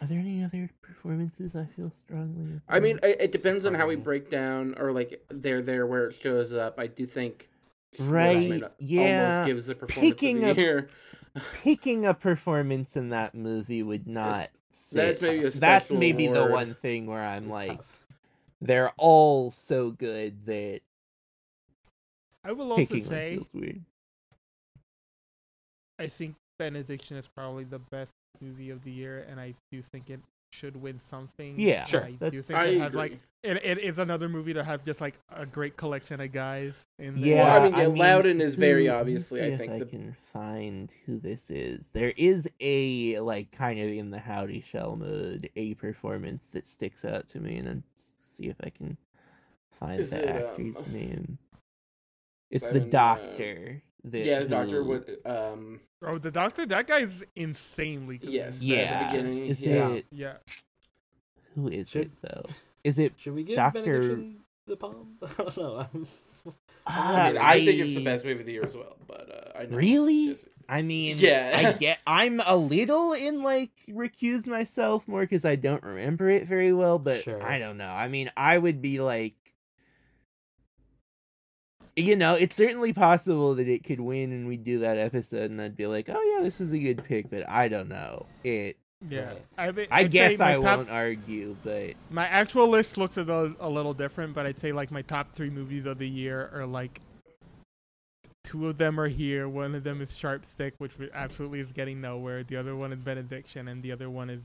are 0.00 0.06
there 0.06 0.18
any 0.18 0.44
other 0.44 0.70
performances 0.82 1.56
I 1.56 1.64
feel 1.76 1.90
strongly 2.04 2.52
about? 2.52 2.62
I 2.68 2.80
mean, 2.80 2.98
it, 3.02 3.16
it 3.20 3.32
depends 3.32 3.64
on 3.66 3.74
how 3.74 3.86
we 3.86 3.96
break 3.96 4.30
down, 4.30 4.74
or 4.78 4.92
like 4.92 5.22
they're 5.28 5.62
there 5.62 5.86
where 5.86 6.06
it 6.08 6.14
shows 6.20 6.52
up. 6.52 6.78
I 6.78 6.86
do 6.86 7.04
think 7.06 7.48
Right, 7.98 8.48
Will 8.48 8.68
yeah. 8.78 9.30
almost 9.32 9.46
gives 9.48 9.66
the 9.66 9.74
performance 9.74 10.14
Picking 10.14 10.44
of 10.44 10.56
a- 10.56 10.60
year. 10.60 10.88
picking 11.62 12.04
a 12.06 12.14
performance 12.14 12.96
in 12.96 13.08
that 13.10 13.34
movie 13.34 13.82
would 13.82 14.06
not 14.06 14.50
That's 14.92 15.20
say- 15.20 15.26
maybe 15.30 15.44
a 15.46 15.50
that's 15.50 15.90
maybe 15.90 16.26
the 16.28 16.46
one 16.46 16.74
thing 16.74 17.06
where 17.06 17.22
I'm 17.22 17.48
like 17.48 17.76
tough. 17.78 18.04
they're 18.60 18.92
all 18.96 19.50
so 19.52 19.90
good 19.90 20.44
that 20.46 20.80
I 22.44 22.52
will 22.52 22.70
also 22.72 22.76
picking 22.86 23.04
say 23.04 23.34
feels 23.36 23.46
weird. 23.54 23.80
I 25.98 26.06
think 26.06 26.36
Benediction 26.58 27.16
is 27.16 27.26
probably 27.26 27.64
the 27.64 27.78
best 27.78 28.12
movie 28.40 28.70
of 28.70 28.82
the 28.84 28.90
year, 28.90 29.26
and 29.28 29.38
I 29.40 29.54
do 29.70 29.82
think 29.82 30.10
it 30.10 30.20
should 30.50 30.80
win 30.80 30.98
something. 31.00 31.60
Yeah, 31.60 31.84
Sure. 31.84 32.04
I 32.04 32.12
do 32.30 32.40
think 32.42 32.58
I 32.58 32.64
it 32.66 32.80
has 32.80 32.94
like 32.94 33.20
it, 33.42 33.58
it 33.64 33.78
is 33.78 33.98
another 33.98 34.28
movie 34.28 34.52
that 34.54 34.64
has 34.64 34.80
just 34.84 35.00
like 35.00 35.14
a 35.30 35.44
great 35.46 35.76
collection 35.76 36.20
of 36.20 36.32
guys 36.32 36.74
in 36.98 37.20
there. 37.20 37.24
Yeah, 37.36 37.44
Well, 37.44 37.74
I 37.74 37.86
mean, 37.86 37.96
yeah, 37.96 38.04
Lowden 38.14 38.40
is 38.40 38.54
very 38.54 38.86
who- 38.86 38.92
obviously, 38.92 39.40
see 39.40 39.46
I 39.46 39.48
if 39.50 39.58
think, 39.58 39.72
I 39.72 39.78
the- 39.80 39.84
can 39.86 40.16
find 40.32 40.90
who 41.06 41.18
this 41.20 41.50
is. 41.50 41.88
There 41.92 42.12
is 42.16 42.48
a 42.60 43.20
like 43.20 43.52
kind 43.52 43.78
of 43.78 43.88
in 43.88 44.10
the 44.10 44.18
Howdy 44.20 44.62
Shell 44.62 44.96
mode 44.96 45.50
a 45.54 45.74
performance 45.74 46.44
that 46.52 46.66
sticks 46.66 47.04
out 47.04 47.28
to 47.30 47.40
me, 47.40 47.56
and 47.56 47.68
I'm 47.68 47.84
see 48.36 48.46
if 48.48 48.56
I 48.62 48.70
can 48.70 48.96
find 49.78 50.00
Is 50.00 50.10
the 50.10 50.22
it, 50.22 50.28
actor's 50.28 50.76
um, 50.76 50.92
name. 50.92 51.38
It's 52.50 52.64
Simon, 52.64 52.80
the 52.80 52.86
uh, 52.86 52.90
doctor. 52.90 53.82
That 54.04 54.18
yeah, 54.24 54.38
the 54.40 54.44
doctor 54.48 54.82
who- 54.82 54.88
would. 54.90 55.18
Um, 55.24 55.80
Oh, 56.00 56.16
the 56.16 56.30
doctor, 56.30 56.64
that 56.66 56.86
guy's 56.86 57.24
insanely 57.34 58.18
good. 58.18 58.30
Yes. 58.30 58.54
at 58.54 58.60
the 58.60 58.66
Yeah, 58.66 59.10
beginning, 59.10 59.46
is 59.46 59.60
yeah. 59.60 59.88
it 59.90 60.06
Yeah. 60.12 60.36
who 61.54 61.68
is 61.68 61.90
Should- 61.90 62.02
it 62.06 62.10
though? 62.22 62.44
Is 62.84 62.98
it? 62.98 63.14
Should 63.16 63.34
we 63.34 63.42
give 63.42 63.56
Doctor- 63.56 63.82
Benediction 63.82 64.36
the 64.66 64.76
palm? 64.76 65.18
I 65.22 65.42
don't 65.42 65.56
know. 65.56 65.76
I, 65.78 65.88
mean, 65.96 66.06
Uh, 67.36 67.40
I 67.42 67.64
think 67.64 67.80
it's 67.80 67.94
the 67.96 68.04
best 68.04 68.24
movie 68.24 68.40
of 68.40 68.46
the 68.46 68.52
year 68.52 68.64
as 68.64 68.74
well. 68.76 68.96
But 69.06 69.28
uh, 69.54 69.58
I 69.58 69.66
know 69.66 69.76
Really? 69.76 70.28
just- 70.28 70.46
I 70.70 70.82
mean, 70.82 71.16
Yeah. 71.18 71.52
I 71.56 71.72
get. 71.72 71.98
I'm 72.06 72.40
a 72.46 72.54
little 72.56 73.12
in 73.14 73.42
like 73.42 73.70
recuse 73.88 74.46
myself 74.46 75.08
more 75.08 75.22
because 75.22 75.44
I 75.44 75.56
don't 75.56 75.82
remember 75.82 76.28
it 76.30 76.46
very 76.46 76.72
well. 76.72 76.98
But 76.98 77.22
Sure. 77.24 77.42
I 77.42 77.58
don't 77.58 77.76
know. 77.78 77.88
I 77.88 78.06
mean, 78.08 78.30
I 78.36 78.56
would 78.58 78.80
be 78.80 79.00
like, 79.00 79.34
you 81.98 82.16
know, 82.16 82.34
it's 82.34 82.56
certainly 82.56 82.92
possible 82.92 83.54
that 83.56 83.68
it 83.68 83.84
could 83.84 84.00
win, 84.00 84.32
and 84.32 84.46
we'd 84.46 84.64
do 84.64 84.78
that 84.80 84.98
episode, 84.98 85.50
and 85.50 85.60
I'd 85.60 85.76
be 85.76 85.86
like, 85.86 86.08
oh 86.08 86.20
yeah, 86.36 86.42
this 86.44 86.58
was 86.58 86.72
a 86.72 86.78
good 86.78 87.04
pick. 87.04 87.30
But 87.30 87.48
I 87.48 87.68
don't 87.68 87.88
know. 87.88 88.26
It. 88.44 88.76
Yeah. 89.08 89.34
I, 89.56 89.70
think- 89.70 89.88
I 89.92 90.00
I'd 90.00 90.10
guess 90.10 90.40
I 90.40 90.54
top, 90.54 90.78
won't 90.78 90.90
argue, 90.90 91.56
but 91.62 91.92
My 92.10 92.26
actual 92.26 92.68
list 92.68 92.98
looks 92.98 93.16
a 93.16 93.22
little, 93.22 93.54
a 93.60 93.68
little 93.68 93.94
different, 93.94 94.34
but 94.34 94.44
I'd 94.46 94.58
say 94.58 94.72
like 94.72 94.90
my 94.90 95.02
top 95.02 95.32
three 95.34 95.50
movies 95.50 95.86
of 95.86 95.98
the 95.98 96.08
year 96.08 96.50
are 96.52 96.66
like 96.66 97.00
two 98.44 98.68
of 98.68 98.78
them 98.78 98.98
are 98.98 99.08
here. 99.08 99.48
One 99.48 99.74
of 99.74 99.84
them 99.84 100.00
is 100.00 100.16
Sharp 100.16 100.44
Stick, 100.46 100.74
which 100.78 100.92
absolutely 101.14 101.60
is 101.60 101.70
getting 101.70 102.00
nowhere. 102.00 102.42
The 102.42 102.56
other 102.56 102.74
one 102.74 102.92
is 102.92 103.00
Benediction, 103.00 103.68
and 103.68 103.82
the 103.82 103.92
other 103.92 104.10
one 104.10 104.30
is 104.30 104.42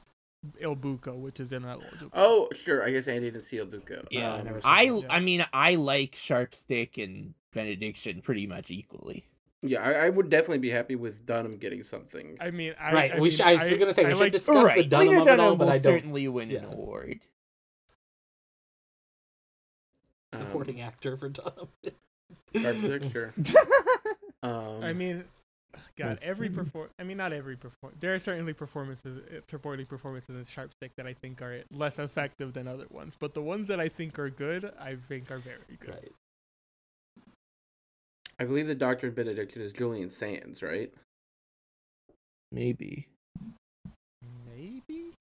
Il 0.62 0.76
Buco, 0.76 1.16
which 1.16 1.40
is 1.40 1.52
ineligible. 1.52 2.10
Oh, 2.14 2.50
sure. 2.52 2.84
I 2.86 2.92
guess 2.92 3.08
Andy 3.08 3.32
didn't 3.32 3.46
see 3.46 3.58
Il 3.58 3.66
Buco. 3.68 4.06
yeah, 4.12 4.34
I 4.34 4.40
Um, 4.40 4.46
never 4.46 4.62
saw 4.62 4.68
I. 4.70 4.82
Yeah. 4.82 5.02
I 5.10 5.20
mean, 5.20 5.46
I 5.54 5.76
like 5.76 6.16
Sharp 6.16 6.54
Stick 6.56 6.98
and 6.98 7.34
Benediction 7.54 8.22
pretty 8.22 8.46
much 8.48 8.70
equally. 8.72 9.26
yeah, 9.62 9.82
I, 9.82 10.08
I 10.08 10.10
would 10.10 10.30
definitely 10.30 10.58
be 10.58 10.70
happy 10.72 10.96
with 10.96 11.26
Dunham 11.26 11.58
getting 11.58 11.84
something. 11.84 12.38
I 12.42 12.52
mean, 12.52 12.74
I, 12.80 12.94
right. 12.94 13.12
I 13.12 13.16
we 13.16 13.22
mean, 13.22 13.32
should, 13.32 13.46
I 13.46 13.54
was 13.70 13.78
gonna 13.78 13.94
say 13.94 14.04
we 14.04 14.10
I 14.10 14.14
should 14.14 14.20
like, 14.20 14.32
discuss 14.34 14.56
the 14.56 14.64
right, 14.64 14.90
Dunham 14.90 15.08
Lena 15.10 15.22
of 15.22 15.28
it 15.30 15.40
all, 15.40 15.56
but 15.56 15.68
I 15.70 15.74
don't. 15.78 15.84
certainly 15.84 16.28
win 16.28 16.52
an 16.52 16.66
award. 16.66 17.20
Supporting 20.36 20.82
actor 20.82 21.16
for 21.16 21.30
Dunham. 21.30 21.68
Sharp 22.60 22.78
Stick, 22.78 23.12
sure. 23.12 23.34
Um, 24.42 24.84
I 24.84 24.94
mean, 24.94 25.24
God, 25.98 26.20
every 26.22 26.50
true. 26.50 26.64
perform. 26.64 26.90
I 27.00 27.04
mean, 27.04 27.18
not 27.18 27.34
every 27.34 27.56
perform. 27.56 27.94
There 28.00 28.14
are 28.14 28.20
certainly 28.20 28.54
performances, 28.54 29.20
uh, 29.20 29.42
supporting 29.50 29.86
performances 29.86 30.36
in 30.36 30.46
Sharp 30.46 30.74
Stick 30.74 30.92
that 30.98 31.08
I 31.08 31.14
think 31.14 31.42
are 31.42 31.64
less 31.72 32.00
effective 32.00 32.54
than 32.54 32.68
other 32.68 32.86
ones. 32.90 33.16
But 33.20 33.34
the 33.34 33.42
ones 33.42 33.68
that 33.68 33.80
I 33.80 33.90
think 33.90 34.18
are 34.20 34.30
good, 34.30 34.72
I 34.80 34.96
think 35.08 35.32
are 35.32 35.40
very 35.40 35.78
good. 35.80 35.90
Right. 35.90 36.12
I 38.40 38.46
believe 38.46 38.68
the 38.68 38.76
Doctor 38.76 39.08
in 39.08 39.14
Benediction 39.14 39.62
is 39.62 39.72
Julian 39.72 40.10
Sands, 40.10 40.62
right? 40.64 40.92
Maybe. 42.52 43.08
Maybe. 44.56 45.12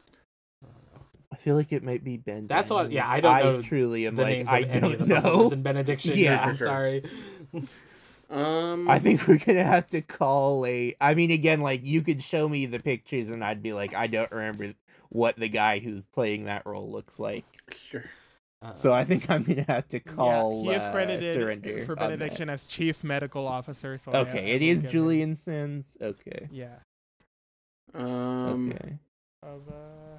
I 1.33 1.37
feel 1.37 1.57
like 1.57 1.73
it 1.73 1.83
might 1.83 2.05
be 2.05 2.17
Ben. 2.19 2.47
That's 2.47 2.71
what- 2.71 2.91
yeah, 2.93 3.09
I 3.09 3.21
don't 3.21 3.43
know 3.43 3.59
I 3.59 3.63
truly 3.63 4.07
am 4.07 4.15
the 4.17 4.23
like 4.23 4.33
names 4.37 4.49
I 4.49 4.59
of 4.61 4.71
any 4.71 4.77
of 4.93 4.99
don't 4.99 5.09
the 5.09 5.15
know. 5.15 5.21
performers 5.23 5.53
in 5.53 5.63
Benediction. 5.63 6.13
Yeah. 6.19 6.45
I'm 6.45 6.57
sorry. 6.57 7.05
Um, 8.33 8.89
I 8.89 8.99
think 8.99 9.27
we're 9.29 9.39
gonna 9.39 9.65
have 9.65 9.89
to 9.91 10.01
call 10.01 10.65
a. 10.67 10.95
I 11.01 11.15
mean, 11.15 11.31
again, 11.31 11.61
like 11.61 11.85
you 11.85 12.03
could 12.03 12.23
show 12.23 12.49
me 12.49 12.67
the 12.67 12.79
pictures, 12.81 13.29
and 13.31 13.45
I'd 13.45 13.63
be 13.63 13.73
like, 13.73 13.95
I 13.95 14.07
don't 14.07 14.31
remember 14.33 14.73
what 15.11 15.37
the 15.37 15.49
guy 15.49 15.79
who's 15.79 16.03
playing 16.15 16.45
that 16.47 16.65
role 16.67 16.91
looks 16.91 17.19
like. 17.19 17.45
sure. 17.91 18.05
Uh, 18.63 18.73
So 18.75 18.93
I 18.93 19.05
think 19.05 19.29
I'm 19.29 19.43
gonna 19.43 19.65
have 19.69 19.89
to 19.89 20.01
call. 20.01 20.63
yeah, 20.65 20.71
he 20.71 20.77
is 20.77 20.83
uh, 20.83 20.93
credited 20.93 21.35
surrender 21.35 21.85
for 21.85 21.93
on 21.93 21.99
that. 22.11 22.19
Benediction 22.19 22.49
as 22.49 22.65
chief 22.65 23.03
medical 23.05 23.47
officer. 23.47 23.99
So 23.99 24.13
I- 24.13 24.19
Okay, 24.21 24.39
I 24.39 24.55
it 24.55 24.61
will 24.63 24.69
is 24.69 24.83
give 24.83 24.91
Julian 24.93 25.37
Sands. 25.37 25.89
Okay. 26.01 26.49
Yeah. 26.51 26.77
Um, 27.95 28.73
okay. 28.73 28.95
Of 29.43 29.69
uh, 29.69 30.19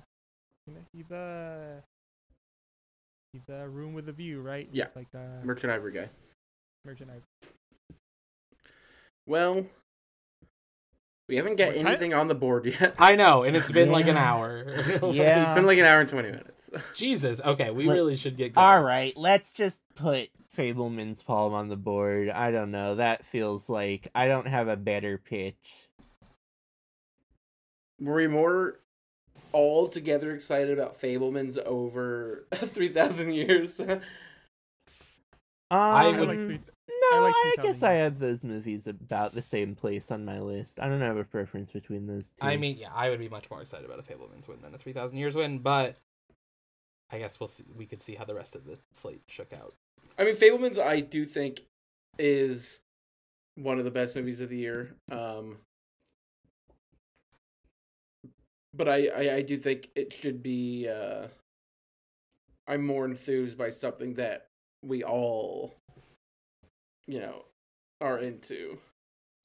he's 0.94 1.10
a 1.10 1.82
he's 3.32 3.42
a 3.50 3.68
room 3.68 3.94
with 3.94 4.10
a 4.10 4.12
view, 4.12 4.42
right? 4.42 4.68
He's 4.70 4.78
Yeah. 4.80 4.88
Like 4.96 5.08
uh, 5.16 5.44
Merchant 5.44 5.72
Ivory 5.72 5.94
guy. 5.94 6.10
merchant. 6.86 7.10
Ivory. 7.10 7.24
Well, 9.26 9.66
we 11.30 11.36
haven't 11.38 11.56
got 11.56 11.68
What 11.68 11.76
kind- 11.78 11.88
anything 11.88 12.14
on 12.14 12.28
the 12.28 12.36
board 12.36 12.66
yet. 12.66 12.96
I 13.00 13.16
know, 13.16 13.44
and 13.44 13.56
it's 13.56 13.72
been 13.72 13.92
like 13.92 14.08
an 14.08 14.18
hour. 14.30 14.64
Yeah. 15.12 15.50
It's 15.52 15.56
been 15.56 15.66
like 15.66 15.78
an 15.80 15.86
hour 15.86 16.02
and 16.02 16.10
twenty 16.10 16.32
minutes. 16.32 16.70
Jesus. 16.96 17.40
Okay, 17.44 17.70
we 17.72 17.86
Let- 17.86 17.94
really 17.94 18.16
should 18.16 18.36
get 18.38 18.54
going. 18.54 18.66
All 18.66 18.82
right, 18.82 19.16
let's 19.16 19.54
just 19.54 19.78
put 19.96 20.30
Fabelman's 20.58 21.22
palm 21.24 21.54
on 21.54 21.70
the 21.70 21.76
board. 21.78 22.30
I 22.30 22.52
don't 22.52 22.72
know. 22.72 22.96
That 22.96 23.26
feels 23.26 23.70
like 23.70 24.08
I 24.14 24.28
don't 24.28 24.48
have 24.48 24.68
a 24.68 24.76
better 24.76 25.18
pitch. 25.18 25.56
Were 28.02 28.16
we 28.16 28.28
more 28.28 28.80
all 29.54 29.88
together 29.88 30.34
excited 30.34 30.72
about 30.78 31.00
Fabelman's 31.00 31.58
over 31.64 32.46
three 32.54 32.90
thousand 32.90 33.34
years? 33.34 33.80
Um, 33.80 34.02
I 35.72 35.78
I 36.08 36.08
would- 36.12 36.28
like 36.28 36.38
three, 36.38 36.56
no, 36.58 36.73
I 37.14 37.20
like 37.20 37.36
I 37.36 37.56
guess 37.62 37.84
I 37.84 37.94
have 37.94 38.20
those 38.20 38.44
movies 38.44 38.88
about 38.88 39.34
the 39.34 39.42
same 39.42 39.76
place 39.76 40.12
on 40.12 40.26
my 40.26 40.40
list. 40.40 40.80
I 40.80 40.88
don't 40.88 41.02
have 41.02 41.18
a 41.18 41.24
preference 41.24 41.72
between 41.72 42.08
those 42.08 42.24
two. 42.24 42.48
I 42.48 42.58
mean, 42.58 42.78
yeah, 42.78 42.90
I 42.94 43.10
would 43.10 43.20
be 43.20 43.30
much 43.30 43.50
more 43.50 43.62
excited 43.62 43.86
about 43.86 44.00
a 44.00 44.04
Fabelman's 44.04 44.48
win 44.48 44.62
than 44.62 44.74
a 44.74 44.78
3,000 44.78 45.18
Years 45.18 45.36
win, 45.36 45.60
but 45.60 45.98
I 47.12 47.20
guess 47.20 47.40
we'll 47.40 47.48
see. 47.48 47.64
We 47.76 47.86
could 47.86 48.02
see 48.02 48.16
how 48.16 48.26
the 48.26 48.36
rest 48.36 48.56
of 48.56 48.66
the 48.66 48.78
slate 48.92 49.22
shook 49.28 49.54
out. 49.54 49.74
I 50.18 50.24
mean, 50.24 50.36
Fabelman's 50.36 50.80
I 50.80 51.00
do 51.00 51.26
think 51.26 51.62
is 52.18 52.80
one 53.56 53.80
of 53.80 53.86
the 53.86 53.92
best 53.92 54.16
movies 54.16 54.42
of 54.42 54.50
the 54.50 54.58
year. 54.58 54.96
Um, 55.12 55.58
but 58.74 58.90
I, 58.90 59.08
I, 59.08 59.36
I 59.36 59.42
do 59.42 59.58
think 59.58 59.90
it 59.96 60.14
should 60.14 60.42
be. 60.42 60.88
Uh, 60.90 61.28
I'm 62.68 62.86
more 62.86 63.06
enthused 63.06 63.58
by 63.58 63.70
something 63.70 64.14
that 64.16 64.48
we 64.84 65.04
all, 65.04 65.76
you 67.08 67.20
know, 67.20 67.46
are 68.02 68.20
into. 68.20 68.80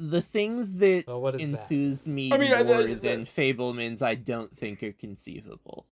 the 0.00 0.22
things 0.22 0.74
that 0.78 1.04
Well, 1.08 1.20
what 1.20 1.34
is 1.34 1.40
that? 1.40 1.62
enthuse 1.62 2.06
me 2.06 2.32
I 2.32 2.38
mean, 2.38 2.52
I- 2.52 2.62
more 2.62 2.82
the- 2.82 2.94
the- 2.94 3.00
than 3.00 3.24
Fabelman's, 3.26 4.00
I 4.02 4.14
don't 4.14 4.56
think 4.56 4.82
are 4.82 4.92
conceivable. 4.92 5.86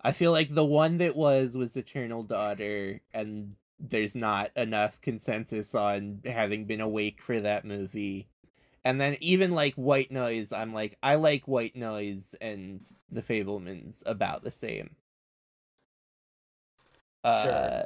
I 0.00 0.10
feel 0.12 0.32
like 0.32 0.52
the 0.54 0.64
one 0.64 0.98
that 0.98 1.14
was 1.14 1.54
was 1.56 1.76
Eternal 1.76 2.24
Daughter, 2.24 3.00
and 3.14 3.54
there's 3.78 4.16
not 4.16 4.50
enough 4.56 5.00
consensus 5.00 5.74
on 5.74 6.20
having 6.24 6.64
been 6.66 6.80
awake 6.80 7.22
for 7.22 7.40
that 7.40 7.64
movie. 7.64 8.28
And 8.84 9.00
then 9.00 9.16
even 9.20 9.52
like 9.52 9.74
White 9.74 10.10
Noise, 10.10 10.52
I'm 10.52 10.72
like, 10.74 10.98
I 11.02 11.14
like 11.14 11.46
White 11.46 11.76
Noise 11.76 12.34
and 12.40 12.84
The 13.10 13.22
Fabelmans 13.22 14.02
about 14.04 14.42
the 14.42 14.50
same. 14.50 14.96
Uh, 17.24 17.44
Sure. 17.44 17.84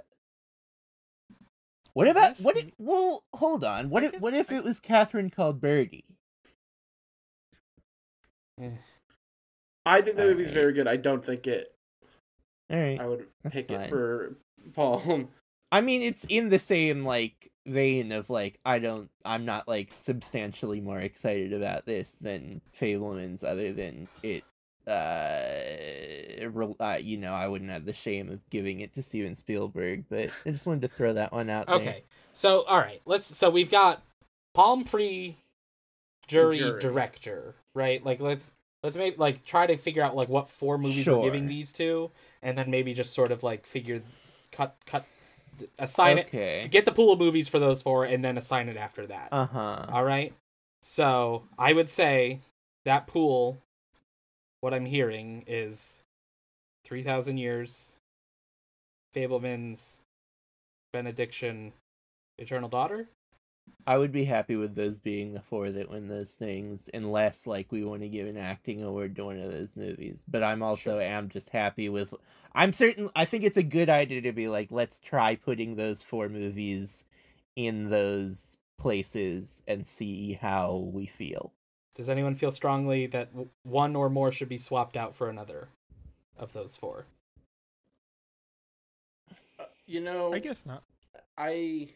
What 1.97 2.09
about 2.09 2.39
what? 2.41 2.59
If, 2.59 2.67
well, 2.77 3.25
hold 3.35 3.65
on. 3.65 3.89
What 3.89 4.05
if 4.05 4.21
what 4.21 4.35
if 4.35 4.53
it 4.53 4.63
was 4.63 4.81
Catherine 4.81 5.31
called 5.31 5.63
Birdy? 5.63 6.05
Eh, 8.61 8.69
I 9.87 10.03
think 10.03 10.19
the 10.19 10.25
movie's 10.25 10.49
Alright. 10.49 10.55
very 10.63 10.73
good. 10.75 10.89
I 10.89 10.97
don't 10.97 11.25
think 11.25 11.47
it. 11.47 11.75
All 12.71 12.79
right. 12.79 13.01
I 13.01 13.07
would 13.07 13.27
That's 13.43 13.55
pick 13.55 13.69
fine. 13.69 13.81
it 13.81 13.89
for 13.89 14.37
Paul. 14.75 15.31
I 15.73 15.81
mean, 15.81 16.03
it's 16.03 16.25
in 16.25 16.51
the 16.51 16.59
same 16.59 17.03
like 17.03 17.51
vein 17.65 18.13
of 18.13 18.29
like 18.29 18.61
I 18.63 18.79
don't, 18.79 19.09
I'm 19.25 19.47
not 19.47 19.67
like 19.67 19.91
substantially 19.91 20.83
more 20.83 20.99
excited 20.99 21.55
about 21.55 21.87
this 21.87 22.11
than 22.21 22.61
Fabelmans, 22.79 23.43
other 23.43 23.73
than 23.73 24.09
it. 24.23 24.45
Uh, 24.87 26.49
rel- 26.51 26.77
uh, 26.81 26.99
you 27.01 27.19
know, 27.19 27.33
I 27.33 27.49
wouldn't 27.49 27.71
have 27.71 27.85
the 27.85 27.93
shame 27.93 28.31
of 28.31 28.41
giving 28.51 28.81
it 28.81 28.95
to 28.95 29.03
Steven 29.03 29.35
Spielberg, 29.37 30.05
but 30.09 30.31
I 30.47 30.51
just 30.51 30.67
wanted 30.67 30.83
to 30.83 30.89
throw 30.89 31.13
that 31.15 31.33
one 31.33 31.51
out 31.51 31.67
there. 31.67 31.77
Okay. 31.77 32.05
So 32.33 32.63
all 32.65 32.79
right, 32.79 33.01
let's. 33.07 33.25
So 33.25 33.51
we've 33.51 33.71
got 33.71 34.03
Palm 34.55 34.85
Pre, 34.85 35.37
jury, 36.29 36.59
Jury. 36.59 36.81
director, 36.81 37.55
right? 37.75 38.05
Like 38.05 38.21
let's 38.21 38.53
let's 38.83 38.97
maybe 38.97 39.17
like 39.17 39.45
try 39.45 39.67
to 39.67 39.77
figure 39.77 40.03
out 40.03 40.15
like 40.15 40.29
what 40.29 40.49
four 40.49 40.79
movies 40.79 41.07
we're 41.07 41.23
giving 41.23 41.47
these 41.47 41.73
to, 41.75 42.11
and 42.43 42.57
then 42.57 42.71
maybe 42.71 42.95
just 42.95 43.13
sort 43.15 43.33
of 43.33 43.43
like 43.43 43.67
figure, 43.67 44.03
cut 44.53 44.77
cut, 44.87 45.05
assign 45.79 46.19
it, 46.19 46.27
Okay. 46.27 46.69
get 46.71 46.85
the 46.85 46.93
pool 46.93 47.13
of 47.13 47.19
movies 47.19 47.49
for 47.49 47.59
those 47.59 47.83
four, 47.83 48.05
and 48.05 48.25
then 48.25 48.37
assign 48.37 48.69
it 48.69 48.77
after 48.77 49.07
that. 49.07 49.29
Uh 49.33 49.47
huh. 49.47 49.87
All 49.89 50.05
right. 50.05 50.33
So 50.83 51.45
I 51.59 51.73
would 51.73 51.89
say 51.89 52.41
that 52.85 53.07
pool. 53.07 53.59
What 54.67 54.75
I'm 54.75 54.87
hearing 54.87 55.45
is, 55.47 56.03
three 56.85 57.05
thousand 57.05 57.39
years. 57.39 57.93
Fabelman's, 59.15 59.99
benediction, 60.93 61.73
eternal 62.37 62.69
daughter. 62.69 63.09
I 63.87 63.97
would 63.97 64.11
be 64.11 64.25
happy 64.25 64.57
with 64.57 64.75
those 64.75 64.99
being 64.99 65.35
the 65.35 65.41
four 65.41 65.71
that 65.71 65.89
win 65.89 66.09
those 66.09 66.31
things, 66.31 66.91
unless 66.93 67.47
like 67.47 67.71
we 67.71 67.85
want 67.85 68.03
to 68.03 68.09
give 68.09 68.27
an 68.27 68.37
acting 68.37 68.83
award 68.83 69.15
to 69.15 69.27
one 69.27 69.39
of 69.39 69.53
those 69.53 69.77
movies. 69.77 70.25
But 70.27 70.43
I'm 70.43 70.65
also 70.65 70.99
am 70.99 71.29
just 71.29 71.51
happy 71.51 71.89
with. 71.89 72.13
I'm 72.53 72.73
certain. 72.73 73.09
I 73.15 73.25
think 73.25 73.45
it's 73.45 73.57
a 73.57 73.63
good 73.63 73.89
idea 73.89 74.23
to 74.23 74.33
be 74.33 74.49
like, 74.49 74.73
let's 74.73 74.99
try 74.99 75.37
putting 75.37 75.77
those 75.77 76.03
four 76.03 76.29
movies 76.29 77.05
in 77.55 77.89
those 77.89 78.57
places 78.81 79.63
and 79.69 79.87
see 79.87 80.33
how 80.33 80.91
we 80.93 81.07
feel. 81.07 81.53
Does 81.97 82.11
anyone 82.11 82.35
feel 82.35 82.51
strongly 82.51 83.07
that 83.07 83.31
one 83.63 83.97
or 83.97 84.11
more 84.11 84.31
should 84.31 84.51
be 84.51 84.59
swapped 84.59 84.97
out 84.99 85.15
for 85.15 85.31
another 85.31 85.69
of 86.39 86.53
those 86.53 86.77
four? 86.77 87.07
Uh, 89.59 89.65
you 89.87 90.01
know, 90.01 90.33
I 90.35 90.39
guess 90.39 90.67
not. 90.67 90.83
I 91.39 91.89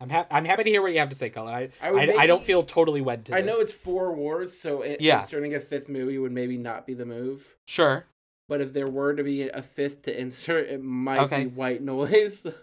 I'm 0.00 0.10
ha- 0.10 0.26
I'm 0.28 0.44
happy 0.44 0.64
to 0.64 0.70
hear 0.70 0.82
what 0.82 0.92
you 0.92 0.98
have 0.98 1.08
to 1.10 1.14
say, 1.14 1.30
Colin. 1.30 1.54
I 1.54 1.70
I 1.80 1.88
I, 1.88 1.92
would 1.92 2.10
I 2.16 2.26
don't 2.26 2.44
feel 2.44 2.64
totally 2.64 3.00
wed 3.00 3.24
to 3.26 3.36
I 3.36 3.40
this. 3.42 3.54
know 3.54 3.60
it's 3.60 3.72
four 3.72 4.12
wars, 4.12 4.58
so 4.58 4.82
it, 4.82 5.00
Yeah. 5.00 5.20
inserting 5.22 5.54
a 5.54 5.60
fifth 5.60 5.88
movie 5.88 6.18
would 6.18 6.32
maybe 6.32 6.56
not 6.58 6.84
be 6.84 6.94
the 6.94 7.06
move. 7.06 7.56
sure. 7.66 8.06
But 8.48 8.60
if 8.60 8.72
there 8.72 8.88
were 8.88 9.14
to 9.14 9.24
be 9.24 9.48
a 9.48 9.62
fifth 9.62 10.02
to 10.02 10.20
insert, 10.20 10.68
it 10.68 10.80
might 10.82 11.18
Okay. 11.20 11.44
be 11.44 11.46
White 11.50 11.82
Noise. 11.82 12.46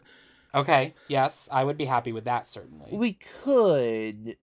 Okay. 0.56 0.94
Yes, 1.08 1.50
I 1.52 1.64
would 1.64 1.78
be 1.78 1.86
happy 1.86 2.12
with 2.12 2.26
that 2.26 2.46
certainly. 2.46 2.92
We 2.92 3.14
could. 3.14 4.38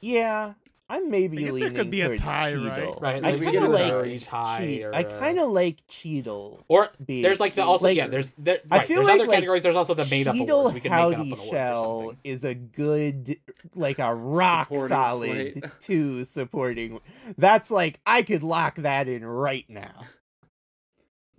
Yeah, 0.00 0.54
I'm 0.88 1.10
maybe 1.10 1.38
I 1.38 1.50
guess 1.50 1.60
there 1.60 1.70
could 1.72 1.90
be 1.90 2.02
a 2.02 2.06
towards 2.06 2.22
tie, 2.22 2.54
right? 2.54 2.78
Cheadle. 2.78 2.98
Right, 3.00 3.24
I 3.24 3.30
like 3.32 3.40
we 3.40 3.46
kind 3.46 3.56
of 3.64 3.70
like 3.70 3.88
jury 3.88 4.18
tie 4.20 4.60
Chead- 4.60 4.82
or 4.84 4.94
I 4.94 5.00
a- 5.00 5.18
kind 5.18 5.38
of 5.40 5.50
like 5.50 5.82
Cheadle. 5.88 6.64
Or 6.68 6.90
being 7.04 7.22
there's 7.22 7.40
like 7.40 7.54
the 7.54 7.64
also 7.64 7.86
Like, 7.86 7.96
yeah 7.96 8.06
there's 8.06 8.30
there 8.38 8.60
I 8.70 8.84
feel 8.84 8.98
there's 8.98 9.06
like, 9.08 9.14
other 9.20 9.26
like, 9.28 9.36
categories. 9.36 9.62
There's 9.64 9.74
also 9.74 9.94
the 9.94 10.04
made 10.06 10.28
up 10.28 10.36
Cheadle 10.36 10.60
awards. 10.60 10.74
We 10.74 10.80
can 10.80 10.92
make 10.92 11.00
up 11.00 11.08
an 11.08 11.14
Howdy 11.16 11.32
award 11.32 11.48
or 11.48 11.50
Shell 11.50 12.14
is 12.22 12.44
a 12.44 12.54
good, 12.54 13.36
like 13.74 13.98
a 13.98 14.14
rock 14.14 14.68
Supporting 14.68 14.88
solid 14.96 15.52
slate. 15.54 15.64
two 15.80 16.24
supporting. 16.24 17.00
That's 17.36 17.70
like 17.70 17.98
I 18.06 18.22
could 18.22 18.44
lock 18.44 18.76
that 18.76 19.08
in 19.08 19.24
right 19.24 19.64
now. 19.68 20.04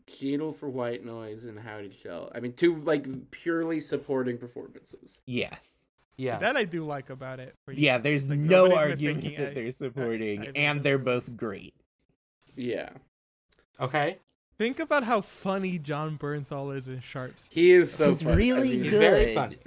Cheadle 0.07 0.51
for 0.53 0.69
White 0.69 1.05
Noise 1.05 1.43
and 1.43 1.59
Houdyshell. 1.59 2.31
I 2.35 2.39
mean, 2.41 2.53
two 2.53 2.75
like 2.75 3.31
purely 3.31 3.79
supporting 3.79 4.37
performances. 4.37 5.19
Yes. 5.25 5.76
Yeah. 6.17 6.37
That 6.39 6.57
I 6.57 6.63
do 6.63 6.83
like 6.83 7.09
about 7.09 7.39
it. 7.39 7.53
where 7.65 7.75
you- 7.75 7.83
Yeah, 7.85 7.97
there's 7.99 8.27
like, 8.29 8.39
no 8.39 8.73
argument 8.75 9.17
mistaking 9.17 9.39
that 9.43 9.51
a- 9.51 9.55
they're 9.55 9.71
supporting, 9.71 10.39
I 10.41 10.43
think 10.45 10.57
and 10.57 10.83
they're 10.83 10.97
both 10.97 11.35
great. 11.37 11.73
Yeah, 12.55 12.89
Okay. 13.79 14.17
Think 14.57 14.79
about 14.79 15.03
how 15.03 15.21
funny 15.21 15.77
Jon 15.77 16.17
Bernthal 16.17 16.75
is 16.75 16.87
in 16.87 16.99
Sharps. 17.01 17.45
he 17.51 17.71
is 17.73 17.91
so 17.91 18.09
He's 18.13 18.23
funny. 18.23 18.35
really 18.51 18.69
I 18.69 18.71
mean, 18.71 18.83
He's 18.85 18.91
good. 18.93 18.99
very 18.99 19.35
funny. 19.35 19.57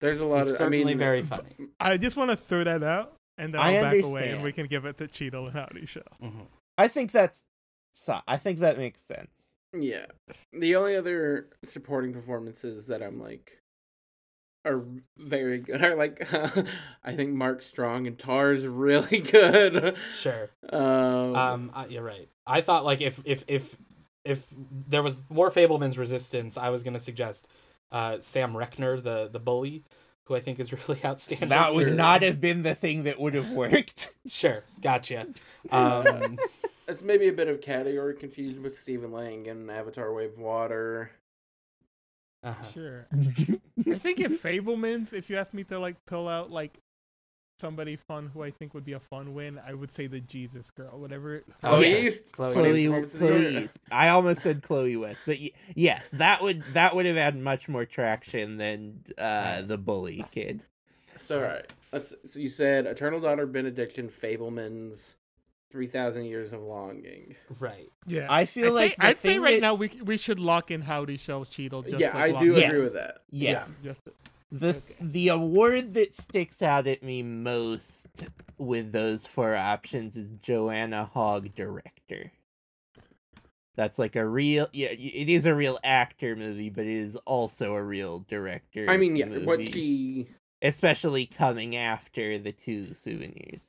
There's 0.00 0.18
a 0.18 0.26
lot 0.26 0.38
He's 0.38 0.48
of. 0.48 0.54
I 0.54 0.58
certainly 0.58 0.84
mean, 0.86 0.98
very 0.98 1.22
funny. 1.22 1.54
I 1.78 1.96
just 1.98 2.16
want 2.16 2.30
to 2.32 2.36
throw 2.36 2.64
that 2.64 2.82
out, 2.82 3.14
and 3.38 3.54
then 3.54 3.60
I 3.60 3.76
I'll 3.76 3.82
back 3.84 4.02
away, 4.02 4.30
and 4.30 4.42
we 4.42 4.50
can 4.50 4.66
give 4.66 4.84
it 4.86 4.98
to 4.98 5.06
Cheadle 5.06 5.46
and 5.46 5.54
Houdyshell. 5.54 6.02
Mhm. 6.20 6.46
I 6.76 6.88
think 6.88 7.12
that's. 7.12 7.44
so- 7.94 8.18
I 8.26 8.38
think 8.38 8.58
that 8.58 8.76
makes 8.78 9.00
sense. 9.00 9.30
Yeah. 9.72 10.06
The 10.52 10.74
only 10.74 10.96
other 10.96 11.46
supporting 11.64 12.12
performances 12.12 12.88
that 12.88 13.00
I'm 13.04 13.20
like 13.20 13.60
are 14.64 14.82
very 15.18 15.58
good 15.58 15.84
are 15.84 15.96
like 15.96 16.26
I 17.04 17.14
think 17.14 17.30
Mark 17.32 17.62
Strong 17.62 18.06
and 18.06 18.18
Tar 18.18 18.52
is 18.52 18.66
really 18.66 19.18
good. 19.32 19.96
Sure. 20.18 20.50
Um, 20.70 21.34
Um, 21.36 21.70
uh, 21.74 21.86
you're 21.88 22.02
right. 22.02 22.28
I 22.46 22.60
thought 22.60 22.84
like 22.84 23.00
if 23.00 23.20
if 23.24 23.44
if 23.48 23.76
if 24.24 24.46
there 24.88 25.02
was 25.02 25.22
more 25.28 25.50
Fabelman's 25.50 25.98
resistance, 25.98 26.56
I 26.56 26.68
was 26.70 26.82
gonna 26.82 27.00
suggest 27.00 27.48
uh 27.90 28.18
Sam 28.20 28.52
Rechner, 28.54 29.02
the 29.02 29.28
the 29.32 29.40
bully, 29.40 29.84
who 30.24 30.36
I 30.36 30.40
think 30.40 30.60
is 30.60 30.72
really 30.88 31.00
outstanding. 31.04 31.48
That 31.48 31.74
would 31.74 31.86
Sure. 31.88 31.94
not 31.94 32.22
have 32.22 32.40
been 32.40 32.62
the 32.62 32.74
thing 32.74 33.02
that 33.04 33.18
would 33.20 33.34
have 33.34 33.50
worked. 33.50 34.14
Sure, 34.28 34.62
gotcha. 34.80 35.26
Um, 35.70 36.38
it's 36.88 37.02
maybe 37.02 37.28
a 37.28 37.32
bit 37.32 37.48
of 37.48 37.60
category 37.60 38.14
confusion 38.14 38.62
with 38.62 38.78
Stephen 38.78 39.10
Lang 39.12 39.48
and 39.48 39.68
Avatar 39.70 40.12
Wave 40.12 40.32
of 40.34 40.38
Water. 40.38 41.10
Uh-huh. 42.42 42.64
Sure. 42.74 43.06
I 43.12 43.98
think 43.98 44.20
if 44.20 44.42
Fabelmans, 44.42 45.12
if 45.12 45.30
you 45.30 45.36
asked 45.36 45.54
me 45.54 45.64
to 45.64 45.78
like 45.78 45.96
pull 46.06 46.28
out 46.28 46.50
like 46.50 46.78
somebody 47.60 47.94
fun 47.94 48.30
who 48.34 48.42
I 48.42 48.50
think 48.50 48.74
would 48.74 48.84
be 48.84 48.94
a 48.94 49.00
fun 49.00 49.34
win, 49.34 49.60
I 49.64 49.74
would 49.74 49.92
say 49.92 50.08
the 50.08 50.18
Jesus 50.20 50.68
Girl. 50.70 50.98
Whatever. 50.98 51.44
Oh, 51.62 51.68
Chloe 51.68 51.90
yeah. 51.90 51.96
East. 51.98 52.32
Chloe 52.32 52.52
Chloe, 52.54 52.86
performance 52.86 53.14
Chloe. 53.14 53.56
East. 53.64 53.76
I 53.92 54.08
almost 54.08 54.42
said 54.42 54.62
Chloe 54.62 54.96
West, 54.96 55.20
but 55.24 55.38
y- 55.38 55.52
yes, 55.74 56.08
that 56.14 56.42
would 56.42 56.64
that 56.72 56.96
would 56.96 57.06
have 57.06 57.16
had 57.16 57.36
much 57.36 57.68
more 57.68 57.84
traction 57.84 58.56
than 58.56 59.04
uh, 59.16 59.62
the 59.62 59.78
bully 59.78 60.24
kid. 60.32 60.62
So 61.18 61.36
all 61.36 61.44
right, 61.44 61.66
let's. 61.92 62.12
So 62.26 62.40
you 62.40 62.48
said 62.48 62.86
Eternal 62.86 63.20
Daughter, 63.20 63.46
Benediction, 63.46 64.08
Fabelman's, 64.08 65.14
Three 65.72 65.86
Thousand 65.86 66.26
Years 66.26 66.52
of 66.52 66.60
Longing. 66.60 67.34
Right. 67.58 67.90
Yeah. 68.06 68.26
I 68.30 68.44
feel 68.44 68.66
I'd 68.66 68.72
like 68.74 68.90
say, 68.92 68.96
I'd 69.00 69.20
say 69.20 69.38
right 69.38 69.60
now 69.60 69.74
we 69.74 69.88
we 70.04 70.16
should 70.18 70.38
lock 70.38 70.70
in 70.70 70.82
Houdyshell 70.82 71.46
Cheadle. 71.46 71.82
Just 71.82 71.98
yeah, 71.98 72.14
like 72.16 72.34
I 72.36 72.40
do 72.44 72.52
lock- 72.54 72.64
agree 72.64 72.78
Yes. 72.78 72.84
with 72.84 72.92
that. 72.94 73.18
yes, 73.30 73.70
Just, 73.82 74.00
the 74.52 74.68
Okay. 74.68 74.94
the 75.00 75.28
award 75.28 75.94
that 75.94 76.14
sticks 76.14 76.60
out 76.60 76.86
at 76.86 77.02
me 77.02 77.22
most 77.22 78.06
with 78.58 78.92
those 78.92 79.26
four 79.26 79.56
options 79.56 80.14
is 80.14 80.30
Joanna 80.42 81.06
Hogg 81.14 81.54
director. 81.54 82.32
That's 83.74 83.98
like 83.98 84.14
a 84.16 84.26
real 84.26 84.68
yeah, 84.74 84.88
it 84.90 85.30
is 85.30 85.46
a 85.46 85.54
real 85.54 85.78
actor 85.82 86.36
movie, 86.36 86.68
but 86.68 86.84
it 86.84 86.98
is 86.98 87.16
also 87.24 87.74
a 87.74 87.82
real 87.82 88.26
director. 88.28 88.84
I 88.90 88.98
mean, 88.98 89.16
yeah, 89.16 89.26
what 89.38 89.62
she. 89.64 90.28
especially 90.60 91.24
coming 91.24 91.74
after 91.74 92.38
the 92.38 92.52
two 92.52 92.92
souvenirs. 92.94 93.62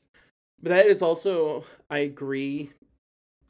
But 0.64 0.69
that 0.69 0.88
is 0.88 1.02
also, 1.02 1.65
I 1.90 1.99
agree, 1.99 2.72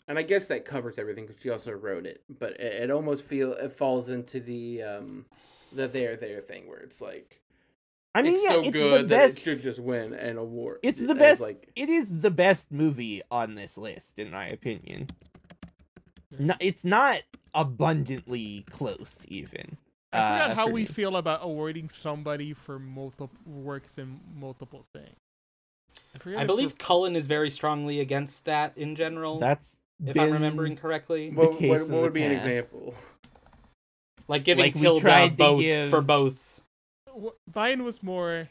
and 0.08 0.18
I 0.18 0.24
guess 0.24 0.48
that 0.48 0.66
covers 0.66 0.98
everything 0.98 1.28
because 1.28 1.40
she 1.42 1.52
also 1.52 1.72
wrote 1.72 2.08
it. 2.08 2.24
But 2.28 2.60
it, 2.60 2.84
it 2.84 2.92
almost 2.92 3.24
feel 3.24 3.54
it 3.54 3.72
falls 3.72 4.10
into 4.10 4.40
the 4.40 4.82
um, 4.82 5.26
the 5.72 5.88
there 5.88 6.18
there 6.18 6.42
thing 6.42 6.68
where 6.68 6.80
it's 6.80 7.00
like 7.00 7.40
I 8.16 8.24
mean, 8.24 8.34
it's 8.34 8.44
yeah, 8.44 8.50
so 8.50 8.60
it's 8.62 8.72
good 8.72 9.04
the 9.04 9.16
that 9.16 9.30
it 9.32 9.40
should 9.40 9.62
just 9.62 9.80
win 9.80 10.14
an 10.14 10.38
award. 10.38 10.80
It's 10.82 11.00
the 11.00 11.12
as, 11.12 11.18
best. 11.18 11.42
Like 11.42 11.70
It 11.76 11.90
is 11.90 12.08
the 12.10 12.32
best 12.32 12.72
movie 12.72 13.22
on 13.32 13.56
this 13.56 13.78
list, 13.78 14.18
in 14.18 14.32
my 14.32 14.48
opinion. 14.48 15.08
No, 16.40 16.56
it's 16.60 16.84
not 16.84 17.22
abundantly 17.54 18.66
close, 18.72 19.20
even. 19.28 19.78
I 20.12 20.18
forgot 20.18 20.52
uh, 20.52 20.56
how 20.56 20.66
for 20.68 20.74
we 20.74 20.82
me. 20.82 20.88
feel 20.88 21.16
about 21.16 21.40
awarding 21.44 21.90
somebody 21.90 22.54
for 22.54 22.80
multiple 22.80 23.30
works 23.46 24.00
in 24.00 24.20
multiple 24.36 24.86
things. 24.94 25.23
Forget 26.20 26.40
I 26.40 26.46
believe 26.46 26.78
Colin 26.78 27.16
is 27.16 27.28
very 27.28 27.50
strongly 27.50 28.00
against 28.00 28.46
that 28.46 28.78
in 28.78 28.96
general. 28.96 29.40
That's 29.40 29.78
if 30.06 30.18
I'm 30.18 30.32
remembering 30.32 30.76
correctly. 30.76 31.30
what, 31.32 31.60
what, 31.62 31.88
what 31.88 32.02
would 32.02 32.14
be 32.14 32.24
an 32.24 32.32
example? 32.34 32.96
Like 34.28 34.44
giving 34.44 34.64
Like, 34.66 34.76
Tilda 34.76 35.34
both 35.36 35.62
give- 35.62 35.90
for 35.90 36.02
both. 36.02 36.62
w- 37.08 37.84
was 37.84 38.02
more 38.02 38.48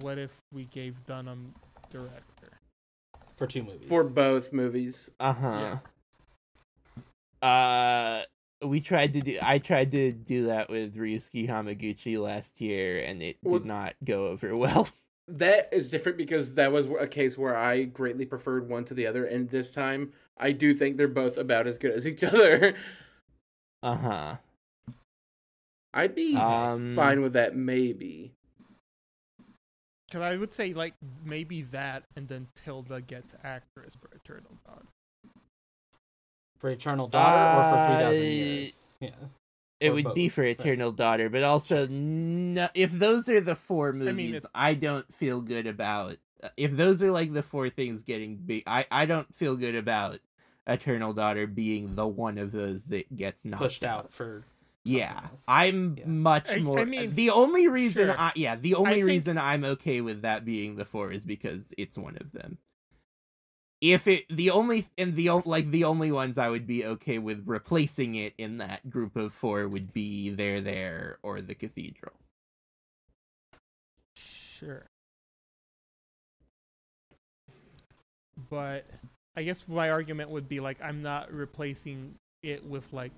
what 0.00 0.18
if 0.18 0.32
we 0.52 0.64
gave 0.64 1.04
Dunham 1.06 1.54
director? 1.90 2.58
for 3.36 3.46
two 3.46 3.62
movies. 3.62 3.88
for 3.88 4.04
both 4.04 4.52
movies. 4.52 5.10
Uh 5.20 5.32
huh. 5.32 5.76
Uh, 7.46 8.22
we 8.66 8.80
tried 8.80 9.12
to 9.12 9.20
do. 9.20 9.38
I 9.40 9.58
tried 9.58 9.92
to 9.92 10.10
do 10.12 10.46
that 10.46 10.68
with 10.68 10.96
Ryusuke 10.96 11.48
Hamaguchi 11.48 12.20
last 12.20 12.60
year, 12.60 13.00
and 13.00 13.22
it 13.22 13.38
did 13.42 13.64
not 13.64 13.94
go 14.04 14.26
over 14.26 14.56
well. 14.56 14.88
That 15.30 15.68
is 15.72 15.90
different 15.90 16.16
because 16.16 16.54
that 16.54 16.72
was 16.72 16.86
a 16.98 17.06
case 17.06 17.36
where 17.36 17.54
I 17.56 17.84
greatly 17.84 18.24
preferred 18.24 18.68
one 18.68 18.84
to 18.86 18.94
the 18.94 19.06
other, 19.06 19.24
and 19.26 19.48
this 19.50 19.70
time 19.70 20.12
I 20.38 20.52
do 20.52 20.72
think 20.74 20.96
they're 20.96 21.06
both 21.06 21.36
about 21.36 21.66
as 21.66 21.76
good 21.76 21.92
as 21.92 22.06
each 22.08 22.24
other. 22.24 22.74
Uh 23.82 23.94
huh. 23.96 24.36
I'd 25.92 26.14
be 26.14 26.34
Um, 26.36 26.94
fine 26.94 27.22
with 27.22 27.34
that, 27.34 27.54
maybe. 27.56 28.32
Because 30.06 30.22
I 30.22 30.36
would 30.38 30.54
say 30.54 30.72
like 30.72 30.94
maybe 31.24 31.62
that, 31.62 32.04
and 32.16 32.26
then 32.28 32.46
Tilda 32.64 33.02
gets 33.02 33.34
actress 33.44 33.92
for 34.00 34.08
Eternal 34.16 34.52
Dawn. 34.66 34.86
for 36.58 36.70
Eternal 36.70 37.06
Daughter 37.08 37.58
or 37.58 37.70
for 37.70 37.86
three 37.86 38.02
thousand 38.04 38.20
Uh, 38.20 38.24
years. 38.24 38.82
Yeah. 39.00 39.10
It 39.80 39.90
would 39.92 40.14
be 40.14 40.28
for. 40.28 40.42
Eternal 40.42 40.92
Daughter, 40.92 41.28
but 41.28 41.42
also 41.44 41.86
no, 41.86 42.68
if 42.74 42.90
those 42.92 43.28
are 43.28 43.40
the 43.40 43.54
four 43.54 43.92
movies, 43.92 44.44
I, 44.54 44.70
it's- 44.70 44.80
don't 44.82 45.14
feel 45.14 45.40
good 45.40 45.66
about. 45.66 46.16
uh, 46.42 46.48
If 46.56 46.76
those 46.76 47.02
are 47.02 47.10
like 47.10 47.32
the 47.32 47.42
four 47.42 47.68
things 47.70 48.02
getting 48.02 48.36
big, 48.36 48.64
I 48.66 48.86
I 48.90 49.06
don't 49.06 49.32
feel 49.36 49.56
good 49.56 49.74
about 49.76 50.18
Eternal 50.66 51.12
Daughter 51.12 51.46
being 51.46 51.94
the 51.94 52.06
one 52.06 52.38
of 52.38 52.52
those 52.52 52.84
that 52.86 53.14
gets 53.16 53.44
knocked 53.44 53.62
Pushed 53.62 53.84
out 53.84 54.12
for. 54.12 54.44
Yeah, 54.84 55.20
else. 55.32 55.44
I'm 55.46 55.96
Yeah. 55.98 56.06
much 56.06 56.48
I- 56.48 56.54
I 56.54 56.58
more. 56.60 56.86
mean, 56.86 57.14
the 57.14 57.30
only 57.30 57.68
reason, 57.68 58.06
sure. 58.06 58.16
I, 58.18 58.32
yeah, 58.36 58.56
the 58.56 58.74
only 58.74 58.94
think- 58.94 59.06
reason 59.06 59.36
I'm 59.38 59.64
okay 59.64 60.00
with 60.00 60.22
that 60.22 60.44
being 60.44 60.76
the 60.76 60.84
four 60.86 61.12
is 61.12 61.24
because 61.24 61.72
it's 61.76 61.96
one 61.98 62.16
of 62.18 62.32
them. 62.32 62.58
If 63.80 64.08
it 64.08 64.24
the 64.28 64.50
only 64.50 64.88
and 64.98 65.14
the 65.14 65.30
like 65.44 65.70
the 65.70 65.84
only 65.84 66.10
ones 66.10 66.36
I 66.36 66.48
would 66.48 66.66
be 66.66 66.84
okay 66.84 67.18
with 67.18 67.44
replacing 67.46 68.16
it 68.16 68.34
in 68.36 68.58
that 68.58 68.90
group 68.90 69.14
of 69.16 69.32
four 69.32 69.68
would 69.68 69.92
be 69.92 70.30
there 70.30 70.60
there 70.60 71.18
or 71.22 71.40
the 71.40 71.54
cathedral. 71.54 72.14
Sure. 74.16 74.86
But 78.50 78.86
I 79.36 79.44
guess 79.44 79.64
my 79.68 79.90
argument 79.90 80.30
would 80.30 80.48
be 80.48 80.58
like 80.58 80.78
I'm 80.82 81.02
not 81.02 81.32
replacing 81.32 82.16
it 82.42 82.64
with 82.64 82.92
like 82.92 83.12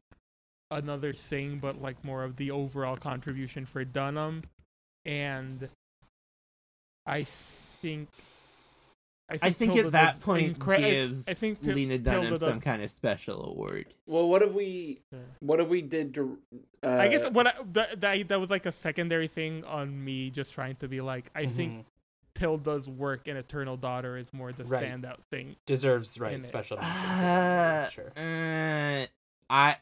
another 0.70 1.12
thing, 1.12 1.58
but 1.58 1.80
like 1.80 2.04
more 2.04 2.24
of 2.24 2.36
the 2.36 2.50
overall 2.50 2.96
contribution 2.96 3.64
for 3.64 3.84
Dunham, 3.84 4.42
and 5.04 5.68
I 7.06 7.24
think 7.80 8.08
I 9.42 9.50
think 9.52 9.72
Tilda 9.74 9.86
at 9.88 9.92
that 9.92 10.20
point 10.20 10.58
incre- 10.58 10.76
I- 10.76 10.80
give 10.80 11.24
I 11.28 11.34
think 11.34 11.62
Til- 11.62 11.74
Lena 11.74 11.98
Dunham 11.98 12.22
Tilda 12.22 12.38
does- 12.38 12.48
some 12.48 12.60
kind 12.60 12.82
of 12.82 12.90
special 12.90 13.44
award. 13.50 13.86
Well, 14.06 14.28
what 14.28 14.42
if 14.42 14.52
we? 14.52 15.00
What 15.40 15.60
if 15.60 15.68
we 15.68 15.82
did? 15.82 16.12
dir- 16.12 16.36
Uh, 16.82 16.88
I 16.88 17.08
guess 17.08 17.28
what 17.30 17.46
I, 17.46 17.52
that, 17.72 18.00
that 18.00 18.28
that 18.28 18.40
was 18.40 18.50
like 18.50 18.66
a 18.66 18.72
secondary 18.72 19.28
thing 19.28 19.64
on 19.64 20.04
me, 20.04 20.30
just 20.30 20.52
trying 20.52 20.76
to 20.76 20.88
be 20.88 21.00
like 21.00 21.30
I 21.34 21.46
think 21.46 21.72
Mhm. 21.72 21.84
Tilda's 22.34 22.88
work 22.88 23.28
in 23.28 23.36
Eternal 23.36 23.76
Daughter 23.76 24.16
is 24.16 24.32
more 24.32 24.52
the 24.52 24.64
Right. 24.64 24.84
standout 24.84 25.18
thing. 25.30 25.56
deserves 25.66 26.18
right 26.18 26.44
special 26.44 26.78
mention. 26.78 26.96
Uh, 26.96 27.88
sure. 27.90 28.12
uh, 28.16 29.06
I 29.50 29.76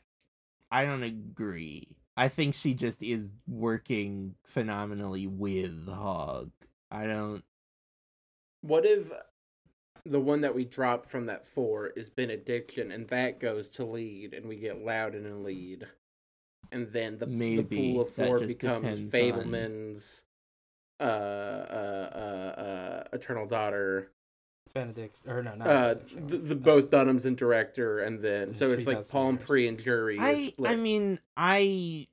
I 0.70 0.85
don't 0.85 1.03
agree. 1.03 1.89
I 2.16 2.29
think 2.29 2.55
she 2.57 2.75
just 2.75 3.03
is 3.03 3.31
working 3.47 4.35
phenomenally 4.45 5.27
with 5.29 5.87
Hogg. 5.87 6.51
I 6.91 7.07
don't. 7.07 7.45
What 8.62 8.85
if 8.85 9.11
the 10.09 10.21
one 10.21 10.41
that 10.41 10.55
we 10.55 10.65
dropped 10.65 11.07
from 11.07 11.27
that 11.27 11.47
four 11.47 11.89
is 11.89 12.09
Benediction, 12.09 12.91
and 12.91 13.07
that 13.09 13.41
goes 13.41 13.69
to 13.71 13.85
lead, 13.85 14.33
and 14.35 14.47
we 14.49 14.57
get 14.57 14.85
Lowden 14.85 15.27
in 15.27 15.45
lead, 15.45 15.87
and 16.73 16.91
then 16.93 17.19
the, 17.19 17.27
the 17.27 17.33
Maybe. 17.33 17.93
pool 17.93 18.03
of 18.03 18.11
four 18.11 18.41
becomes 18.41 19.05
depends 19.11 19.15
on- 19.15 19.21
Fabelman's, 19.21 20.25
uh, 21.01 21.03
uh, 21.03 22.11
uh, 22.15 22.61
uh, 22.61 23.05
Eternal 23.13 23.47
Daughter, 23.47 24.11
Benedict 24.75 25.17
or 25.27 25.43
no, 25.43 25.55
not 25.55 25.67
uh, 25.67 25.95
Benedict, 25.95 26.29
the, 26.29 26.37
the 26.39 26.55
uh, 26.55 26.59
both 26.59 26.91
Dunhams 26.91 27.25
and 27.25 27.37
director, 27.37 28.01
and 28.01 28.21
then 28.21 28.55
so 28.55 28.71
it's 28.71 28.87
like 28.87 28.97
3000 28.99 29.11
Palm 29.11 29.35
years. 29.37 29.47
Pre 29.47 29.69
and 29.69 29.79
Jury. 29.79 30.19
I 30.19 30.49
split. 30.49 30.71
I 30.71 30.77
mean 30.77 31.21
I. 31.37 32.07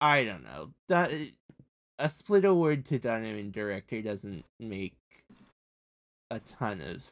I 0.00 0.24
don't 0.24 0.42
know. 0.44 0.70
Dun- 0.88 1.30
a 2.04 2.08
split 2.10 2.44
award 2.44 2.84
to 2.86 2.98
Dunham 2.98 3.36
and 3.38 3.52
director 3.52 4.02
doesn't 4.02 4.44
make 4.60 4.94
a 6.30 6.38
ton 6.40 6.80
of 6.80 7.02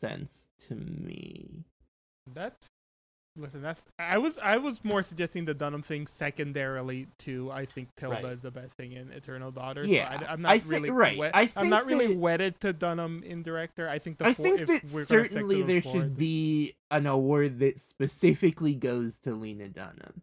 sense 0.00 0.32
to 0.68 0.74
me. 0.74 1.64
That's 2.34 2.66
listen. 3.36 3.62
That's 3.62 3.80
I 3.98 4.18
was 4.18 4.38
I 4.42 4.56
was 4.56 4.82
more 4.84 5.02
suggesting 5.02 5.44
the 5.44 5.54
Dunham 5.54 5.82
thing 5.82 6.06
secondarily 6.06 7.06
to 7.20 7.50
I 7.50 7.66
think 7.66 7.88
Tilda 7.96 8.16
Right. 8.22 8.32
is 8.32 8.40
the 8.40 8.50
best 8.50 8.72
thing 8.74 8.92
in 8.92 9.12
Eternal 9.12 9.50
Daughter. 9.50 9.84
so 9.84 9.90
Yeah, 9.90 10.24
I, 10.28 10.32
am 10.32 10.42
not 10.42 10.52
I 10.52 10.62
really 10.66 10.90
right, 10.90 11.16
wed- 11.18 11.32
I 11.34 11.50
I'm 11.56 11.68
not 11.68 11.86
really 11.86 12.08
that- 12.08 12.16
wedded 12.18 12.60
to 12.62 12.72
Dunham 12.72 13.22
in 13.24 13.42
director. 13.42 13.88
I 13.88 13.98
think 13.98 14.18
the 14.18 14.26
I 14.28 14.34
four, 14.34 14.44
think 14.46 14.60
that 14.60 14.84
we're 14.92 15.04
gonna 15.04 15.04
stick 15.04 15.22
to 15.22 15.28
certainly 15.28 15.62
there 15.62 15.82
should 15.82 16.16
be 16.16 16.74
an 16.90 17.06
award 17.06 17.58
that 17.60 17.80
specifically 17.80 18.74
goes 18.74 19.18
to 19.24 19.34
Lena 19.34 19.68
Dunham. 19.68 20.22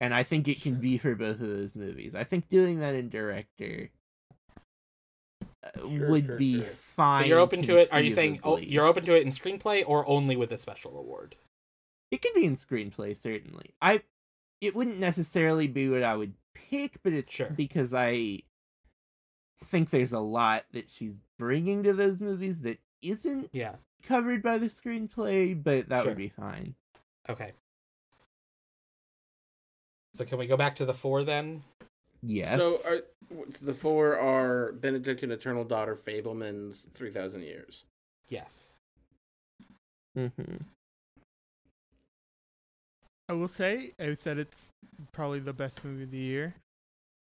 And 0.00 0.14
I 0.14 0.22
think 0.22 0.46
it 0.48 0.60
can 0.62 0.76
be 0.76 0.96
for 0.98 1.14
both 1.14 1.40
of 1.40 1.48
those 1.48 1.74
movies. 1.74 2.14
I 2.14 2.24
think 2.24 2.48
doing 2.48 2.80
that 2.80 2.94
in 2.94 3.08
director 3.08 3.90
uh, 5.64 5.70
Sure, 5.80 6.08
would 6.10 6.26
sure, 6.26 6.36
be 6.36 6.58
sure. 6.58 6.66
fine. 6.96 7.22
So 7.24 7.28
you're 7.28 7.40
open 7.40 7.62
to 7.62 7.76
it? 7.78 7.88
Are 7.92 8.00
you 8.00 8.10
saying 8.12 8.40
oh, 8.44 8.58
you're 8.58 8.86
open 8.86 9.04
to 9.06 9.16
it 9.16 9.22
in 9.22 9.30
screenplay 9.30 9.82
or 9.86 10.08
only 10.08 10.36
with 10.36 10.52
a 10.52 10.56
special 10.58 10.96
award? 10.98 11.34
It 12.10 12.22
can 12.22 12.32
be 12.34 12.44
in 12.46 12.56
screenplay, 12.56 13.20
certainly. 13.20 13.74
I. 13.82 14.02
It 14.60 14.74
wouldn't 14.74 14.98
necessarily 14.98 15.68
be 15.68 15.88
what 15.88 16.02
I 16.02 16.16
would 16.16 16.34
pick, 16.54 17.00
but 17.04 17.12
it's 17.12 17.32
Sure. 17.32 17.50
because 17.50 17.94
I 17.94 18.40
think 19.66 19.90
there's 19.90 20.12
a 20.12 20.18
lot 20.18 20.64
that 20.72 20.86
she's 20.90 21.14
bringing 21.38 21.84
to 21.84 21.92
those 21.92 22.20
movies 22.20 22.62
that 22.62 22.78
isn't 23.02 23.50
Yeah. 23.52 23.76
covered 24.02 24.42
by 24.42 24.58
the 24.58 24.66
screenplay, 24.68 25.60
but 25.60 25.88
that 25.90 26.02
Sure. 26.02 26.10
would 26.10 26.18
be 26.18 26.28
fine. 26.30 26.74
Okay. 27.28 27.52
So 30.18 30.24
can 30.24 30.36
we 30.36 30.48
go 30.48 30.56
back 30.56 30.74
to 30.76 30.84
the 30.84 30.92
four 30.92 31.22
then? 31.22 31.62
Yes. 32.24 32.58
So 32.58 32.80
are, 32.84 32.98
the 33.62 33.72
four 33.72 34.18
are 34.18 34.72
Benediction, 34.72 35.30
Eternal 35.30 35.62
Daughter, 35.62 35.94
Fabelman's 35.94 36.88
Three 36.92 37.12
Thousand 37.12 37.42
Years. 37.42 37.84
Yes. 38.28 38.72
hmm 40.16 40.26
I 43.28 43.34
will 43.34 43.46
say 43.46 43.92
I 44.00 44.16
said 44.18 44.38
it's 44.38 44.70
probably 45.12 45.38
the 45.38 45.52
best 45.52 45.84
movie 45.84 46.02
of 46.02 46.10
the 46.10 46.18
year, 46.18 46.54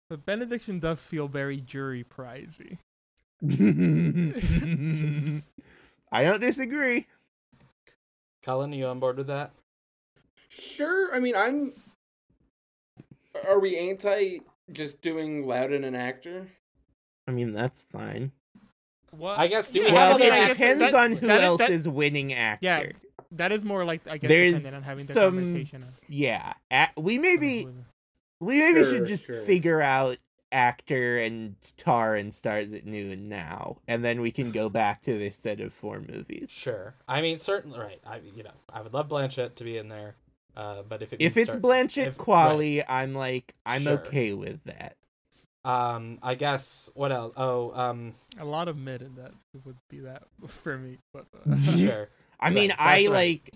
but 0.09 0.24
Benediction 0.24 0.78
does 0.78 0.98
feel 0.98 1.28
very 1.28 1.59
jury 1.59 2.05
prizey. 2.05 2.78
I 6.10 6.24
don't 6.24 6.40
disagree. 6.40 7.06
Colin, 8.43 8.73
are 8.73 8.77
you 8.77 8.86
on 8.86 8.98
board 8.98 9.19
with 9.19 9.27
that? 9.27 9.51
Sure. 10.48 11.15
I 11.15 11.20
mean, 11.20 11.36
I'm. 11.36 11.74
Are 13.47 13.59
we 13.60 13.77
anti 13.77 14.39
just 14.73 15.01
doing 15.01 15.47
Lowden 15.47 15.85
an 15.85 15.94
actor? 15.94 16.48
I 17.27 17.31
mean, 17.32 17.52
that's 17.52 17.85
fine. 17.90 18.32
What? 19.10 19.39
I 19.39 19.47
guess, 19.47 19.70
do 19.70 19.82
we 19.82 19.90
well, 19.93 20.12
have 20.12 20.20
it 20.20 20.24
mean, 20.24 20.32
other 20.32 20.40
I 20.43 20.47
guess 20.48 20.56
depends 20.56 20.81
that- 20.85 20.94
on 20.94 21.12
who 21.16 21.27
that 21.27 21.39
is- 21.39 21.44
else 21.44 21.59
that- 21.60 21.70
is 21.70 21.89
winning 21.89 22.32
actor. 22.35 22.65
Yeah, 22.66 22.82
that 23.32 23.52
is 23.52 23.62
more 23.65 23.85
like 23.85 24.06
I 24.06 24.19
guess 24.19 24.28
There's 24.28 24.55
dependent 24.56 24.77
on 24.77 24.82
having 24.82 25.06
the 25.06 25.15
some- 25.15 25.35
conversation. 25.39 25.82
Of, 25.82 25.89
Yeah. 26.09 26.52
A- 26.70 26.89
we 26.97 27.19
maybe 27.19 27.66
we 28.40 28.59
maybe 28.59 28.82
Sure, 28.85 28.90
should 28.93 29.06
just 29.06 29.24
sure. 29.27 29.43
figure 29.44 29.81
out 29.81 30.19
actor 30.52 31.19
and 31.19 31.56
tar 31.77 32.15
and 32.16 32.32
stars 32.32 32.73
at 32.73 32.86
noon 32.86 33.28
now, 33.28 33.78
and 33.86 34.02
then 34.05 34.20
we 34.20 34.31
can 34.31 34.51
go 34.52 34.69
back 34.70 35.02
to 35.02 35.19
this 35.19 35.36
set 35.36 35.60
of 35.60 35.73
four 35.74 36.01
movies. 36.01 36.51
Sure. 36.51 36.94
I 37.06 37.20
mean, 37.20 37.36
certainly. 37.39 37.78
Right. 37.78 38.01
I 38.06 38.19
you 38.35 38.43
know 38.43 38.52
I 38.73 38.81
would 38.82 38.93
love 38.94 39.09
Blanchett 39.09 39.55
to 39.56 39.65
be 39.65 39.77
in 39.78 39.89
there, 39.89 40.16
uh, 40.57 40.83
but 40.89 41.03
if 41.03 41.12
it 41.12 41.20
If 41.20 41.37
it's 41.37 41.53
cer- 41.53 41.61
Blanchett 41.61 42.07
if- 42.09 42.19
Qualley, 42.19 42.85
I'm 42.89 43.15
like 43.15 43.55
I'm 43.66 43.83
Sure. 43.85 43.93
okay 43.99 44.33
with 44.33 44.62
that. 44.65 44.97
um, 45.65 46.19
I 46.23 46.35
guess 46.35 46.91
what 46.95 47.12
else? 47.12 47.35
Oh, 47.37 47.73
um, 47.79 48.15
a 48.39 48.45
lot 48.45 48.69
of 48.69 48.77
mid 48.79 49.03
in 49.03 49.15
that 49.16 49.33
would 49.65 49.77
be 49.91 50.01
that 50.01 50.23
for 50.47 50.79
me. 50.79 50.99
But 51.12 51.27
uh, 51.49 51.57
sure. 51.77 52.09
I 52.41 52.51
mean, 52.51 52.70
Right, 52.70 52.81
I 52.81 52.95
right. 53.07 53.11
like. 53.11 53.55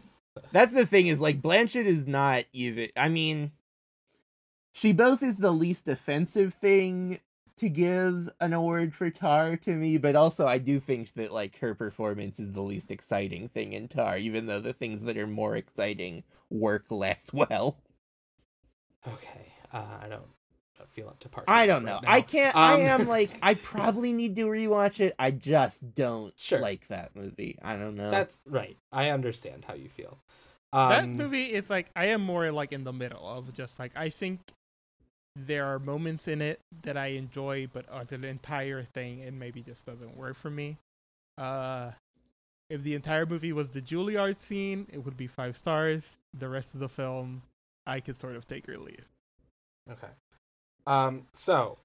That's 0.51 0.73
the 0.73 0.86
thing 0.86 1.09
is 1.09 1.20
like 1.20 1.40
Blanchett 1.43 1.85
is 1.86 2.06
not 2.09 2.44
even. 2.52 2.89
I 2.97 3.09
mean, 3.09 3.52
she 4.73 4.93
both 4.93 5.23
is 5.23 5.36
the 5.36 5.52
least 5.52 5.86
offensive 5.89 6.55
thing 6.55 7.20
to 7.58 7.68
give 7.68 8.30
an 8.40 8.52
award 8.52 8.94
for 8.94 9.10
Tar 9.10 9.56
to 9.58 9.74
me, 9.74 9.96
but 9.98 10.16
also 10.16 10.46
I 10.46 10.58
do 10.58 10.80
think 10.80 11.14
that 11.14 11.32
like 11.32 11.58
her 11.58 11.74
performance 11.74 12.38
is 12.40 12.52
the 12.52 12.62
least 12.62 12.90
exciting 12.90 13.48
thing 13.48 13.72
in 13.72 13.88
Tar, 13.88 14.16
even 14.18 14.46
though 14.46 14.60
the 14.60 14.72
things 14.72 15.02
that 15.04 15.16
are 15.16 15.26
more 15.26 15.56
exciting 15.56 16.24
work 16.50 16.86
less 16.90 17.30
well. 17.32 17.78
Okay. 19.06 19.52
Uh, 19.72 19.84
I 20.02 20.08
don't. 20.08 20.22
feel 20.90 21.08
up 21.08 21.18
to 21.20 21.28
part. 21.28 21.44
I 21.48 21.66
don't 21.66 21.84
know. 21.84 22.00
right 22.02 22.08
I 22.08 22.20
can't. 22.22 22.54
I 22.56 22.74
Um, 22.74 23.02
am 23.02 23.08
like. 23.08 23.30
I 23.42 23.54
probably 23.70 24.12
need 24.12 24.36
to 24.36 24.46
rewatch 24.46 25.00
it. 25.00 25.14
I 25.18 25.30
just 25.30 25.94
don't 25.94 26.34
Sure. 26.36 26.58
like 26.58 26.88
that 26.88 27.14
movie. 27.16 27.58
I 27.62 27.76
don't 27.76 27.94
know. 27.96 28.10
That's 28.10 28.40
right. 28.46 28.76
I 28.92 29.10
understand 29.10 29.64
how 29.66 29.74
you 29.74 29.88
feel. 29.88 30.18
that 30.72 31.04
Um, 31.04 31.16
movie 31.16 31.44
is 31.52 31.70
like 31.70 31.90
I 31.96 32.06
am 32.06 32.22
more 32.22 32.50
like 32.50 32.72
in 32.72 32.84
the 32.84 32.92
middle 32.92 33.26
of 33.28 33.52
just 33.54 33.78
like 33.78 33.92
I 33.96 34.10
think 34.10 34.40
there 35.34 35.64
are 35.66 35.78
moments 35.78 36.28
in 36.28 36.42
it 36.42 36.60
that 36.82 36.96
I 36.96 37.09
enjoy, 37.09 37.68
but 37.72 37.86
as 37.92 38.12
an 38.12 38.24
entire 38.24 38.82
thing, 38.82 39.20
it 39.20 39.32
maybe 39.32 39.62
just 39.62 39.86
doesn't 39.86 40.16
work 40.16 40.36
for 40.36 40.50
me. 40.50 40.76
Uh, 41.38 41.92
if 42.68 42.82
the 42.82 42.94
entire 42.94 43.26
movie 43.26 43.52
was 43.52 43.70
the 43.70 43.80
Juilliard 43.80 44.42
scene, 44.42 44.86
it 44.92 45.04
would 45.04 45.16
be 45.16 45.26
five 45.26 45.56
stars. 45.56 46.04
The 46.38 46.48
rest 46.48 46.74
of 46.74 46.80
the 46.80 46.88
film, 46.88 47.42
I 47.86 48.00
could 48.00 48.20
sort 48.20 48.36
of 48.36 48.46
take 48.46 48.68
or 48.68 48.78
leave. 48.78 49.09
Okay. 49.90 50.09
Um. 50.86 51.26
So, 51.32 51.78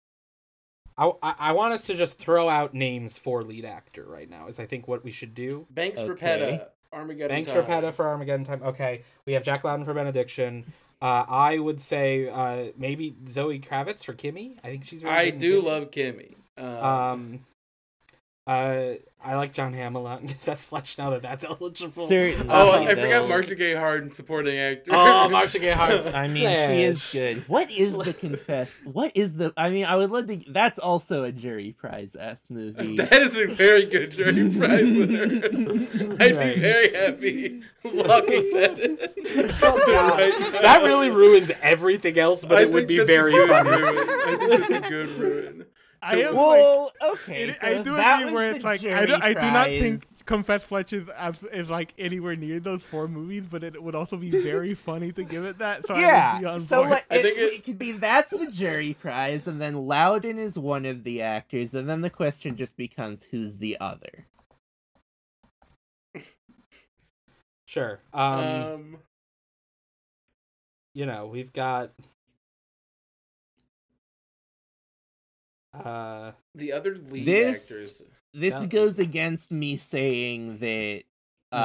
I, 0.97 1.11
I 1.21 1.35
I 1.39 1.51
want 1.53 1.73
us 1.73 1.83
to 1.83 1.93
just 1.95 2.17
throw 2.17 2.49
out 2.49 2.73
names 2.73 3.17
for 3.17 3.43
lead 3.43 3.65
actor 3.65 4.05
right 4.05 4.29
now. 4.29 4.47
Is 4.47 4.59
I 4.59 4.65
think 4.65 4.87
what 4.87 5.03
we 5.03 5.11
should 5.11 5.33
do. 5.35 5.67
Banks 5.69 5.99
Okay. 5.99 6.09
Repeta, 6.09 6.67
Armageddon. 6.93 7.29
Thanks 7.29 7.51
Time. 7.51 7.63
for 7.63 7.69
Petta 7.69 7.93
for 7.93 8.07
Armageddon 8.07 8.45
time. 8.45 8.61
Okay, 8.63 9.03
we 9.25 9.33
have 9.33 9.43
Jack 9.43 9.63
Lowden 9.63 9.85
for 9.85 9.93
Benediction. 9.93 10.65
Uh, 11.01 11.25
I 11.27 11.59
would 11.59 11.79
say 11.79 12.27
uh, 12.27 12.71
maybe 12.77 13.15
Zoe 13.29 13.59
Kravitz 13.59 14.03
for 14.03 14.13
Kimi. 14.13 14.57
I 14.63 14.67
think 14.67 14.85
she's. 14.85 15.03
Really 15.03 15.15
I 15.15 15.29
do 15.29 15.59
Kimi. 15.59 15.69
love 15.71 15.91
Kimi. 15.91 16.35
Um, 16.57 16.65
Um, 16.65 17.45
uh, 18.47 18.93
I 19.19 19.35
like 19.35 19.51
Jon 19.51 19.73
Hamm 19.73 19.95
a 19.95 19.99
lot 19.99 20.21
in 20.21 20.27
Confess 20.29 20.67
Fletch 20.69 20.97
now 20.97 21.09
that 21.09 21.21
that's 21.21 21.43
eligible. 21.43 22.07
Certainly. 22.07 22.47
oh, 22.49 22.71
I 22.83 22.87
forgot 22.89 22.95
though. 23.23 23.27
Marcia 23.27 23.55
Gay 23.55 23.75
Harden 23.75 24.11
supporting 24.13 24.57
actor. 24.57 24.91
Oh, 24.93 25.27
Marcia 25.27 25.59
Gay 25.59 25.71
Harden. 25.71 26.15
I 26.15 26.27
mean, 26.27 26.43
she 26.43 26.83
is 26.83 27.09
good. 27.11 27.43
What 27.49 27.69
is 27.69 27.97
the 27.97 28.13
confess? 28.13 28.69
What 28.85 29.11
is 29.15 29.33
the? 29.35 29.51
I 29.57 29.69
mean, 29.69 29.83
I 29.85 29.95
would 29.97 30.11
love 30.11 30.27
to. 30.27 30.39
That's 30.47 30.79
also 30.79 31.23
a 31.25 31.31
jury 31.31 31.73
prize 31.77 32.15
ass 32.17 32.37
movie. 32.49 32.95
That 32.97 33.21
is 33.21 33.35
a 33.35 33.47
very 33.47 33.85
good 33.85 34.11
jury 34.11 34.49
prize 34.49 34.97
winner. 34.97 36.15
I'd 36.19 36.37
Right. 36.37 36.55
be 36.55 36.61
very 36.61 36.93
happy 36.93 37.61
locking 37.83 38.51
that 38.53 38.79
in. 38.79 38.97
Oh, 39.61 39.83
God. 39.85 40.19
Right. 40.19 40.61
that 40.61 40.83
really 40.83 41.09
ruins 41.09 41.51
everything 41.61 42.17
else, 42.17 42.45
but 42.45 42.59
I 42.59 42.61
it 42.61 42.71
would 42.71 42.87
be 42.87 43.03
very 43.03 43.33
good 43.33 43.49
funny. 43.49 43.69
ruin. 43.71 43.97
I 43.97 44.37
think 44.37 44.69
that's 44.69 44.85
a 44.87 44.89
good 44.89 45.09
ruin. 45.17 45.65
I 46.01 46.15
am 46.21 46.35
like, 46.35 47.11
okay. 47.13 47.43
it, 47.49 47.55
so 47.59 47.67
I 47.67 47.77
do 47.81 47.95
that 47.95 48.19
agree 48.21 48.25
was 48.25 48.33
where 48.35 48.49
the 48.51 48.55
it's 48.57 48.63
like 48.65 48.85
I, 48.85 49.05
do, 49.05 49.15
I 49.19 49.33
do 49.33 49.39
not 49.51 49.65
think 49.67 50.01
prize- 50.01 50.23
Confess 50.25 50.63
Fletch 50.63 50.93
is 50.93 51.07
abs- 51.15 51.43
is 51.45 51.69
like 51.69 51.93
anywhere 51.97 52.35
near 52.35 52.59
those 52.59 52.83
four 52.83 53.07
movies, 53.07 53.45
but 53.49 53.63
it 53.63 53.81
would 53.81 53.95
also 53.95 54.15
be 54.17 54.29
very 54.29 54.73
funny 54.75 55.11
to 55.13 55.23
give 55.23 55.43
it 55.45 55.57
that. 55.57 55.87
So 55.87 55.93
I 55.93 55.97
would 55.97 56.39
be 56.39 56.43
Yeah, 56.45 56.51
on 56.53 56.61
so 56.61 56.77
board. 56.79 56.89
like, 56.91 57.05
I 57.09 57.15
it, 57.17 57.23
think 57.23 57.37
it- 57.37 57.53
it 57.53 57.63
could 57.63 57.79
be 57.79 57.91
that's 57.93 58.31
the 58.31 58.51
jury 58.51 58.93
prize, 58.93 59.47
and 59.47 59.59
then 59.59 59.87
Lowden 59.87 60.37
is 60.37 60.57
one 60.57 60.85
of 60.85 61.03
the 61.03 61.21
actors, 61.21 61.73
and 61.73 61.89
then 61.89 62.01
the 62.01 62.09
question 62.09 62.55
just 62.57 62.77
becomes 62.77 63.23
who's 63.31 63.57
the 63.57 63.77
other. 63.79 64.27
Sure. 67.65 67.99
Um, 68.13 68.39
Um, 68.39 68.97
you 70.93 71.05
know, 71.05 71.27
we've 71.27 71.51
got 71.53 71.91
uh 75.73 76.31
the 76.55 76.71
other 76.73 76.95
lead 76.97 77.25
This- 77.25 77.63
actors. 77.63 78.01
This 78.33 78.53
Yeah. 78.53 78.65
goes 78.67 78.99
against 78.99 79.51
me 79.51 79.77
saying 79.77 80.59
that 80.59 81.03
uh 81.51 81.57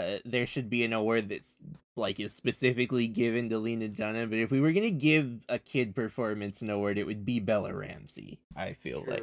Mm-hmm. 0.00 0.30
there 0.30 0.46
should 0.46 0.70
be 0.70 0.84
an 0.84 0.92
award 0.92 1.28
that's 1.28 1.56
like 1.96 2.18
is 2.20 2.32
specifically 2.34 3.06
given 3.06 3.48
to 3.50 3.58
Lena 3.58 3.88
Dunham, 3.88 4.30
but 4.30 4.38
if 4.38 4.50
we 4.50 4.60
were 4.60 4.72
gonna 4.72 4.90
give 4.90 5.40
a 5.48 5.58
kid 5.58 5.94
performance 5.94 6.60
an 6.62 6.70
award, 6.70 6.98
it 6.98 7.06
would 7.06 7.24
be 7.24 7.38
Bella 7.40 7.72
Ramsey. 7.74 8.38
I 8.56 8.72
feel 8.74 9.04
like. 9.06 9.22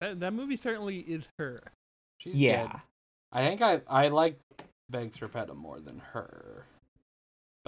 That, 0.00 0.20
that 0.20 0.32
movie 0.32 0.56
certainly 0.56 0.98
is 1.00 1.28
her. 1.38 1.62
she's 2.18 2.36
Yeah. 2.38 2.66
good. 2.72 2.80
I 3.32 3.46
think 3.46 3.60
I 3.62 3.80
I 3.88 4.08
like 4.08 4.38
Banks 4.88 5.18
Repeta 5.18 5.54
more 5.54 5.80
than 5.80 5.98
her. 5.98 6.64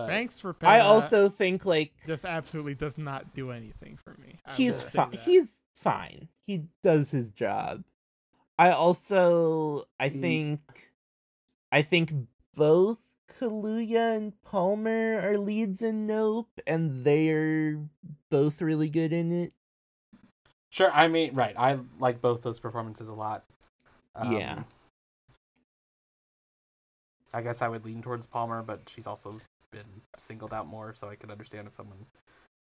But 0.01 0.09
Thanks 0.09 0.41
for 0.41 0.57
I 0.63 0.81
also 0.81 1.29
think 1.29 1.67
like 1.67 1.93
just 2.07 2.25
absolutely 2.25 2.75
does 2.75 2.97
not 2.97 3.35
do 3.35 3.51
anything 3.51 3.99
for 4.03 4.17
me. 4.19 4.39
I 4.47 4.55
he's 4.55 4.81
fine. 4.81 5.13
He's 5.13 5.49
fine. 5.75 6.29
He 6.47 6.63
does 6.83 7.11
his 7.11 7.33
job. 7.33 7.85
I 8.59 8.71
also 8.71 9.85
I 9.99 10.09
Mm. 10.09 10.21
think 10.21 10.61
I 11.71 11.83
think 11.83 12.15
both 12.55 12.99
Kaluuya 13.29 14.17
and 14.17 14.43
Palmer 14.43 15.21
are 15.21 15.37
leads 15.37 15.83
in 15.83 16.07
Nope, 16.07 16.49
and 16.67 17.05
they're 17.05 17.79
both 18.31 18.63
really 18.63 18.89
good 18.89 19.13
in 19.13 19.33
it. 19.33 19.53
sure, 20.71 20.91
I 20.93 21.09
mean, 21.09 21.35
right. 21.35 21.55
I 21.59 21.79
like 21.99 22.23
both 22.23 22.43
those 22.43 22.59
performances 22.59 23.09
a 23.09 23.15
lot. 23.15 23.45
Yeah. 24.31 24.53
Um, 24.55 24.65
I 27.35 27.43
guess 27.43 27.61
I 27.61 27.69
would 27.69 27.85
lean 27.85 28.01
towards 28.01 28.27
Palmer, 28.27 28.63
but 28.63 28.89
she's 28.89 29.07
also 29.07 29.41
been 29.71 30.03
singled 30.19 30.53
out 30.53 30.67
more, 30.67 30.95
so 30.95 31.09
I 31.09 31.17
could 31.17 31.31
understand 31.31 31.67
if 31.69 31.75
someone 31.75 31.99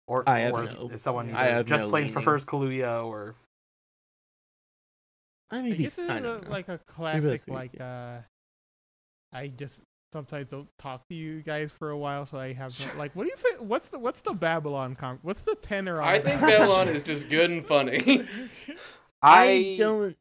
or 0.06 0.28
I 0.28 0.40
have 0.40 0.54
or 0.54 0.64
no- 0.64 0.90
if 0.92 1.00
someone 1.00 1.32
I 1.34 1.44
have 1.44 1.66
just 1.66 1.84
no 1.84 1.90
plain 1.90 2.02
leaning. 2.04 2.14
prefers 2.14 2.44
Kaluuya 2.44 3.04
or 3.06 3.34
I 5.50 5.58
I 5.58 5.62
mean, 5.62 5.76
guess 5.76 5.98
I 5.98 6.02
it's 6.16 6.22
don't 6.22 6.46
a, 6.46 6.50
like 6.50 6.68
a 6.68 6.78
classic. 6.78 7.22
really 7.22 7.40
Like 7.46 7.80
uh, 7.80 8.18
I 9.32 9.48
just 9.48 9.80
sometimes 10.12 10.48
don't 10.48 10.68
talk 10.78 11.06
to 11.08 11.14
you 11.14 11.42
guys 11.42 11.70
for 11.78 11.90
a 11.90 11.98
while, 11.98 12.24
so 12.26 12.38
I 12.38 12.52
have 12.52 12.78
no, 12.80 12.86
like. 12.98 13.14
What 13.14 13.24
do 13.24 13.30
you 13.30 13.36
think? 13.36 13.58
What's 13.60 13.88
the 13.90 13.98
what's 13.98 14.22
the 14.22 14.32
Babylon 14.32 14.94
con? 14.94 15.18
What's 15.22 15.42
the 15.42 15.54
tenor 15.56 16.00
on? 16.00 16.08
I 16.08 16.18
think? 16.20 16.40
Babylon 16.40 16.88
is 16.96 17.02
just 17.02 17.28
good 17.28 17.50
and 17.50 17.64
funny. 17.64 18.26
I 19.22 19.76
don't 19.78 20.16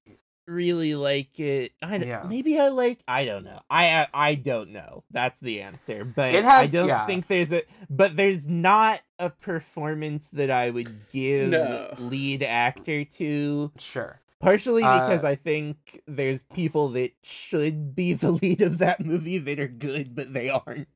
really 0.47 0.95
like 0.95 1.39
it. 1.39 1.71
I 1.81 1.97
d- 1.97 2.07
Yeah. 2.07 2.25
maybe 2.27 2.59
I 2.59 2.69
like. 2.69 2.99
I 3.07 3.25
don't 3.25 3.43
know. 3.43 3.61
I 3.69 4.01
I, 4.01 4.07
I 4.13 4.35
don't 4.35 4.71
know. 4.71 5.03
That's 5.11 5.39
the 5.39 5.61
answer. 5.61 6.03
But 6.05 6.33
It 6.35 6.43
has- 6.43 6.73
I 6.73 6.77
don't 6.77 6.87
yeah. 6.87 7.05
think 7.05 7.27
there's 7.27 7.51
a. 7.51 7.63
But 7.89 8.15
there's 8.15 8.47
not 8.47 9.01
a 9.19 9.29
performance 9.29 10.27
that 10.33 10.51
I 10.51 10.69
would 10.69 11.11
give 11.11 11.49
No. 11.49 11.93
lead 11.99 12.43
actor 12.43 13.05
to. 13.05 13.71
Sure. 13.77 14.19
Partially 14.39 14.81
Uh, 14.83 15.07
because 15.07 15.23
I 15.23 15.35
think 15.35 16.01
there's 16.07 16.41
people 16.53 16.89
that 16.89 17.11
should 17.21 17.95
be 17.95 18.13
the 18.13 18.31
lead 18.31 18.61
of 18.61 18.79
that 18.79 18.99
movie 19.05 19.37
that 19.37 19.59
are 19.59 19.67
good, 19.67 20.15
but 20.15 20.33
they 20.33 20.49
aren't. 20.49 20.87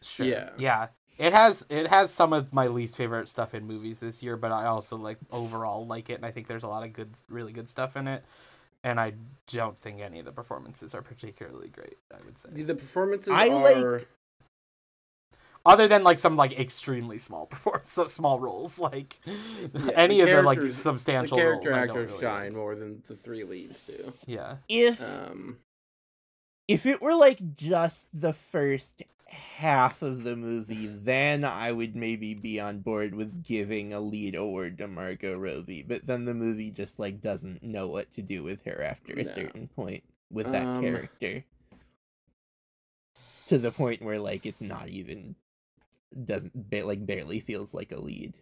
Sure. 0.00 0.26
Yeah. 0.26 0.50
Yeah. 0.58 0.86
It 1.18 1.32
has 1.32 1.66
it 1.68 1.88
has 1.88 2.12
some 2.12 2.32
of 2.32 2.52
my 2.52 2.68
least 2.68 2.96
favorite 2.96 3.28
stuff 3.28 3.52
in 3.52 3.66
movies 3.66 3.98
this 3.98 4.22
year, 4.22 4.36
but 4.36 4.52
I 4.52 4.66
also 4.66 4.96
like 4.96 5.18
overall 5.32 5.84
like 5.84 6.10
it 6.10 6.14
and 6.14 6.24
I 6.24 6.30
think 6.30 6.46
there's 6.46 6.62
a 6.62 6.68
lot 6.68 6.84
of 6.84 6.92
good 6.92 7.10
really 7.28 7.52
good 7.52 7.68
stuff 7.68 7.96
in 7.96 8.06
it. 8.06 8.24
And 8.84 9.00
I 9.00 9.12
don't 9.48 9.78
think 9.80 10.00
any 10.00 10.18
of 10.20 10.24
the 10.24 10.32
performances 10.32 10.94
are 10.94 11.02
particularly 11.02 11.68
great, 11.68 11.98
I 12.12 12.18
would 12.24 12.38
say. 12.38 12.48
the 12.50 12.74
performances 12.74 13.32
I 13.32 13.48
are. 13.48 13.92
like- 13.98 14.08
Other 15.66 15.88
than 15.88 16.04
like 16.04 16.18
some 16.18 16.36
like 16.36 16.58
extremely 16.58 17.18
small 17.18 17.44
performance 17.46 17.92
so 17.92 18.06
small 18.06 18.38
roles, 18.38 18.78
like 18.78 19.18
Yeah, 19.26 19.90
any 19.94 20.16
the 20.16 20.22
of 20.22 20.28
the 20.28 20.42
like 20.42 20.58
characters- 20.58 20.76
The 20.76 20.82
substantial 20.82 21.36
character 21.36 21.70
roles. 21.70 21.82
I 21.82 21.86
don't 21.86 21.96
actors 21.96 22.10
really 22.12 22.22
shine 22.22 22.44
like. 22.44 22.52
more 22.54 22.74
than 22.76 23.02
the 23.06 23.16
three 23.16 23.44
leads 23.44 23.86
do. 23.86 24.12
Yeah. 24.26 24.56
If 24.68 25.02
Um, 25.02 25.58
if 26.68 26.86
it 26.86 27.02
were 27.02 27.14
like 27.14 27.56
just 27.56 28.06
the 28.14 28.32
first 28.32 29.02
half 29.28 30.02
of 30.02 30.24
the 30.24 30.36
movie, 30.36 30.86
then 30.86 31.44
I 31.44 31.72
would 31.72 31.94
maybe 31.94 32.34
be 32.34 32.58
on 32.60 32.80
board 32.80 33.14
with 33.14 33.42
giving 33.44 33.92
a 33.92 34.00
lead 34.00 34.34
award 34.34 34.78
to 34.78 34.88
Margot 34.88 35.36
Robbie. 35.38 35.82
But 35.86 36.06
then 36.06 36.24
the 36.24 36.34
movie 36.34 36.70
just 36.70 36.98
like 36.98 37.20
doesn't 37.20 37.62
know 37.62 37.86
what 37.88 38.12
to 38.14 38.22
do 38.22 38.42
with 38.42 38.64
her 38.64 38.82
after 38.82 39.12
a 39.12 39.24
No. 39.24 39.32
certain 39.34 39.68
point 39.68 40.04
with 40.30 40.50
that 40.52 40.66
Um, 40.66 40.82
character. 40.82 41.44
To 43.48 43.58
the 43.58 43.70
point 43.72 44.02
where 44.02 44.18
like 44.18 44.44
it's 44.46 44.60
not 44.60 44.88
even 44.88 45.34
doesn't 46.24 46.70
ba- 46.70 46.84
like 46.84 47.04
barely 47.06 47.40
feels 47.40 47.72
like 47.74 47.92
a 47.92 48.00
lead. 48.00 48.34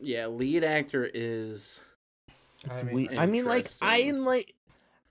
yeah, 0.00 0.26
lead 0.26 0.64
actor 0.64 1.08
is. 1.12 1.80
I 2.68 2.82
mean, 2.82 2.94
we- 2.94 3.08
I 3.10 3.26
mean, 3.26 3.44
like 3.44 3.68
I 3.80 3.98
am 3.98 4.24
like, 4.24 4.54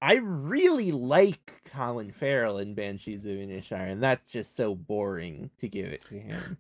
I 0.01 0.15
really 0.15 0.91
like 0.91 1.61
Colin 1.65 2.11
Farrell 2.11 2.57
in 2.59 2.73
Banshees 2.75 3.25
of 3.25 3.31
Inisherin, 3.31 3.91
and 3.93 4.03
that's 4.03 4.29
just 4.29 4.55
so 4.55 4.75
boring 4.75 5.49
to 5.59 5.67
give 5.67 5.87
it 5.87 6.03
to 6.09 6.19
him. 6.19 6.57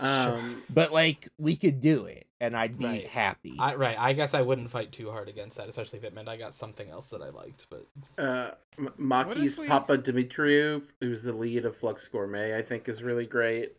Um, 0.00 0.62
But 0.70 0.90
like, 0.90 1.28
we 1.38 1.54
could 1.54 1.80
do 1.80 2.06
it, 2.06 2.26
and 2.40 2.56
I'd 2.56 2.78
be 2.78 2.86
Right. 2.86 3.06
happy. 3.06 3.56
I, 3.58 3.74
right, 3.74 3.96
I 3.98 4.14
guess 4.14 4.32
I 4.32 4.40
wouldn't 4.42 4.70
fight 4.70 4.90
too 4.90 5.10
hard 5.10 5.28
against 5.28 5.58
that, 5.58 5.68
especially 5.68 5.98
if 5.98 6.04
it 6.04 6.14
meant 6.14 6.28
I 6.28 6.36
got 6.38 6.54
something 6.54 6.88
else 6.88 7.08
that 7.08 7.20
I 7.22 7.28
liked. 7.28 7.66
But 7.70 7.86
uh, 8.18 8.52
M- 8.78 8.92
Makis 8.98 9.58
we- 9.58 9.66
Papadimitriou, 9.68 10.88
who's 11.00 11.22
the 11.22 11.32
lead 11.34 11.66
of 11.66 11.76
Flux 11.76 12.08
Gourmet, 12.08 12.56
I 12.56 12.62
think 12.62 12.88
is 12.88 13.02
really 13.02 13.26
great. 13.26 13.78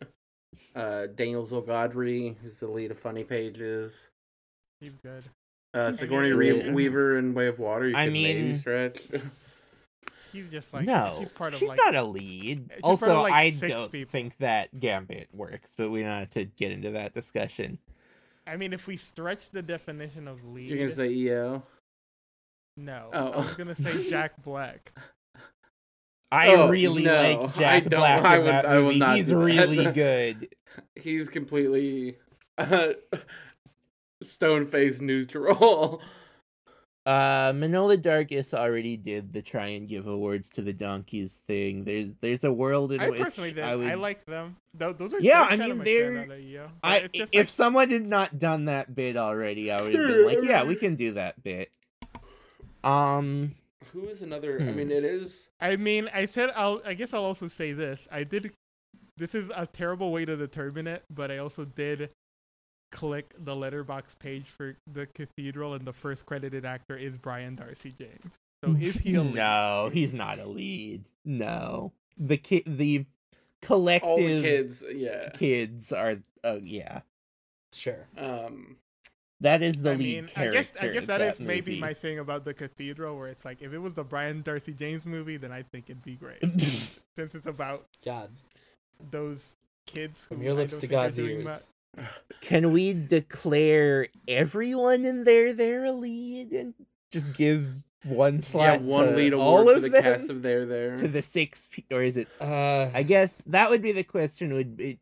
Uh, 0.74 1.06
Daniel 1.08 1.44
Zolghadri, 1.46 2.36
who's 2.42 2.58
the 2.60 2.68
lead 2.68 2.90
of 2.92 2.98
Funny 2.98 3.24
Pages. 3.24 4.08
He's 4.80 4.94
good. 5.02 5.24
Uh, 5.74 5.92
Sigourney. 5.92 6.32
Re- 6.32 6.70
Weaver 6.70 7.18
in 7.18 7.34
Way 7.34 7.46
of 7.48 7.58
Water. 7.58 7.88
You 7.88 7.96
I 7.96 8.04
could 8.04 8.12
maybe 8.14 8.54
stretch. 8.54 9.00
she's 10.32 10.50
just 10.50 10.72
like 10.74 10.84
no, 10.86 11.16
she's 11.18 11.30
part 11.32 11.54
of 11.54 11.60
she's 11.60 11.68
like 11.68 11.78
not 11.84 11.94
a 11.94 12.02
lead. 12.02 12.70
she's 12.74 12.80
part 12.82 13.02
of, 13.02 13.02
Also, 13.08 13.20
like, 13.22 13.32
I 13.32 13.50
don't 13.50 13.90
people. 13.92 14.10
think 14.10 14.36
that 14.38 14.78
Gambit 14.80 15.28
works, 15.32 15.72
but 15.76 15.90
we 15.90 16.02
don't 16.02 16.10
have 16.18 16.30
to 16.32 16.44
get 16.44 16.72
into 16.72 16.90
that 16.92 17.14
discussion. 17.14 17.78
I 18.46 18.56
mean, 18.56 18.72
if 18.72 18.86
we 18.86 18.96
stretch 18.96 19.50
the 19.50 19.60
definition 19.62 20.26
of 20.26 20.42
lead, 20.44 20.70
You're 20.70 20.78
gonna 20.78 20.94
say 20.94 21.08
EO? 21.10 21.62
no. 22.76 23.10
Oh. 23.12 23.30
I 23.32 23.36
was 23.38 23.54
gonna 23.54 23.76
say 23.76 24.08
Jack 24.10 24.42
Black. 24.42 24.92
I 26.30 26.48
Oh, 26.54 26.68
really 26.68 27.04
no, 27.04 27.40
like 27.42 27.54
Jack 27.56 27.84
don't- 27.84 28.00
Black 28.00 28.24
I 28.24 28.36
in 28.36 28.42
would- 28.44 28.48
that 28.52 28.66
I 28.66 28.76
will 28.78 28.84
movie. 28.84 28.98
not 28.98 29.16
He's 29.16 29.26
do 29.26 29.34
that. 29.38 29.44
really 29.44 29.84
good. 29.92 30.48
He's 30.94 31.28
completely 31.28 32.16
uh, 32.58 32.92
stone 34.22 34.64
faced 34.66 35.00
neutral. 35.02 36.00
Uh, 37.06 37.52
Manohla 37.54 37.96
Dargis 37.96 38.52
already 38.52 38.94
did 38.98 39.32
the 39.32 39.40
try 39.40 39.68
and 39.68 39.88
give 39.88 40.06
awards 40.06 40.50
to 40.50 40.60
the 40.60 40.74
donkeys 40.74 41.30
thing. 41.46 41.82
There's 41.84 42.10
there's 42.20 42.44
a 42.44 42.52
world 42.52 42.92
in 42.92 43.00
I 43.00 43.08
which 43.08 43.18
personally 43.22 43.52
did. 43.52 43.64
I 43.64 43.92
I, 43.92 43.94
like 43.94 44.26
them. 44.26 44.56
Those, 44.74 44.96
those 44.96 45.14
are 45.14 45.20
Yeah, 45.20 45.40
I 45.48 45.56
mean, 45.56 45.70
of 45.70 45.84
they're- 45.86 46.12
standout 46.12 46.32
at 46.34 46.40
EO. 46.40 46.70
But 46.82 46.86
I, 46.86 46.96
it's 46.98 47.18
just 47.18 47.32
if 47.34 47.38
like, 47.38 47.48
someone 47.48 47.88
had 47.90 48.04
not 48.04 48.38
done 48.38 48.66
that 48.66 48.94
bit 48.94 49.16
already, 49.16 49.70
I 49.70 49.80
would 49.80 49.94
have 49.94 50.06
been 50.06 50.26
like, 50.26 50.38
yeah, 50.42 50.64
we 50.64 50.74
can 50.76 50.96
do 50.96 51.12
that 51.12 51.42
bit. 51.42 51.70
Um, 52.84 53.54
Who 53.94 54.06
is 54.08 54.20
another? 54.20 54.60
I 54.60 54.64
Hmm. 54.64 54.76
mean, 54.76 54.90
it 54.90 55.04
is. 55.04 55.48
I 55.62 55.76
mean, 55.76 56.10
I 56.12 56.26
said 56.26 56.50
I'll. 56.54 56.82
I 56.84 56.92
guess 56.92 57.14
I'll 57.14 57.24
also 57.24 57.48
say 57.48 57.72
this. 57.72 58.06
I 58.12 58.24
did. 58.24 58.52
This 59.16 59.34
is 59.34 59.50
a 59.56 59.66
terrible 59.66 60.12
way 60.12 60.26
to 60.26 60.36
determine 60.36 60.86
it, 60.86 61.04
but 61.08 61.30
I 61.30 61.38
also 61.38 61.64
did 61.64 62.10
click 62.90 63.34
the 63.38 63.54
Letterboxd 63.54 64.18
page 64.18 64.46
for 64.46 64.76
the 64.92 65.06
cathedral, 65.06 65.74
and 65.74 65.84
the 65.84 65.92
first 65.92 66.26
credited 66.26 66.64
actor 66.64 66.96
is 66.96 67.16
Brian 67.16 67.54
d'Arcy 67.54 67.92
James. 67.96 68.32
So 68.64 68.74
is 68.80 68.94
he 68.96 69.14
a 69.14 69.22
lead? 69.22 69.34
no, 69.34 69.90
he's 69.92 70.14
not 70.14 70.38
a 70.38 70.46
lead. 70.46 71.04
No, 71.24 71.92
the 72.16 72.36
kid, 72.36 72.62
the 72.66 73.04
collective 73.62 74.08
All 74.08 74.16
the 74.16 74.42
kids, 74.42 74.82
yeah. 74.92 75.30
kids 75.34 75.92
are. 75.92 76.16
Oh 76.44 76.56
yeah, 76.62 77.00
Sure. 77.72 78.06
Um, 78.16 78.76
that 79.40 79.62
is 79.62 79.74
the 79.76 79.90
I 79.92 79.94
lead 79.94 80.22
mean, 80.24 80.30
I 80.36 80.48
guess 80.48 80.72
I 80.80 80.88
guess 80.88 81.02
of 81.02 81.06
that 81.08 81.20
is 81.20 81.38
movie. 81.38 81.48
maybe 81.54 81.80
my 81.80 81.94
thing 81.94 82.18
about 82.18 82.44
the 82.44 82.54
cathedral, 82.54 83.16
where 83.18 83.28
it's 83.28 83.44
like 83.44 83.62
if 83.62 83.72
it 83.72 83.78
was 83.78 83.92
the 83.94 84.02
Brian 84.04 84.42
d'Arcy 84.42 84.72
James 84.72 85.04
movie, 85.06 85.36
then 85.36 85.52
I 85.52 85.62
think 85.62 85.84
it'd 85.90 86.02
be 86.02 86.14
great, 86.16 86.40
since 87.16 87.34
it's 87.34 87.46
about 87.46 87.86
God. 88.04 88.30
those 89.10 89.54
kids. 89.86 90.22
Who 90.28 90.34
From 90.36 90.42
your 90.42 90.54
lips 90.54 90.76
to 90.78 90.86
God's 90.86 91.18
ears. 91.18 91.44
mu- 91.44 91.52
Can 92.40 92.72
we 92.72 92.92
declare 92.94 94.06
everyone 94.26 95.04
in 95.04 95.24
there 95.24 95.52
their 95.52 95.84
a 95.84 95.92
lead 95.92 96.52
and 96.52 96.74
just 97.10 97.32
give 97.34 97.66
one 98.04 98.42
yeah, 98.54 98.76
one 98.78 99.08
to 99.08 99.16
lead 99.16 99.34
all 99.34 99.60
award 99.60 99.76
of 99.78 99.82
to 99.82 99.88
the 99.88 99.92
them? 99.92 100.02
cast 100.02 100.30
of 100.30 100.42
There 100.42 100.64
There. 100.66 100.96
to 100.98 101.08
the 101.08 101.22
six 101.22 101.68
pe- 101.70 101.82
or 101.90 102.02
is 102.02 102.16
it 102.16 102.28
Uh, 102.40 102.88
I 102.94 103.02
guess 103.02 103.32
that 103.46 103.70
would 103.70 103.82
be 103.82 103.92
the 103.92 104.04
question 104.04 104.54
would 104.54 104.76
be 104.76 104.98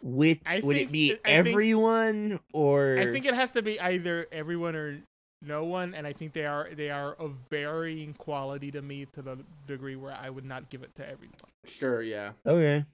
which 0.00 0.40
I 0.46 0.60
would 0.60 0.76
think- 0.76 0.88
it 0.88 0.92
be 0.92 1.10
I 1.12 1.14
think- 1.14 1.48
everyone 1.48 2.40
or 2.52 2.96
I 2.98 3.10
think 3.10 3.26
it 3.26 3.34
has 3.34 3.50
to 3.52 3.62
be 3.62 3.80
either 3.80 4.26
everyone 4.30 4.76
or 4.76 4.98
no 5.42 5.64
one, 5.64 5.94
and 5.94 6.04
I 6.06 6.12
think 6.12 6.32
they 6.32 6.46
are 6.46 6.68
they 6.74 6.90
are 6.90 7.14
of 7.14 7.34
varying 7.50 8.12
quality 8.14 8.70
to 8.72 8.82
me 8.82 9.06
to 9.14 9.22
the 9.22 9.38
degree 9.66 9.94
where 9.96 10.12
I 10.12 10.30
would 10.30 10.44
not 10.44 10.68
give 10.70 10.82
it 10.82 10.94
to 10.96 11.02
everyone. 11.08 11.34
Sure, 11.64 12.02
yeah. 12.02 12.32
Okay. 12.46 12.84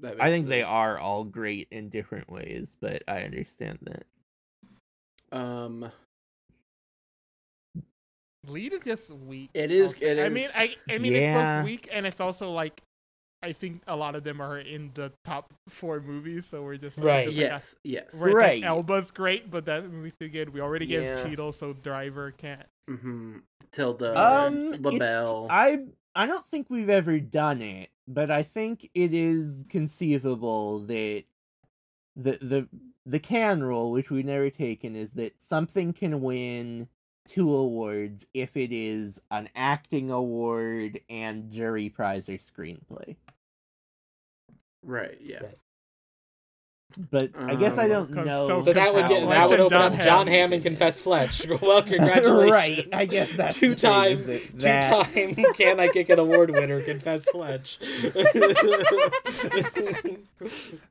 That 0.00 0.16
I 0.20 0.24
makes 0.30 0.34
think 0.38 0.48
they 0.48 0.62
are 0.62 0.98
all 0.98 1.24
great 1.24 1.68
in 1.70 1.88
different 1.88 2.30
ways, 2.30 2.68
but 2.80 3.02
I 3.08 3.22
understand 3.22 3.78
that. 3.82 4.06
Um, 5.32 5.90
Lead 8.46 8.74
is 8.74 8.80
just 8.84 9.10
weak. 9.10 9.50
It 9.54 9.70
is- 9.70 9.94
I'll 9.94 10.02
it 10.02 10.18
I 10.18 10.26
is- 10.26 10.32
mean, 10.32 10.50
I 10.54 10.76
I 10.88 10.98
mean 10.98 11.14
it's 11.14 11.34
both 11.34 11.64
weak 11.64 11.88
and 11.90 12.06
it's 12.06 12.20
also 12.20 12.50
like 12.50 12.82
I 13.42 13.52
think 13.52 13.82
a 13.86 13.94
lot 13.96 14.14
of 14.14 14.24
them 14.24 14.40
are 14.40 14.58
in 14.58 14.90
the 14.94 15.12
top 15.26 15.52
four 15.68 16.00
movies, 16.00 16.46
so 16.46 16.62
we're 16.62 16.78
just 16.78 16.96
like, 16.96 17.04
Right. 17.06 17.24
just 17.26 17.36
like 17.36 17.44
a- 17.46 17.50
yes, 17.50 17.76
yes. 17.84 18.14
where 18.14 18.28
it's 18.30 18.36
Right. 18.36 18.62
like 18.62 18.68
Elba's 18.68 19.10
great, 19.10 19.50
but 19.50 19.66
that 19.66 19.84
movie's 19.90 20.14
too 20.18 20.30
good. 20.30 20.48
We 20.50 20.60
already 20.62 20.86
Yeah. 20.86 21.16
gave 21.16 21.26
Cheadle, 21.26 21.52
so 21.52 21.74
Driver 21.74 22.30
can't. 22.32 22.66
Mm-hmm. 22.88 23.38
Tilda, 23.72 24.18
um 24.18 24.74
it's- 24.74 24.80
LaBelle. 24.80 25.46
I 25.50 25.84
I 26.14 26.26
don't 26.26 26.46
think 26.50 26.70
we've 26.70 26.90
ever 26.90 27.18
done 27.18 27.62
it, 27.62 27.90
but 28.06 28.30
I 28.30 28.42
think 28.42 28.90
it 28.94 29.12
is 29.14 29.64
conceivable 29.68 30.80
that 30.80 31.24
the 32.16 32.38
the 32.40 32.68
the 33.06 33.20
can 33.20 33.62
rule, 33.62 33.90
which 33.92 34.10
we've 34.10 34.24
never 34.24 34.50
taken, 34.50 34.96
is 34.96 35.10
that 35.12 35.34
something 35.48 35.92
can 35.92 36.22
win 36.22 36.88
two 37.26 37.52
awards 37.54 38.26
if 38.34 38.56
it 38.56 38.72
is 38.72 39.20
an 39.30 39.48
acting 39.56 40.10
award 40.10 41.00
and 41.08 41.50
jury 41.50 41.88
prize 41.88 42.28
or 42.28 42.38
screenplay. 42.38 43.16
Right, 44.82 45.18
yeah. 45.20 45.42
Right. 45.44 45.58
But 47.10 47.30
I 47.36 47.56
guess 47.56 47.76
I 47.76 47.84
Um, 47.84 47.88
don't 47.90 48.14
so- 48.14 48.22
know. 48.24 48.46
so 48.48 48.60
so 48.66 48.72
that 48.72 48.94
would 48.94 49.08
get 49.08 49.28
that 49.28 49.50
would 49.50 49.58
open 49.60 49.76
John 49.78 49.92
up 49.94 49.98
Jon 50.00 50.26
Hamm. 50.28 50.50
Hamm 50.50 50.52
and 50.52 50.62
Confess 50.62 51.00
Fletch. 51.00 51.44
Well, 51.60 51.82
congratulations. 51.82 52.50
right, 52.52 52.88
I 52.92 53.04
guess 53.06 53.32
that's 53.32 53.56
two 53.56 53.74
thing, 53.74 53.90
time, 53.90 54.30
is 54.30 54.42
two 54.42 54.58
that- 54.58 54.90
time 55.12 55.34
Can 55.54 55.80
I 55.80 55.88
Kick 55.88 56.08
an 56.10 56.18
Award 56.20 56.50
winner, 56.50 56.80
Confess 56.82 57.28
Fletch. 57.30 57.78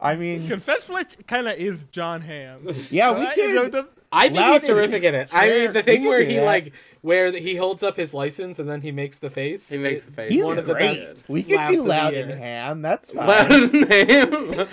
I 0.02 0.16
mean, 0.16 0.48
Confess 0.48 0.86
Fletch 0.86 1.16
kind 1.28 1.48
of 1.48 1.58
is 1.58 1.84
Jon 1.92 2.22
Hamm. 2.22 2.68
yeah, 2.90 3.12
So 3.14 3.20
we 3.20 3.28
I- 3.28 3.36
could. 3.36 3.56
the- 3.56 3.70
the- 3.84 3.88
I 4.16 4.30
think 4.30 4.46
he's 4.46 4.64
terrific 4.66 5.02
in 5.04 5.16
it. 5.16 5.30
I 5.32 5.48
mean, 5.50 5.72
the 5.74 5.82
thing 5.82 6.04
where 6.04 6.24
he 6.24 6.40
like 6.40 6.72
where 7.02 7.32
he 7.32 7.56
holds 7.56 7.82
up 7.82 7.98
his 7.98 8.14
license 8.14 8.60
and 8.60 8.70
then 8.70 8.82
he 8.82 8.92
makes 8.92 9.18
the 9.18 9.32
face. 9.32 9.70
He 9.70 9.80
makes 9.80 10.04
the 10.04 10.12
face. 10.12 10.32
He's 10.32 10.44
one 10.46 10.60
of 10.60 10.68
the 10.68 10.76
great. 10.76 10.98
best 11.00 11.26
We 11.28 11.42
could 11.42 11.56
laughs 11.56 11.74
do 11.74 11.80
of 11.80 11.84
the 11.86 11.90
loud 11.90 12.14
year. 12.14 12.30
and 12.30 12.40
ham. 12.40 12.82
That's 12.84 13.10
fine. 13.10 13.28
Loud 13.28 13.74
name. 13.74 14.60
Are 14.60 14.68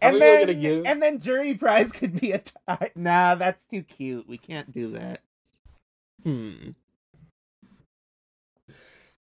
and 0.00 0.20
then, 0.20 0.84
and 0.86 1.02
then 1.02 1.20
jury 1.20 1.54
prize 1.54 1.92
could 1.92 2.20
be 2.20 2.32
a 2.32 2.42
tie. 2.68 2.90
Nah, 2.94 3.34
that's 3.34 3.64
too 3.66 3.82
cute. 3.82 4.28
We 4.28 4.38
can't 4.38 4.72
do 4.72 4.92
that. 4.92 5.20
Hmm. 6.22 6.70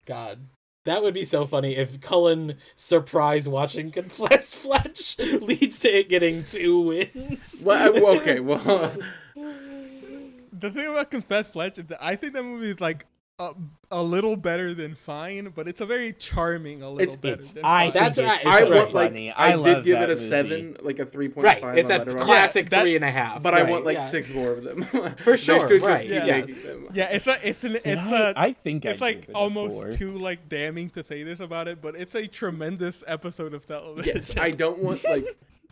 God. 0.06 0.48
That 0.86 1.02
would 1.02 1.14
be 1.14 1.24
so 1.24 1.48
funny 1.48 1.78
if 1.78 2.02
Colin 2.02 2.58
surprise 2.76 3.48
watching 3.48 3.92
Confess 3.94 4.54
Fletch 4.54 5.18
leads 5.18 5.80
to 5.80 5.98
it 6.00 6.10
getting 6.10 6.44
two 6.44 6.82
wins. 6.82 7.64
well, 7.66 8.18
okay, 8.18 8.42
well, 8.42 8.94
the 9.36 10.72
thing 10.72 10.88
about 10.88 11.10
Confess 11.12 11.48
Fletch 11.48 11.78
is 11.78 11.86
that 11.86 12.04
I 12.04 12.16
think 12.18 12.34
that 12.34 12.44
movie 12.44 12.72
is 12.72 12.82
like 12.82 13.06
a, 13.40 13.52
a 13.90 14.02
little 14.04 14.36
better 14.36 14.76
than 14.76 14.94
fine, 14.94 15.52
but 15.56 15.68
it's 15.68 15.82
a 15.82 15.86
very 15.88 16.14
charming 16.14 16.84
a 16.84 16.90
little 16.90 17.02
It's- 17.02 17.18
better 17.18 17.42
It's 17.42 17.52
than 17.54 17.66
I 17.66 17.86
fine. 17.86 17.94
That's 17.94 18.16
think 18.18 18.28
right, 18.28 18.40
it's 18.42 18.46
it's 18.46 18.68
I 18.68 18.76
want 18.76 18.94
like 18.94 19.10
funny. 19.12 19.32
I, 19.32 19.52
I, 19.52 19.56
love 19.56 19.66
did 19.78 19.86
give 19.86 20.00
that 20.00 20.10
it 20.12 20.14
a 20.14 20.16
movie. 20.16 20.30
seven, 20.30 20.78
like 20.82 21.00
a 21.00 21.06
three 21.06 21.30
point 21.30 21.46
Right, 21.46 21.62
five. 21.62 21.78
it's 21.80 21.90
a 21.90 22.06
classic 22.06 22.70
that- 22.70 22.82
three 22.84 22.96
and 22.96 23.04
a 23.04 23.10
half. 23.12 23.42
But 23.42 23.56
I 23.56 23.64
want 23.64 23.86
like 23.86 23.98
yeah. 23.98 24.08
six 24.10 24.30
more 24.30 24.52
of 24.52 24.64
them. 24.64 24.84
For 25.18 25.36
sure, 25.36 25.68
just 25.68 25.82
right, 25.84 26.02
keep 26.02 26.12
yes. 26.12 26.64
yeah, 26.94 27.06
it's 27.10 27.26
a 27.28 27.48
it's 27.48 27.64
an 27.64 27.76
it's 27.78 27.86
And 27.86 28.00
a 28.14 28.34
I, 28.38 28.46
I 28.48 28.54
think 28.54 28.86
it's 28.86 29.02
I 29.02 29.06
like 29.06 29.30
it 29.30 29.34
almost 29.34 29.74
four. 29.74 29.92
too 29.92 30.18
like 30.18 30.48
damning 30.48 30.92
to 30.92 31.02
say 31.04 31.24
this 31.24 31.40
about 31.40 31.68
it, 31.68 31.82
but 31.82 31.96
it's 31.96 32.14
a 32.16 32.28
tremendous 32.28 33.04
episode 33.08 33.54
of 33.56 33.66
television. 33.66 34.16
Yes, 34.16 34.38
I 34.38 34.52
don't 34.52 34.78
want 34.78 35.04
like 35.06 35.26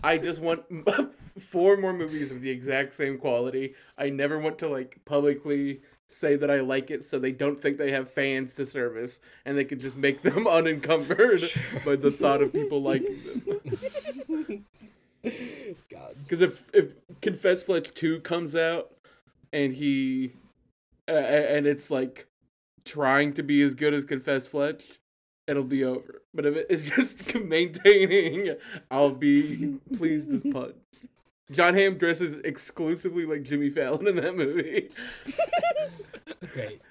I 0.04 0.18
just 0.18 0.42
want 0.42 0.64
four 1.40 1.78
more 1.78 1.94
movies 1.94 2.32
of 2.32 2.42
the 2.42 2.50
exact 2.50 2.94
same 2.96 3.20
quality. 3.20 3.76
I 4.00 4.10
never 4.10 4.40
want 4.40 4.58
to 4.60 4.68
like 4.68 4.98
publicly 5.06 5.82
say 6.12 6.36
that 6.36 6.50
I 6.52 6.62
like 6.62 6.92
it 6.92 7.06
so 7.06 7.20
they 7.20 7.32
don't 7.32 7.60
think 7.60 7.78
they 7.78 7.92
have 7.92 8.12
fans 8.12 8.54
to 8.56 8.66
service 8.66 9.20
and 9.46 9.58
they 9.58 9.66
could 9.66 9.80
just 9.80 9.98
make 9.98 10.22
them 10.22 10.48
unencumbered 10.48 11.44
by 11.86 11.96
the 11.96 12.12
thought 12.12 12.42
of 12.42 12.54
people 12.54 12.82
liking 12.82 13.20
them. 13.24 14.66
God. 15.90 16.16
Because 16.24 16.42
if 16.42 16.70
if 16.74 16.94
Confess 17.22 17.64
Fletch 17.64 17.94
2 17.94 18.22
comes 18.22 18.56
out 18.56 18.92
and 19.54 19.74
he 19.74 20.34
uh, 21.08 21.14
and 21.14 21.68
it's 21.68 21.92
like 21.92 22.28
trying 22.86 23.34
to 23.34 23.44
be 23.44 23.62
as 23.62 23.76
good 23.76 23.94
as 23.94 24.06
Confess 24.06 24.48
Fletch, 24.48 25.00
it'll 25.48 25.64
be 25.64 25.84
over. 25.84 26.22
But 26.34 26.46
if 26.46 26.66
it's 26.70 26.90
just 26.96 27.36
maintaining, 27.36 28.56
I'll 28.90 29.12
be 29.12 29.78
pleased 29.96 30.34
as 30.34 30.44
punch. 30.52 30.76
Jon 31.52 31.73
Hamm 31.76 31.98
dresses 31.98 32.36
exclusively 32.44 33.26
like 33.26 33.44
Jimmy 33.44 33.69
Fallon 33.69 34.07
in 34.07 34.15
that 34.18 34.36
movie. 34.36 34.90
Great. 36.53 36.82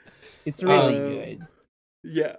It's 0.45 0.63
really 0.63 0.97
Uh, 0.97 1.09
good. 1.09 1.47
Yeah, 2.03 2.37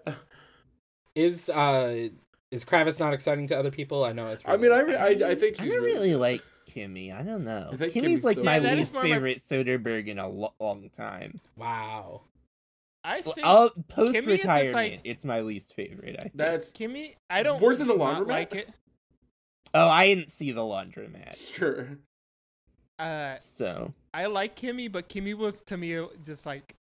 Is 1.15 1.49
uh 1.49 2.09
is 2.49 2.65
Kravitz 2.65 2.99
not 2.99 3.13
exciting 3.13 3.47
to 3.47 3.57
other 3.57 3.71
people? 3.71 4.03
I 4.03 4.11
know 4.11 4.27
it's. 4.29 4.43
I 4.45 4.57
mean, 4.57 4.71
I, 4.71 4.79
re- 4.79 4.95
I, 4.95 5.07
I 5.31 5.35
think 5.35 5.59
I 5.61 5.65
don't 5.67 5.75
really, 5.83 5.91
really 5.93 6.15
like 6.15 6.41
Kimi. 6.65 7.11
I 7.11 7.21
don't 7.21 7.43
know. 7.45 7.69
I 7.71 7.75
Kimi's 7.77 7.93
Kimi's 7.93 8.23
like 8.23 8.37
so 8.37 8.43
my. 8.43 8.57
Yeah, 8.57 8.73
least 8.73 8.93
one 8.93 9.05
of 9.05 9.09
my- 9.09 9.15
favorite 9.15 9.43
Soderbergh 9.49 10.07
in 10.07 10.19
a 10.19 10.27
lo- 10.27 10.53
long 10.59 10.89
time. 10.97 11.39
Wow. 11.55 12.21
I 13.03 13.21
think 13.21 13.37
I'll 13.43 13.69
post 13.87 14.13
Kimi 14.13 14.33
retirement, 14.33 14.73
like- 14.73 15.01
it's 15.05 15.23
my 15.23 15.41
least 15.41 15.73
favorite. 15.75 16.15
I 16.19 16.23
think. 16.23 16.37
that's 16.37 16.69
Kimi. 16.71 17.15
I 17.29 17.43
don't. 17.43 17.61
Worse 17.61 17.77
than 17.77 17.87
the 17.87 17.95
not 17.95 18.23
laundromat? 18.23 18.27
like 18.27 18.55
it. 18.55 18.69
Oh, 19.73 19.87
I 19.87 20.07
didn't 20.13 20.31
see 20.31 20.51
the 20.51 20.61
laundromat, 20.61 21.37
sure. 21.53 21.97
Uh, 23.01 23.37
so 23.41 23.91
I 24.13 24.27
like 24.27 24.55
Kimi, 24.55 24.87
but 24.87 25.07
Kimi 25.07 25.33
was 25.33 25.61
to 25.65 25.75
me 25.75 25.99
just 26.23 26.45
like 26.45 26.75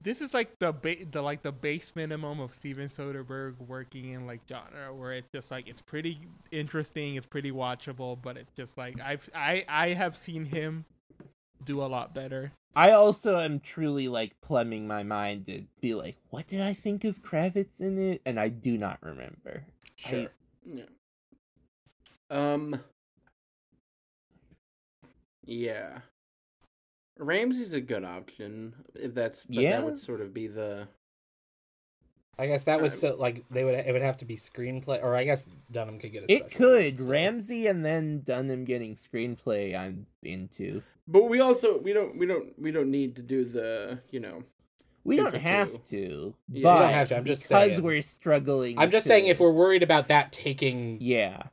this 0.00 0.22
is 0.22 0.32
like 0.32 0.58
the 0.60 0.72
ba- 0.72 1.04
the 1.10 1.20
like 1.20 1.42
the 1.42 1.52
base 1.52 1.92
minimum 1.94 2.40
of 2.40 2.54
Steven 2.54 2.88
Soderbergh 2.88 3.58
working 3.66 4.12
in 4.12 4.26
like 4.26 4.40
genre, 4.48 4.94
where 4.94 5.12
it's 5.12 5.28
just 5.34 5.50
like 5.50 5.68
it's 5.68 5.82
pretty 5.82 6.18
interesting, 6.50 7.16
it's 7.16 7.26
pretty 7.26 7.52
watchable, 7.52 8.16
but 8.20 8.38
it's 8.38 8.52
just 8.56 8.78
like 8.78 8.98
I've 9.00 9.28
I 9.34 9.66
I 9.68 9.88
have 9.88 10.16
seen 10.16 10.46
him 10.46 10.86
do 11.66 11.82
a 11.82 11.86
lot 11.86 12.14
better. 12.14 12.52
I 12.74 12.92
also 12.92 13.38
am 13.38 13.60
truly 13.60 14.08
like 14.08 14.40
plumbing 14.40 14.86
my 14.86 15.02
mind 15.02 15.48
to 15.48 15.64
be 15.82 15.94
like, 15.94 16.16
what 16.30 16.46
did 16.46 16.62
I 16.62 16.72
think 16.72 17.04
of 17.04 17.22
Kravitz 17.22 17.80
in 17.80 17.98
it? 18.12 18.22
And 18.24 18.40
I 18.40 18.48
do 18.48 18.78
not 18.78 18.98
remember. 19.02 19.64
Sure. 19.96 20.28
Yeah. 20.64 20.84
Um. 22.30 22.80
Yeah. 25.48 26.00
Ramsey's 27.18 27.72
a 27.72 27.80
good 27.80 28.04
option 28.04 28.74
if 28.94 29.14
that's 29.14 29.44
but 29.44 29.56
Yeah. 29.56 29.70
that 29.78 29.84
would 29.84 29.98
sort 30.00 30.20
of 30.20 30.32
be 30.32 30.46
the 30.46 30.86
I 32.38 32.46
guess 32.46 32.62
that 32.64 32.80
was 32.80 32.94
Uh, 32.94 32.96
so 32.98 33.16
like 33.16 33.44
they 33.50 33.64
would 33.64 33.74
it 33.74 33.92
would 33.92 34.02
have 34.02 34.18
to 34.18 34.24
be 34.24 34.36
screenplay, 34.36 35.02
or 35.02 35.16
I 35.16 35.24
guess 35.24 35.44
Dunham 35.72 35.98
could 35.98 36.12
get 36.12 36.22
a. 36.24 36.32
It 36.32 36.52
could. 36.52 36.98
one, 36.98 37.06
so- 37.06 37.10
Ramsey 37.10 37.66
and 37.66 37.84
then 37.84 38.20
Dunham 38.24 38.64
getting 38.64 38.94
screenplay 38.94 39.74
I'm 39.76 40.06
into. 40.22 40.82
But 41.08 41.24
we 41.24 41.40
also 41.40 41.78
we 41.78 41.92
don't 41.92 42.16
we 42.16 42.26
don't 42.26 42.56
we 42.60 42.70
don't 42.70 42.90
need 42.92 43.16
to 43.16 43.22
do 43.22 43.44
the 43.44 43.98
you 44.12 44.20
know 44.20 44.44
We 45.02 45.16
don't 45.16 45.34
have 45.34 45.72
two. 45.72 45.80
to. 45.90 46.34
Yeah. 46.52 46.62
but 46.62 46.74
We 46.78 46.84
don't 46.84 46.92
have 46.94 47.08
to, 47.08 47.16
I'm 47.16 47.24
just 47.24 47.42
because 47.42 47.70
saying. 47.70 47.82
we're 47.82 48.02
struggling. 48.02 48.78
I'm 48.78 48.90
just 48.92 49.04
to- 49.06 49.08
saying 49.08 49.26
if 49.26 49.40
we're 49.40 49.50
worried 49.50 49.82
about 49.82 50.06
that 50.08 50.30
taking 50.30 50.98
Yeah. 51.00 51.44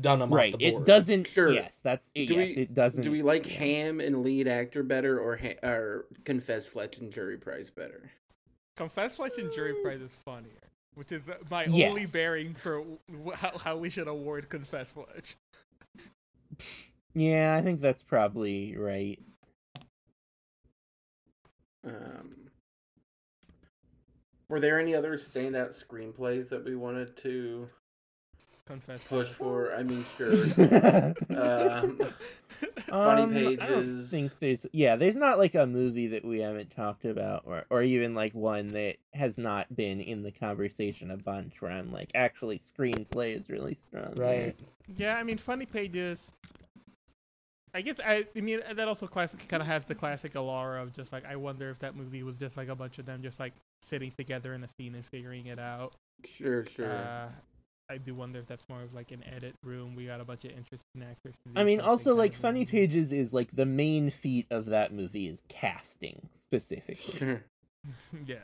Dunham 0.00 0.32
right. 0.32 0.54
off 0.54 0.60
the 0.60 0.66
It 0.66 0.84
doesn't 0.84 1.26
Sure. 1.26 1.52
yes, 1.52 1.74
that's 1.82 2.08
Do 2.14 2.22
yes, 2.22 2.36
we- 2.36 2.62
it 2.62 2.74
doesn't 2.74 3.02
do 3.02 3.10
we 3.10 3.22
like 3.22 3.46
yeah. 3.46 3.54
Hamm 3.58 4.00
and 4.00 4.22
lead 4.22 4.46
actor 4.48 4.82
better 4.82 5.18
or 5.18 5.36
ha- 5.36 5.58
or 5.62 6.06
Confess 6.24 6.66
Fletch 6.66 6.98
and 6.98 7.12
Jury 7.12 7.36
Price 7.36 7.70
better? 7.70 8.10
Confess 8.76 9.16
Fletch 9.16 9.38
and 9.38 9.52
Jury 9.52 9.74
Prize 9.82 10.00
is 10.00 10.14
funnier, 10.24 10.52
which 10.94 11.10
is 11.12 11.22
my 11.50 11.64
Yes. 11.64 11.90
only 11.90 12.06
bearing 12.06 12.54
for 12.54 12.84
how, 13.34 13.58
how 13.58 13.76
we 13.76 13.90
should 13.90 14.06
award 14.08 14.48
Confess 14.48 14.90
Fletch. 14.90 15.36
Yeah, 17.14 17.56
I 17.56 17.62
think 17.62 17.80
that's 17.80 18.02
probably 18.02 18.76
right. 18.76 19.18
Um, 21.84 22.30
were 24.48 24.60
there 24.60 24.78
any 24.78 24.94
other 24.94 25.18
standout 25.18 25.74
screenplays 25.74 26.48
that 26.50 26.64
we 26.64 26.76
wanted 26.76 27.16
to 27.18 27.68
Confess 28.68 29.02
push 29.04 29.28
for? 29.28 29.74
I 29.74 29.82
mean, 29.82 30.04
sure. 30.18 30.34
um, 31.30 31.98
Funny 32.86 33.22
Um, 33.22 33.58
I 33.60 33.66
don't 33.66 34.06
think 34.08 34.32
there's 34.40 34.66
yeah, 34.72 34.96
there's 34.96 35.16
not 35.16 35.38
like 35.38 35.54
a 35.54 35.66
movie 35.66 36.08
that 36.08 36.24
we 36.24 36.40
haven't 36.40 36.74
talked 36.76 37.06
about, 37.06 37.42
or 37.46 37.64
or 37.70 37.82
even 37.82 38.14
like 38.14 38.34
one 38.34 38.72
that 38.72 38.96
has 39.14 39.38
not 39.38 39.74
been 39.74 40.00
in 40.00 40.22
the 40.22 40.30
conversation 40.30 41.10
a 41.10 41.16
bunch. 41.16 41.60
Where 41.60 41.72
I'm 41.72 41.92
like, 41.92 42.10
actually, 42.14 42.60
screenplay 42.60 43.40
is 43.40 43.48
really 43.48 43.78
strong. 43.88 44.12
there. 44.14 44.26
right. 44.26 44.56
Yeah, 44.96 45.16
I 45.16 45.22
mean, 45.22 45.38
Funny 45.38 45.66
Pages. 45.66 46.30
I 47.74 47.80
guess 47.80 47.96
I, 48.04 48.26
I 48.36 48.40
mean 48.40 48.60
that 48.74 48.88
also 48.88 49.06
classic 49.06 49.46
kind 49.48 49.62
of 49.62 49.66
has 49.66 49.84
the 49.84 49.94
classic 49.94 50.34
allure 50.34 50.76
of 50.78 50.94
just 50.94 51.12
like 51.12 51.24
I 51.24 51.36
wonder 51.36 51.70
if 51.70 51.78
that 51.80 51.96
movie 51.96 52.22
was 52.22 52.36
just 52.36 52.56
like 52.56 52.68
a 52.68 52.74
bunch 52.74 52.98
of 52.98 53.06
them 53.06 53.22
just 53.22 53.38
like 53.38 53.52
sitting 53.82 54.10
together 54.10 54.52
in 54.54 54.64
a 54.64 54.68
scene 54.68 54.94
and 54.94 55.04
figuring 55.04 55.46
it 55.46 55.58
out. 55.58 55.94
sure, 56.24 56.64
sure. 56.64 56.90
Uh, 56.90 57.28
I 57.90 57.96
do 57.96 58.14
wonder 58.14 58.38
if 58.38 58.46
that's 58.46 58.64
more 58.68 58.82
of 58.82 58.92
like 58.94 59.12
an 59.12 59.24
edit 59.24 59.54
room. 59.64 59.94
We 59.96 60.06
got 60.06 60.20
a 60.20 60.24
bunch 60.24 60.44
of 60.44 60.50
interesting 60.50 61.02
actors. 61.02 61.34
I 61.56 61.64
mean, 61.64 61.80
also 61.80 62.14
like 62.14 62.34
Funny 62.34 62.60
movie. 62.60 62.70
Pages 62.70 63.12
is 63.12 63.32
like 63.32 63.52
the 63.52 63.64
main 63.64 64.10
feat 64.10 64.46
of 64.50 64.66
that 64.66 64.92
movie 64.92 65.26
is 65.26 65.42
casting 65.48 66.28
specifically. 66.34 67.14
sure. 67.18 67.44
yeah. 68.26 68.36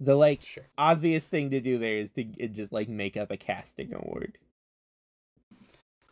the 0.00 0.14
like 0.14 0.40
Sure. 0.42 0.64
obvious 0.78 1.24
thing 1.24 1.50
to 1.50 1.60
do 1.60 1.78
there 1.78 1.98
is 1.98 2.10
to 2.12 2.24
just 2.24 2.72
like 2.72 2.88
make 2.88 3.16
up 3.18 3.30
a 3.30 3.36
casting 3.36 3.92
award. 3.92 4.38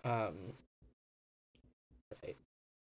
Um. 0.04 0.34
Right. 2.22 2.36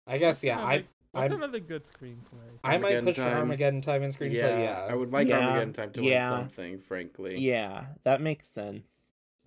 I 0.06 0.18
guess 0.18 0.42
yeah. 0.42 0.58
I 0.58 0.72
Another- 0.74 0.86
What's 1.12 1.30
I'm- 1.32 1.42
another 1.42 1.60
good 1.60 1.84
screenplay? 1.86 2.58
I 2.62 2.76
might 2.76 2.96
Armageddon 2.96 3.04
push 3.06 3.16
for 3.16 3.22
Armageddon 3.22 3.80
Time 3.80 4.02
and 4.02 4.14
screenplay. 4.14 4.34
yeah, 4.34 4.58
Yeah. 4.60 4.86
I 4.90 4.94
would 4.94 5.10
like 5.10 5.28
Yeah, 5.28 5.38
Armageddon 5.38 5.72
Time 5.72 5.92
to 5.92 6.02
yeah. 6.02 6.30
win 6.30 6.40
something, 6.40 6.78
frankly. 6.80 7.38
Yeah, 7.38 7.86
that 8.04 8.20
makes 8.20 8.46
sense. 8.48 8.84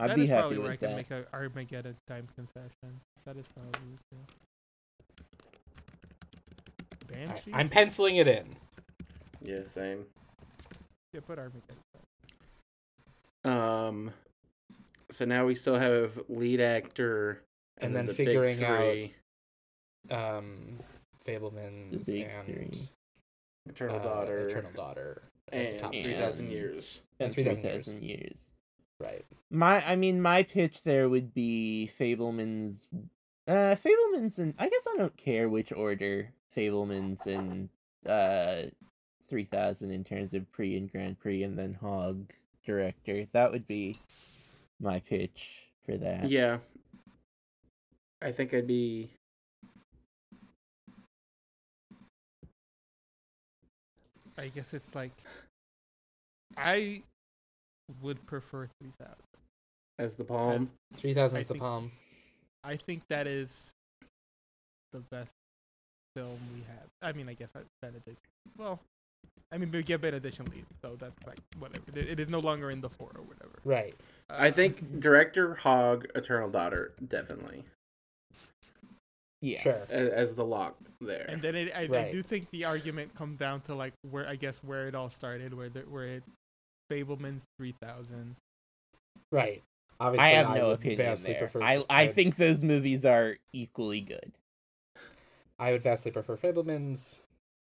I'd 0.01 0.09
That 0.09 0.15
be 0.15 0.23
is 0.23 0.29
happy 0.29 0.41
probably 0.41 0.57
where 0.57 0.67
I 0.67 0.71
with 0.71 0.79
can 0.79 0.89
that. 0.89 0.95
make 0.97 1.11
a 1.11 1.25
Armageddon 1.33 1.95
time 2.07 2.27
concession. 2.35 2.99
That 3.25 3.37
is 3.37 3.45
probably 3.53 3.97
true. 4.09 4.19
I, 7.09 7.13
Banshee. 7.27 7.51
I'm 7.53 7.69
penciling 7.69 8.15
it 8.15 8.27
in. 8.27 8.55
Yeah, 9.43 9.61
same. 9.63 10.05
yeah, 11.13 11.19
put 11.25 11.37
Armageddon. 11.37 11.77
Um, 13.43 14.11
so 15.11 15.25
now 15.25 15.45
we 15.45 15.53
still 15.55 15.77
have 15.77 16.19
lead 16.29 16.61
actor, 16.61 17.41
And 17.79 17.95
then 17.95 18.05
then 18.05 18.05
the 18.07 18.13
figuring 18.13 18.59
big 18.59 19.13
out- 20.09 20.35
Um, 20.35 20.79
Fabelman's 21.25 22.05
The 22.07 22.23
and 22.23 22.45
three. 22.47 22.71
Eternal 23.69 23.97
uh, 23.99 24.03
Daughter, 24.03 24.47
Eternal 24.47 24.71
Daughter, 24.71 25.21
at 25.51 25.51
the 25.51 25.57
and 25.69 25.79
top 25.79 25.91
Three 25.91 26.13
Thousand 26.13 26.49
Years. 26.49 27.01
and 27.19 27.31
3,000 27.31 27.63
years. 27.63 27.85
3,000 27.85 28.03
years. 28.03 28.37
Right. 29.01 29.25
My, 29.49 29.85
I 29.85 29.95
mean, 29.95 30.21
my 30.21 30.43
pitch 30.43 30.83
there 30.83 31.09
would 31.09 31.33
be 31.33 31.91
Fabelman's. 31.99 32.87
Uh, 33.47 33.75
Fabelman's 33.75 34.37
and 34.37 34.53
I 34.59 34.69
guess 34.69 34.83
I 34.93 34.97
don't 34.97 35.17
care 35.17 35.49
which 35.49 35.71
order 35.71 36.29
Fabelman's 36.55 37.25
and 37.25 37.69
uh, 38.05 38.69
3000 39.29 39.91
in 39.91 40.03
terms 40.03 40.33
of 40.33 40.49
pre 40.51 40.77
and 40.77 40.91
Grand 40.91 41.19
Prix 41.19 41.43
and 41.43 41.57
then 41.57 41.77
Hogg 41.81 42.31
director. 42.65 43.25
That 43.31 43.51
would 43.51 43.67
be 43.67 43.95
my 44.79 44.99
pitch 44.99 45.49
for 45.85 45.97
that. 45.97 46.29
Yeah, 46.29 46.57
I 48.21 48.31
think 48.31 48.53
I'd 48.53 48.67
be. 48.67 49.09
I 54.37 54.47
guess 54.47 54.73
it's 54.73 54.95
like 54.95 55.11
I 56.55 57.01
would 58.01 58.23
prefer 58.25 58.67
three 58.79 58.91
thousand. 58.99 59.15
As 59.99 60.13
the 60.15 60.23
palm, 60.23 60.69
Three 60.97 61.13
thousand 61.13 61.37
I 61.37 61.41
is 61.41 61.47
the 61.47 61.53
think- 61.55 61.61
palm. 61.63 61.91
I 62.63 62.75
think 62.77 63.01
that 63.09 63.25
is 63.27 63.49
the 64.93 64.99
best 65.11 65.31
film 66.15 66.37
we 66.53 66.61
have. 66.67 66.87
I 67.01 67.11
mean, 67.11 67.27
I 67.27 67.33
guess 67.33 67.49
I 67.55 67.61
said 67.83 67.95
it. 68.05 68.15
Well, 68.57 68.79
I 69.51 69.57
mean, 69.57 69.71
we 69.71 69.81
get 69.83 69.99
better 70.01 70.17
edition 70.17 70.45
lead, 70.53 70.65
so 70.81 70.95
that's 70.97 71.25
like 71.25 71.39
whatever. 71.59 71.83
It, 71.95 72.09
it 72.09 72.19
is 72.19 72.29
no 72.29 72.39
longer 72.39 72.69
in 72.69 72.79
the 72.81 72.89
four 72.89 73.09
or 73.15 73.21
whatever. 73.23 73.53
Right. 73.65 73.95
I 74.29 74.49
Uh, 74.49 74.51
think 74.51 74.99
director 74.99 75.55
Hogg, 75.55 76.07
Eternal 76.15 76.49
Daughter, 76.49 76.93
definitely 77.07 77.63
Yeah. 79.41 79.61
Sure. 79.61 79.81
as, 79.89 80.09
as 80.09 80.33
the 80.35 80.45
lock 80.45 80.75
there. 81.01 81.25
And 81.27 81.41
then 81.41 81.55
it, 81.55 81.71
I, 81.75 81.81
I 81.81 82.11
do 82.11 82.21
think 82.21 82.47
the 82.51 82.65
argument 82.65 83.13
comes 83.15 83.39
down 83.39 83.61
to 83.61 83.73
like 83.75 83.93
where 84.09 84.27
I 84.27 84.35
guess 84.35 84.57
where 84.63 84.87
it 84.87 84.93
all 84.95 85.09
started, 85.09 85.53
where 85.53 85.69
the, 85.69 85.79
where 85.81 86.05
it 86.05 86.23
Fabelman's 86.91 87.43
three 87.57 87.73
thousand. 87.81 88.35
Right. 89.31 89.63
Obviously, 89.99 90.25
I 90.25 90.29
have 90.29 90.55
no 90.55 90.71
opinion 90.71 91.15
there. 91.23 91.35
Prefer, 91.37 91.61
I, 91.61 91.83
I 91.89 92.05
would- 92.07 92.15
think 92.15 92.35
those 92.35 92.63
movies 92.63 93.05
are 93.05 93.37
equally 93.53 94.01
good. 94.01 94.31
I 95.59 95.71
would 95.73 95.83
vastly 95.83 96.11
prefer 96.11 96.37
Fabelman's. 96.37 97.19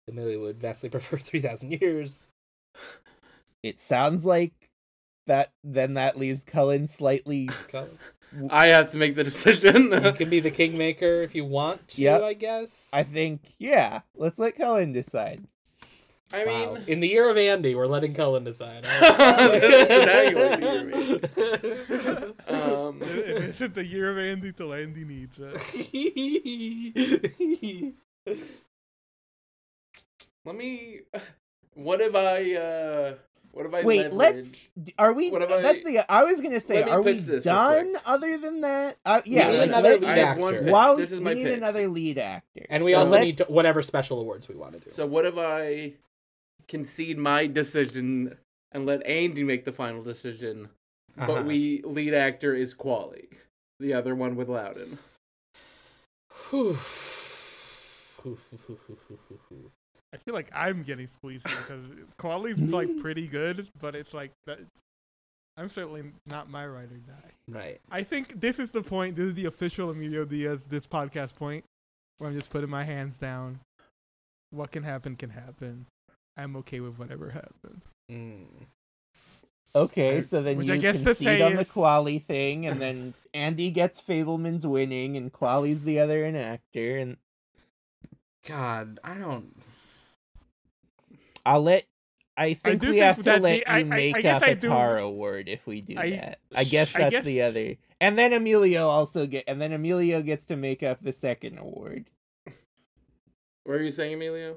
Amelia 0.08 0.38
would 0.38 0.60
vastly 0.60 0.88
prefer 0.90 1.16
Three 1.18 1.40
Thousand 1.40 1.72
Years. 1.72 2.26
It 3.62 3.80
sounds 3.80 4.24
like 4.24 4.52
that. 5.26 5.50
Then 5.64 5.94
that 5.94 6.18
leaves 6.18 6.44
Colin 6.44 6.86
slightly. 6.86 7.48
Go. 7.72 7.88
I 8.50 8.66
have 8.66 8.90
to 8.90 8.98
make 8.98 9.16
the 9.16 9.24
decision. 9.24 9.90
you 9.90 10.12
can 10.16 10.28
be 10.28 10.40
the 10.40 10.50
kingmaker 10.50 11.22
if 11.22 11.34
you 11.34 11.46
want 11.46 11.88
to. 11.88 12.02
Yep. 12.02 12.22
I 12.22 12.34
guess. 12.34 12.90
I 12.92 13.02
think 13.04 13.40
yeah. 13.58 14.00
Let's 14.14 14.38
let 14.38 14.56
Colin 14.56 14.92
decide. 14.92 15.44
I 16.32 16.44
Wow. 16.44 16.74
mean, 16.74 16.84
in 16.86 17.00
the 17.00 17.08
year 17.08 17.30
of 17.30 17.36
Andy, 17.38 17.74
we're 17.74 17.86
letting 17.86 18.12
Colin 18.14 18.44
decide. 18.44 18.84
So 19.88 20.04
now 20.04 20.20
you 20.22 20.34
the 20.34 22.34
um, 22.48 22.98
it's 23.02 23.58
the 23.74 23.84
year 23.84 24.10
of 24.10 24.18
Andy 24.18 24.52
till 24.52 24.72
Andy 24.74 25.04
needs 25.04 25.36
it. 25.38 25.54
let 30.44 30.56
me. 30.56 31.00
What 31.74 32.00
if 32.00 32.14
I? 32.14 32.54
uh 32.54 33.14
What 33.52 33.66
if 33.66 33.74
I 33.74 33.82
Wait, 33.82 34.12
let's. 34.12 34.52
Are 34.98 35.12
we? 35.12 35.30
What 35.30 35.42
if 35.42 35.50
I- 35.50 35.62
that's 35.62 35.84
the. 35.84 36.10
I 36.12 36.24
was 36.24 36.40
gonna 36.40 36.60
say, 36.60 36.82
are 36.82 37.00
we 37.02 37.14
pitch 37.14 37.22
this 37.24 37.44
real 37.46 37.54
done? 37.54 37.96
Other 38.04 38.36
than 38.38 38.60
that, 38.62 38.96
uh, 39.06 39.22
yeah. 39.24 39.50
need 39.50 39.58
like, 39.58 39.68
another 39.68 39.98
lead 39.98 40.04
I 40.18 40.36
one 40.36 40.54
actor. 40.54 40.64
pitch. 40.64 40.72
While 40.72 40.96
this 40.96 41.12
is 41.12 41.18
we 41.20 41.24
my 41.24 41.34
need 41.34 41.44
pitch. 41.44 41.56
another 41.58 41.88
lead 41.88 42.18
actor, 42.18 42.66
and 42.68 42.84
we 42.84 42.92
So 42.92 42.98
also 42.98 43.20
need 43.20 43.38
to, 43.38 43.44
whatever 43.44 43.80
special 43.82 44.20
awards 44.20 44.48
we 44.48 44.56
want 44.56 44.72
to 44.74 44.80
do. 44.80 44.90
So 44.90 45.06
what 45.06 45.24
if 45.24 45.36
I 45.38 45.92
concede 46.68 47.18
my 47.18 47.46
decision 47.46 48.36
and 48.72 48.86
let 48.86 49.04
Andy 49.06 49.42
make 49.44 49.64
the 49.64 49.72
final 49.72 50.02
decision, 50.02 50.68
Uh-huh. 51.16 51.26
but 51.26 51.44
we 51.46 51.82
lead 51.82 52.14
actor 52.14 52.54
is 52.54 52.74
Qualley, 52.74 53.28
the 53.80 53.94
other 53.94 54.14
one 54.14 54.36
with 54.36 54.48
Lowden. 54.48 54.98
I 60.12 60.16
feel 60.16 60.34
like 60.34 60.50
I'm 60.54 60.82
getting 60.82 61.06
squeezed 61.06 61.46
here 61.46 61.56
because 61.58 61.84
quality's 62.18 62.58
like 62.58 62.88
pretty 63.00 63.26
good, 63.26 63.68
but 63.80 63.94
it's 63.94 64.14
like 64.14 64.32
that. 64.46 64.58
I'm 65.56 65.68
certainly 65.68 66.04
not 66.26 66.48
my 66.48 66.66
ride 66.66 66.90
or 66.92 66.98
die. 66.98 67.32
Right. 67.48 67.80
I 67.90 68.02
think 68.04 68.40
this 68.40 68.58
is 68.58 68.70
the 68.70 68.82
point. 68.82 69.16
This 69.16 69.26
is 69.28 69.34
the 69.34 69.46
official 69.46 69.90
Emilio 69.90 70.24
Diaz 70.24 70.64
this 70.68 70.86
podcast 70.86 71.34
point, 71.34 71.64
where 72.18 72.30
I'm 72.30 72.36
just 72.36 72.48
putting 72.50 72.70
my 72.70 72.84
hands 72.84 73.16
down. 73.16 73.60
What 74.50 74.70
can 74.70 74.82
happen 74.84 75.16
can 75.16 75.30
happen. 75.30 75.86
I'm 76.38 76.56
okay 76.56 76.80
with 76.80 76.98
whatever 76.98 77.30
happens. 77.30 77.82
Mm. 78.10 78.46
Okay, 79.74 80.18
I- 80.18 80.20
so 80.22 80.40
then 80.42 80.62
you 80.62 80.72
I 80.72 80.76
guess 80.78 81.02
concede 81.02 81.16
say 81.24 81.42
on 81.42 81.54
the 81.56 81.60
is- 81.62 81.70
Qualley 81.70 82.22
thing, 82.24 82.64
and 82.66 82.80
then 82.80 83.14
Andy 83.34 83.70
gets 83.70 84.00
Fabelman's 84.00 84.66
winning, 84.66 85.16
and 85.16 85.32
Qualley's 85.32 85.82
the 85.82 86.00
other 86.00 86.22
enactor, 86.22 87.02
and 87.02 87.16
God, 88.46 88.98
I 89.04 89.14
don't. 89.14 89.54
I'll 91.44 91.62
let. 91.62 91.84
I 92.36 92.54
think 92.54 92.80
do 92.80 92.86
we 92.88 92.92
think 92.94 93.02
have 93.04 93.16
to 93.24 93.40
let 93.40 93.42
the- 93.42 93.56
you 93.56 93.62
I- 93.66 93.80
I- 93.80 93.82
make 93.82 94.16
I 94.16 94.20
guess 94.22 94.42
up 94.42 94.48
I 94.48 94.50
a 94.52 94.54
do- 94.54 94.68
tar 94.68 94.98
award 94.98 95.48
if 95.48 95.66
we 95.66 95.80
do 95.80 95.96
I- 95.98 96.10
that. 96.10 96.38
I 96.54 96.64
guess 96.64 96.94
I 96.94 97.10
that's 97.10 97.26
the 97.26 97.42
other, 97.42 97.74
and 98.00 98.16
then 98.16 98.32
Emilio 98.32 98.86
also 98.86 99.26
get, 99.26 99.44
and 99.48 99.60
then 99.60 99.72
Emilio 99.72 100.22
gets 100.22 100.46
to 100.46 100.56
make 100.56 100.82
up 100.84 101.02
the 101.02 101.12
second 101.12 101.58
award. 101.58 102.06
What 103.64 103.74
are 103.74 103.82
you 103.82 103.90
saying, 103.90 104.14
Emilio? 104.14 104.56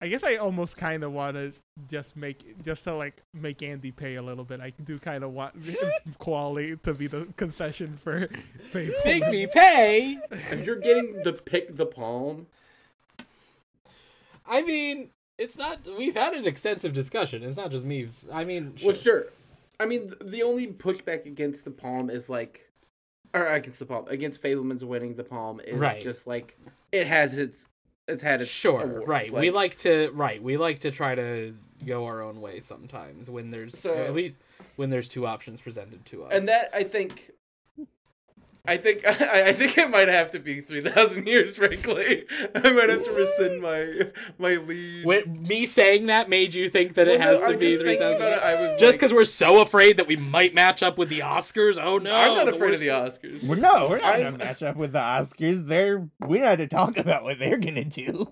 I 0.00 0.08
guess 0.08 0.22
I 0.22 0.36
almost 0.36 0.76
kind 0.76 1.02
of 1.04 1.12
want 1.12 1.36
to 1.36 1.52
just 1.88 2.16
make 2.16 2.62
just 2.62 2.84
to 2.84 2.94
like 2.94 3.22
make 3.32 3.62
Andy 3.62 3.92
pay 3.92 4.16
a 4.16 4.22
little 4.22 4.44
bit. 4.44 4.60
I 4.60 4.70
do 4.84 4.98
kind 4.98 5.24
of 5.24 5.32
want 5.32 5.54
quality 6.18 6.76
to 6.82 6.92
be 6.94 7.06
the 7.06 7.26
concession 7.36 7.98
for 8.04 8.28
Fable. 8.70 8.94
Make 9.04 9.26
me 9.28 9.46
pay. 9.46 10.18
If 10.30 10.64
you're 10.66 10.76
getting 10.76 11.22
the 11.22 11.32
pick 11.32 11.76
the 11.76 11.86
palm, 11.86 12.46
I 14.46 14.62
mean, 14.62 15.10
it's 15.38 15.56
not. 15.58 15.80
We've 15.98 16.14
had 16.14 16.34
an 16.34 16.46
extensive 16.46 16.92
discussion. 16.92 17.42
It's 17.42 17.56
not 17.56 17.70
just 17.70 17.84
me. 17.84 18.08
I 18.32 18.44
mean, 18.44 18.74
sure. 18.76 18.88
well, 18.92 18.96
sure. 19.00 19.24
I 19.80 19.86
mean, 19.86 20.12
the 20.22 20.42
only 20.42 20.66
pushback 20.68 21.26
against 21.26 21.64
the 21.64 21.70
palm 21.70 22.08
is 22.10 22.28
like, 22.28 22.70
or 23.34 23.46
against 23.46 23.78
the 23.78 23.86
palm 23.86 24.06
against 24.08 24.42
Fabelman's 24.42 24.84
winning 24.84 25.14
the 25.14 25.24
palm 25.24 25.60
is 25.60 25.78
Right. 25.78 26.02
just 26.02 26.26
like 26.26 26.58
it 26.92 27.06
has 27.06 27.34
its 27.34 27.66
it's 28.08 28.22
had 28.22 28.40
its 28.42 28.50
Sure, 28.50 28.82
awards, 28.82 29.06
right. 29.08 29.32
we 29.32 29.50
like 29.50 29.76
to 29.78 30.10
right. 30.12 30.42
We 30.42 30.56
like 30.56 30.80
to 30.80 30.90
try 30.90 31.14
to 31.14 31.54
go 31.84 32.06
our 32.06 32.22
own 32.22 32.40
way 32.40 32.60
sometimes 32.60 33.28
when 33.28 33.50
there's 33.50 33.78
So- 33.78 33.94
at 33.94 34.14
least 34.14 34.36
when 34.76 34.90
there's 34.90 35.08
two 35.08 35.26
options 35.26 35.60
presented 35.60 36.04
to 36.06 36.24
us. 36.24 36.32
and 36.34 36.48
that 36.48 36.70
I 36.72 36.84
think. 36.84 37.30
I 38.68 38.76
think 38.76 39.06
I, 39.06 39.48
I 39.48 39.52
think 39.52 39.76
it 39.78 39.88
might 39.90 40.08
have 40.08 40.30
to 40.32 40.38
be 40.38 40.60
three 40.60 40.80
thousand 40.80 41.26
years. 41.26 41.56
Frankly, 41.56 42.24
I 42.54 42.70
might 42.70 42.88
have 42.90 43.04
to 43.04 43.10
rescind 43.12 43.62
my 43.62 44.10
my 44.38 44.56
lead. 44.56 45.04
when, 45.06 45.42
me 45.46 45.66
saying 45.66 46.06
that 46.06 46.28
made 46.28 46.54
you 46.54 46.68
think 46.68 46.94
that 46.94 47.08
it 47.08 47.20
has 47.20 47.40
no, 47.40 47.48
to 47.48 47.52
I'm 47.54 47.58
be 47.58 47.70
just 47.70 47.80
three 47.82 47.96
thinking 47.96 48.18
thousand. 48.18 48.26
about 48.26 48.38
it, 48.38 48.42
I 48.44 48.60
was 48.60 48.80
Just 48.80 48.82
like- 48.82 49.00
because 49.00 49.12
we're 49.12 49.24
so 49.24 49.60
afraid 49.60 49.96
that 49.98 50.06
we 50.08 50.16
might 50.16 50.54
match 50.54 50.82
up 50.82 50.98
with 50.98 51.08
the 51.08 51.20
Oscars. 51.20 51.78
Oh 51.82 51.98
no! 51.98 52.14
I'm 52.14 52.34
not 52.36 52.46
the 52.46 52.54
afraid 52.54 52.74
of 52.74 52.80
the 52.80 52.88
Oscars. 52.88 53.46
Well, 53.46 53.58
no, 53.58 53.88
we're 53.88 53.98
not 53.98 54.14
I'm- 54.14 54.22
gonna 54.24 54.38
match 54.38 54.62
up 54.62 54.76
with 54.76 54.92
the 54.92 54.98
Oscars. 54.98 55.66
They're 55.66 56.08
we 56.26 56.38
don't 56.38 56.48
have 56.48 56.58
to 56.58 56.66
talk 56.68 56.96
about 56.98 57.22
what 57.24 57.38
they're 57.38 57.58
gonna 57.58 57.84
do. 57.84 58.30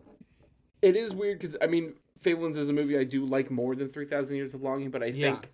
It 0.82 0.97
is 0.97 1.15
weird 1.15 1.39
because 1.40 1.56
I 1.62 1.66
mean, 1.66 1.94
Fabelmans 2.23 2.56
is 2.56 2.69
a 2.69 2.73
movie 2.73 2.98
I 2.98 3.05
do 3.05 3.24
like 3.24 3.51
more 3.51 3.74
than 3.74 3.89
Three 3.89 4.05
Thousand 4.06 4.36
Years 4.36 4.52
of 4.55 4.62
Longing, 4.62 4.90
but 4.90 5.02
I 5.02 5.06
Yeah. 5.06 5.32
think 5.32 5.51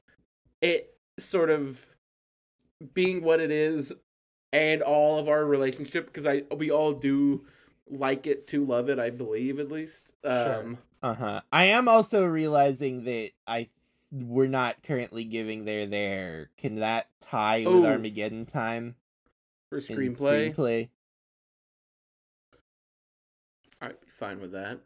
it 0.60 0.94
sort 1.18 1.50
of 1.50 1.78
being 2.94 3.22
what 3.22 3.40
it 3.40 3.50
is 3.50 3.92
and 4.52 4.82
all 4.82 5.18
of 5.18 5.28
our 5.28 5.44
relationship 5.44 6.06
because 6.06 6.26
I 6.26 6.42
we 6.54 6.70
all 6.70 6.92
do 6.92 7.46
like 7.88 8.26
it 8.26 8.46
to 8.48 8.64
love 8.64 8.88
it. 8.88 8.98
I 8.98 9.10
believe 9.10 9.58
at 9.60 9.70
least. 9.70 10.12
Sure. 10.24 10.54
Um, 10.60 10.78
Uh 11.02 11.14
huh. 11.14 11.40
I 11.52 11.64
am 11.66 11.88
also 11.88 12.24
realizing 12.24 13.04
that 13.04 13.30
I 13.46 13.68
we're 14.12 14.46
not 14.48 14.82
currently 14.82 15.24
giving 15.24 15.64
their 15.64 15.86
there. 15.86 16.50
Can 16.58 16.76
that 16.80 17.08
tie 17.20 17.58
with 17.60 17.68
Oh. 17.68 17.86
Armageddon 17.86 18.46
time? 18.46 18.96
for 19.68 19.78
in 19.78 19.84
screenplay, 19.84 20.52
Screenplay. 20.54 20.88
I'd 23.80 24.00
be 24.00 24.08
fine 24.10 24.40
with 24.40 24.52
that. 24.52 24.80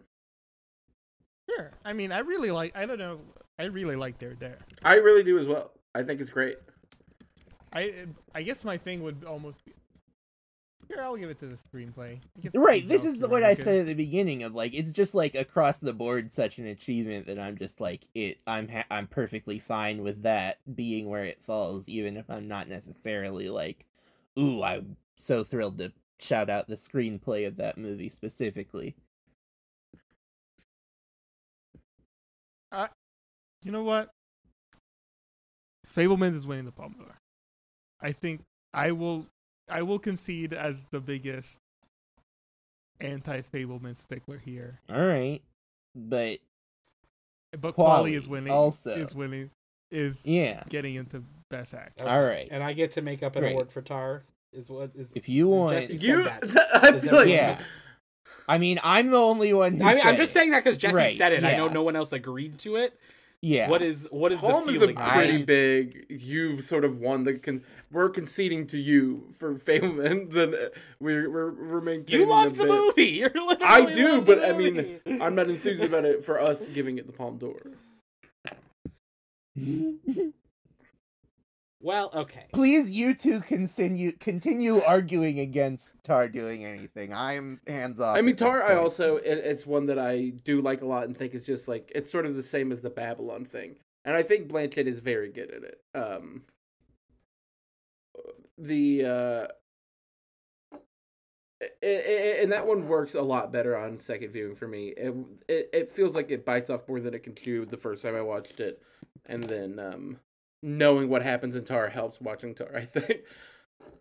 Sure. 1.49 1.73
I 1.85 1.93
mean, 1.95 2.13
I 2.13 2.19
really 2.19 2.51
like. 2.51 2.77
I 2.77 2.87
don't 2.87 2.99
know. 2.99 3.21
I 3.59 3.65
really 3.65 3.97
like 3.97 4.19
There 4.19 4.35
There. 4.35 4.59
I 4.85 4.95
really 4.97 5.23
do 5.23 5.39
as 5.39 5.47
well. 5.47 5.73
I 5.95 6.03
think 6.03 6.21
it's 6.21 6.31
great. 6.31 6.59
I 7.75 8.07
I 8.35 8.43
guess 8.43 8.65
my 8.65 8.77
thing 8.77 9.03
would 9.03 9.25
almost 9.27 9.65
be. 9.65 9.73
Here, 10.89 10.99
I'll 11.01 11.17
give 11.17 11.31
it 11.31 11.41
to 11.41 11.47
the 11.47 11.57
screenplay. 11.57 12.19
Right. 12.53 12.87
This 12.87 13.07
is 13.07 13.19
what 13.19 13.43
I 13.43 13.55
good. 13.55 13.65
said 13.65 13.81
at 13.81 13.87
the 13.87 13.95
beginning 13.95 14.43
of 14.43 14.55
like 14.55 14.75
it's 14.75 14.93
just 14.93 15.15
like 15.15 15.35
across 15.35 15.79
the 15.79 15.95
board 15.95 16.33
such 16.33 16.59
an 16.59 16.67
achievement 16.67 17.27
that 17.27 17.39
I'm 17.39 17.57
just 17.57 17.81
like 17.81 18.07
it. 18.15 18.39
I'm 18.47 18.69
ha- 18.69 18.85
I'm 18.91 19.07
perfectly 19.07 19.59
fine 19.59 20.03
with 20.03 20.23
that 20.23 20.59
being 20.77 21.09
where 21.09 21.25
it 21.25 21.43
falls, 21.43 21.89
even 21.89 22.17
if 22.17 22.31
I'm 22.31 22.49
not 22.49 22.69
necessarily 22.69 23.49
like, 23.49 23.87
ooh, 24.39 24.63
I'm 24.63 24.97
so 25.17 25.43
thrilled 25.43 25.79
to 25.79 25.93
shout 26.21 26.51
out 26.51 26.69
the 26.69 26.77
screenplay 26.77 27.47
of 27.47 27.57
that 27.57 27.79
movie 27.79 28.11
specifically. 28.11 28.95
You 33.63 33.73
know 33.73 33.83
what? 33.83 34.11
Fabelman 35.97 36.37
is 36.37 36.47
winning 36.47 36.67
the 36.67 36.73
Palme 36.73 36.95
d'Or. 36.99 37.17
I 38.05 38.13
think 38.13 38.43
I 38.73 38.93
will. 38.93 39.27
I 39.69 39.83
will 39.83 39.99
concede 39.99 40.53
as 40.53 40.77
the 40.91 41.01
biggest 41.01 41.57
anti-Fabelman 43.01 43.99
stickler 43.99 44.39
here, 44.39 44.79
All 44.93 45.05
right, 45.05 45.41
but 45.95 46.39
but 47.59 47.75
Qualley 47.77 48.13
Qualley 48.13 48.17
is 48.19 48.29
winning. 48.29 48.53
also. 48.53 48.91
is 48.93 49.15
winning. 49.15 49.51
Is 49.91 50.17
yeah, 50.25 50.63
getting 50.69 50.95
into 50.97 51.23
best 51.51 51.73
act. 51.75 52.01
Okay. 52.01 52.11
all 52.11 52.23
right. 52.23 52.49
And 52.51 52.63
I 52.63 52.73
get 52.73 52.93
to 52.93 53.03
make 53.03 53.23
up 53.23 53.37
an 53.37 53.43
Great. 53.43 53.53
award 53.53 53.71
for 53.71 53.81
Tar. 53.83 54.23
Is 54.53 54.69
what 54.71 54.91
is 54.97 55.13
If 55.15 55.29
you 55.29 55.49
want, 55.49 55.73
Jesse 55.73 55.97
said 55.97 56.03
You, 56.05 56.23
that. 56.25 56.69
I 56.85 56.99
feel 56.99 57.15
like 57.15 57.29
Yeah. 57.29 57.51
else- 57.59 57.77
I 58.47 58.59
mean, 58.59 58.79
I'm 58.85 59.11
the 59.11 59.17
only 59.19 59.53
one. 59.55 59.79
Who 59.79 59.85
I 59.85 59.95
mean, 59.95 60.07
I'm 60.07 60.17
just 60.17 60.33
it. 60.33 60.35
saying 60.35 60.51
that 60.51 60.63
because 60.65 60.77
Jesse 60.79 60.95
Right, 60.95 61.17
said 61.17 61.33
it. 61.33 61.45
I 61.45 61.57
know 61.57 61.69
no 61.69 61.83
one 61.83 61.97
else 61.97 62.13
agreed 62.13 62.59
to 62.59 62.77
it. 62.77 62.99
Yeah. 63.41 63.69
What 63.71 63.83
is 63.83 64.09
what 64.11 64.33
is 64.33 64.41
Palm 64.41 64.67
the 64.67 64.73
is 64.73 64.77
a 64.79 64.81
feeling? 64.81 64.97
pretty 64.97 65.39
I- 65.39 65.45
big. 65.45 66.07
You've 66.11 66.65
sort 66.65 66.85
of 66.85 66.99
won 66.99 67.25
the. 67.25 67.35
Con- 67.35 67.63
we're 67.95 68.11
conceding 68.11 68.67
to 68.67 68.79
you 68.79 69.33
for 69.39 69.55
Fabelmans, 69.55 70.37
and 70.37 70.55
we're 71.01 71.31
we're 71.31 71.53
we're 71.53 71.81
maintaining. 71.81 72.27
you 72.27 72.31
love 72.31 72.57
the 72.57 72.65
bit. 72.65 72.73
movie. 72.73 73.05
You're 73.13 73.31
literally 73.31 73.63
I 73.63 73.95
do, 73.95 74.21
but 74.21 74.45
I 74.45 74.53
mean. 74.53 75.01
I'm 75.23 75.35
not 75.35 75.49
enthused 75.49 75.83
about 75.85 76.05
it 76.05 76.25
for 76.25 76.41
us 76.41 76.67
giving 76.67 76.99
it 76.99 77.07
the 77.07 77.13
Palm 77.13 77.39
d'Or. 77.39 77.63
well, 81.81 82.11
okay. 82.13 82.47
Please, 82.53 82.91
you 82.91 83.15
two 83.15 83.41
continue 83.41 84.13
continue 84.13 84.83
arguing 84.83 85.39
against 85.39 85.95
Tar 86.03 86.29
doing 86.29 86.65
anything. 86.65 87.15
I'm 87.15 87.61
hands 87.67 88.01
off. 88.01 88.17
I 88.17 88.23
mean, 88.23 88.35
Tar. 88.35 88.65
I 88.65 88.75
also 88.75 89.19
it, 89.19 89.39
it's 89.39 89.65
one 89.65 89.87
that 89.87 90.01
I 90.01 90.33
do 90.45 90.61
like 90.61 90.83
a 90.83 90.87
lot 90.87 91.05
and 91.05 91.17
think 91.17 91.35
is 91.35 91.47
just 91.47 91.69
like 91.69 91.93
it's 91.95 92.11
sort 92.11 92.27
of 92.27 92.35
the 92.35 92.43
same 92.43 92.73
as 92.73 92.81
the 92.81 92.91
Babylon 92.91 93.45
thing, 93.45 93.77
and 94.05 94.17
I 94.17 94.25
think 94.25 94.49
Blanchett 94.49 94.89
is 94.89 94.99
very 94.99 95.31
good 95.31 95.53
at 95.53 95.63
it. 95.63 95.81
Um, 95.95 96.43
the 98.59 99.05
uh, 99.05 99.47
i- 101.63 101.67
i- 101.83 102.39
and 102.43 102.53
that 102.53 102.67
one 102.67 102.89
works 102.89 103.15
a 103.15 103.23
lot 103.23 103.53
better 103.53 103.77
on 103.77 103.99
second 103.99 104.31
viewing 104.31 104.55
for 104.55 104.69
me. 104.69 104.89
It, 104.97 105.15
it 105.49 105.71
it 105.73 105.89
feels 105.89 106.15
like 106.15 106.31
it 106.31 106.45
bites 106.45 106.71
off 106.71 106.89
more 106.89 107.01
than 107.01 107.15
it 107.15 107.23
can 107.23 107.35
chew 107.35 107.65
the 107.67 107.77
first 107.77 108.03
time 108.03 108.15
I 108.15 108.23
watched 108.23 108.61
it, 108.61 108.83
and 109.27 109.45
then 109.45 109.79
um, 109.79 110.19
knowing 110.63 111.09
what 111.09 111.23
happens 111.23 111.57
in 111.57 111.65
Tar 111.65 111.89
helps 111.89 112.21
watching 112.21 112.55
Tar. 112.55 112.71
I 112.75 112.85
think. 112.85 113.23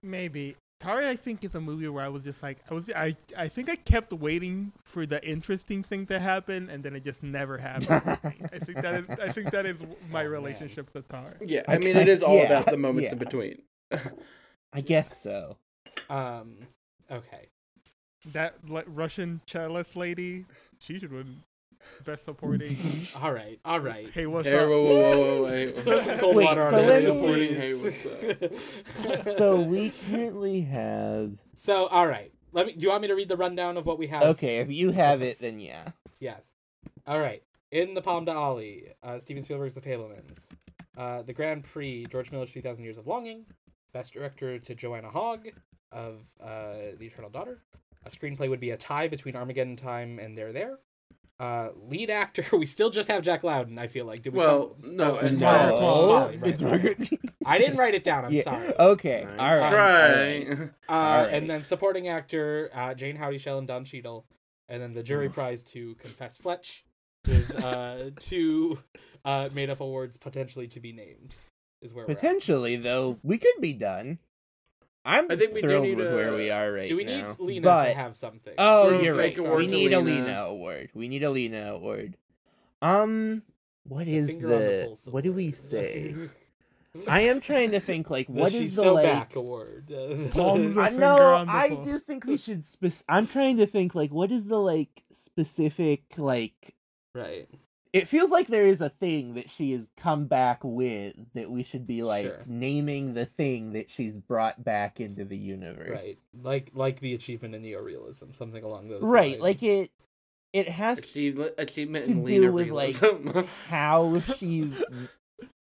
Maybe 0.02 0.56
Tar. 0.80 1.00
I 1.00 1.16
think, 1.16 1.44
is 1.46 1.56
a 1.56 1.62
movie 1.62 1.88
where 1.88 2.04
I 2.04 2.10
was 2.10 2.24
just 2.24 2.44
like, 2.44 2.58
I 2.70 2.74
was, 2.74 2.90
I, 2.90 3.16
I 3.38 3.48
think 3.48 3.70
I 3.70 3.76
kept 3.76 4.12
waiting 4.14 4.72
for 4.84 5.06
the 5.06 5.26
interesting 5.26 5.84
thing 5.84 6.06
to 6.08 6.20
happen, 6.20 6.70
and 6.70 6.84
then 6.84 6.96
it 6.96 7.04
just 7.06 7.24
never 7.24 7.58
happened. 7.58 8.02
I 8.52 8.60
think 8.60 8.82
that 8.82 8.94
is, 8.96 9.06
I 9.22 9.32
think 9.32 9.52
that 9.52 9.66
is 9.66 9.82
my 10.10 10.22
Oh, 10.22 10.24
man. 10.24 10.30
relationship 10.32 10.90
with 10.94 11.08
Tar. 11.08 11.36
Yeah, 11.46 11.64
I 11.68 11.78
mean, 11.78 11.96
it 11.98 12.08
is 12.10 12.22
all 12.24 12.36
yeah, 12.36 12.44
about 12.44 12.66
the 12.68 12.78
moments 12.78 13.12
in 13.12 13.18
between. 13.18 13.62
I 14.74 14.82
guess 14.82 15.22
so. 15.22 15.58
Um. 16.10 16.56
Okay. 17.12 17.50
That 18.32 18.56
le- 18.68 18.86
Russian 18.88 19.42
cellist 19.46 19.96
lady, 19.96 20.46
she 20.80 20.98
should 21.00 21.12
win 21.12 21.44
best 22.06 22.24
supporting. 22.26 22.78
All 23.22 23.34
right. 23.34 23.60
All 23.66 23.80
right. 23.82 24.10
hey, 24.14 24.26
what's 24.26 24.48
Hey, 24.48 24.58
up? 24.58 24.70
whoa, 24.70 24.84
whoa, 24.84 24.96
whoa, 24.96 25.18
whoa, 25.42 25.44
wait. 25.44 25.78
Throw 25.80 26.00
some 26.00 26.18
cold 26.20 26.36
Wait, 26.38 26.46
water 26.46 26.62
on 26.64 26.72
so 26.72 26.86
this, 26.86 27.06
let 27.06 27.16
me- 27.16 27.56
Supporting, 27.58 28.48
please. 29.26 29.38
So 29.38 29.60
we 29.62 29.92
currently 30.10 30.62
have. 30.62 31.32
So, 31.56 31.88
all 31.88 32.08
right. 32.08 32.32
Let 32.54 32.68
me. 32.68 32.74
Do 32.74 32.84
you 32.84 32.90
want 32.90 33.02
me 33.02 33.08
to 33.10 33.16
read 33.16 33.28
the 33.30 33.36
rundown 33.38 33.76
of 33.78 33.86
what 33.86 34.00
we 34.00 34.08
have? 34.08 34.24
Okay, 34.24 34.58
if 34.60 34.72
you 34.72 34.92
have 34.92 35.22
it, 35.22 35.40
then 35.40 35.60
yeah. 35.60 35.90
Yes. 36.20 36.44
All 37.06 37.20
right. 37.20 37.44
In 37.72 37.94
the 37.96 38.02
Palm 38.02 38.24
d'Ali, 38.26 38.86
uh, 39.02 39.20
Steven 39.20 39.44
Spielberg's 39.44 39.74
The 39.74 39.82
Fabelmans. 39.82 40.46
Uh, 40.96 41.24
the 41.24 41.34
Grand 41.34 41.64
Prix, 41.64 42.06
George 42.12 42.32
Miller's 42.32 42.52
3,000 42.52 42.84
Years 42.84 42.98
of 43.00 43.08
Longing. 43.08 43.46
Best 43.94 44.14
Director 44.14 44.60
to 44.60 44.76
Joanna 44.76 45.10
Hogg 45.10 45.48
of 45.92 46.20
uh, 46.42 46.74
The 46.98 47.06
Eternal 47.06 47.30
Daughter. 47.30 47.60
A 48.06 48.10
screenplay 48.10 48.50
would 48.50 48.60
be 48.60 48.72
a 48.72 48.78
tie 48.78 49.08
between 49.08 49.36
Armageddon 49.36 49.76
Time 49.78 50.20
and 50.20 50.38
They're 50.38 50.52
There. 50.52 50.80
Uh, 51.40 51.70
lead 51.90 52.10
actor, 52.10 52.46
we 52.58 52.66
still 52.66 52.90
just 52.90 53.10
have 53.10 53.22
Jack 53.24 53.44
Lowden. 53.44 53.78
I 53.80 53.88
feel 53.88 54.06
like. 54.06 54.22
Did 54.22 54.34
we 54.34 54.40
Well, 54.40 54.76
come- 54.82 54.96
no, 54.96 55.16
oh, 55.16 55.18
and 55.18 55.40
Margaret 55.40 55.74
Qualley. 55.76 55.80
Qualley, 55.80 56.42
right, 56.42 56.48
it's 56.54 56.62
right. 56.62 56.70
Margaret. 56.72 57.10
I 57.46 57.58
didn't 57.58 57.78
write 57.78 57.96
it 57.96 58.04
down. 58.04 58.26
I'm 58.26 58.32
yeah. 58.32 58.44
sorry. 58.44 58.74
Okay. 58.80 59.28
Nice 59.38 59.40
All 59.40 59.60
right. 59.60 59.70
try. 59.70 60.54
all 60.54 60.56
right. 60.60 60.70
Uh, 60.90 60.92
Alright. 60.92 61.34
And 61.34 61.50
then 61.50 61.64
supporting 61.64 62.08
actor 62.08 62.70
uh, 62.74 62.94
Jayne 62.94 63.16
Houdyshell 63.16 63.58
and 63.58 63.68
Don 63.68 63.84
Cheadle, 63.86 64.26
and 64.70 64.82
then 64.82 64.94
the 64.94 65.04
jury 65.04 65.28
Oh. 65.28 65.32
prize 65.32 65.64
to 65.64 65.96
Confess 65.96 66.38
Fletch, 66.38 66.86
with 67.28 67.64
uh, 67.64 68.12
two 68.20 68.80
uh, 69.26 69.50
made 69.54 69.70
up 69.70 69.82
awards 69.82 70.18
potentially 70.18 70.68
to 70.70 70.80
be 70.80 70.92
named. 70.94 71.36
Is 71.84 71.94
where 71.94 72.06
we're 72.06 72.12
at. 72.14 72.18
Potentially, 72.20 72.76
though, 72.78 73.20
we 73.24 73.38
could 73.38 73.60
be 73.62 73.74
done. 73.74 74.18
I'm 75.06 75.30
I 75.30 75.36
think 75.36 75.54
we 75.54 75.62
do 75.62 75.68
thrilled 75.68 75.84
need 75.86 75.98
with 75.98 76.12
a- 76.12 76.16
where 76.16 76.34
we 76.34 76.50
are 76.50 76.72
right 76.72 76.84
now. 76.84 76.88
Do 76.88 76.96
we 76.96 77.04
now. 77.04 77.30
need 77.32 77.40
Lena 77.40 77.62
but... 77.64 77.86
to 77.88 77.94
have 77.94 78.16
something? 78.16 78.54
Oh, 78.58 78.88
Throw 78.90 79.00
a 79.00 79.04
you're 79.04 79.16
right. 79.16 79.38
We 79.58 79.66
to 79.68 79.72
need 79.72 79.94
a 79.94 80.00
Lena. 80.00 80.22
Lena 80.24 80.42
award. 80.46 80.90
We 80.94 81.10
need 81.10 81.24
a 81.24 81.30
Lena 81.30 81.74
award. 81.74 82.16
Um, 82.82 83.44
what 83.84 84.08
is 84.08 84.28
Finger 84.30 84.54
on 84.54 84.60
the? 84.62 84.98
what 85.12 85.24
do 85.26 85.34
we 85.34 85.52
say? 85.52 86.16
I 87.08 87.22
am 87.22 87.42
trying 87.42 87.72
to 87.72 87.80
think 87.80 88.10
like 88.10 88.28
The 88.28 88.34
what 88.34 88.54
is 88.54 88.60
She's 88.62 88.76
the 88.76 88.82
so 88.84 88.94
like. 88.94 89.04
back 89.06 89.36
award. 89.36 89.88
Palm 90.32 90.76
the 90.76 90.82
I 90.82 90.90
finger 90.90 91.00
know. 91.02 91.46
I 91.50 91.70
pulse. 91.70 91.86
do 91.88 92.00
think 92.00 92.26
we 92.26 92.38
should. 92.38 92.64
Spec- 92.64 93.04
I'm 93.10 93.28
trying 93.28 93.58
to 93.58 93.66
think 93.66 93.96
like 93.96 94.12
what 94.12 94.32
is 94.32 94.46
the 94.46 94.60
like 94.60 95.04
specific 95.12 96.04
like. 96.18 96.76
right. 97.14 97.50
It 97.94 98.08
feels 98.08 98.32
like 98.32 98.48
there 98.48 98.66
is 98.66 98.82
a 98.82 98.90
thing 98.90 99.36
that 99.36 99.52
she 99.52 99.72
has 99.74 99.82
come 99.98 100.26
back 100.26 100.62
with 100.64 101.14
that 101.36 101.52
we 101.52 101.64
should 101.64 101.86
be 101.86 102.02
like 102.02 102.26
Sure. 102.26 102.42
naming 102.48 103.14
the 103.14 103.26
thing 103.28 103.74
that 103.74 103.92
she's 103.92 104.18
brought 104.18 104.64
back 104.64 105.00
into 105.00 105.24
the 105.24 105.38
universe. 105.38 105.92
Right. 105.92 106.18
Like 106.42 106.72
like 106.74 107.00
the 107.00 107.14
achievement 107.14 107.54
in 107.54 107.62
neorealism, 107.62 108.36
something 108.36 108.64
along 108.64 108.90
those 108.90 109.04
lines. 109.04 109.12
Right. 109.12 109.32
lines. 109.32 109.42
Like 109.42 109.64
it. 109.64 109.92
It 110.54 110.70
has 110.70 111.00
Achieve, 111.00 111.40
achievement 111.58 112.06
to 112.06 112.12
in 112.12 112.24
do 112.26 112.32
Lena 112.42 112.52
with, 112.52 112.70
like, 112.70 112.96
how 113.68 114.22
she 114.38 114.72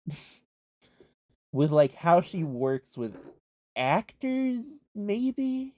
with 1.53 1.71
like 1.71 1.93
how 1.95 2.19
she 2.21 2.43
works 2.43 2.97
with 2.97 3.15
actors 3.77 4.59
maybe 4.93 5.73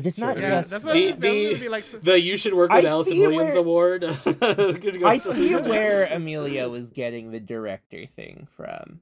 but 0.00 0.06
it's 0.06 0.18
not 0.18 0.34
Sure. 0.36 0.42
Yeah, 0.42 0.60
just 0.60 0.70
that's 0.70 0.84
that. 0.84 0.88
what 0.88 0.94
The- 0.94 1.12
the- 1.12 1.44
gonna 1.50 1.58
be 1.60 1.68
like. 1.68 1.84
The 2.02 2.20
you 2.20 2.36
should 2.36 2.54
work 2.54 2.70
with 2.72 2.84
I 2.84 2.88
Allison 2.88 3.18
Williams 3.18 3.52
where- 3.52 3.56
award. 3.58 4.04
i 5.04 5.18
see 5.18 5.54
where 5.72 6.04
amelia 6.06 6.68
was 6.68 6.84
getting 6.84 7.30
the 7.30 7.40
director 7.40 8.06
thing 8.06 8.46
from 8.56 9.00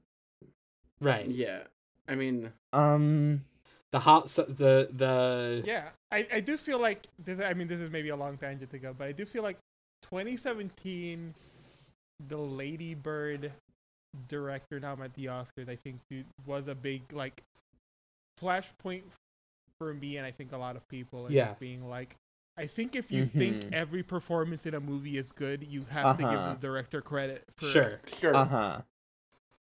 Right. 0.99 1.27
yeah, 1.27 1.59
I 2.07 2.15
mean, 2.15 2.51
um 2.73 3.43
The 3.91 3.99
hot 3.99 4.29
so- 4.29 4.43
the 4.43 4.89
the 4.91 5.61
Yeah, 5.65 5.89
I, 6.11 6.27
I 6.33 6.39
do 6.39 6.57
feel 6.57 6.79
like 6.79 7.05
this. 7.23 7.39
I 7.39 7.53
mean, 7.53 7.67
this 7.67 7.79
is 7.79 7.91
maybe 7.91 8.09
a 8.09 8.15
long 8.15 8.37
tangent 8.37 8.71
to 8.71 8.79
go, 8.79 8.93
but 8.97 9.07
I 9.07 9.11
do 9.11 9.25
feel 9.25 9.43
like 9.43 9.57
2017, 10.03 11.33
the 12.27 12.37
Lady 12.37 12.93
Bird 12.95 13.51
director 14.27 14.79
now 14.79 14.97
at 15.03 15.13
the 15.13 15.25
Oscars, 15.25 15.69
I 15.69 15.75
think 15.75 15.99
dude, 16.09 16.25
was 16.45 16.67
a 16.67 16.73
big 16.75 17.01
like 17.13 17.43
flashpoint 18.41 19.03
for 19.77 19.93
me 19.93 20.17
and 20.17 20.25
I 20.25 20.31
think 20.31 20.51
a 20.51 20.57
lot 20.57 20.75
of 20.75 20.87
people. 20.87 21.25
And 21.27 21.35
Yeah. 21.35 21.53
being 21.59 21.87
like, 21.89 22.17
I 22.57 22.65
think 22.67 22.95
if 22.95 23.11
you 23.11 23.25
think 23.25 23.63
Mhm. 23.65 23.73
every 23.73 24.03
performance 24.03 24.65
in 24.65 24.73
a 24.73 24.79
movie 24.79 25.17
is 25.17 25.31
good, 25.31 25.63
you 25.63 25.85
have 25.85 26.17
to 26.17 26.23
give 26.23 26.31
Uh-huh. 26.31 26.53
the 26.55 26.59
director 26.59 27.01
credit 27.01 27.43
for 27.55 27.67
sure. 27.67 28.01
sure. 28.19 28.35
uh-huh 28.35 28.81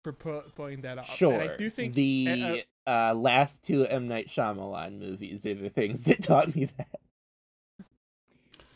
for 0.02 0.12
pu- 0.12 0.42
pulling 0.54 0.80
that 0.82 0.98
off. 0.98 1.16
sure 1.16 1.32
And 1.40 1.50
I 1.50 1.56
do 1.56 1.68
think 1.68 1.94
the 1.94 2.64
uh, 2.86 3.12
last 3.12 3.64
two 3.64 3.84
m 3.86 4.06
night 4.06 4.28
Shyamalan 4.28 5.00
movies 5.00 5.44
are 5.44 5.54
the 5.54 5.68
things 5.68 6.02
that 6.02 6.22
taught 6.22 6.54
me 6.54 6.66
that 6.76 7.00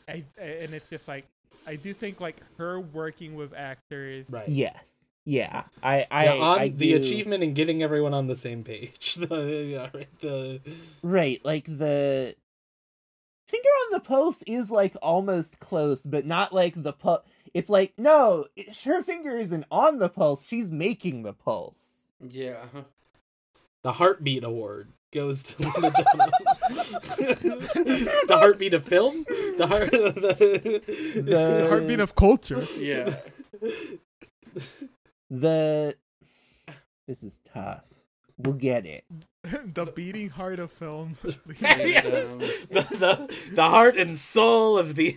I, 0.08 0.24
and 0.36 0.74
it's 0.74 0.90
just 0.90 1.06
like 1.06 1.26
I 1.68 1.76
do 1.76 1.94
think 1.94 2.20
like 2.20 2.42
her 2.58 2.80
working 2.80 3.36
with 3.36 3.54
actors 3.54 4.26
Right. 4.28 4.48
yes 4.48 4.99
yeah 5.24 5.64
i 5.82 6.06
i, 6.10 6.24
yeah, 6.24 6.32
on 6.32 6.58
I 6.60 6.68
the 6.68 6.90
do- 6.92 6.96
achievement 6.96 7.42
in 7.42 7.52
getting 7.54 7.82
everyone 7.82 8.14
on 8.14 8.26
the 8.26 8.36
same 8.36 8.64
page. 8.64 9.14
the, 9.20 9.36
yeah, 9.68 9.88
right, 9.92 10.20
the 10.20 10.60
Right, 11.02 11.44
like 11.44 11.66
the 11.66 12.34
finger 13.46 13.68
on 13.68 13.92
the 13.92 14.00
pulse 14.00 14.42
is 14.46 14.70
like 14.70 14.94
almost 15.02 15.58
close, 15.60 16.00
but 16.04 16.24
not 16.24 16.52
like 16.54 16.80
the 16.82 16.92
pulse. 16.92 17.22
It's 17.52 17.68
like 17.68 17.92
no, 17.98 18.46
it, 18.56 18.76
her 18.84 19.02
finger 19.02 19.36
isn't 19.36 19.64
on 19.70 19.98
the 19.98 20.08
pulse. 20.08 20.46
She's 20.46 20.70
making 20.70 21.22
the 21.24 21.32
pulse. 21.32 22.06
Yeah. 22.26 22.56
Uh-huh. 22.64 22.82
the 23.82 23.92
heartbeat 23.92 24.44
award 24.44 24.88
goes 25.12 25.42
to 25.42 25.62
Lena 25.62 25.90
the 28.28 28.36
heartbeat 28.38 28.72
of 28.74 28.84
film. 28.84 29.24
The 29.58 29.66
heart. 29.66 29.90
The, 29.90 30.82
the 31.16 31.20
The- 31.22 31.66
heartbeat 31.68 31.98
of 32.00 32.14
culture. 32.14 32.64
Yeah. 32.78 33.16
The 35.30 35.96
this 37.06 37.22
is 37.22 37.38
tough. 37.52 37.84
We'll 38.36 38.54
get 38.54 38.84
it. 38.86 39.04
the 39.74 39.86
beating 39.86 40.28
heart 40.28 40.58
of 40.58 40.72
film. 40.72 41.16
yes, 41.60 42.36
the, 42.36 42.66
the 42.70 43.36
the 43.52 43.62
heart 43.62 43.96
and 43.96 44.16
soul 44.16 44.76
of 44.78 44.96
the 44.96 45.16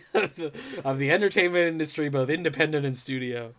of 0.84 0.98
the 0.98 1.12
entertainment 1.12 1.68
industry, 1.68 2.10
both 2.10 2.30
independent 2.30 2.86
and 2.86 2.96
studio. 2.96 3.54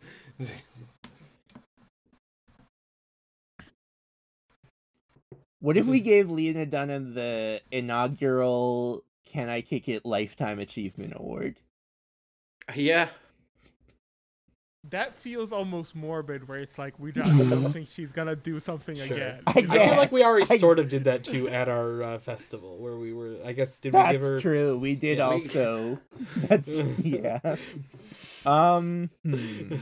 What 5.61 5.77
if 5.77 5.87
This 5.87 5.93
we 5.93 6.01
gave 6.01 6.31
Lena 6.31 6.67
Dunham 6.67 7.15
the 7.15 7.61
inaugural 7.73 9.03
"Can 9.27 9.49
I 9.49 9.61
Kick 9.61 9.89
It" 9.89 10.05
Lifetime 10.05 10.61
Achievement 10.61 11.15
Award? 11.17 11.59
Yeah. 12.75 13.09
That 14.91 15.15
feels 15.17 15.51
almost 15.53 15.95
morbid, 15.95 16.47
where 16.49 16.59
it's 16.59 16.79
like 16.79 16.99
we 16.99 17.11
don't, 17.13 17.49
don't 17.51 17.73
think 17.73 17.89
she's 17.91 18.11
gonna 18.13 18.37
do 18.37 18.61
something 18.61 18.97
Sure. 18.97 19.05
again. 19.07 19.41
I 19.47 19.51
I 19.51 19.63
feel 19.63 19.97
like 19.97 20.13
we 20.13 20.23
already 20.23 20.47
I- 20.51 20.59
sort 20.59 20.79
of 20.79 20.89
did 20.89 21.05
that 21.05 21.25
too 21.25 21.49
at 21.49 21.69
our 21.69 22.03
uh, 22.03 22.19
festival 22.19 22.77
where 22.79 22.97
we 22.97 23.13
were. 23.13 23.37
I 23.45 23.53
guess 23.53 23.79
did 23.79 23.93
we 23.93 23.99
That's 23.99 24.13
give 24.13 24.21
her? 24.23 24.41
true. 24.41 24.79
We 24.79 24.95
did 24.95 25.19
Yeah, 25.19 25.35
we- 25.35 25.43
also. 25.45 25.99
That's 26.37 26.69
yeah. 26.69 27.57
Um. 28.47 29.09
hmm. 29.25 29.77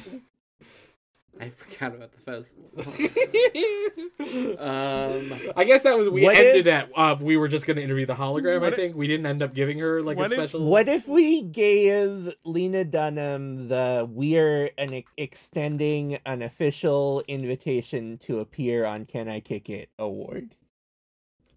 I 1.41 1.49
forgot 1.51 1.95
about 1.95 2.13
the 2.13 2.21
festival. 2.21 2.69
um, 4.59 5.53
I 5.57 5.65
guess 5.65 5.83
that 5.83 5.97
was 5.97 6.09
we 6.09 6.23
What 6.23 6.37
ended 6.37 6.67
if- 6.67 6.73
at. 6.73 6.91
Uh, 6.95 7.17
we 7.21 7.37
were 7.37 7.49
just 7.49 7.67
going 7.67 7.77
to 7.79 7.83
interview 7.83 8.07
the 8.07 8.15
hologram. 8.15 8.61
What 8.61 8.65
I 8.65 8.69
if- 8.69 8.77
think 8.77 8.97
we 8.97 9.07
didn't 9.07 9.27
end 9.27 9.43
up 9.43 9.55
giving 9.55 9.79
her 9.79 10.03
like 10.03 10.17
a 10.17 10.21
what 10.21 10.33
if- 10.33 10.39
special. 10.39 10.65
What 10.67 10.89
if 10.89 11.09
we 11.09 11.43
gave 11.43 12.35
Lena 12.45 12.85
Dunham 12.85 13.69
the 13.69 14.07
we're 14.11 14.71
an 14.79 14.95
ex- 14.95 15.11
extending 15.17 16.19
an 16.27 16.43
official 16.43 17.23
invitation 17.29 18.19
to 18.19 18.41
appear 18.41 18.85
on 18.85 19.05
Can 19.07 19.29
I 19.29 19.41
Kick 19.41 19.69
It 19.71 19.89
award? 19.99 20.55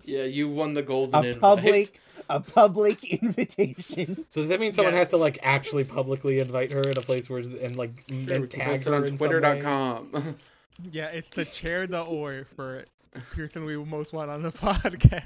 Yeah, 0.05 0.23
you 0.23 0.49
won 0.49 0.73
the 0.73 0.81
golden 0.83 1.15
A 1.23 1.27
invite. 1.27 1.41
public 1.41 1.99
a 2.29 2.39
public 2.39 3.03
invitation. 3.21 4.25
So 4.29 4.41
does 4.41 4.49
that 4.49 4.59
mean 4.59 4.71
someone 4.71 4.93
Yeah. 4.93 4.99
has 4.99 5.09
to 5.09 5.17
like 5.17 5.37
actually 5.43 5.83
publicly 5.83 6.39
invite 6.39 6.71
her 6.71 6.79
at 6.81 6.97
a 6.97 7.01
place 7.01 7.29
where 7.29 7.39
and 7.39 7.75
like 7.75 8.03
Sure, 8.09 8.35
and 8.37 8.49
tag 8.49 8.83
her 8.85 8.95
on 8.95 9.03
in 9.05 9.17
some 9.17 9.27
way? 9.29 9.39
Twitter.com. 9.39 10.35
yeah, 10.91 11.07
it's 11.07 11.29
the 11.35 11.45
chair 11.45 11.85
the 11.87 12.01
or 12.01 12.45
for 12.55 12.85
Pearson 13.33 13.63
we 13.65 13.77
most 13.77 14.11
want 14.13 14.29
on 14.31 14.41
the 14.41 14.51
podcast. 14.51 15.23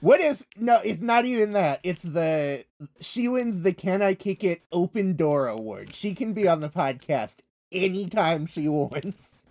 What 0.00 0.20
if 0.20 0.42
no, 0.56 0.78
it's 0.84 1.02
not 1.02 1.24
even 1.24 1.52
that. 1.52 1.80
It's 1.82 2.02
the 2.02 2.64
she 3.00 3.26
wins 3.26 3.62
the 3.62 3.72
Can 3.72 4.00
I 4.02 4.14
Kick 4.14 4.44
It 4.44 4.62
open 4.70 5.16
door 5.16 5.48
award. 5.48 5.94
She 5.94 6.14
can 6.14 6.32
be 6.34 6.46
on 6.46 6.60
the 6.60 6.68
podcast 6.68 7.36
anytime 7.72 8.46
she 8.46 8.68
wants. 8.68 9.44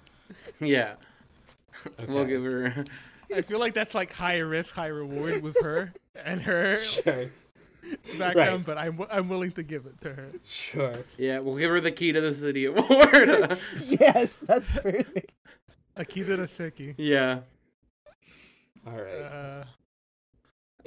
yeah. 0.59 0.93
We'll 2.07 2.25
give 2.25 2.43
her. 2.43 2.85
I 3.35 3.41
feel 3.41 3.59
like 3.59 3.73
that's 3.73 3.93
like 3.95 4.13
high 4.13 4.37
risk, 4.37 4.73
high 4.73 4.87
reward 4.87 5.41
with 5.41 5.57
her 5.61 5.93
and 6.15 6.41
her 6.43 6.79
Sure, 6.83 7.29
background, 8.17 8.65
but 8.65 8.77
I'm 8.77 8.99
I'm 9.11 9.29
willing 9.29 9.51
to 9.53 9.63
give 9.63 9.85
it 9.85 9.99
to 10.01 10.13
her. 10.13 10.31
sure. 10.45 11.03
Yeah, 11.17 11.39
we'll 11.39 11.57
give 11.57 11.69
her 11.71 11.79
the 11.81 11.91
key 11.91 12.11
to 12.11 12.21
the 12.21 12.33
city 12.33 12.65
award. 12.65 13.57
yes, 13.87 14.37
that's 14.43 14.69
perfect. 14.71 15.31
Akita 15.97 16.37
Taseki. 16.37 16.95
yeah. 16.97 17.39
All 18.85 18.93
right. 18.93 19.21
Uh, 19.21 19.63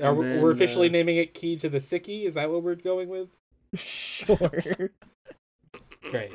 Are 0.02 0.08
and 0.10 0.18
we, 0.18 0.24
then, 0.26 0.40
we're 0.40 0.52
officially 0.52 0.88
uh, 0.88 0.92
naming 0.92 1.16
it 1.18 1.34
Key 1.34 1.56
to 1.58 1.68
the 1.68 1.78
Sicky. 1.78 2.24
Is 2.24 2.34
that 2.34 2.50
what 2.50 2.62
we're 2.62 2.74
going 2.74 3.08
with? 3.08 3.28
Sure. 3.76 4.38
Great. 6.10 6.32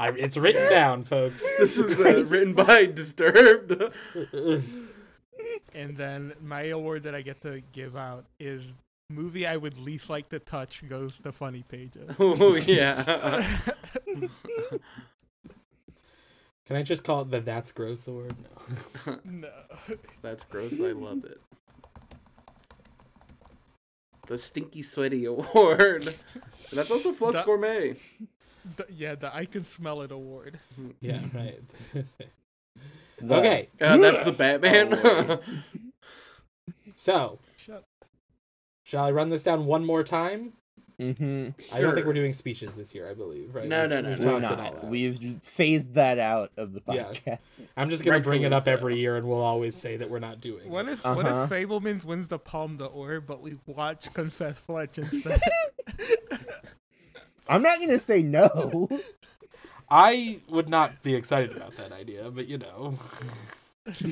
I, 0.00 0.10
it's 0.10 0.36
written 0.36 0.68
down, 0.70 1.04
folks. 1.04 1.42
This 1.58 1.76
was 1.76 1.92
uh, 1.98 2.24
written 2.24 2.54
by 2.54 2.86
Disturbed. 2.86 3.72
and 5.74 5.96
then 5.96 6.32
my 6.42 6.62
award 6.64 7.02
that 7.04 7.14
I 7.14 7.22
get 7.22 7.40
to 7.42 7.62
give 7.72 7.96
out 7.96 8.24
is 8.38 8.62
movie 9.10 9.46
I 9.46 9.56
would 9.56 9.78
least 9.78 10.08
like 10.08 10.28
to 10.30 10.38
touch 10.38 10.82
goes 10.88 11.18
to 11.20 11.32
Funny 11.32 11.64
Pages. 11.68 12.10
oh 12.18 12.54
yeah. 12.56 13.46
Can 16.66 16.76
I 16.76 16.82
just 16.82 17.04
call 17.04 17.22
it 17.22 17.30
the 17.30 17.40
That's 17.40 17.72
Gross 17.72 18.06
award? 18.06 18.34
No. 19.06 19.18
No. 19.24 19.48
That's 20.22 20.44
gross. 20.44 20.72
I 20.80 20.92
love 20.92 21.24
it. 21.26 21.38
The 24.26 24.38
Stinky 24.38 24.80
Sweaty 24.80 25.26
Award. 25.26 26.14
That's 26.72 26.90
also 26.90 27.12
Flux 27.12 27.34
That- 27.34 27.44
Gourmet. 27.44 27.96
The- 28.76 28.86
yeah, 28.90 29.14
the 29.14 29.34
I 29.34 29.44
can 29.44 29.64
smell 29.64 30.00
it 30.02 30.10
award. 30.12 30.58
yeah, 31.00 31.20
right. 31.34 31.60
The- 33.20 33.34
okay, 33.36 33.68
Uh, 33.80 33.96
that's 33.98 34.24
the 34.24 34.32
Batman. 34.42 35.38
So 36.96 37.38
Shut. 37.56 37.84
shall 38.82 39.04
I 39.04 39.10
run 39.12 39.30
this 39.30 39.42
down 39.44 39.66
one 39.66 39.84
more 39.84 40.02
time? 40.02 40.54
Mhm. 41.00 41.54
I 41.72 41.80
don't 41.80 41.94
think 41.94 42.06
we're 42.06 42.12
doing 42.12 42.32
speeches 42.32 42.72
this 42.74 42.94
year. 42.94 43.08
I 43.10 43.14
believe, 43.14 43.54
right? 43.54 43.66
No, 43.66 43.82
We've- 43.82 43.88
no, 43.94 44.00
no, 44.00 44.08
we've 44.10 44.18
no. 44.20 44.32
We're 44.34 44.40
talked 44.40 44.52
it 44.52 44.58
all 44.64 44.72
not. 44.74 44.86
We've 44.88 45.40
phased 45.42 45.94
that 45.94 46.18
out 46.18 46.52
of 46.56 46.72
the 46.72 46.82
Yeah. 46.88 47.04
podcast. 47.04 47.38
I'm 47.76 47.88
just 47.90 48.04
gonna 48.04 48.20
bring 48.20 48.42
it 48.42 48.52
up 48.52 48.64
so. 48.64 48.72
every 48.72 48.98
year, 48.98 49.16
and 49.16 49.26
we'll 49.26 49.40
always 49.40 49.74
say 49.76 49.96
that 49.96 50.08
we're 50.10 50.18
not 50.20 50.40
doing. 50.40 50.68
What 50.70 50.88
if 50.88 51.04
what 51.04 51.26
Uh-huh. 51.26 51.42
if 51.44 51.50
Fabelmans 51.68 52.04
wins 52.04 52.28
the 52.28 52.38
Palme 52.38 52.76
d'Or, 52.76 53.20
but 53.20 53.40
we 53.42 53.58
watch 53.66 54.12
Confess 54.14 54.58
Fletch 54.58 54.98
instead? 54.98 55.40
I'm 57.48 57.62
not 57.62 57.80
gonna 57.80 57.98
say 57.98 58.22
no. 58.22 58.88
I 59.90 60.40
would 60.48 60.68
not 60.68 61.02
be 61.02 61.14
excited 61.14 61.56
about 61.56 61.76
that 61.76 61.92
idea, 61.92 62.30
but 62.30 62.46
you 62.48 62.58
know. 62.58 62.98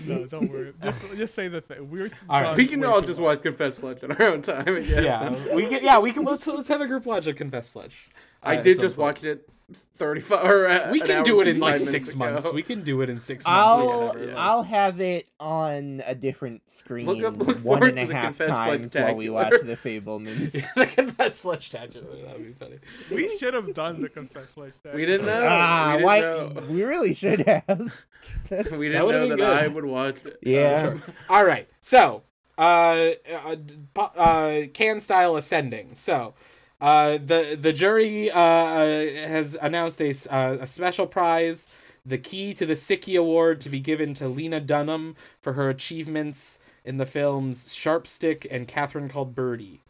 no, 0.06 0.26
don't 0.26 0.50
worry. 0.50 0.72
Just, 0.82 1.00
just 1.16 1.34
say 1.34 1.48
the 1.48 1.62
thing. 1.62 1.90
We're 1.90 2.10
All 2.28 2.42
right. 2.42 2.56
we 2.56 2.66
can 2.66 2.84
all 2.84 3.00
just 3.00 3.18
watch 3.18 3.42
Confess 3.42 3.76
Fletch 3.76 4.04
on 4.04 4.12
our 4.12 4.28
own 4.28 4.42
time. 4.42 4.68
Again. 4.68 5.04
Yeah, 5.04 5.54
we 5.54 5.66
can. 5.66 5.82
Yeah, 5.82 5.98
we 5.98 6.12
can. 6.12 6.24
Let's 6.24 6.46
let's 6.46 6.68
have 6.68 6.82
a 6.82 6.86
group 6.86 7.06
watch 7.06 7.26
of 7.26 7.36
Confess 7.36 7.70
Fletch. 7.70 8.10
I 8.42 8.56
did 8.56 8.78
just 8.80 8.96
point. 8.96 8.98
watch 8.98 9.24
it 9.24 9.48
35 9.96 10.44
or 10.44 10.66
uh, 10.68 10.90
We 10.90 11.00
can 11.00 11.22
do 11.22 11.40
it 11.40 11.48
in 11.48 11.58
like 11.60 11.78
six 11.78 12.14
months. 12.14 12.44
ago. 12.44 12.54
We 12.54 12.62
can 12.62 12.82
do 12.82 13.00
it 13.02 13.08
in 13.08 13.18
six 13.18 13.44
months. 13.46 13.56
I'll 13.58 14.06
whatever. 14.08 14.24
yeah. 14.26 14.34
I'll 14.36 14.62
have 14.64 15.00
it 15.00 15.28
on 15.40 16.02
a 16.04 16.14
different 16.14 16.62
screen 16.70 17.06
Look 17.06 17.22
up- 17.22 17.38
look 17.38 17.58
one 17.58 17.80
forward 17.80 17.88
and 17.90 17.96
to 17.98 18.02
a 18.02 18.06
the 18.08 18.14
half 18.14 18.36
Confess 18.36 18.48
times 18.48 18.94
while 18.94 19.14
we 19.14 19.30
watch 19.30 19.52
Fletchtacular. 19.52 19.66
the 19.66 19.76
Fabelmans. 20.00 20.52
the 20.74 20.86
Confess 20.86 21.40
Fletch 21.42 21.70
tattoo. 21.70 22.00
That 22.26 22.38
would 22.38 22.46
be 22.46 22.52
funny. 22.52 22.78
We 23.10 23.34
should 23.38 23.54
have 23.54 23.72
done 23.74 24.02
the 24.02 24.08
Confess 24.08 24.50
Fletch. 24.50 24.74
tag. 24.82 24.94
We 24.94 25.06
didn't 25.06 25.26
know. 25.26 25.46
Ah, 25.48 25.92
we 25.92 25.96
didn't 25.98 26.04
why? 26.04 26.20
know. 26.20 26.66
We 26.70 26.82
really 26.84 27.14
should 27.14 27.40
have. 27.46 27.64
That's- 28.48 28.76
We 28.76 28.88
didn't 28.88 29.06
would've 29.06 29.22
know 29.22 29.28
that 29.28 29.36
good. 29.36 29.56
I 29.64 29.68
would 29.68 29.84
watch 29.84 30.16
it. 30.24 30.38
Yeah. 30.42 30.90
Um, 30.94 31.02
All 31.30 31.44
right. 31.44 31.68
So, 31.80 32.22
uh, 32.58 33.10
uh, 33.46 33.56
uh 34.00 34.66
can 34.74 35.00
style 35.00 35.36
ascending. 35.36 35.94
So, 35.94 36.34
uh, 36.82 37.12
the 37.24 37.56
the 37.58 37.72
jury 37.72 38.30
uh, 38.30 38.36
has 38.36 39.56
announced 39.62 40.00
a, 40.00 40.10
s- 40.10 40.26
uh, 40.26 40.58
a 40.60 40.66
special 40.66 41.06
prize, 41.06 41.68
the 42.04 42.18
key 42.18 42.52
to 42.54 42.66
the 42.66 42.74
Sicky 42.74 43.18
Award, 43.18 43.60
to 43.62 43.68
be 43.70 43.80
given 43.80 44.12
to 44.14 44.28
Lena 44.28 44.60
Dunham 44.60 45.16
for 45.40 45.52
her 45.54 45.70
achievements 45.70 46.58
in 46.84 46.96
the 46.98 47.06
films 47.06 47.68
Sharpstick 47.68 48.46
and 48.50 48.66
Catherine 48.68 49.08
Called 49.08 49.34
Birdy. 49.34 49.80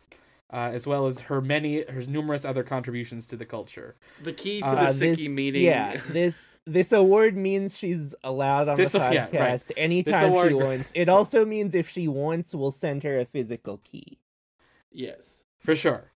Uh, 0.55 0.71
as 0.75 0.87
well 0.87 1.07
as 1.07 1.19
her 1.21 1.41
many, 1.41 1.81
her 1.87 2.03
numerous 2.03 2.45
other 2.45 2.63
contributions 2.63 3.25
to 3.25 3.37
the 3.39 3.47
culture. 3.47 3.95
the 4.23 4.35
key 4.35 4.61
to 4.61 4.67
Uh, 4.67 4.93
the 4.93 5.07
Sicky 5.07 5.17
this, 5.17 5.29
meeting. 5.31 5.63
Yeah, 5.63 5.97
this 6.11 6.59
this 6.67 6.93
award 6.93 7.39
means 7.39 7.75
she's 7.75 8.15
allowed 8.23 8.69
on 8.69 8.77
This- 8.77 8.93
the 8.93 8.99
yeah, 8.99 9.29
podcast 9.29 9.41
right. 9.41 9.63
anytime 9.79 10.27
award- 10.29 10.49
she 10.51 10.55
wants. 10.69 10.91
It 10.95 11.09
also 11.09 11.47
means 11.47 11.75
if 11.75 11.89
she 11.89 12.07
wants, 12.07 12.55
we'll 12.55 12.71
send 12.71 13.03
her 13.03 13.19
a 13.19 13.25
physical 13.25 13.81
key. 13.83 14.19
yes. 14.93 15.43
For 15.59 15.75
sure. 15.75 16.12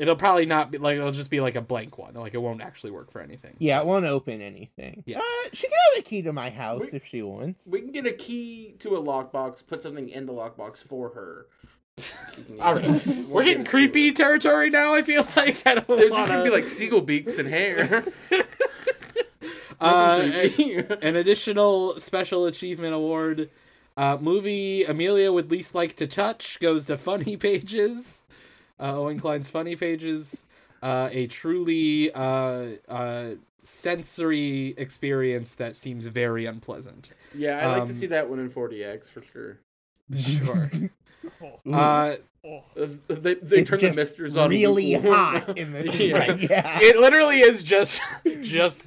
It'll 0.00 0.16
probably 0.16 0.46
not 0.46 0.70
be 0.70 0.78
like 0.78 0.96
it'll 0.96 1.12
just 1.12 1.28
be 1.28 1.40
like 1.42 1.56
a 1.56 1.60
blank 1.60 1.98
one. 1.98 2.14
Like 2.14 2.32
it 2.32 2.38
won't 2.38 2.62
actually 2.62 2.90
work 2.90 3.12
for 3.12 3.20
anything. 3.20 3.54
Yeah, 3.58 3.80
it 3.80 3.86
won't 3.86 4.06
open 4.06 4.40
anything. 4.40 5.02
Yeah. 5.04 5.18
Uh, 5.18 5.48
she 5.52 5.68
can 5.68 5.76
have 5.94 6.00
a 6.00 6.08
key 6.08 6.22
to 6.22 6.32
my 6.32 6.48
house 6.48 6.80
We- 6.90 6.96
if 6.96 7.04
she 7.04 7.20
wants. 7.20 7.64
We 7.66 7.82
can 7.82 7.92
get 7.92 8.06
a 8.06 8.12
key 8.12 8.76
to 8.78 8.96
a 8.96 9.02
lockbox, 9.02 9.58
put 9.66 9.82
something 9.82 10.08
in 10.08 10.24
the 10.24 10.32
lockbox 10.32 10.78
for 10.78 11.10
her. 11.10 11.46
All 12.62 12.76
right. 12.76 13.06
We'll 13.06 13.24
We're 13.28 13.44
getting 13.44 13.66
creepy 13.66 14.08
her. 14.08 14.14
territory 14.14 14.70
now. 14.70 14.94
I 14.94 15.02
feel 15.02 15.28
like 15.36 15.66
I 15.66 15.74
don't 15.74 15.86
There's 15.86 16.10
wanna... 16.10 16.28
gonna 16.28 16.44
be 16.44 16.50
like 16.50 16.64
seagull 16.64 17.02
beaks 17.02 17.36
and 17.36 17.46
hair. 17.46 18.02
uh, 19.82 20.22
Nothing 20.26 20.78
an 21.02 21.16
additional 21.16 22.00
special 22.00 22.46
achievement 22.46 22.94
award. 22.94 23.50
Uh, 23.98 24.16
movie 24.18 24.84
Amelia 24.84 25.30
would 25.30 25.50
least 25.50 25.74
like 25.74 25.94
to 25.96 26.06
touch 26.06 26.58
goes 26.58 26.86
to 26.86 26.96
Funny 26.96 27.36
Pages. 27.36 28.24
Uh, 28.80 28.96
Owen 28.98 29.20
Kline's 29.20 29.48
Funny 29.50 29.76
Pages. 29.76 30.44
Uh, 30.82 31.10
a 31.12 31.26
truly 31.26 32.10
uh, 32.12 32.68
uh, 32.88 33.30
sensory 33.60 34.74
experience 34.78 35.54
that 35.54 35.76
seems 35.76 36.06
very 36.06 36.46
unpleasant. 36.46 37.12
yeah, 37.34 37.58
I 37.58 37.66
like 37.66 37.84
to 37.86 37.92
Um, 37.92 37.98
see 37.98 38.06
that 38.06 38.30
one 38.30 38.38
in 38.38 38.48
4DX 38.48 39.04
for 39.08 39.22
sure. 39.22 39.58
Sure. 40.16 40.70
Uh, 41.70 42.16
oh. 42.44 42.62
Uh, 42.80 42.86
They, 43.08 43.34
they 43.34 43.64
turn 43.64 43.80
the 43.80 43.92
misters 43.92 44.36
on 44.36 44.50
really 44.50 44.94
hot 44.94 45.56
in 45.58 45.72
the 45.72 45.88
Yeah. 45.96 46.16
right. 46.18 46.38
yeah. 46.38 46.78
it 46.80 46.96
literally 46.96 47.40
is 47.40 47.62
just 47.62 48.00
just 48.42 48.82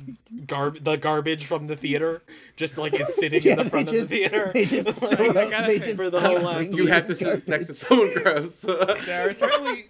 garb 0.46 0.84
the 0.84 0.98
garbage 0.98 1.46
from 1.46 1.68
the 1.68 1.76
theater 1.76 2.22
just 2.56 2.78
like 2.78 2.94
is 3.00 3.14
sitting 3.16 3.44
in 3.44 3.58
the 3.58 3.64
they 3.64 3.70
front 3.70 3.90
of 3.90 3.96
the 3.96 4.06
theater 4.06 4.52
They 4.54 4.66
just, 4.66 4.88
Like, 5.02 5.18
throw 5.18 5.30
I 5.30 5.50
gotta 5.50 5.68
they 5.68 5.80
just 5.80 6.00
for 6.00 6.10
the 6.10 6.20
whole 6.22 6.40
last 6.40 6.72
You 6.72 6.88
have 6.88 7.08
to 7.08 7.16
sit 7.16 7.48
next 7.48 7.68
to 7.68 7.74
someone 7.74 8.14
gross. 8.24 8.62
There 8.62 9.30
are 9.30 9.34
certainly 9.34 9.86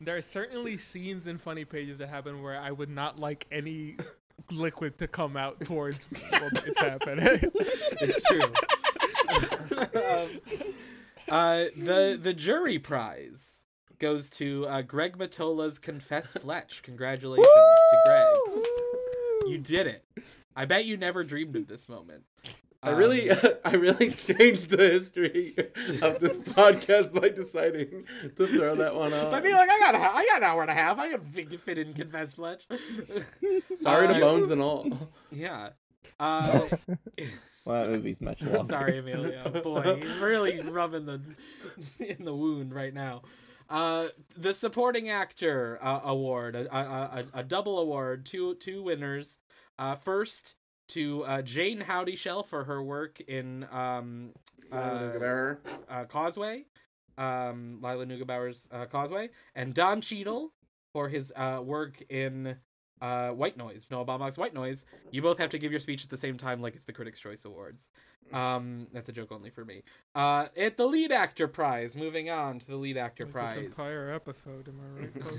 there 0.00 0.16
are 0.16 0.22
certainly 0.22 0.78
scenes 0.78 1.26
in 1.26 1.38
funny 1.38 1.64
pages 1.64 1.98
that 1.98 2.08
happen 2.08 2.42
where 2.42 2.60
I 2.60 2.70
would 2.70 2.90
not 2.90 3.18
like 3.18 3.46
any 3.50 3.96
liquid 4.50 4.96
to 4.98 5.08
come 5.08 5.36
out 5.36 5.60
towards 5.60 5.98
when 6.30 6.50
it's 6.66 6.80
happening. 6.80 7.50
it's 8.00 8.22
true 8.22 8.40
um, 9.70 10.28
uh 11.30 11.64
the 11.76 12.18
the 12.20 12.32
jury 12.34 12.78
prize 12.78 13.62
goes 13.98 14.30
to 14.30 14.66
uh, 14.68 14.82
Greg 14.82 15.18
Mottola's 15.18 15.78
Confess 15.78 16.34
Fletch. 16.34 16.82
Congratulations 16.82 17.46
to 17.46 17.96
Greg. 18.06 18.64
You 19.48 19.58
did 19.58 19.86
it. 19.88 20.04
I 20.54 20.64
bet 20.66 20.84
you 20.84 20.96
never 20.96 21.24
dreamed 21.24 21.56
of 21.56 21.66
this 21.66 21.88
moment. 21.88 22.24
I 22.80 22.90
really, 22.90 23.28
Um, 23.30 23.38
I 23.64 23.72
really 23.72 24.10
changed 24.12 24.70
the 24.70 24.76
history 24.76 25.54
of 26.00 26.20
this 26.20 26.38
podcast 26.38 27.12
by 27.12 27.28
deciding 27.28 28.04
to 28.36 28.46
throw 28.46 28.76
that 28.76 28.94
one 28.94 29.12
on. 29.12 29.34
I'd 29.34 29.42
be 29.42 29.52
like, 29.52 29.68
I 29.68 29.78
got, 29.80 29.94
a, 29.96 29.98
I 29.98 30.24
got 30.26 30.36
an 30.38 30.44
hour 30.44 30.62
and 30.62 30.70
a 30.70 30.74
half. 30.74 30.98
I 30.98 31.10
can 31.10 31.20
fit, 31.22 31.60
fit 31.60 31.78
in 31.78 31.92
Confess 31.92 32.34
Fletch. 32.34 32.68
sorry 33.74 34.06
uh, 34.06 34.14
to 34.14 34.20
bones 34.20 34.50
and 34.50 34.60
all. 34.62 34.88
Yeah. 35.32 35.70
Uh, 36.20 36.68
Well, 37.68 37.82
that 37.82 37.90
movie's 37.90 38.22
much 38.22 38.40
longer. 38.42 38.64
sorry, 38.64 38.98
Amelia. 38.98 39.60
Boy, 39.62 40.00
you're 40.02 40.26
really 40.26 40.60
rubbing 40.62 41.04
the 41.04 41.20
in 42.18 42.24
the 42.24 42.34
wound 42.34 42.74
right 42.74 42.94
now. 42.94 43.22
Uh, 43.68 44.08
the 44.38 44.54
supporting 44.54 45.10
actor 45.10 45.78
uh, 45.82 46.00
award, 46.04 46.56
a, 46.56 46.74
a, 46.74 46.80
a, 46.80 47.24
a 47.40 47.42
double 47.44 47.78
award, 47.78 48.24
two 48.24 48.54
two 48.54 48.82
winners. 48.82 49.38
Uh, 49.78 49.94
first 49.94 50.54
to 50.88 51.22
uh, 51.24 51.42
Jayne 51.42 51.80
Houdyshell 51.82 52.42
for 52.42 52.64
her 52.64 52.82
work 52.82 53.20
in 53.20 53.66
um, 53.70 54.30
uh, 54.72 55.10
uh, 55.90 56.04
Causeway, 56.08 56.64
um, 57.18 57.80
Lila 57.82 58.06
Neugebauer's 58.06 58.66
uh, 58.72 58.86
Causeway, 58.86 59.28
and 59.54 59.74
Don 59.74 60.00
Cheadle 60.00 60.54
for 60.94 61.10
his 61.10 61.30
uh, 61.36 61.60
work 61.62 62.02
in 62.08 62.56
uh, 63.00 63.30
White 63.30 63.56
Noise, 63.56 63.86
Noah 63.90 64.04
Baumbach's 64.04 64.38
White 64.38 64.54
Noise. 64.54 64.84
You 65.10 65.22
both 65.22 65.38
have 65.38 65.50
to 65.50 65.58
give 65.58 65.70
your 65.70 65.80
speech 65.80 66.04
at 66.04 66.10
the 66.10 66.16
same 66.16 66.36
time, 66.36 66.60
like 66.60 66.74
it's 66.74 66.84
the 66.84 66.92
Critics' 66.92 67.20
Choice 67.20 67.44
Awards. 67.44 67.88
Um, 68.32 68.88
that's 68.92 69.08
a 69.08 69.12
joke 69.12 69.32
only 69.32 69.50
for 69.50 69.64
me. 69.64 69.82
Uh, 70.14 70.46
at 70.56 70.76
the 70.76 70.86
lead 70.86 71.12
actor 71.12 71.48
prize, 71.48 71.96
moving 71.96 72.28
on 72.28 72.58
to 72.58 72.66
the 72.66 72.76
lead 72.76 72.96
actor 72.96 73.24
Like 73.24 73.32
this 73.32 73.32
prize, 73.32 73.66
entire 73.66 74.12
episode, 74.12 74.68
am 74.68 74.80
I 74.80 75.00
right? 75.00 75.12
folks? 75.24 75.38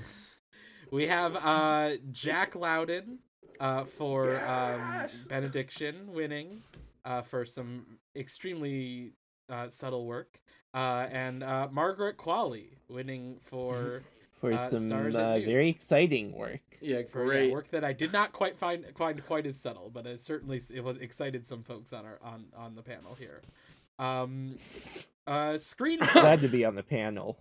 we 0.92 1.06
have 1.08 1.36
uh, 1.36 1.98
Jack 2.12 2.56
Lowden 2.56 3.20
uh, 3.60 3.84
for 3.84 4.44
um, 4.46 5.08
Benediction 5.28 6.12
winning 6.14 6.64
uh, 7.06 7.22
for 7.22 7.46
some 7.46 7.86
extremely 8.16 9.12
uh, 9.50 9.70
subtle 9.70 10.06
work, 10.06 10.40
uh, 10.74 11.08
and 11.12 11.44
uh, 11.44 11.68
Margaret 11.72 12.18
Qualley 12.18 12.78
winning 12.88 13.38
for, 13.46 14.02
for 14.40 14.54
Uh, 14.54 14.70
some 14.70 14.88
stars 14.88 15.16
uh, 15.16 15.40
very 15.46 15.70
exciting 15.70 16.32
work. 16.34 16.62
Yeah, 16.82 17.02
for 17.12 17.24
yeah, 17.26 17.30
great. 17.42 17.52
work 17.52 17.70
that 17.72 17.84
I 17.84 17.94
did 17.94 18.14
not 18.14 18.32
quite 18.32 18.58
find 18.58 18.86
find 18.96 19.24
quite 19.26 19.46
as 19.46 19.58
subtle, 19.60 19.90
but 19.94 20.06
it 20.08 20.20
certainly 20.20 20.62
it 20.74 20.84
was 20.84 20.98
excited 20.98 21.46
some 21.46 21.64
folks 21.64 21.92
on 21.94 22.06
our 22.06 22.20
on 22.24 22.46
on 22.56 22.76
the 22.76 22.82
panel 22.82 23.16
here. 23.16 23.42
Um, 24.00 24.56
uh, 25.28 25.58
screen. 25.58 26.00
Glad 26.14 26.42
to 26.42 26.48
be 26.58 26.64
on 26.66 26.76
the 26.76 26.84
panel. 26.84 27.38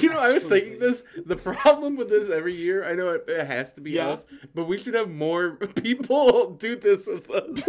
You 0.00 0.10
know, 0.10 0.18
I 0.18 0.32
was 0.32 0.44
thinking 0.44 0.80
this. 0.80 1.04
The 1.24 1.36
problem 1.36 1.96
with 1.96 2.08
this 2.10 2.28
every 2.28 2.54
year, 2.54 2.84
I 2.84 2.94
know 2.94 3.10
it, 3.10 3.24
it 3.28 3.46
has 3.46 3.72
to 3.74 3.80
be 3.80 3.92
Yeah. 3.92 4.08
us, 4.08 4.26
but 4.54 4.64
we 4.66 4.76
should 4.78 4.94
have 4.94 5.08
more 5.10 5.52
people 5.82 6.50
do 6.50 6.74
this 6.76 7.06
with 7.06 7.30
us. 7.30 7.62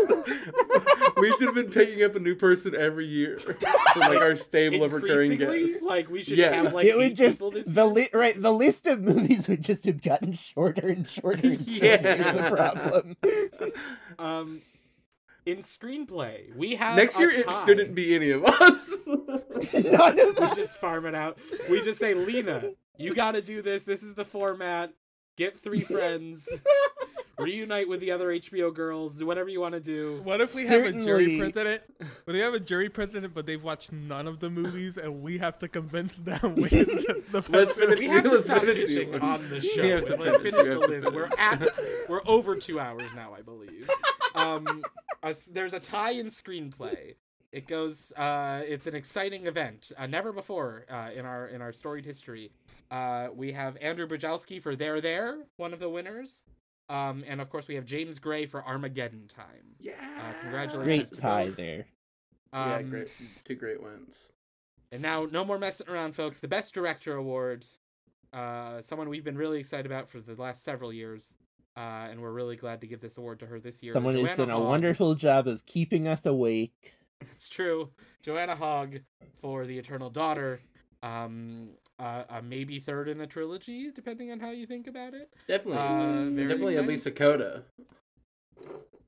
We 1.18 1.31
should 1.31 1.44
have 1.48 1.56
been 1.56 1.72
picking 1.72 2.03
up 2.03 2.15
a 2.15 2.19
new 2.19 2.35
person 2.35 2.76
every 2.76 3.06
year 3.06 3.40
for 3.40 3.56
like 3.99 4.22
our 4.22 4.35
stable 4.35 4.84
of 4.84 4.94
recurring 4.94 5.38
guests. 5.38 5.81
Like 5.81 6.10
we 6.10 6.22
should 6.22 6.38
Yeah. 6.38 6.53
have 6.64 6.73
like 6.73 6.85
it 6.85 6.98
would 6.98 7.15
just 7.15 7.40
people 7.40 7.52
this 7.52 7.68
the 7.68 7.85
li- 7.85 8.10
right 8.14 8.40
the 8.40 8.52
list 8.53 8.88
of 8.88 9.02
movies 9.02 9.48
would 9.48 9.61
just 9.61 9.85
have 9.85 10.02
gotten 10.02 10.34
shorter 10.34 10.88
and 10.88 11.07
shorter 11.10 11.48
and 11.48 11.60
shorter. 11.60 11.72
Yeah. 11.72 11.95
is 11.95 12.38
the 12.38 12.49
problem. 12.56 13.18
Um, 14.19 14.61
in 15.45 15.57
screenplay. 15.57 16.56
We 16.56 16.76
have 16.76 16.95
Next 16.95 17.18
a 17.18 17.19
year 17.19 17.30
it 17.31 17.45
tie. 17.45 17.65
shouldn't 17.65 17.94
be 17.95 18.15
any 18.15 18.30
of 18.30 18.45
us. 18.45 18.90
None 19.73 20.19
of 20.19 20.40
we 20.40 20.56
just 20.56 20.77
farm 20.77 21.06
it 21.06 21.15
out. 21.15 21.38
We 21.69 21.81
just 21.81 21.99
say, 21.99 22.14
Lena, 22.14 22.72
you 22.98 23.14
got 23.14 23.31
to 23.31 23.41
do 23.41 23.61
this. 23.61 23.84
This 23.84 24.03
is 24.03 24.14
the 24.14 24.23
format. 24.23 24.94
Get 25.35 25.60
three 25.60 25.80
friends. 25.81 26.48
Reunite 27.39 27.89
with 27.89 27.99
the 27.99 28.11
other 28.11 28.27
HBO 28.30 28.73
girls. 28.73 29.18
Do 29.18 29.26
whatever 29.26 29.49
you 29.49 29.60
want 29.60 29.73
to 29.73 29.80
do. 29.80 30.22
What 30.23 30.39
if 30.39 30.53
we 30.53 30.68
have 30.68 30.84
a 30.85 30.91
jury 30.91 31.03
Certainly- 31.03 31.39
president? 31.39 31.81
What 31.97 32.07
if 32.27 32.34
we 32.34 32.39
have 32.39 32.53
a 32.53 32.60
jury 32.60 32.89
president, 32.89 33.34
but 33.34 33.45
they've 33.45 33.61
watched 33.64 33.91
none 33.91 34.27
of 34.27 34.39
the 34.39 34.49
movies, 34.51 34.97
and 34.97 35.22
we 35.23 35.39
have 35.39 35.57
to 35.60 35.68
convince 35.68 36.15
them 36.18 36.55
which 36.55 36.73
is 36.73 36.85
the, 37.31 37.41
the 37.41 37.43
Let's 37.49 37.72
finish 37.73 37.99
We 37.99 38.05
have 38.07 38.23
to 38.23 38.30
Let's 38.30 38.43
stop 38.45 38.61
finish 38.61 38.88
pitching 38.88 39.14
it. 39.15 39.22
on 39.23 39.49
the 39.49 39.61
show. 39.61 39.81
Yeah, 39.81 39.95
Let's 39.95 40.10
finish, 40.41 40.41
finish 40.41 40.80
the 40.80 40.88
list. 40.88 41.11
We're, 41.14 41.30
at 41.38 41.68
we're 42.10 42.22
over 42.27 42.55
two 42.55 42.80
hours 42.80 43.10
now, 43.15 43.34
I 43.34 43.41
believe. 43.41 43.89
Um, 44.35 44.84
us- 45.23 45.45
there's 45.51 45.73
a 45.73 45.80
tie 45.80 46.11
in 46.11 46.27
screenplay. 46.27 47.15
It 47.51 47.68
goes. 47.68 48.11
Uh, 48.14 48.61
it's 48.65 48.88
an 48.88 48.95
exciting 48.95 49.45
event. 49.47 49.91
Uh, 49.97 50.07
never 50.07 50.31
before 50.31 50.85
uh, 50.89 51.10
in 51.15 51.23
our 51.26 51.47
in 51.47 51.61
our 51.61 51.72
storied 51.72 52.03
history. 52.05 52.51
Uh, 52.89 53.27
we 53.34 53.51
have 53.53 53.76
Andrew 53.77 54.07
Bujalski 54.07 54.61
for 54.61 54.76
There 54.76 55.01
There, 55.01 55.38
one 55.57 55.72
of 55.73 55.80
the 55.80 55.89
winners. 55.89 56.43
Um, 56.89 57.23
and 57.27 57.39
of 57.41 57.49
course 57.49 57.68
we 57.68 57.76
have 57.76 57.85
James 57.85 58.19
Gray 58.19 58.45
for 58.45 58.64
Armageddon 58.65 59.27
Time. 59.27 59.76
yeah. 59.80 59.93
Uh, 60.19 60.34
congratulations. 60.41 60.84
Great 60.84 61.07
to 61.10 61.15
tie 61.22 61.47
both. 61.47 61.55
there. 61.57 61.85
Um, 62.51 62.69
yeah, 62.69 62.81
great. 62.84 63.07
Two 63.45 63.55
great 63.55 63.81
wins. 63.81 64.15
And 64.91 65.01
now, 65.01 65.26
no 65.31 65.43
more 65.43 65.57
messing 65.57 65.89
around, 65.89 66.14
folks. 66.15 66.39
The 66.39 66.47
Best 66.47 66.73
Director 66.73 67.15
Award, 67.15 67.65
uh, 68.31 68.81
someone 68.81 69.10
we've 69.10 69.23
been 69.23 69.38
really 69.38 69.60
excited 69.60 69.85
about 69.88 70.07
for 70.07 70.19
the 70.19 70.39
last 70.39 70.64
several 70.64 70.93
years, 70.93 71.34
uh, 71.76 72.07
and 72.11 72.22
we're 72.22 72.31
really 72.31 72.55
glad 72.55 72.80
to 72.81 72.88
give 72.88 73.01
this 73.01 73.18
award 73.18 73.39
to 73.39 73.47
her 73.47 73.60
this 73.60 73.81
year. 73.81 73.91
Someone 73.93 74.14
has 74.14 74.22
Joanna 74.23 74.38
done 74.38 74.49
a 74.51 74.57
Hogg. 74.57 74.68
wonderful 74.68 75.15
job 75.15 75.47
of 75.47 75.65
keeping 75.65 76.07
us 76.07 76.26
awake. 76.27 76.93
It's 77.22 77.49
true. 77.49 77.89
Joanna 78.22 78.55
Hogg 78.55 78.99
for 79.41 79.65
The 79.65 79.80
Eternal 79.80 80.11
Daughter. 80.11 80.60
Um, 81.01 81.69
uh, 82.03 82.23
uh, 82.30 82.41
maybe 82.43 82.80
third 82.80 83.07
in 83.07 83.21
a 83.21 83.27
trilogy, 83.27 83.89
depending 83.91 84.31
on 84.31 84.39
how 84.39 84.51
you 84.51 84.67
think 84.67 84.88
about 84.88 85.13
it. 85.13 85.34
Definitely. 85.47 85.77
Uh, 85.77 86.35
very 86.35 86.47
Definitely 86.49 86.77
at 86.77 86.85
least 86.85 87.05
a 87.05 87.11
coda. 87.11 87.63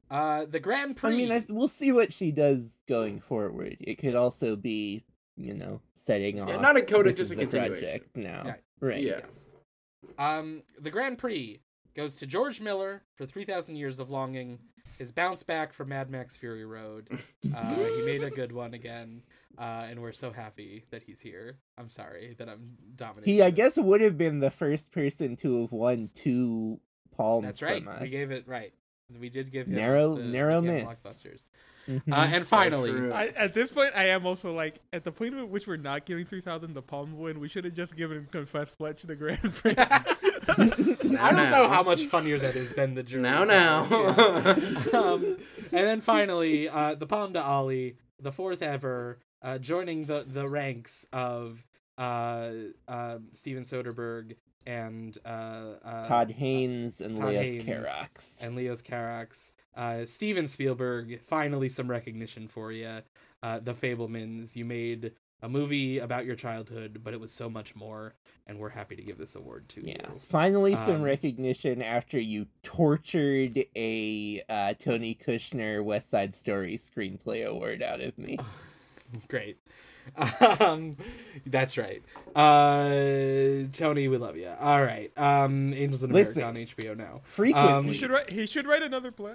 Uh, 0.10 0.46
the 0.46 0.60
Grand 0.60 0.98
I 1.04 1.10
mean, 1.10 1.32
I, 1.32 1.44
we'll 1.50 1.68
see 1.68 1.92
what 1.92 2.14
she 2.14 2.32
does 2.32 2.78
going 2.88 3.20
forward. 3.20 3.78
It 3.82 3.96
could 3.96 4.16
also 4.16 4.56
be, 4.56 5.04
you 5.36 5.54
know, 5.54 5.82
setting 6.06 6.40
off. 6.40 6.48
Yeah, 6.48 6.58
not 6.58 6.78
a 6.78 6.82
coda, 6.82 7.12
just 7.12 7.32
a 7.32 7.36
continuation. 7.36 7.80
project 7.80 8.16
now. 8.16 8.44
Right. 8.46 8.62
Right. 8.80 9.04
Yeah. 9.04 9.20
Yes. 9.24 9.50
Um, 10.18 10.64
the 10.80 10.92
Grand 10.92 11.18
Prix 11.18 11.60
goes 11.98 12.16
to 12.18 12.26
George 12.26 12.62
Miller 12.62 13.04
for 13.16 13.26
3,000 13.26 13.76
Years 13.76 14.00
of 14.00 14.10
Longing. 14.10 14.60
His 14.98 15.12
bounce 15.12 15.44
back 15.44 15.74
from 15.74 15.90
Mad 15.90 16.10
Max 16.10 16.38
Fury 16.38 16.66
Road. 16.66 17.10
Uh, 17.56 17.74
he 17.74 18.04
made 18.06 18.24
a 18.24 18.30
good 18.30 18.52
one 18.52 18.74
again, 18.74 19.22
uh, 19.58 19.88
and 19.90 20.02
we're 20.02 20.12
so 20.14 20.32
happy 20.32 20.86
that 20.92 21.04
he's 21.04 21.20
here. 21.22 21.58
I'm 21.78 21.90
sorry 21.90 22.36
that 22.40 22.48
I'm 22.50 22.78
dominating. 22.96 23.34
He, 23.34 23.42
I 23.42 23.50
this. 23.50 23.58
guess, 23.76 23.78
would 23.78 24.02
have 24.02 24.18
been 24.18 24.40
the 24.40 24.52
first 24.52 24.92
person 24.92 25.36
to 25.38 25.62
have 25.62 25.72
won 25.72 26.10
two 26.16 26.80
palms 27.16 27.46
That's 27.46 27.62
right. 27.62 27.84
from 27.84 27.94
us. 27.94 28.02
We 28.02 28.10
gave 28.10 28.32
it 28.32 28.48
right. 28.48 28.74
We 29.20 29.30
did 29.30 29.52
give 29.52 29.68
him 29.68 29.76
Narrow- 29.76 30.16
the, 30.16 30.24
narrow 30.24 30.62
the 30.62 30.68
miss. 30.68 30.84
blockbusters. 30.84 31.46
Mhm. 31.88 32.02
Uh, 32.12 32.16
and 32.16 32.44
finally, 32.48 32.90
true. 32.92 33.14
I, 33.14 33.28
at 33.28 33.54
this 33.54 33.72
point, 33.72 33.92
I 33.96 34.06
am 34.06 34.26
also 34.26 34.52
like, 34.52 34.80
at 34.92 35.04
the 35.04 35.12
point 35.12 35.36
at 35.36 35.48
which 35.48 35.68
we're 35.68 35.76
not 35.78 36.06
giving 36.06 36.26
3000 36.26 36.74
the 36.74 36.82
Palm 36.82 37.16
win, 37.16 37.40
we 37.40 37.48
should 37.48 37.64
have 37.64 37.76
just 37.76 37.96
given 37.96 38.28
Confess 38.32 38.72
Fletch 38.72 39.04
the 39.04 39.16
Grand 39.16 39.54
Prix. 39.54 39.76
I 39.78 41.32
don't 41.32 41.50
know 41.52 41.68
how 41.70 41.84
much 41.84 42.06
funnier 42.06 42.40
that 42.40 42.56
is 42.56 42.72
than 42.74 42.96
the 42.96 43.04
jury. 43.04 43.22
Now, 43.22 43.44
now. 43.44 43.86
Yeah. 44.92 45.00
um, 45.00 45.38
and 45.72 45.88
then 45.88 46.02
finally, 46.02 46.68
uh, 46.70 46.96
the 46.96 47.06
Palm 47.06 47.34
to 47.34 47.42
Ali, 47.42 47.98
the 48.20 48.32
fourth 48.32 48.62
ever, 48.64 49.20
uh, 49.46 49.58
joining 49.60 50.06
the 50.06 50.26
the 50.28 50.48
ranks 50.48 51.06
of 51.14 51.66
uh, 51.98 52.52
uh, 52.88 53.18
Steven 53.32 53.64
Soderbergh 53.64 54.36
and 54.66 55.18
uh, 55.26 55.74
uh, 55.86 56.08
Todd 56.08 56.32
Haynes 56.32 57.00
and 57.00 57.16
Todd 57.16 57.30
Leos 57.30 57.64
Carax. 57.64 58.44
and 58.44 58.56
Leos 58.56 58.82
Carax. 58.82 59.52
Uh, 59.78 60.06
Steven 60.06 60.48
Spielberg, 60.48 61.22
finally 61.22 61.70
some 61.70 61.90
recognition 61.90 62.48
for 62.48 62.72
you. 62.72 63.02
Uh, 63.44 63.60
the 63.60 63.74
Fabelmans, 63.74 64.56
you 64.56 64.66
made 64.66 65.12
a 65.42 65.50
movie 65.50 66.00
about 66.00 66.26
your 66.26 66.36
childhood, 66.36 67.02
but 67.04 67.14
it 67.14 67.20
was 67.20 67.32
so 67.32 67.50
much 67.50 67.76
more, 67.76 68.16
and 68.48 68.58
we're 68.58 68.70
happy 68.70 68.96
to 68.96 69.04
give 69.04 69.18
this 69.20 69.36
award 69.36 69.68
to 69.70 69.86
Yeah, 69.86 69.94
you. 70.14 70.20
finally 70.20 70.76
some 70.78 70.96
Um, 70.96 71.02
recognition 71.04 71.82
after 71.84 72.18
you 72.20 72.48
tortured 72.64 73.66
a 73.76 74.42
uh, 74.50 74.74
Tony 74.80 75.14
Kushner 75.14 75.84
West 75.84 76.10
Side 76.10 76.34
Story 76.34 76.78
screenplay 76.80 77.46
award 77.46 77.84
out 77.84 78.02
of 78.02 78.18
me. 78.18 78.40
Great. 79.28 79.58
Um, 80.60 80.96
that's 81.48 81.78
right. 81.78 82.02
Uh, 82.36 83.68
Tony, 83.74 84.08
we 84.08 84.18
love 84.18 84.38
you. 84.38 84.52
All 84.60 84.84
right. 84.84 85.12
Um, 85.18 85.74
Angels 85.74 86.04
in 86.04 86.12
America 86.12 86.30
Listen. 86.30 86.44
on 86.44 86.56
HBO 86.56 86.96
now. 86.98 87.22
Frequently, 87.24 87.72
Um, 87.74 87.86
he 87.86 87.94
should 87.94 88.12
write. 88.12 88.30
He 88.30 88.46
should 88.46 88.68
write 88.68 88.84
another 88.84 89.12
play. 89.12 89.34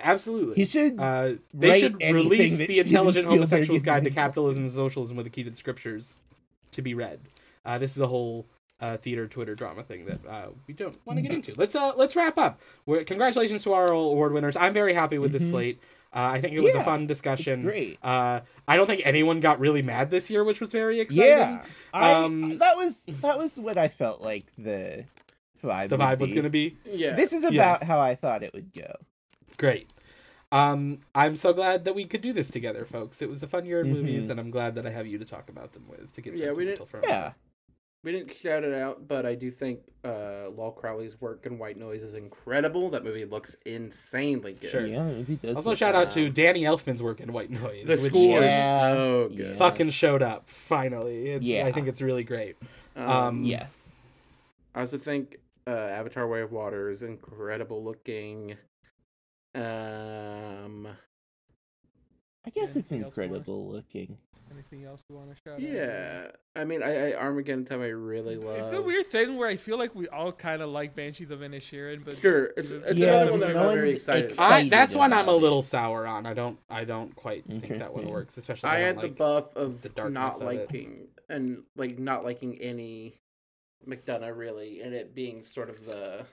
Absolutely. 0.00 0.56
he 0.56 0.64
should. 0.64 0.98
Uh, 0.98 1.34
they 1.52 1.78
should 1.80 2.00
release 2.02 2.56
the 2.56 2.78
intelligent 2.80 3.26
homosexual's 3.26 3.82
guide 3.82 4.04
to 4.04 4.10
capitalism 4.10 4.64
and 4.64 4.72
socialism 4.72 5.16
with 5.16 5.26
the 5.26 5.30
key 5.30 5.44
to 5.44 5.50
the 5.50 5.56
scriptures 5.56 6.16
to 6.72 6.82
be 6.82 6.94
read. 6.94 7.20
Uh, 7.64 7.78
this 7.78 7.92
is 7.92 8.00
a 8.02 8.06
whole 8.08 8.46
uh, 8.80 8.96
theater 8.96 9.28
Twitter 9.28 9.54
drama 9.54 9.82
thing 9.84 10.06
that 10.06 10.18
uh, 10.28 10.46
we 10.66 10.74
don't 10.74 10.98
want 11.06 11.18
to 11.18 11.22
get 11.22 11.32
into. 11.32 11.54
Let's 11.56 11.74
uh, 11.76 11.92
let's 11.96 12.16
wrap 12.16 12.36
up. 12.38 12.60
We're, 12.86 13.04
congratulations 13.04 13.62
to 13.64 13.72
our 13.74 13.86
award 13.92 14.32
winners. 14.32 14.56
I'm 14.56 14.72
very 14.72 14.94
happy 14.94 15.18
with 15.18 15.30
this 15.32 15.44
Mhm. 15.44 15.50
slate. 15.50 15.80
Uh, 16.14 16.30
I 16.34 16.40
think 16.40 16.52
it 16.54 16.60
was 16.60 16.74
a 16.74 16.78
Yeah, 16.78 16.84
fun 16.84 17.02
it's 17.02 17.08
discussion. 17.08 17.62
great. 17.62 17.98
Uh, 18.02 18.40
I 18.68 18.76
don't 18.76 18.86
think 18.86 19.02
anyone 19.04 19.40
got 19.40 19.58
really 19.58 19.82
mad 19.82 20.10
this 20.10 20.30
year, 20.30 20.44
which 20.44 20.60
was 20.60 20.70
very 20.70 21.00
exciting. 21.00 21.26
Yeah, 21.26 21.64
I, 21.92 22.12
Um, 22.12 22.58
that 22.58 22.76
was 22.76 23.00
that 23.20 23.36
was 23.36 23.58
what 23.58 23.76
I 23.76 23.88
felt 23.88 24.20
like 24.20 24.44
the 24.56 25.04
vibe. 25.62 25.88
The 25.88 25.96
would 25.96 26.04
vibe 26.06 26.18
was 26.20 26.32
going 26.32 26.44
to 26.44 26.50
be 26.50 26.76
yeah. 26.84 27.14
This 27.16 27.32
is 27.32 27.42
Yeah. 27.42 27.48
about 27.50 27.82
how 27.82 27.98
I 27.98 28.14
thought 28.14 28.42
it 28.44 28.52
would 28.54 28.72
go. 28.72 28.94
great. 29.58 29.92
Um, 30.52 31.00
I'm 31.16 31.34
so 31.34 31.52
glad 31.52 31.84
that 31.84 31.96
we 31.96 32.04
could 32.04 32.20
do 32.20 32.32
this 32.32 32.48
together, 32.48 32.84
folks. 32.84 33.20
It 33.20 33.28
was 33.28 33.42
a 33.42 33.48
fun 33.48 33.66
year 33.66 33.80
in 33.80 33.92
movies, 33.92 34.26
Mhm. 34.26 34.30
and 34.30 34.40
I'm 34.40 34.50
glad 34.50 34.76
that 34.76 34.86
I 34.86 34.90
have 34.90 35.04
you 35.06 35.18
to 35.18 35.24
talk 35.24 35.48
about 35.48 35.72
them 35.72 35.84
with 35.88 36.12
to 36.12 36.20
get 36.20 36.34
Yeah, 36.36 36.52
we 36.52 36.64
sentimental 36.64 36.86
from. 36.86 37.00
Yeah, 37.08 37.32
We 38.04 38.12
didn't 38.12 38.34
shout 38.36 38.64
it 38.64 38.74
out, 38.74 39.08
but 39.08 39.24
I 39.24 39.34
do 39.34 39.50
think 39.50 39.80
uh, 40.04 40.50
Lol 40.54 40.72
Crawley's 40.72 41.18
work 41.22 41.46
in 41.46 41.58
White 41.58 41.78
Noise 41.78 42.02
is 42.02 42.12
incredible. 42.14 42.90
That 42.90 43.02
movie 43.02 43.24
looks 43.24 43.56
insanely 43.64 44.52
good. 44.52 44.70
Sure. 44.70 44.86
yeah. 44.86 45.02
Maybe 45.04 45.36
does 45.36 45.56
Also, 45.56 45.70
look 45.70 45.78
shout 45.78 45.94
out 45.94 46.10
to 46.12 46.28
Danny 46.28 46.64
Elfman's 46.64 47.02
work 47.02 47.20
in 47.20 47.32
White 47.32 47.50
Noise, 47.50 47.86
The 47.86 47.96
which 47.96 48.12
score 48.12 48.40
Yeah. 48.40 48.90
is 48.92 48.94
so 48.96 49.28
Yeah. 49.32 49.36
good. 49.48 49.56
fucking 49.56 49.88
showed 49.90 50.22
up 50.22 50.50
finally. 50.50 51.28
It's, 51.30 51.48
I 51.66 51.72
think 51.72 51.88
it's 51.88 52.02
really 52.02 52.24
great. 52.24 52.56
Um, 52.94 53.10
um, 53.10 53.44
Yes. 53.44 53.70
I 54.74 54.80
also 54.82 54.98
think 54.98 55.38
uh, 55.66 55.70
Avatar: 55.70 56.28
Way 56.28 56.42
of 56.42 56.52
Water 56.52 56.90
is 56.90 57.02
incredible 57.02 57.82
looking. 57.82 58.56
Um, 59.54 60.88
I 62.46 62.50
guess 62.50 62.76
it's 62.76 62.92
anything 62.92 63.04
else, 63.04 63.16
Warren? 63.16 63.30
incredible 63.30 63.68
looking. 63.70 64.18
Anything 64.74 64.88
else 64.90 65.02
you 65.08 65.16
want 65.16 65.30
to 65.30 65.36
shout 65.42 65.54
out? 65.54 65.60
yeah. 65.60 66.28
I 66.56 66.64
mean, 66.64 66.82
I, 66.82 67.12
I 67.12 67.14
Armageddon 67.14 67.64
time 67.64 67.80
I 67.80 67.86
really 67.86 68.36
love. 68.36 68.56
It's 68.56 68.76
a 68.76 68.82
weird 68.82 69.06
thing 69.06 69.36
where 69.36 69.48
I 69.48 69.56
feel 69.56 69.78
like 69.78 69.94
we 69.94 70.08
all 70.08 70.32
kind 70.32 70.62
of 70.62 70.70
like 70.70 70.96
Banshees 70.96 71.30
of 71.30 71.40
Inisherin, 71.40 72.04
but 72.04 72.18
Sure, 72.18 72.46
it's, 72.56 72.70
it's 72.70 72.98
Yeah, 72.98 73.22
another 73.22 73.30
one 73.32 73.40
that 73.40 73.54
no 73.54 73.68
I'm 73.68 73.74
very 73.74 73.88
one's 73.90 74.00
excited. 74.00 74.34
I, 74.38 74.68
that's 74.68 74.94
one 74.94 75.12
I'm 75.12 75.28
a 75.28 75.34
little 75.34 75.62
sour 75.62 76.06
on. 76.06 76.26
I 76.26 76.34
don't, 76.34 76.58
I 76.68 76.84
don't 76.84 77.14
quite 77.14 77.44
think 77.48 77.78
that 77.78 77.94
one 77.94 78.08
works, 78.08 78.36
especially. 78.36 78.68
I 78.70 78.76
I, 78.76 78.78
had 78.80 78.96
don't 78.96 79.02
the 79.02 79.08
buff 79.08 79.54
of 79.56 79.82
the 79.82 79.88
darkness 79.90 80.14
not 80.14 80.36
of 80.36 80.42
it. 80.42 80.44
liking 80.60 81.08
and 81.28 81.62
like 81.76 81.98
not 81.98 82.24
liking 82.24 82.58
any 82.60 83.14
McDonagh 83.86 84.36
really, 84.36 84.80
and 84.80 84.92
it 84.94 85.14
being 85.14 85.44
sort 85.44 85.70
of 85.70 85.84
the 85.86 86.26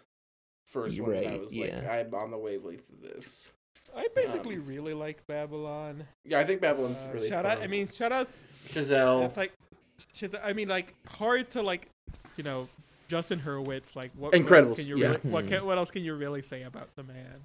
1st 0.74 0.96
You're 0.96 1.06
one 1.06 1.14
that 1.16 1.28
I 1.28 1.30
right, 1.32 1.42
was 1.42 1.56
like. 1.56 1.74
I'm 1.88 2.14
on 2.16 2.32
the 2.32 2.38
wavelength 2.38 2.90
of 2.90 3.02
this. 3.02 3.52
I 3.96 4.08
basically 4.16 4.56
Um, 4.56 4.66
really 4.66 4.94
like 4.94 5.26
Babylon. 5.28 6.06
Yeah, 6.26 6.40
I 6.40 6.46
think 6.46 6.62
Babylon's 6.62 6.98
Uh, 6.98 7.12
really 7.14 7.30
shout 7.30 7.46
out! 7.46 7.62
I 7.62 7.68
mean, 7.68 7.90
shout 7.92 8.12
out! 8.12 8.30
Chazelle. 8.74 9.26
It's 9.26 9.38
like, 9.38 9.52
shit, 10.14 10.34
I 10.44 10.54
mean, 10.54 10.68
like 10.68 10.94
hard 11.08 11.50
to 11.52 11.62
like, 11.62 11.90
you 12.38 12.44
know, 12.44 12.68
Justin 13.08 13.40
Hurwitz. 13.40 13.96
Like, 13.96 14.12
what, 14.16 14.32
what 14.34 14.42
Incredibles, 14.42 14.68
else 14.70 14.78
can 14.78 14.88
you 14.88 14.98
yeah. 14.98 15.08
really, 15.08 15.20
what 15.30 15.44
Hmm. 15.44 15.50
can, 15.50 15.66
what 15.66 15.78
else 15.78 15.92
can 15.92 16.04
you 16.04 16.16
really 16.16 16.42
say 16.42 16.64
about 16.64 16.96
the 16.96 17.04
man? 17.04 17.42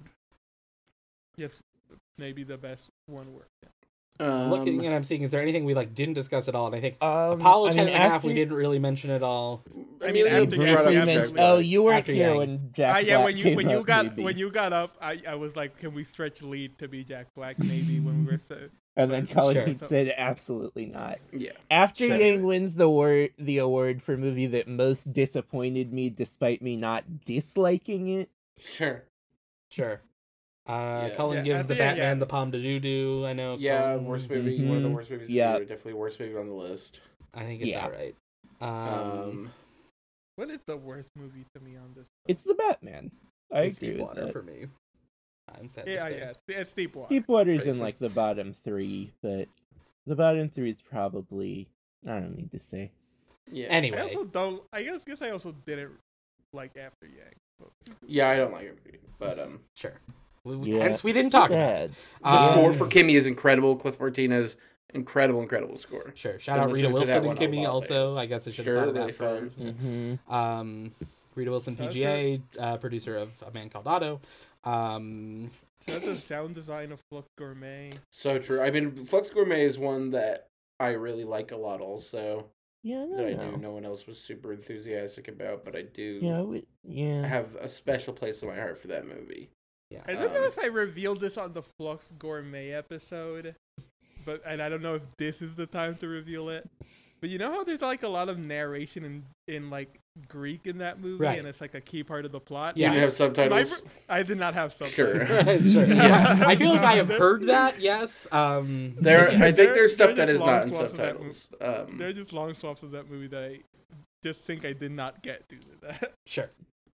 Yes, 1.35 1.51
maybe 2.17 2.43
the 2.43 2.57
best 2.57 2.89
one 3.07 3.33
word. 3.33 3.45
Um, 4.19 4.49
looking 4.49 4.85
and 4.85 4.95
I'm 4.95 5.03
seeing. 5.03 5.21
Is 5.21 5.31
there 5.31 5.41
anything 5.41 5.63
we 5.65 5.73
like 5.73 5.93
didn't 5.93 6.15
discuss 6.15 6.47
at 6.47 6.55
all? 6.55 6.67
And 6.67 6.75
I 6.75 6.81
think 6.81 7.01
Um, 7.03 7.39
Apollo 7.39 7.67
I 7.67 7.71
10 7.71 7.87
and 7.87 7.95
a 7.95 7.99
half 7.99 8.23
we 8.23 8.33
didn't 8.33 8.55
really 8.55 8.79
mention 8.79 9.09
at 9.11 9.21
all. 9.21 9.63
I 10.01 10.11
mean, 10.11 10.25
Amelia 10.27 10.43
after 10.43 10.55
You 10.55 10.61
Yeah, 10.63 10.73
brought 10.73 10.77
up 10.79 10.85
briefly 10.85 10.93
yeah, 10.93 10.99
Jack 10.99 11.05
mentioned- 11.05 11.33
Black. 11.35 11.45
oh, 11.49 11.57
you 11.59 11.83
weren't 11.83 11.97
After 11.99 12.11
here 12.13 12.27
Yang. 12.29 12.37
when 12.37 12.69
Jack 12.73 12.95
Ah, 12.95 12.99
yeah, 12.99 13.15
Black 13.17 13.25
when 13.25 13.37
you 13.37 13.43
came 13.43 13.55
when 13.55 13.69
you 13.69 13.79
up, 13.79 13.85
got 13.85 14.05
maybe. 14.05 14.23
when 14.23 14.37
you 14.37 14.49
got 14.51 14.73
up, 14.73 14.95
I, 15.01 15.21
I 15.27 15.35
was 15.35 15.55
like, 15.55 15.77
can 15.77 15.93
we 15.93 16.03
stretch 16.03 16.41
lead 16.41 16.77
to 16.79 16.87
be 16.87 17.03
Jack 17.03 17.27
Black? 17.35 17.59
Maybe 17.59 17.99
when 17.99 18.25
we 18.25 18.31
were 18.31 18.37
so. 18.37 18.69
and 18.95 19.11
then 19.11 19.27
Colin 19.27 19.53
Sure. 19.55 19.65
Heath 19.67 19.87
said 19.87 20.11
absolutely 20.17 20.87
not. 20.87 21.19
Yeah. 21.31 21.51
After 21.69 22.07
Sure. 22.07 22.15
Yang 22.17 22.43
wins 22.43 22.73
the 22.75 22.85
award, 22.85 23.31
the 23.37 23.59
award 23.59 24.01
for 24.01 24.17
movie 24.17 24.47
that 24.47 24.67
most 24.67 25.13
disappointed 25.13 25.93
me, 25.93 26.09
despite 26.09 26.61
me 26.63 26.75
not 26.75 27.03
disliking 27.25 28.07
it, 28.07 28.29
Sure. 28.59 29.03
Sure. 29.69 30.01
Uh, 30.67 31.07
Yeah. 31.09 31.15
Cullen 31.15 31.37
Yeah, 31.37 31.43
gives 31.43 31.63
I 31.63 31.67
the 31.67 31.75
Batman 31.75 31.97
yeah. 31.97 32.13
the 32.15 32.25
palm 32.25 32.51
de 32.51 32.59
Judo. 32.59 33.25
I 33.25 33.33
know. 33.33 33.55
Yeah, 33.57 33.81
Cullen- 33.93 34.05
worst 34.05 34.29
movie. 34.29 34.65
One 34.65 34.77
of 34.77 34.83
the 34.83 34.89
worst 34.89 35.09
movies. 35.11 35.29
Yeah. 35.29 35.53
the. 35.59 35.65
Definitely 35.65 35.93
worst 35.93 36.19
movie 36.19 36.35
on 36.37 36.47
the 36.47 36.53
list. 36.53 36.99
I 37.33 37.43
think 37.43 37.61
it's 37.61 37.69
Yeah. 37.71 37.85
all 37.85 37.91
right. 37.91 38.15
Um, 38.59 38.69
Um, 38.69 39.53
What 40.35 40.49
is 40.51 40.59
the 40.65 40.77
worst 40.77 41.09
movie 41.15 41.45
to 41.55 41.61
me 41.61 41.75
on 41.77 41.93
this? 41.95 42.07
It's 42.27 42.43
the 42.43 42.53
Batman. 42.55 43.11
I 43.51 43.63
it's 43.63 43.77
agree 43.77 43.89
with 43.91 43.97
Deepwater 43.99 44.25
that. 44.25 44.33
for 44.33 44.43
me. 44.43 44.67
I'm 45.49 45.69
sad. 45.69 45.87
Yeah, 45.87 46.07
to 46.09 46.13
say. 46.13 46.19
yeah, 46.19 46.57
it's 46.59 46.73
Deepwater. 46.73 47.09
Deepwater's 47.13 47.65
in 47.65 47.79
like 47.79 47.97
the 47.99 48.09
bottom 48.09 48.53
three, 48.53 49.13
but 49.23 49.47
the 50.05 50.15
bottom 50.15 50.49
three 50.49 50.69
is 50.69 50.81
probably 50.81 51.67
I 52.05 52.19
don't 52.19 52.35
need 52.35 52.51
to 52.51 52.59
say. 52.59 52.91
yeah. 53.51 53.67
I 53.67 53.69
Anyway, 53.69 53.99
also 53.99 54.25
don't. 54.25 54.61
I 54.73 54.83
guess, 54.83 54.99
guess 55.05 55.21
I 55.21 55.29
also 55.29 55.53
didn't 55.65 55.93
like 56.53 56.75
After 56.77 57.07
Yang. 57.07 57.35
but- 57.59 57.71
Yeah, 58.05 58.29
I 58.29 58.35
don't 58.37 58.51
like 58.51 58.65
it, 58.65 59.01
but 59.17 59.39
um, 59.39 59.61
sure. 59.75 59.99
We, 60.47 60.55
we- 60.55 60.71
Yeah. 60.77 60.83
Hence, 60.83 61.03
we 61.03 61.13
didn't 61.13 61.31
talk 61.31 61.49
about. 61.49 61.57
Bad. 61.57 61.89
it. 61.91 61.95
the 62.23 62.29
Um, 62.29 62.51
score 62.53 62.73
for 62.73 62.87
Kimi 62.87 63.15
is 63.15 63.27
incredible. 63.27 63.75
Cliff 63.75 63.99
Martinez, 63.99 64.55
incredible, 64.93 65.41
incredible 65.41 65.77
score. 65.77 66.13
Sure. 66.15 66.39
Shout 66.39 66.57
Been 66.57 66.63
out 66.69 66.71
Rita 66.73 66.87
listening 66.89 67.01
to 67.01 67.07
that 67.07 67.21
Wilson 67.21 67.29
and 67.43 67.51
Kimi. 67.53 67.65
lot 67.65 67.73
Also, 67.73 68.17
I 68.17 68.25
guess 68.25 68.47
I 68.47 68.51
should 68.51 68.65
have 68.65 68.65
Sure, 68.65 68.79
thought 68.79 68.87
of 68.89 68.93
that 68.95 69.15
fun. 69.15 69.49
first. 69.51 69.59
Mm-hmm. 69.59 70.33
Um, 70.33 70.91
Rita 71.35 71.51
Wilson, 71.51 71.75
So 71.77 71.83
that's 71.83 71.95
PGA, 71.95 72.41
uh, 72.59 72.77
producer 72.77 73.17
of 73.17 73.29
A 73.45 73.51
Man 73.51 73.69
Called 73.69 73.85
Otto. 73.87 74.19
Um, 74.63 75.51
So 75.85 75.93
that's 75.93 76.05
the 76.05 76.15
sound 76.15 76.55
design 76.55 76.91
of 76.91 76.99
Flux 77.09 77.27
Gourmet. 77.37 77.91
So 78.11 78.39
true. 78.39 78.61
I 78.61 78.71
mean, 78.71 79.05
Flux 79.05 79.29
Gourmet 79.29 79.63
is 79.63 79.77
one 79.77 80.09
that 80.11 80.47
I 80.79 80.89
really 80.89 81.23
like 81.23 81.51
a 81.51 81.55
lot. 81.57 81.79
Also, 81.81 82.45
Yeah, 82.83 83.03
I 83.03 83.15
that 83.17 83.25
I 83.25 83.33
don't 83.33 83.45
knew 83.45 83.51
know. 83.53 83.57
no 83.69 83.71
one 83.71 83.85
else 83.85 84.07
was 84.07 84.19
super 84.19 84.51
enthusiastic 84.53 85.27
about, 85.27 85.63
but 85.63 85.75
I 85.75 85.83
do 85.83 86.19
Yeah, 86.21 86.41
we, 86.41 86.65
yeah. 86.83 87.25
have 87.25 87.55
a 87.55 87.67
special 87.69 88.13
place 88.13 88.41
in 88.41 88.47
my 88.49 88.55
heart 88.55 88.79
for 88.79 88.87
that 88.87 89.05
movie. 89.07 89.49
Yeah. 89.89 90.01
I 90.07 90.13
don't 90.13 90.33
know 90.33 90.41
Um, 90.43 90.47
if 90.47 90.59
I 90.59 90.65
revealed 90.67 91.19
this 91.21 91.37
on 91.37 91.53
the 91.53 91.61
Flux 91.63 92.11
Gourmet 92.19 92.71
episode, 92.71 93.55
but 94.25 94.41
and 94.45 94.61
I 94.61 94.69
don't 94.69 94.81
know 94.81 94.95
if 94.95 95.01
this 95.17 95.41
is 95.41 95.55
the 95.55 95.65
time 95.65 95.95
to 95.97 96.07
reveal 96.07 96.49
it. 96.49 96.67
But 97.19 97.31
you 97.31 97.39
know 97.39 97.51
how 97.51 97.63
there's 97.63 97.81
like 97.81 98.03
a 98.03 98.07
lot 98.07 98.29
of 98.29 98.37
narration 98.37 99.03
in 99.03 99.23
in 99.47 99.69
like 99.71 99.99
Greek 100.27 100.67
in 100.67 100.77
that 100.79 100.99
movie, 101.01 101.23
Right. 101.23 101.39
and 101.39 101.47
it's 101.47 101.61
like 101.61 101.73
a 101.73 101.81
key 101.81 102.03
part 102.03 102.25
of 102.25 102.31
the 102.31 102.39
plot. 102.39 102.77
Yeah. 102.77 102.93
You 102.93 102.99
have 102.99 103.15
subtitles. 103.15 103.71
My- 103.71 104.17
I 104.19 104.21
did 104.23 104.37
not 104.37 104.53
have 104.53 104.71
subtitles. 104.71 105.27
Sure. 105.27 105.59
sure. 105.67 105.85
Yeah. 105.87 106.43
I 106.45 106.55
feel 106.55 106.69
like 106.69 106.81
I 106.81 106.93
have 106.95 107.09
heard 107.09 107.43
that. 107.47 107.79
Yes. 107.79 108.27
Um, 108.31 108.95
There, 109.01 109.29
I 109.31 109.51
think 109.51 109.73
there's 109.73 109.93
stuff 109.95 110.15
that 110.15 110.29
is 110.29 110.39
that 110.39 110.45
are 110.45 110.51
not 110.59 110.63
in 110.67 110.69
long 110.73 110.77
swaths 110.79 110.91
of 110.91 110.97
that 110.97 111.13
subtitles. 111.15 111.47
Um, 111.89 111.97
There 111.97 112.07
are 112.09 112.13
just 112.13 112.33
long 112.33 112.53
swaps 112.53 112.83
of 112.83 112.91
that 112.91 113.09
movie 113.09 113.27
that 113.27 113.43
I 113.43 113.59
just 114.23 114.41
think 114.41 114.63
I 114.63 114.73
did 114.73 114.91
not 114.91 115.23
get 115.23 115.47
due 115.47 115.57
to 115.57 115.81
that. 115.87 116.13
Sure. 116.27 116.49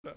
Um, 0.07 0.15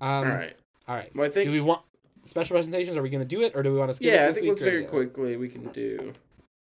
all 0.00 0.24
right. 0.24 0.56
All 0.86 0.94
right. 0.94 1.10
Well, 1.16 1.26
I 1.26 1.30
think. 1.30 1.46
do 1.46 1.52
we 1.52 1.60
want 1.60 1.82
special 2.24 2.54
presentations? 2.54 2.96
Are 2.96 3.02
we 3.02 3.10
going 3.10 3.26
to 3.26 3.36
do 3.36 3.42
it, 3.42 3.52
or 3.54 3.62
do 3.62 3.72
we 3.72 3.78
want 3.78 3.90
to 3.90 3.94
skip 3.94 4.08
it 4.08 4.14
yeah, 4.14 4.28
I 4.28 4.32
think 4.32 4.46
let's 4.48 4.62
very 4.62 4.84
quickly 4.84 5.36
we 5.36 5.48
can 5.48 5.70
do. 5.72 6.12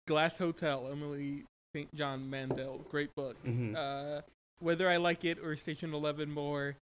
Glass 0.07 0.39
Hotel, 0.39 0.89
Emily 0.91 1.45
St. 1.75 1.95
John 1.95 2.29
Mandel, 2.29 2.79
great 2.91 3.15
book. 3.15 3.37
Mhm. 3.45 3.77
Uh, 3.77 4.23
whether 4.61 4.89
I 4.89 4.97
like 4.99 5.25
it 5.25 5.39
or 5.39 5.57
Station 5.57 5.95
Eleven 5.95 6.31
more 6.31 6.77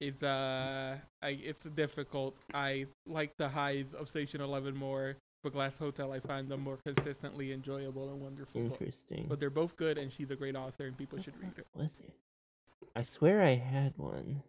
is 0.00 0.22
uh, 0.22 0.96
I 1.22 1.28
it's 1.30 1.64
difficult. 1.64 2.36
I 2.54 2.86
like 3.06 3.36
the 3.36 3.48
highs 3.48 3.94
of 3.94 4.08
Station 4.08 4.40
Eleven 4.40 4.74
more, 4.76 5.16
but 5.42 5.52
Glass 5.52 5.76
Hotel 5.78 6.12
I 6.12 6.20
find 6.20 6.48
them 6.48 6.60
more 6.62 6.78
consistently 6.84 7.52
enjoyable 7.52 8.10
and 8.10 8.20
wonderful. 8.20 8.62
book. 8.62 8.80
Interesting. 8.80 9.26
But 9.28 9.40
they're 9.40 9.50
both 9.50 9.76
good, 9.76 9.98
and 9.98 10.12
she's 10.12 10.30
a 10.30 10.36
great 10.36 10.56
author, 10.56 10.86
and 10.86 10.96
people 10.96 11.20
should 11.22 11.38
read 11.40 11.52
her. 11.56 11.64
Was 11.74 11.90
it? 12.02 12.12
I 12.96 13.04
swear 13.04 13.42
I 13.42 13.54
had 13.54 13.96
one. 13.96 14.42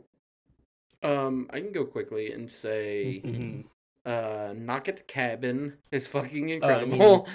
Um, 1.04 1.48
I 1.52 1.60
can 1.60 1.72
go 1.72 1.86
quickly 1.86 2.32
and 2.32 2.50
say, 2.50 3.22
Mhm. 3.26 3.66
uh, 4.06 4.54
Knock 4.56 4.88
at 4.88 4.98
the 4.98 5.04
Cabin 5.04 5.78
is 5.92 6.08
fucking 6.08 6.44
Oh, 6.64 6.68
I 6.70 6.86
mean, 6.86 6.94
incredible. 6.94 7.28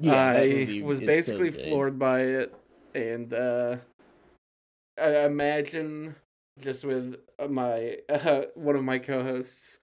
yeah, 0.00 0.32
that 0.34 0.42
I 0.42 0.48
movie 0.48 0.82
was 0.82 0.98
is 0.98 1.02
so 1.02 1.06
basically 1.06 1.50
floored 1.50 1.98
by 1.98 2.20
it, 2.22 2.54
and 2.94 3.32
uh, 3.32 3.76
I 4.98 5.24
imagine 5.26 6.16
just 6.60 6.84
with 6.84 7.16
my 7.48 7.98
uh, 8.08 8.44
one 8.54 8.76
of 8.76 8.84
my 8.84 8.98
co-hosts' 8.98 9.78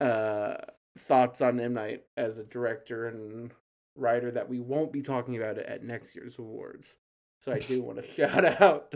uh, 0.00 0.56
thoughts 0.98 1.40
on 1.40 1.60
M 1.60 1.74
Night 1.74 2.04
as 2.16 2.38
a 2.38 2.44
director 2.44 3.06
and 3.06 3.52
writer 3.96 4.30
that 4.32 4.48
we 4.48 4.60
won't 4.60 4.92
be 4.92 5.02
talking 5.02 5.36
about 5.36 5.56
it 5.58 5.66
at 5.66 5.82
next 5.84 6.14
year's 6.14 6.38
awards. 6.38 6.96
So 7.40 7.52
I 7.52 7.60
do 7.60 7.80
want 7.82 7.98
to 7.98 8.06
shout 8.14 8.44
out 8.60 8.92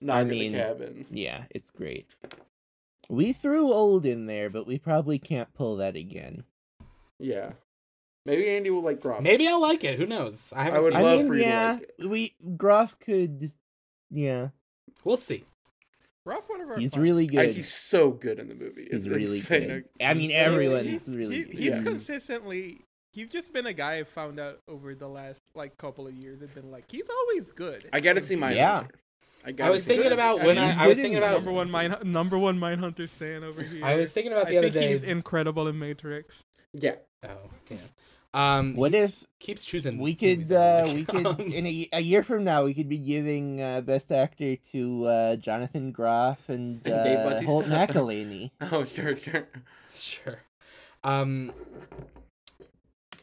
Knock 0.00 0.16
I 0.16 0.20
at 0.22 0.26
mean- 0.26 0.52
the 0.52 0.58
Cabin. 0.58 1.06
Yeah, 1.10 1.44
it's 1.50 1.70
great. 1.70 2.08
We 3.10 3.32
threw 3.32 3.72
old 3.72 4.06
in 4.06 4.26
there, 4.26 4.48
but 4.50 4.66
we 4.66 4.78
probably 4.78 5.18
can't 5.18 5.52
pull 5.52 5.76
that 5.76 5.96
again. 5.96 6.44
Yeah, 7.18 7.52
maybe 8.24 8.48
Andy 8.48 8.70
will 8.70 8.82
like 8.82 9.00
Groff. 9.00 9.20
Maybe 9.22 9.46
I'll 9.48 9.60
like 9.60 9.82
it. 9.84 9.98
Who 9.98 10.06
knows? 10.06 10.52
I 10.56 10.64
haven't 10.64 10.82
would 10.82 10.92
seen 10.92 10.96
I 10.96 11.00
it. 11.00 11.04
love 11.04 11.18
mean, 11.18 11.26
for 11.28 11.34
you 11.34 11.42
to 11.42 11.46
yeah, 11.48 11.72
like 11.72 11.90
it. 11.98 12.06
we 12.06 12.34
Groff 12.56 12.98
could. 13.00 13.52
Yeah, 14.10 14.48
We'll 15.04 15.16
see. 15.16 15.44
Rough, 16.26 16.48
one 16.48 16.60
of 16.60 16.68
our 16.70 16.78
he's 16.78 16.92
fun- 16.92 17.00
really 17.00 17.24
I- 17.24 17.46
good. 17.46 17.56
he's 17.56 17.72
so 17.72 18.10
good 18.10 18.38
in 18.38 18.48
the 18.48 18.54
movie. 18.54 18.84
He's 18.90 19.06
It's 19.06 19.06
really 19.08 19.38
insane. 19.38 19.68
good. 19.68 19.84
I 20.00 20.14
mean, 20.14 20.30
He- 20.30 20.36
everyone's 20.36 20.86
he- 20.86 21.00
really 21.06 21.36
he- 21.36 21.44
good. 21.44 21.52
He's 21.54 21.64
Yeah. 21.66 21.82
consistently. 21.82 22.80
He's 23.12 23.28
just 23.30 23.52
been 23.52 23.66
a 23.66 23.72
guy 23.72 23.98
I 23.98 24.04
found 24.04 24.38
out 24.38 24.60
over 24.68 24.94
the 24.94 25.08
last 25.08 25.40
like 25.54 25.76
couple 25.78 26.06
of 26.06 26.14
years. 26.14 26.42
I've 26.42 26.54
been 26.54 26.70
like, 26.70 26.84
he's 26.90 27.08
always 27.08 27.50
good. 27.52 27.88
I 27.92 28.00
gotta 28.00 28.20
see 28.20 28.36
my 28.36 28.52
Yeah. 28.52 28.86
I, 29.44 29.54
I 29.62 29.70
was 29.70 29.84
thinking 29.84 30.12
about 30.12 30.42
when 30.42 30.58
I, 30.58 30.84
I 30.84 30.86
was 30.86 30.98
thinking 30.98 31.18
about 31.18 31.32
number 31.34 31.52
one 31.52 31.70
mine 31.70 31.94
number 32.04 32.38
one 32.38 32.58
Mindhunter 32.58 33.08
stand 33.08 33.44
over 33.44 33.62
here. 33.62 33.84
I 33.84 33.94
was 33.94 34.12
thinking 34.12 34.32
about 34.32 34.46
I 34.48 34.50
the 34.50 34.58
other 34.58 34.70
think 34.70 34.82
day. 34.84 34.92
he's 34.92 35.02
incredible 35.02 35.66
in 35.68 35.78
Matrix. 35.78 36.42
Yeah, 36.72 36.96
Oh, 37.24 37.50
yeah. 37.68 37.78
Um, 38.32 38.76
What 38.76 38.94
if 38.94 39.24
keeps 39.40 39.64
choosing? 39.64 39.98
we 39.98 40.14
could? 40.14 40.52
Uh. 40.52 40.88
We 40.94 41.04
could 41.10 41.26
in 41.40 41.66
a, 41.66 41.88
a 41.94 42.00
year 42.00 42.22
from 42.22 42.44
now 42.44 42.64
we 42.64 42.74
could 42.74 42.88
be 42.88 42.98
giving 42.98 43.60
uh, 43.60 43.80
best 43.80 44.12
actor 44.12 44.56
to 44.72 45.04
uh, 45.06 45.36
Jonathan 45.36 45.90
Groff 45.90 46.48
and, 46.48 46.80
And 46.86 47.04
Dave 47.04 47.18
uh, 47.18 47.24
Bautista. 47.24 47.46
Holt 47.46 47.66
McCallany. 47.66 48.50
Oh, 48.70 48.84
sure, 48.84 49.16
sure. 49.16 49.48
Sure. 49.96 50.38
Um. 51.02 51.52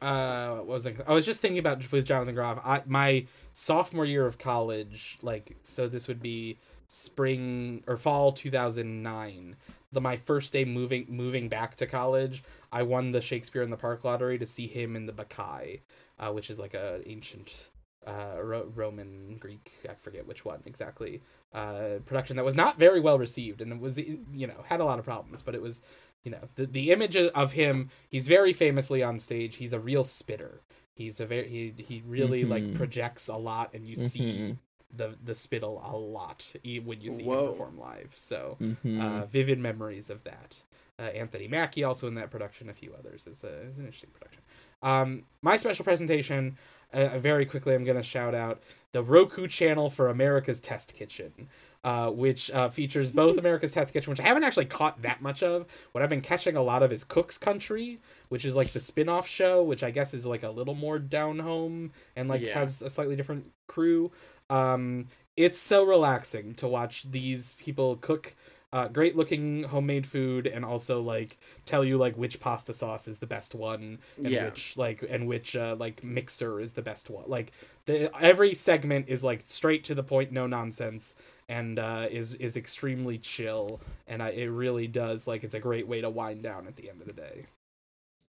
Uh, 0.01 0.55
what 0.57 0.67
was 0.67 0.87
I? 0.87 0.95
I 1.07 1.13
was 1.13 1.25
just 1.25 1.39
thinking 1.39 1.59
about 1.59 1.91
with 1.91 2.05
Jonathan 2.05 2.35
Groff. 2.35 2.59
I 2.63 2.83
my 2.85 3.25
sophomore 3.53 4.05
year 4.05 4.25
of 4.25 4.37
college, 4.37 5.17
like 5.21 5.57
so, 5.63 5.87
this 5.87 6.07
would 6.07 6.21
be 6.21 6.59
spring 6.87 7.83
or 7.87 7.97
fall 7.97 8.31
two 8.31 8.51
thousand 8.51 9.01
nine. 9.01 9.55
The 9.91 10.01
my 10.01 10.17
first 10.17 10.53
day 10.53 10.65
moving 10.65 11.05
moving 11.09 11.49
back 11.49 11.75
to 11.77 11.87
college, 11.87 12.43
I 12.71 12.83
won 12.83 13.11
the 13.11 13.21
Shakespeare 13.21 13.63
in 13.63 13.69
the 13.69 13.77
Park 13.77 14.03
lottery 14.03 14.37
to 14.37 14.45
see 14.45 14.67
him 14.67 14.95
in 14.95 15.05
the 15.05 15.13
Bacchae, 15.13 15.81
uh, 16.19 16.31
which 16.31 16.49
is 16.49 16.59
like 16.59 16.73
a 16.73 17.01
ancient 17.07 17.69
uh, 18.05 18.41
Ro- 18.41 18.71
Roman 18.73 19.37
Greek, 19.37 19.71
I 19.87 19.93
forget 19.95 20.25
which 20.25 20.45
one 20.45 20.61
exactly, 20.65 21.21
uh, 21.53 21.99
production 22.05 22.37
that 22.37 22.45
was 22.45 22.55
not 22.55 22.79
very 22.79 22.99
well 22.99 23.19
received 23.19 23.61
and 23.61 23.71
it 23.71 23.79
was 23.79 23.97
you 23.97 24.47
know 24.47 24.63
had 24.65 24.79
a 24.79 24.85
lot 24.85 24.99
of 24.99 25.05
problems, 25.05 25.41
but 25.41 25.55
it 25.55 25.61
was 25.61 25.81
you 26.27 26.31
know 26.35 26.49
the 26.55 26.65
the 26.65 26.91
image 26.91 27.15
of 27.15 27.53
him. 27.53 27.89
He's 28.09 28.27
very 28.27 28.51
famously 28.51 29.01
on 29.01 29.17
stage. 29.17 29.55
He's 29.55 29.71
a 29.71 29.79
real 29.79 30.03
spitter. 30.03 30.59
He's 30.93 31.21
a 31.21 31.25
very 31.25 31.47
he 31.47 31.73
he 31.81 32.03
really 32.05 32.43
like 32.43 32.63
Mhm. 32.63 32.75
projects 32.75 33.29
a 33.29 33.37
lot, 33.37 33.73
and 33.73 33.85
you 33.87 33.95
see 33.95 34.19
Mhm. 34.19 34.57
the 34.93 35.15
the 35.23 35.33
spittle 35.35 35.81
a 35.85 35.95
lot 35.95 36.53
e- 36.65 36.79
when 36.79 36.99
you 36.99 37.11
see 37.11 37.23
Whoa. 37.23 37.45
him 37.45 37.51
perform 37.51 37.77
live. 37.79 38.11
So 38.15 38.57
Mhm. 38.59 39.01
uh, 39.01 39.25
vivid 39.25 39.59
memories 39.59 40.09
of 40.09 40.25
that. 40.25 40.61
Uh, 40.99 41.03
Anthony 41.03 41.47
Mackie 41.47 41.85
also 41.85 42.07
in 42.07 42.15
that 42.15 42.29
production. 42.29 42.67
A 42.69 42.73
few 42.73 42.93
others. 42.99 43.23
It's, 43.25 43.43
a, 43.45 43.53
it's 43.67 43.77
an 43.77 43.85
interesting 43.85 44.09
production. 44.11 44.41
Um, 44.81 45.23
my 45.41 45.55
special 45.55 45.85
presentation. 45.85 46.57
Uh, 46.93 47.19
very 47.19 47.45
quickly, 47.45 47.75
I'm 47.75 47.83
going 47.83 47.97
to 47.97 48.01
shout 48.15 48.33
out 48.33 48.63
the 48.93 49.03
Roku 49.03 49.45
channel 49.47 49.89
for 49.89 50.07
America's 50.07 50.61
Test 50.61 50.95
Kitchen, 50.95 51.49
uh, 51.83 52.09
which 52.11 52.51
uh, 52.51 52.69
features 52.69 53.11
both 53.11 53.37
America's 53.39 53.71
Test 53.71 53.93
Kitchen, 53.93 54.11
which 54.11 54.19
I 54.19 54.23
haven't 54.23 54.43
actually 54.43 54.65
caught 54.65 55.01
that 55.01 55.21
much 55.21 55.43
of. 55.43 55.65
What 55.91 56.03
I've 56.03 56.09
been 56.09 56.21
catching 56.21 56.55
a 56.55 56.61
lot 56.63 56.83
of 56.83 56.91
is 56.91 57.03
Cook's 57.03 57.37
Country, 57.37 57.99
which 58.29 58.45
is 58.45 58.55
like 58.55 58.69
the 58.73 58.79
spin-off 58.79 59.27
show, 59.27 59.63
which 59.63 59.83
I 59.83 59.91
guess 59.91 60.13
is 60.13 60.25
like 60.25 60.43
a 60.43 60.49
little 60.49 60.75
more 60.75 60.99
down 60.99 61.39
home 61.39 61.91
and 62.15 62.27
like 62.27 62.41
Yeah. 62.41 62.53
has 62.59 62.81
a 62.81 62.89
slightly 62.89 63.15
different 63.15 63.51
crew. 63.67 64.11
Um, 64.49 65.07
it's 65.35 65.59
so 65.59 65.83
relaxing 65.83 66.55
to 66.55 66.67
watch 66.67 67.03
these 67.11 67.53
people 67.59 67.95
cook 67.97 68.35
uh, 68.73 68.87
great 68.89 69.15
looking 69.15 69.63
homemade 69.63 70.05
food 70.05 70.45
and 70.45 70.65
also 70.65 71.01
like 71.01 71.37
tell 71.65 71.85
you 71.85 71.97
like 71.97 72.15
which 72.17 72.39
pasta 72.41 72.73
sauce 72.73 73.07
is 73.07 73.19
the 73.19 73.25
best 73.27 73.55
one 73.55 73.99
and 74.17 74.27
Yeah. 74.33 74.45
which 74.45 74.75
like 74.75 75.03
and 75.09 75.25
which 75.25 75.55
uh, 75.55 75.75
like 75.79 76.03
mixer 76.03 76.59
is 76.59 76.73
the 76.73 76.81
best 76.81 77.09
one 77.09 77.23
like 77.27 77.53
the 77.85 78.11
every 78.21 78.53
segment 78.53 79.07
is 79.07 79.23
like 79.23 79.39
straight 79.41 79.85
to 79.85 79.95
the 79.95 80.03
point 80.03 80.33
no 80.33 80.47
nonsense 80.47 81.15
and 81.49 81.79
uh, 81.79 82.07
is 82.11 82.35
is 82.35 82.57
extremely 82.57 83.17
chill 83.17 83.79
and 84.07 84.21
I, 84.21 84.29
it 84.29 84.47
really 84.47 84.87
does 84.87 85.27
like 85.27 85.43
it's 85.43 85.53
a 85.53 85.59
great 85.59 85.87
way 85.87 86.01
to 86.01 86.09
wind 86.09 86.43
down 86.43 86.67
at 86.67 86.75
the 86.75 86.89
end 86.89 87.01
of 87.01 87.07
the 87.07 87.13
day 87.13 87.45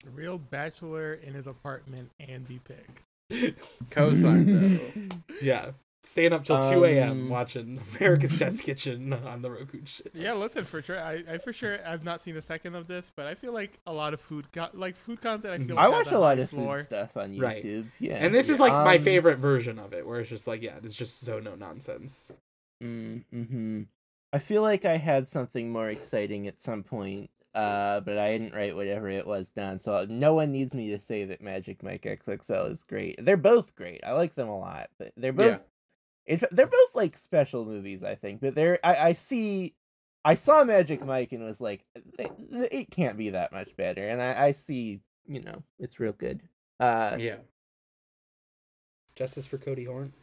A 0.08 0.10
real 0.10 0.38
bachelor 0.38 1.14
in 1.16 1.34
his 1.34 1.48
apartment, 1.48 2.10
Andy 2.20 2.60
Pick. 2.64 3.04
Co-signed 3.90 4.80
though. 5.10 5.18
yeah 5.42 5.72
Staying 6.04 6.34
up 6.34 6.44
till 6.44 6.60
two 6.64 6.84
a.m. 6.84 7.12
Um, 7.12 7.30
watching 7.30 7.80
America's 8.00 8.36
Test 8.36 8.64
Kitchen 8.64 9.14
on 9.14 9.44
the 9.44 9.52
Roku 9.52 9.82
shit. 9.86 10.12
Yeah, 10.16 10.34
listen 10.34 10.66
for 10.66 10.82
sure. 10.82 11.00
I, 11.00 11.24
I 11.30 11.38
for 11.38 11.54
sure 11.54 11.78
I've 11.86 12.04
not 12.04 12.24
seen 12.24 12.36
a 12.38 12.42
second 12.42 12.74
of 12.74 12.88
this, 12.88 13.12
but 13.16 13.28
I 13.28 13.36
feel 13.36 13.54
like 13.54 13.78
a 13.86 13.94
lot 13.94 14.16
of 14.16 14.20
food, 14.20 14.52
co- 14.52 14.70
like 14.74 14.96
food 14.96 15.22
content. 15.22 15.54
I 15.54 15.64
feel 15.64 15.76
like 15.76 15.86
I 15.86 15.90
watch 15.90 16.12
a 16.12 16.18
lot 16.18 16.40
of 16.40 16.50
floor. 16.50 16.80
food 16.80 16.86
stuff 16.88 17.16
on 17.18 17.34
YouTube. 17.36 17.42
Right. 17.42 17.86
Yeah. 18.00 18.16
And 18.16 18.34
this 18.34 18.50
is 18.50 18.60
like 18.60 18.74
my 18.74 18.98
Um, 18.98 19.04
favorite 19.04 19.38
version 19.38 19.78
of 19.78 19.94
it, 19.94 20.08
where 20.08 20.20
it's 20.20 20.30
just 20.32 20.48
like, 20.48 20.64
yeah, 20.64 20.78
it's 20.84 20.96
just 20.96 21.20
so 21.20 21.40
no 21.40 21.54
nonsense. 21.54 22.32
Mm-hmm. 22.82 23.82
I 24.34 24.40
feel 24.40 24.62
like 24.62 24.86
I 24.86 24.98
had 24.98 25.30
something 25.30 25.72
more 25.72 25.90
exciting 25.90 26.48
at 26.48 26.62
some 26.62 26.84
point, 26.84 27.30
uh, 27.54 28.00
but 28.00 28.18
I 28.18 28.32
didn't 28.32 28.54
write 28.54 28.76
whatever 28.76 29.10
it 29.10 29.28
was 29.28 29.48
down. 29.50 29.80
So 29.80 30.06
no 30.10 30.34
one 30.36 30.52
needs 30.52 30.74
me 30.74 30.90
to 30.92 31.00
say 31.00 31.26
that 31.26 31.42
Magic 31.42 31.84
Mike 31.84 32.04
XXL 32.04 32.72
is 32.72 32.84
great. 32.84 33.24
They're 33.24 33.38
both 33.38 33.76
great. 33.76 34.02
I 34.06 34.14
like 34.14 34.36
them 34.36 34.48
a 34.48 34.58
lot, 34.58 34.90
but 34.98 35.12
they're 35.18 35.34
both. 35.34 35.62
In 36.28 36.38
fact, 36.40 36.56
they're 36.56 36.68
both 36.68 36.96
like 36.96 37.18
special 37.18 37.66
movies, 37.66 38.04
I 38.04 38.16
think. 38.16 38.42
But 38.42 38.56
they're 38.56 38.80
I, 38.84 38.96
I 39.10 39.14
see. 39.14 39.76
I 40.24 40.36
saw 40.36 40.64
Magic 40.64 41.04
Mike 41.04 41.32
and 41.32 41.44
was 41.44 41.60
like, 41.60 41.84
it, 42.20 42.32
it 42.72 42.92
can't 42.92 43.18
be 43.18 43.32
that 43.32 43.52
much 43.52 43.76
better. 43.76 44.08
And 44.08 44.22
I, 44.22 44.46
I 44.46 44.52
see, 44.52 45.02
you 45.28 45.42
know, 45.42 45.64
it's 45.80 46.00
real 46.00 46.14
good. 46.14 46.42
Uh, 46.80 47.18
Yeah. 47.20 47.38
Justice 49.16 49.46
for 49.46 49.58
Cody 49.58 49.84
Horn. 49.86 50.14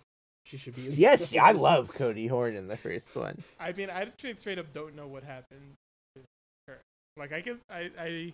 She 0.48 0.56
should 0.56 0.74
be. 0.76 0.86
in- 0.86 0.94
yes, 0.94 1.34
I 1.38 1.52
love 1.68 1.92
Cody 1.92 2.26
Horn 2.26 2.56
in 2.56 2.68
the 2.68 2.76
first 2.76 3.14
one. 3.14 3.42
I 3.60 3.72
mean, 3.72 3.90
I 3.90 4.06
straight 4.16 4.38
straight 4.40 4.58
up 4.58 4.72
don't 4.72 4.96
know 4.96 5.06
what 5.06 5.22
happened. 5.22 5.74
to 6.16 6.22
her. 6.66 6.78
Like 7.16 7.32
I 7.32 7.40
can, 7.42 7.58
I, 7.70 7.90
I, 7.98 8.32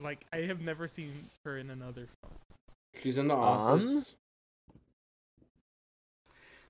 like 0.00 0.24
I 0.32 0.38
have 0.38 0.60
never 0.60 0.88
seen 0.88 1.28
her 1.44 1.58
in 1.58 1.70
another 1.70 2.08
film. 2.22 2.34
She's 3.02 3.18
in 3.18 3.28
the 3.28 3.36
Um? 3.36 4.04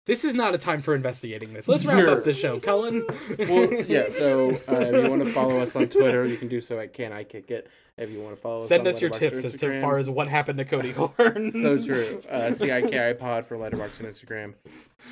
This 0.05 0.25
is 0.25 0.35
not 0.35 0.53
a 0.53 0.59
time 0.59 0.83
for 0.83 0.95
investigating 0.97 1.53
this. 1.53 1.69
Let's 1.69 1.85
wrap 1.85 1.99
Sure. 2.01 2.11
up 2.11 2.25
the 2.25 2.33
show, 2.33 2.59
Cullen. 2.59 3.07
well, 3.39 3.73
yeah. 3.85 4.09
So 4.11 4.51
uh, 4.69 4.75
if 4.81 5.05
you 5.05 5.11
want 5.11 5.25
to 5.25 5.31
follow 5.33 5.61
us 5.61 5.77
on 5.77 5.87
Twitter, 5.89 6.27
you 6.27 6.37
can 6.37 6.49
do 6.49 6.61
so 6.61 6.81
at 6.81 6.93
Can 6.93 7.13
I 7.13 7.23
Kick 7.23 7.51
It. 7.53 7.69
If 7.97 8.11
you 8.11 8.21
want 8.21 8.35
to 8.35 8.41
follow 8.41 8.63
us, 8.63 8.69
Send 8.69 8.81
on 8.89 8.95
us 8.95 9.01
your 9.01 9.11
tips 9.11 9.45
as 9.45 9.57
to 9.59 9.81
far 9.81 9.99
as 9.99 10.09
what 10.11 10.27
happened 10.27 10.59
to 10.59 10.65
Cody 10.65 10.91
Horn. 10.93 11.53
so 11.53 11.81
true. 11.81 12.21
Uh, 12.29 12.51
CIKI 12.51 13.19
pod 13.19 13.47
for 13.47 13.57
Letterboxd 13.57 14.01
and 14.01 14.09
Instagram. 14.09 14.55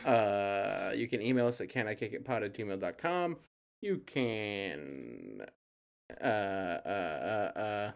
Uh, 0.04 0.92
you 0.94 1.06
can 1.06 1.20
email 1.22 1.46
us 1.46 1.60
at 1.60 1.68
can 1.68 1.86
I 1.86 1.94
kick 1.94 2.12
it 2.14 2.24
pod 2.24 2.42
at 2.42 2.54
gmail.com. 2.54 3.36
You 3.82 3.98
can 4.06 5.42
uh, 6.20 6.24
uh, 6.24 6.80
uh, 7.54 7.58
uh, 7.58 7.90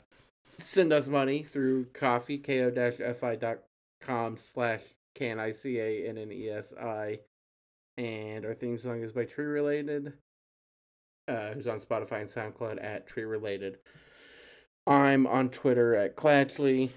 send 0.59 0.93
us 0.93 1.09
money 1.09 1.43
through 1.43 1.87
coffee, 1.95 2.39
ko-fi.com 2.39 4.37
slash 4.37 4.83
can 5.15 5.39
I 5.39 5.53
C 5.53 5.79
A 5.79 6.09
N 6.09 6.19
N 6.19 6.33
E 6.33 6.49
S 6.51 6.73
I. 6.81 7.21
And 7.97 8.45
our 8.45 8.55
theme 8.55 8.79
song 8.79 9.03
is 9.03 9.13
by 9.13 9.25
Tree 9.25 9.45
Related, 9.45 10.15
uh, 11.29 11.53
who's 11.53 11.69
on 11.69 11.81
Spotify 11.81 12.23
and 12.23 12.29
SoundCloud 12.29 12.83
at 12.83 13.07
Tree 13.07 13.25
Related. 13.25 13.79
I'm 14.87 15.27
on 15.27 15.51
Twitter 15.51 15.95
at 15.95 16.17
Clatchley. 16.17 16.91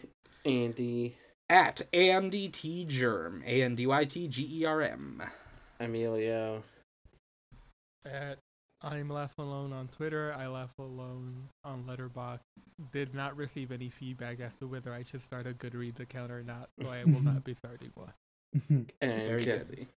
Andy, 0.46 1.18
At 1.50 1.82
AMDT 1.94 2.88
Germ. 2.88 3.44
A 3.46 3.62
N 3.62 3.76
D 3.76 3.86
Y 3.86 4.06
T 4.06 4.28
G 4.28 4.62
E 4.62 4.66
R 4.66 4.82
M. 4.82 5.22
Emilio. 5.80 6.64
At 8.06 8.40
I'm 8.82 9.10
laugh 9.10 9.38
alone 9.40 9.74
on 9.74 9.88
Twitter. 9.88 10.34
I 10.38 10.48
laugh 10.48 10.78
alone 10.78 11.50
on 11.64 11.84
Letterboxd. 11.84 12.40
Did 12.92 13.16
not 13.16 13.36
receive 13.36 13.72
any 13.72 13.90
feedback 13.90 14.40
as 14.40 14.52
to 14.60 14.68
whether 14.68 14.94
I 14.94 15.04
should 15.04 15.24
start 15.24 15.48
a 15.48 15.52
Goodreads 15.52 16.00
account 16.00 16.32
or 16.32 16.44
not, 16.44 16.70
so 16.80 16.88
I 16.88 17.04
will 17.04 17.22
not 17.22 17.44
be 17.44 17.56
starting 17.56 17.92
one. 17.96 18.14
And 19.02 19.28
Very. 19.28 19.46
Jesse. 19.46 19.88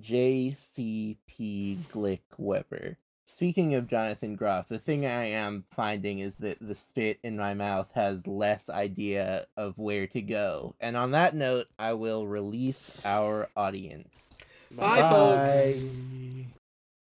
JCP 0.00 1.78
Glick 1.92 2.20
Weber. 2.36 2.96
Speaking 3.26 3.74
of 3.74 3.88
Jonathan 3.88 4.36
Groff, 4.36 4.68
the 4.68 4.78
thing 4.78 5.06
I 5.06 5.26
am 5.30 5.64
finding 5.70 6.18
is 6.18 6.34
that 6.40 6.58
the 6.60 6.74
spit 6.74 7.18
in 7.22 7.36
my 7.36 7.54
mouth 7.54 7.90
has 7.94 8.26
less 8.26 8.68
idea 8.68 9.46
of 9.56 9.78
where 9.78 10.06
to 10.08 10.20
go. 10.20 10.74
And 10.78 10.96
on 10.96 11.12
that 11.12 11.34
note, 11.34 11.68
I 11.78 11.94
will 11.94 12.26
release 12.26 13.00
our 13.04 13.48
audience. 13.56 14.36
Bye, 14.70 15.08
folks. 15.08 15.84
Bye. 15.84 16.46